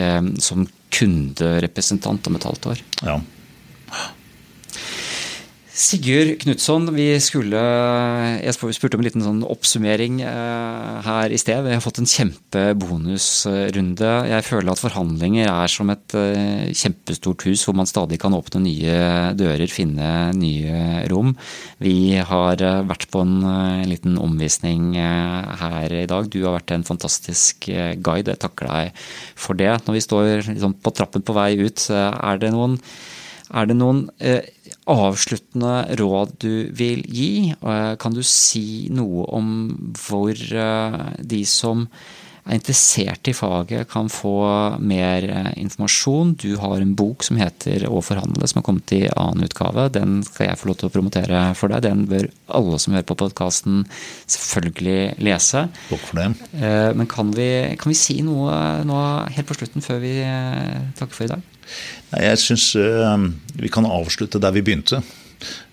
som 0.41 0.63
kunderepresentant 0.93 2.27
om 2.27 2.35
et 2.39 2.47
halvt 2.49 2.65
år. 2.73 2.81
Ja. 3.05 3.19
Sigurd 5.79 6.33
Knutson, 6.41 6.89
Jeg 6.91 7.21
spurte 7.23 8.97
om 8.97 8.99
en 8.99 9.05
liten 9.05 9.23
sånn 9.23 9.45
oppsummering 9.47 10.17
eh, 10.27 10.97
her 11.05 11.31
i 11.31 11.37
sted. 11.39 11.63
Vi 11.63 11.71
har 11.71 11.79
fått 11.79 12.01
en 12.01 12.09
kjempebonusrunde. 12.09 14.09
Jeg 14.27 14.43
føler 14.43 14.73
at 14.73 14.81
forhandlinger 14.83 15.47
er 15.47 15.71
som 15.71 15.87
et 15.93 16.11
eh, 16.19 16.75
kjempestort 16.75 17.45
hus 17.47 17.63
hvor 17.63 17.77
man 17.79 17.87
stadig 17.87 18.19
kan 18.19 18.35
åpne 18.35 18.59
nye 18.65 19.31
dører, 19.39 19.71
finne 19.71 20.35
nye 20.35 21.07
rom. 21.07 21.31
Vi 21.79 22.19
har 22.27 22.59
eh, 22.59 22.83
vært 22.89 23.07
på 23.13 23.23
en, 23.23 23.39
liten 23.87 24.19
omvisning 24.19 24.99
her 24.99 25.87
i 25.95 26.03
dag. 26.11 26.27
Du 26.27 26.43
har 26.43 26.57
vært 26.57 26.75
en 26.75 26.83
fantastisk 26.83 27.71
guide. 27.71 28.33
Jeg 28.33 28.41
takker 28.43 28.67
deg 28.67 28.91
for 29.39 29.55
det. 29.55 29.79
Når 29.87 29.95
vi 29.95 30.03
står 30.03 30.43
liksom 30.43 30.75
på 30.83 30.91
trappen 30.91 31.23
på 31.23 31.31
vei 31.39 31.55
ut, 31.63 31.87
er 31.87 32.35
det 32.43 32.51
noen 32.51 32.75
er 33.49 33.65
det 33.65 33.79
noen 33.79 34.03
avsluttende 34.89 35.97
råd 35.99 36.37
du 36.41 36.69
vil 36.75 37.03
gi? 37.05 37.51
Eh, 37.53 37.93
kan 38.01 38.15
du 38.15 38.23
si 38.25 38.89
noe 38.93 39.27
om 39.35 39.51
hvor 39.99 40.33
eh, 40.33 40.97
de 41.19 41.43
som 41.47 41.85
er 42.49 42.57
interessert 42.57 43.29
i 43.29 43.33
faget, 43.35 43.85
kan 43.91 44.09
få 44.09 44.33
mer 44.81 45.27
eh, 45.27 45.51
informasjon? 45.61 46.33
Du 46.41 46.55
har 46.63 46.79
en 46.81 46.95
bok 46.97 47.25
som 47.27 47.37
heter 47.37 47.85
'Å 47.85 48.01
forhandle', 48.01 48.47
som 48.49 48.61
har 48.61 48.65
kommet 48.65 48.95
i 48.97 49.03
annen 49.13 49.45
utgave. 49.45 49.91
Den 49.93 50.23
skal 50.25 50.47
jeg 50.47 50.57
få 50.57 50.71
lov 50.71 50.79
til 50.79 50.89
å 50.89 50.95
promotere 50.97 51.43
for 51.53 51.69
deg. 51.69 51.85
Den 51.85 52.07
bør 52.09 52.29
alle 52.47 52.79
som 52.79 52.93
hører 52.93 53.05
på 53.05 53.19
podkasten 53.21 53.85
selvfølgelig 54.25 55.19
lese. 55.21 55.67
Takk 55.91 56.03
for 56.09 56.23
det. 56.23 56.95
Men 56.97 57.07
kan 57.07 57.31
vi, 57.31 57.77
kan 57.77 57.93
vi 57.93 58.01
si 58.01 58.21
noe 58.25 58.81
nå 58.83 58.99
helt 59.29 59.47
på 59.47 59.59
slutten, 59.61 59.85
før 59.85 60.01
vi 60.01 60.17
takker 60.97 61.13
for 61.13 61.29
i 61.29 61.33
dag? 61.35 61.48
Jeg 62.15 62.41
syns 62.41 62.71
uh, 62.79 63.17
vi 63.59 63.71
kan 63.73 63.87
avslutte 63.89 64.41
der 64.41 64.55
vi 64.55 64.63
begynte. 64.65 65.01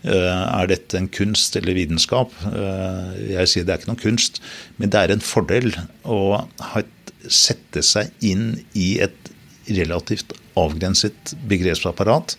Uh, 0.06 0.12
er 0.12 0.68
dette 0.70 0.98
en 0.98 1.09
kunst 1.10 1.56
eller 1.59 1.78
vitenskap? 1.78 2.35
Uh, 2.47 3.14
jeg 3.32 3.52
sier 3.52 3.66
det 3.66 3.74
er 3.74 3.82
ikke 3.82 3.93
noen 3.93 4.05
kunst, 4.05 4.43
men 4.78 4.93
det 4.93 5.02
er 5.02 5.14
en 5.14 5.24
fordel 5.24 5.73
å 6.05 6.20
sette 7.27 7.82
seg 7.82 8.12
inn 8.24 8.52
i 8.78 8.97
et 9.02 9.32
relativt 9.66 10.36
avgrenset 10.56 11.35
begrepsapparat. 11.51 12.36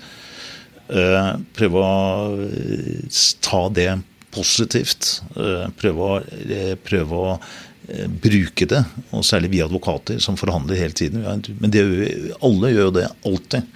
Eh, 0.88 1.32
prøve 1.58 1.82
å 1.84 2.46
eh, 2.48 3.24
ta 3.44 3.66
det 3.76 3.90
positivt. 4.32 5.18
Eh, 5.36 5.68
prøve 5.80 6.12
å, 6.14 6.20
prøve 6.88 7.24
å 7.24 7.34
bruke 8.22 8.68
det, 8.68 8.82
og 9.16 9.24
særlig 9.24 9.52
vi 9.54 9.62
advokater 9.64 10.20
som 10.24 10.36
forhandler 10.40 10.80
hele 10.80 10.96
tiden. 10.98 11.24
Men 11.62 11.72
det, 11.72 11.84
alle 12.44 12.72
gjør 12.74 12.90
jo 12.90 12.96
det 12.98 13.06
alltid. 13.30 13.70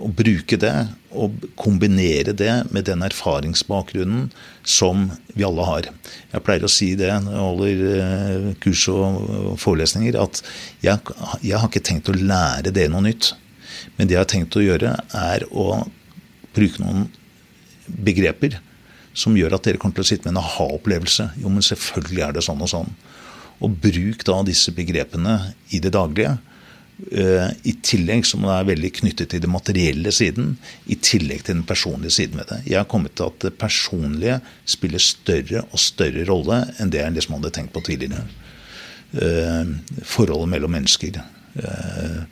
Å 0.00 0.10
bruke 0.16 0.58
det 0.60 0.72
og 1.10 1.44
kombinere 1.58 2.32
det 2.36 2.52
med 2.70 2.86
den 2.86 3.02
erfaringsbakgrunnen 3.04 4.30
som 4.62 5.08
vi 5.34 5.44
alle 5.44 5.66
har. 5.66 5.90
Jeg 6.32 6.44
pleier 6.46 6.64
å 6.64 6.72
si 6.72 6.92
det 6.98 7.10
når 7.24 7.34
jeg 7.34 7.44
holder 7.44 8.48
kurs 8.62 8.86
og 8.94 9.58
forelesninger, 9.60 10.16
at 10.20 10.42
jeg, 10.84 11.14
jeg 11.42 11.58
har 11.58 11.68
ikke 11.68 11.84
tenkt 11.84 12.10
å 12.12 12.16
lære 12.16 12.72
dere 12.72 12.94
noe 12.94 13.04
nytt. 13.10 13.34
Men 13.98 14.08
det 14.08 14.16
jeg 14.16 14.22
har 14.22 14.30
tenkt 14.30 14.56
å 14.56 14.64
gjøre, 14.64 14.96
er 15.16 15.46
å 15.50 15.82
bruke 16.54 16.82
noen 16.82 17.08
begreper 17.90 18.60
som 19.16 19.36
gjør 19.36 19.56
at 19.56 19.66
dere 19.66 19.80
kommer 19.80 19.98
til 19.98 20.06
å 20.06 20.10
sitte 20.10 20.28
med 20.28 20.36
en 20.36 20.42
aha-opplevelse. 20.44 21.30
Jo, 21.42 21.50
men 21.52 21.64
selvfølgelig 21.66 22.26
er 22.26 22.36
det 22.36 22.44
sånn 22.46 22.62
og 22.62 22.70
sånn. 22.70 22.92
Og 23.60 23.74
bruk 23.82 24.22
da 24.28 24.38
disse 24.46 24.72
begrepene 24.76 25.36
i 25.74 25.82
det 25.82 25.92
daglige. 25.96 26.36
Uh, 27.00 27.48
I 27.64 27.72
tillegg 27.84 28.26
som 28.28 28.44
det 28.44 28.52
er 28.54 28.68
veldig 28.68 28.90
knyttet 29.00 29.32
til 29.32 29.42
det 29.42 29.50
materielle 29.50 30.12
siden, 30.12 30.54
i 30.84 30.98
tillegg 31.00 31.46
til 31.46 31.58
den 31.58 31.66
personlige 31.68 32.16
siden 32.18 32.40
ved 32.40 32.50
det. 32.52 32.60
Jeg 32.68 32.80
har 32.80 32.88
kommet 32.90 33.16
til 33.16 33.32
at 33.32 33.40
det 33.46 33.54
personlige 33.60 34.38
spiller 34.68 35.02
større 35.02 35.64
og 35.70 35.80
større 35.80 36.26
rolle 36.28 36.62
enn 36.78 36.92
det 36.92 37.00
jeg 37.02 37.16
liksom 37.16 37.38
hadde 37.38 37.52
tenkt 37.56 37.74
på 37.76 37.84
tidligere. 37.88 38.24
Uh, 39.16 39.76
forholdet 40.06 40.52
mellom 40.54 40.76
mennesker. 40.76 41.18
Uh, 41.50 42.22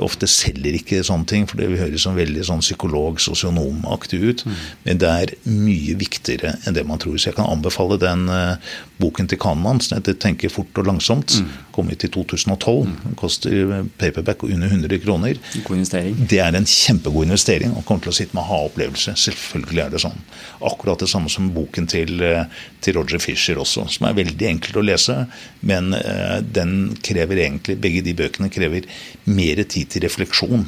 ofte 0.00 0.28
selger 0.30 0.78
ikke 0.78 1.02
sånne 1.04 1.28
ting, 1.28 1.44
for 1.48 1.60
det 1.60 1.68
høres 1.76 2.06
som 2.06 2.16
veldig 2.16 2.46
sånn 2.48 2.64
psykolog, 2.64 3.20
sosionomaktig 3.20 4.20
ut. 4.22 4.44
Mm. 4.48 4.58
Men 4.86 5.02
det 5.02 5.10
er 5.12 5.34
mye 5.52 5.98
viktigere 6.00 6.54
enn 6.64 6.76
det 6.78 6.86
man 6.88 7.02
tror. 7.02 7.18
Så 7.18 7.30
jeg 7.30 7.38
kan 7.38 7.50
anbefale 7.50 8.00
den 8.00 8.26
uh, 8.32 8.56
boken 9.02 9.28
til 9.28 9.40
Kahneman 9.42 9.82
som 9.84 9.98
heter 9.98 10.16
'Tenke 10.16 10.50
fort 10.52 10.80
og 10.80 10.88
langsomt'. 10.88 11.40
Mm. 11.42 11.56
Kom 11.78 11.92
ut 11.92 12.04
i 12.04 12.10
2012. 12.10 12.88
Mm. 12.88 12.96
Den 13.04 13.18
koster 13.20 13.84
paperback 14.00 14.42
under 14.48 14.66
100 14.66 14.98
kroner. 15.04 15.38
God 15.62 15.76
investering. 15.76 16.16
Det 16.30 16.40
er 16.42 16.58
en 16.58 16.66
kjempegod 16.66 17.28
investering 17.28 17.76
og 17.78 17.86
kommer 17.86 18.08
til 18.08 18.14
å 18.14 18.18
sitte 18.18 18.34
med 18.38 18.48
ha-opplevelse. 18.48 19.14
Selvfølgelig 19.28 19.84
er 19.84 19.94
det 19.94 20.02
sånn. 20.02 20.18
Akkurat 20.66 21.04
det 21.04 21.10
samme 21.12 21.30
som 21.30 21.52
boken 21.54 21.86
til, 21.90 22.18
uh, 22.18 22.66
til 22.82 22.98
Roger 22.98 23.22
Fisher 23.22 23.62
også, 23.62 23.86
som 23.94 24.08
er 24.08 24.18
veldig 24.18 24.50
enkelt 24.50 24.80
å 24.82 24.86
lese. 24.88 25.20
Men 25.68 25.94
den 26.42 26.74
krever 27.04 27.44
egentlig 27.44 27.78
begge 27.82 28.02
de 28.06 28.14
bøkene 28.18 28.50
krever 28.52 28.86
mer 29.30 29.62
tid 29.70 29.94
til 29.94 30.04
refleksjon 30.06 30.66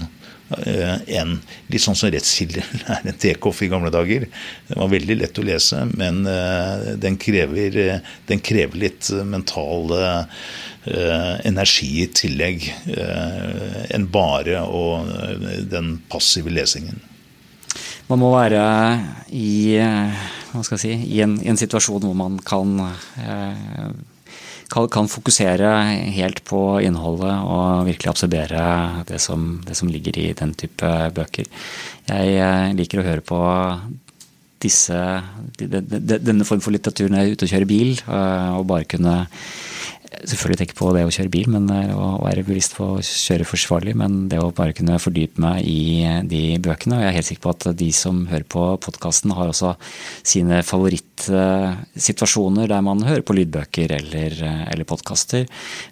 enn 0.51 1.37
litt 1.71 1.83
sånn 1.83 1.99
som 1.99 2.11
rettskilder 2.11 2.67
er 2.97 3.05
en 3.07 3.19
tekoff 3.21 3.63
i 3.63 3.71
gamle 3.71 3.93
dager. 3.95 4.27
Det 4.69 4.79
var 4.79 4.91
veldig 4.93 5.19
lett 5.21 5.39
å 5.39 5.47
lese, 5.47 5.85
men 5.95 6.25
uh, 6.27 6.95
den, 7.01 7.19
krever, 7.21 7.79
den, 8.27 8.43
krever, 8.43 8.81
litt 8.87 9.11
mental 9.27 9.95
energi 11.45 11.91
i 12.01 12.07
tillegg 12.17 12.65
enn 13.93 14.07
bare 14.11 14.63
og 14.65 15.11
den 15.69 15.99
passive 16.09 16.53
lesingen. 16.55 17.03
Man 18.09 18.23
må 18.23 18.31
være 18.33 18.63
i, 19.37 19.77
si, 19.77 20.95
i, 20.97 21.21
en, 21.21 21.37
i 21.45 21.51
en 21.53 21.61
situasjon 21.61 22.09
hvor 22.09 22.17
man 22.17 22.41
kan 22.43 22.73
kan, 24.71 25.09
fokusere 25.11 25.71
helt 26.15 26.43
på 26.49 26.61
innholdet 26.85 27.35
og 27.43 27.89
virkelig 27.89 28.13
absorbere 28.13 29.05
det 29.09 29.21
som, 29.23 29.61
det 29.67 29.77
som 29.79 29.91
ligger 29.91 30.19
i 30.19 30.31
den 30.37 30.55
type 30.55 30.93
bøker. 31.17 31.49
Jeg 32.11 32.37
eh, 32.39 32.71
liker 32.79 33.03
å 33.03 33.07
høre 33.07 33.25
på 33.25 33.41
disse, 34.61 35.01
denne 35.59 36.47
form 36.47 36.61
for 36.61 36.75
litteratur 36.75 37.09
når 37.09 37.19
jeg 37.19 37.27
er 37.27 37.35
ute 37.37 37.47
og 37.47 37.53
kjører 37.55 37.71
bil, 37.71 37.93
eh, 37.99 38.51
og 38.59 38.69
bare 38.71 38.89
kunne 38.91 39.17
selvfølgelig 40.11 40.59
tenke 40.61 40.77
på 40.79 40.91
det 40.95 41.03
å 41.07 41.13
kjøre 41.15 41.31
bil 41.33 41.49
men, 41.53 41.69
å 41.95 42.25
være 42.25 42.45
bevisst 42.47 42.77
på 42.77 42.85
å 42.97 43.03
kjøre 43.05 43.45
forsvarlig, 43.49 43.95
men 43.99 44.29
det 44.31 44.39
å 44.43 44.55
bare 44.55 44.75
kunne 44.77 45.03
fordype 45.03 45.41
meg 45.43 45.57
i 45.69 46.05
de 46.29 46.59
bøkene. 46.63 46.97
Og 46.99 47.03
jeg 47.05 47.11
er 47.11 47.19
helt 47.19 47.31
sikker 47.31 47.45
på 47.47 47.55
at 47.55 47.63
de 47.79 47.91
som 47.95 48.17
hører 48.31 48.47
på 48.51 48.63
podkasten, 48.83 49.31
har 49.37 49.47
også 49.53 49.71
sine 50.27 50.63
favorittsituasjoner 50.67 52.67
der 52.71 52.83
man 52.87 53.07
hører 53.07 53.25
på 53.27 53.37
lydbøker 53.39 53.89
eller, 54.01 54.31
eller 54.73 54.89
podkaster. 54.89 55.43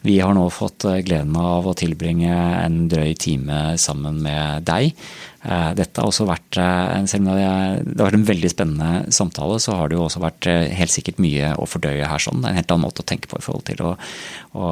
Vi 0.06 0.16
har 0.22 0.32
nå 0.36 0.44
fått 0.54 0.80
gleden 1.06 1.36
av 1.38 1.66
å 1.68 1.76
tilbringe 1.78 2.34
en 2.64 2.76
drøy 2.90 3.12
time 3.18 3.58
sammen 3.80 4.14
med 4.24 4.66
deg. 4.68 4.84
Eh, 5.46 5.70
dette 5.78 6.02
har 6.02 6.10
også 6.10 6.26
vært, 6.26 6.58
en, 6.58 7.06
selv 7.06 7.22
om 7.22 7.36
det 7.36 7.44
har 7.46 8.08
vært 8.08 8.18
en 8.18 8.26
veldig 8.26 8.50
spennende 8.50 9.12
samtale, 9.14 9.60
så 9.62 9.76
har 9.78 9.90
det 9.90 9.98
jo 9.98 10.06
også 10.08 10.22
vært 10.24 10.48
eh, 10.50 10.66
helt 10.74 10.90
sikkert 10.90 11.20
mye 11.22 11.52
å 11.54 11.68
fordøye 11.68 12.08
her. 12.10 12.22
sånn. 12.22 12.42
Det 12.42 12.48
er 12.48 12.56
en 12.56 12.60
helt 12.60 12.74
annen 12.74 12.86
måte 12.88 13.04
å 13.04 13.08
tenke 13.08 13.30
på 13.30 13.38
i 13.38 13.44
forhold 13.44 13.68
til 13.70 13.84
å, 13.86 13.92
å 14.58 14.70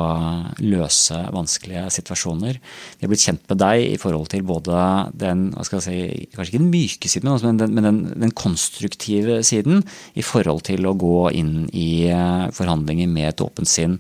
løse 0.65 1.19
vanskelige 1.35 1.87
situasjoner. 1.99 2.59
Vi 2.97 3.07
har 3.07 3.13
blitt 3.13 3.25
kjent 3.25 3.45
med 3.51 3.61
deg 3.63 3.85
i 3.95 4.01
forhold 4.01 4.31
til 4.33 4.45
både 4.47 4.81
den 5.17 5.49
si, 5.63 6.29
kanskje 6.35 6.51
ikke 6.51 6.63
den 6.63 6.73
myke 6.73 7.11
siden, 7.11 7.33
men 7.33 7.61
den, 7.63 7.75
men 7.77 7.89
den, 7.89 8.01
den 8.27 8.35
konstruktive 8.37 9.41
siden 9.47 9.85
i 10.19 10.25
forhold 10.27 10.65
til 10.69 10.87
å 10.89 10.97
gå 10.99 11.31
inn 11.39 11.69
i 11.73 12.09
forhandlinger 12.57 13.11
med 13.11 13.31
et 13.31 13.45
åpent 13.45 13.71
sinn, 13.71 13.99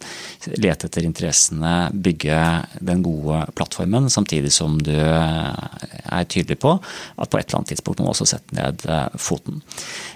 lete 0.56 0.90
etter 0.90 1.06
interessene, 1.06 1.74
bygge 1.92 2.40
den 2.84 3.04
gode 3.06 3.44
plattformen, 3.56 4.10
samtidig 4.12 4.52
som 4.54 4.78
du 4.82 4.94
er 4.96 6.28
tydelig 6.30 6.58
på 6.62 6.76
at 6.76 7.30
på 7.30 7.38
et 7.38 7.46
eller 7.46 7.60
annet 7.60 7.74
tidspunkt 7.74 8.00
må 8.00 8.08
man 8.08 8.14
også 8.14 8.28
sette 8.28 8.56
ned 8.56 8.84
eh, 8.90 9.18
foten. 9.20 9.62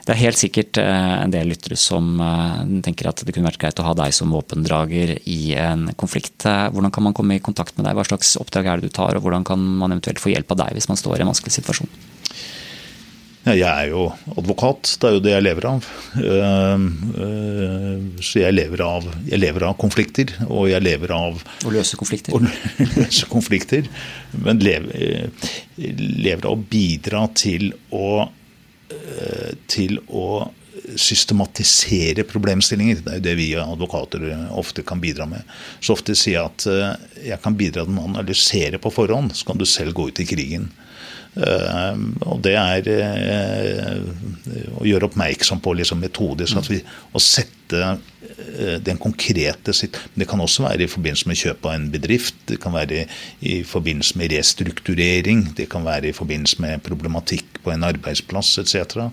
Det 0.06 0.14
er 0.14 0.22
helt 0.22 0.40
sikkert 0.40 0.80
eh, 0.80 1.16
en 1.20 1.32
del 1.34 1.50
lyttere 1.52 1.76
som 1.78 2.14
eh, 2.24 2.60
tenker 2.86 3.10
at 3.10 3.24
det 3.24 3.34
kunne 3.36 3.50
vært 3.50 3.60
greit 3.62 3.82
å 3.82 3.88
ha 3.88 3.96
deg 3.98 4.14
som 4.16 4.32
våpendrager 4.34 5.16
i 5.28 5.40
en 5.60 5.88
konflikt. 6.00 6.46
Hvordan 6.46 6.94
kan 6.94 7.06
man 7.08 7.16
komme 7.16 7.36
i 7.36 7.44
kontakt 7.44 7.76
med 7.76 7.88
deg, 7.88 7.98
hva 7.98 8.06
slags 8.08 8.36
oppdrag 8.40 8.70
er 8.70 8.80
det 8.80 8.90
du 8.90 8.96
tar, 8.96 9.16
og 9.16 9.26
hvordan 9.26 9.46
kan 9.46 9.60
man 9.60 9.92
eventuelt 9.92 10.22
få 10.22 10.32
hjelp 10.34 10.56
av 10.56 10.64
deg 10.64 10.78
hvis 10.78 10.90
man 10.90 11.00
står 11.00 11.20
i 11.20 11.26
en 11.26 11.32
vanskelig 11.32 11.60
situasjon? 11.60 11.92
Jeg 13.40 13.64
er 13.64 13.86
jo 13.88 14.10
advokat, 14.36 14.98
det 15.00 15.06
er 15.08 15.14
jo 15.14 15.20
det 15.24 15.30
jeg 15.32 15.44
lever 15.46 15.66
av. 15.70 15.86
Ehm, 16.20 16.82
eh, 17.24 18.02
så 18.20 18.42
jeg 18.42 18.52
lever 18.52 18.82
av, 18.84 19.06
jeg 19.30 19.40
lever 19.40 19.64
av 19.64 19.78
konflikter, 19.80 20.34
og 20.44 20.68
jeg 20.68 20.84
lever 20.84 21.14
av 21.16 21.40
Å 21.64 21.72
løse 21.72 21.96
konflikter. 21.96 22.36
Å 22.36 22.90
løse 22.98 23.30
konflikter. 23.32 23.88
Men 24.44 24.60
lever, 24.60 24.92
eh, 24.92 25.54
lever 26.20 26.50
av 26.50 26.52
å 26.52 26.60
bidra 26.60 27.24
til 27.32 27.72
å, 27.96 28.28
eh, 28.28 28.28
til 29.70 30.00
å 30.08 30.50
systematisere 30.96 32.24
problemstillinger. 32.26 33.02
Det 33.04 33.12
er 33.12 33.18
jo 33.20 33.24
det 33.24 33.34
vi 33.38 33.48
advokater 33.58 34.24
ofte 34.56 34.84
kan 34.86 35.02
bidra 35.02 35.26
med. 35.30 35.46
Så 35.80 35.94
ofte 35.94 36.16
sier 36.18 36.38
jeg 36.38 36.46
at 36.48 37.24
jeg 37.26 37.40
kan 37.44 37.58
bidra 37.58 37.84
til 37.86 37.98
å 38.00 38.06
analysere 38.08 38.80
på 38.82 38.92
forhånd, 38.94 39.34
så 39.36 39.50
kan 39.50 39.60
du 39.60 39.66
selv 39.68 39.94
gå 39.98 40.08
ut 40.10 40.22
i 40.22 40.28
krigen. 40.28 40.70
Eh, 41.38 41.98
og 42.26 42.40
det 42.42 42.56
er 42.58 42.88
eh, 42.90 44.70
å 44.80 44.86
gjøre 44.86 45.06
oppmerksom 45.06 45.60
på 45.62 45.76
liksom 45.78 46.00
metodisk 46.02 46.58
at 46.58 46.70
vi, 46.72 46.80
å 47.14 47.22
sette 47.22 47.82
eh, 47.86 48.80
den 48.82 48.98
konkrete 48.98 49.74
sitt 49.76 49.94
Det 50.18 50.26
kan 50.26 50.42
også 50.42 50.64
være 50.66 50.88
i 50.88 50.90
forbindelse 50.90 51.30
med 51.30 51.38
kjøp 51.38 51.68
av 51.70 51.76
en 51.76 51.86
bedrift, 51.92 52.34
det 52.50 52.58
kan 52.62 52.74
være 52.74 53.04
i 53.46 53.60
forbindelse 53.62 54.18
med 54.18 54.34
restrukturering, 54.34 55.46
det 55.54 55.68
kan 55.70 55.86
være 55.86 56.10
i 56.10 56.16
forbindelse 56.16 56.58
med 56.64 56.82
problematikk 56.86 57.62
på 57.62 57.74
en 57.74 57.86
arbeidsplass 57.86 58.56
etc. 58.64 59.06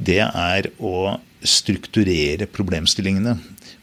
Det 0.00 0.22
er 0.24 0.72
å 0.80 1.18
strukturere 1.44 2.48
problemstillingene 2.50 3.36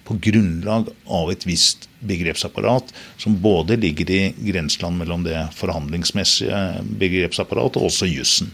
på 0.05 0.17
grunnlag 0.21 0.91
av 1.05 1.31
et 1.33 1.45
visst 1.47 1.89
begrepsapparat 2.05 2.93
som 3.17 3.39
både 3.41 3.77
ligger 3.81 4.11
i 4.11 4.21
grenseland 4.51 5.01
mellom 5.01 5.25
det 5.25 5.47
forhandlingsmessige 5.57 6.61
begrepsapparatet 7.01 7.81
og 7.81 7.89
også 7.89 8.09
jussen. 8.09 8.53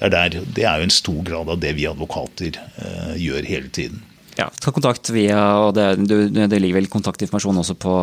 Det, 0.00 0.42
det, 0.56 0.64
er 0.64 0.80
jo 0.80 0.88
en 0.88 0.94
stor 0.94 1.24
grad 1.24 1.50
av 1.52 1.58
det 1.60 1.74
vi 1.76 1.88
advokater 1.88 2.56
eh, 2.56 3.16
gjør 3.20 3.48
hele 3.48 3.68
tiden. 3.68 4.04
Ja, 4.38 4.46
ta 4.62 4.72
kontakt 4.72 5.10
via, 5.12 5.40
og 5.60 5.74
det, 5.76 6.06
det 6.08 6.60
ligger 6.60 6.78
vel 6.78 6.88
kontaktinformasjon 6.88 7.60
også 7.60 7.76
på 7.80 7.96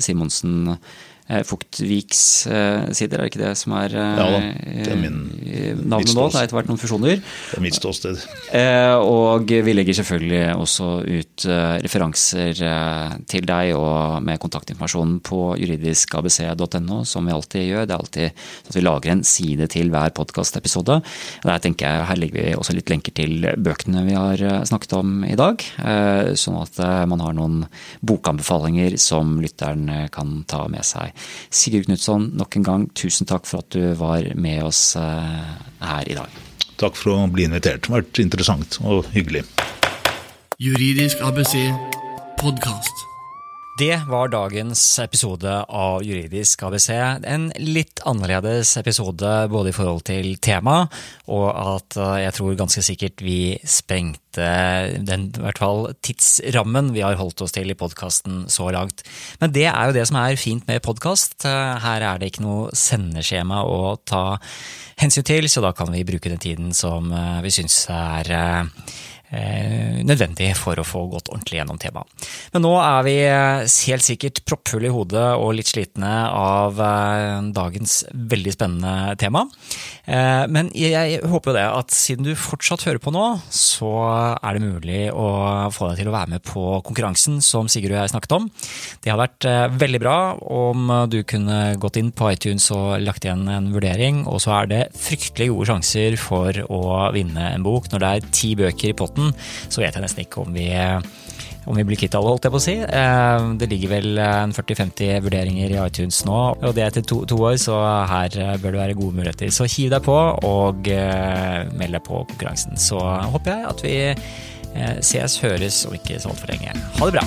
Simonsen 0.00 0.70
Eh, 0.72 1.11
Fuktviks 1.46 2.46
eh, 2.50 2.90
sider, 2.92 3.20
er 3.20 3.24
det 3.24 3.30
ikke 3.30 3.40
det 3.40 3.52
som 3.56 3.72
er, 3.78 3.94
ja, 3.94 4.26
det 4.42 4.90
er 4.90 4.98
min, 4.98 5.20
navnet 5.86 6.12
nå? 6.16 6.26
Det 6.28 6.40
er 6.40 6.48
etter 6.48 6.56
hvert 6.58 6.68
noen 6.68 6.80
fusjoner. 6.80 7.22
Det 7.22 7.58
er 7.58 7.64
mitt 7.64 7.78
ståsted. 7.78 8.20
Og 9.06 9.52
vi 9.64 9.74
legger 9.74 9.96
selvfølgelig 9.96 10.42
også 10.58 10.88
ut 11.06 11.46
referanser 11.84 12.58
til 13.30 13.46
deg 13.48 13.72
og 13.78 14.18
med 14.26 14.40
kontaktinformasjonen 14.42 15.20
på 15.24 15.40
juridiskabc.no, 15.62 17.02
som 17.08 17.28
vi 17.28 17.36
alltid 17.36 17.68
gjør. 17.68 17.86
Det 17.88 17.94
er 17.94 18.02
alltid 18.02 18.44
at 18.68 18.76
vi 18.76 18.84
lager 18.84 19.14
en 19.14 19.24
side 19.26 19.70
til 19.72 19.92
hver 19.94 20.12
podkastepisode. 20.16 20.98
Der 21.46 21.64
tenker 21.64 21.88
jeg, 21.88 22.08
her 22.10 22.20
legger 22.20 22.38
vi 22.40 22.58
også 22.58 22.76
litt 22.76 22.92
lenker 22.92 23.16
til 23.16 23.48
bøkene 23.62 24.04
vi 24.08 24.18
har 24.18 24.42
snakket 24.68 24.98
om 24.98 25.22
i 25.28 25.38
dag. 25.38 25.64
Sånn 26.38 26.60
at 26.60 26.82
man 27.08 27.24
har 27.24 27.38
noen 27.38 27.62
bokanbefalinger 28.04 28.98
som 29.00 29.38
lytteren 29.42 29.88
kan 30.12 30.42
ta 30.50 30.66
med 30.72 30.84
seg 30.86 31.12
Sigurd 31.52 31.88
Knutson, 31.88 32.30
nok 32.38 32.56
en 32.58 32.66
gang 32.66 32.88
tusen 32.98 33.28
takk 33.28 33.48
for 33.48 33.64
at 33.64 33.74
du 33.74 33.92
var 33.98 34.26
med 34.34 34.62
oss 34.66 34.94
her 34.96 36.08
i 36.08 36.18
dag. 36.18 36.40
Takk 36.82 36.98
for 36.98 37.14
å 37.14 37.30
bli 37.30 37.46
invitert. 37.46 37.84
Det 37.84 37.92
har 37.92 38.02
vært 38.02 38.22
interessant 38.24 38.80
og 38.82 39.06
hyggelig. 39.14 39.44
Juridisk 40.62 41.22
ABC 41.22 41.56
podkast. 42.42 43.11
Det 43.78 44.02
var 44.08 44.28
dagens 44.28 44.98
episode 45.00 45.48
av 45.64 46.02
Juridisk 46.04 46.60
ABC. 46.62 46.90
En 47.24 47.46
litt 47.56 48.02
annerledes 48.04 48.74
episode 48.76 49.30
både 49.48 49.70
i 49.70 49.72
forhold 49.72 50.02
til 50.04 50.34
tema, 50.44 50.74
og 51.32 51.46
at 51.56 51.96
eh, 51.96 52.18
jeg 52.26 52.34
tror 52.36 52.58
ganske 52.60 52.82
sikkert 52.84 53.22
vi 53.24 53.38
sprengte 53.64 54.44
den 55.08 55.30
hvert 55.38 55.60
fall 55.62 55.88
tidsrammen 56.04 56.90
vi 56.92 57.00
har 57.00 57.16
holdt 57.16 57.40
oss 57.46 57.56
til 57.56 57.72
i 57.72 57.78
podkasten 57.78 58.44
så 58.52 58.68
langt. 58.76 59.06
Men 59.40 59.56
det 59.56 59.70
er 59.70 59.88
jo 59.88 59.96
det 59.96 60.04
som 60.10 60.20
er 60.20 60.36
fint 60.36 60.68
med 60.68 60.84
podkast. 60.84 61.46
Her 61.48 62.04
er 62.10 62.20
det 62.20 62.28
ikke 62.28 62.44
noe 62.44 62.76
sendeskjema 62.76 63.64
å 63.64 63.96
ta 64.04 64.36
hensyn 65.00 65.24
til, 65.24 65.48
så 65.48 65.64
da 65.64 65.72
kan 65.72 65.88
vi 65.96 66.04
bruke 66.04 66.28
den 66.28 66.44
tiden 66.44 66.76
som 66.76 67.08
eh, 67.08 67.40
vi 67.48 67.56
syns 67.56 67.86
er 67.88 68.32
eh, 68.36 68.60
Eh, 68.64 69.11
nødvendig 69.32 70.50
for 70.58 70.78
å 70.78 70.86
få 70.86 71.06
gått 71.12 71.30
ordentlig 71.32 71.60
gjennom 71.60 71.78
temaet. 71.80 72.28
Men 72.52 72.64
nå 72.66 72.72
er 72.82 73.06
vi 73.06 73.14
eh, 73.24 73.64
helt 73.88 74.04
sikkert 74.04 74.42
proppfulle 74.48 74.90
i 74.90 74.92
hodet 74.92 75.24
og 75.38 75.54
litt 75.56 75.70
slitne 75.72 76.10
av 76.28 76.80
eh, 76.82 77.38
dagens 77.56 78.02
veldig 78.12 78.54
spennende 78.54 79.16
tema. 79.20 79.46
Men 80.02 80.68
jeg 80.74 81.20
håper 81.30 81.52
jo 81.52 81.54
det 81.54 81.62
at 81.62 81.92
siden 81.94 82.26
du 82.26 82.32
fortsatt 82.36 82.82
hører 82.88 82.98
på 83.02 83.12
nå, 83.14 83.22
så 83.54 83.90
er 84.34 84.56
det 84.56 84.64
mulig 84.64 85.02
å 85.14 85.28
få 85.72 85.92
deg 85.92 86.00
til 86.00 86.10
å 86.10 86.14
være 86.14 86.32
med 86.34 86.44
på 86.44 86.64
konkurransen 86.84 87.38
som 87.44 87.68
Sigurd 87.70 87.94
og 87.94 88.00
jeg 88.00 88.12
snakket 88.12 88.34
om. 88.34 88.48
Det 89.04 89.12
hadde 89.12 89.22
vært 89.22 89.78
veldig 89.78 90.00
bra 90.02 90.16
om 90.42 90.90
du 91.12 91.20
kunne 91.28 91.76
gått 91.80 92.00
inn 92.00 92.10
på 92.10 92.32
iTunes 92.34 92.66
og 92.74 92.96
lagt 93.04 93.28
igjen 93.28 93.46
en 93.52 93.70
vurdering, 93.74 94.24
og 94.26 94.42
så 94.42 94.56
er 94.58 94.72
det 94.72 94.82
fryktelig 94.98 95.52
gode 95.52 95.70
sjanser 95.70 96.18
for 96.20 96.58
å 96.66 96.82
vinne 97.14 97.52
en 97.52 97.66
bok 97.66 97.86
når 97.92 98.02
det 98.02 98.10
er 98.10 98.30
ti 98.34 98.52
bøker 98.58 98.90
i 98.90 98.98
potten 98.98 99.21
måten, 99.22 99.68
så 99.68 99.82
vet 99.82 99.94
jeg 99.94 100.04
nesten 100.04 100.24
ikke 100.26 100.42
om 100.42 100.54
vi 100.54 100.68
om 101.64 101.76
vi 101.78 101.84
blir 101.86 101.98
kvitt 101.98 102.14
alle, 102.18 102.32
holdt 102.32 102.46
jeg 102.46 102.52
på 102.54 102.58
å 102.58 102.64
si. 102.64 102.74
Eh, 102.82 103.44
det 103.60 103.68
ligger 103.70 103.92
vel 103.92 104.20
40-50 104.56 105.20
vurderinger 105.22 105.74
i 105.74 105.78
iTunes 105.78 106.22
nå, 106.26 106.38
og 106.58 106.74
det 106.74 106.82
er 106.82 106.90
etter 106.90 107.06
to, 107.06 107.20
to, 107.28 107.38
år, 107.46 107.54
så 107.62 107.76
her 108.10 108.34
eh, 108.34 108.56
bør 108.58 108.74
det 108.74 108.80
være 108.80 108.96
gode 108.98 109.20
muligheter. 109.20 109.52
Så 109.54 109.68
hiv 109.70 109.92
deg 109.94 110.02
på, 110.06 110.16
og 110.48 110.90
eh, 110.90 111.62
meld 111.78 111.98
deg 111.98 112.02
på 112.08 112.24
konkurransen. 112.32 112.74
Så 112.74 112.98
håper 112.98 113.54
jeg 113.54 113.70
at 113.70 113.86
vi 113.86 113.96
ses, 115.04 115.36
høres 115.42 115.82
og 115.84 115.98
ikke 115.98 116.16
så 116.16 116.30
altfor 116.32 116.48
lenge. 116.48 116.72
Ha 116.96 117.08
det 117.10 117.18
bra! 117.18 117.26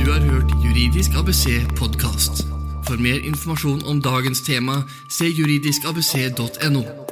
Du 0.00 0.08
har 0.08 0.24
hørt 0.24 0.56
Juridisk 0.64 1.14
ABC 1.20 1.60
podkast. 1.76 2.46
For 2.88 2.98
mer 2.98 3.20
informasjon 3.28 3.84
om 3.86 4.00
dagens 4.02 4.42
tema, 4.48 4.80
se 5.12 5.28
juridiskabc.no. 5.30 7.11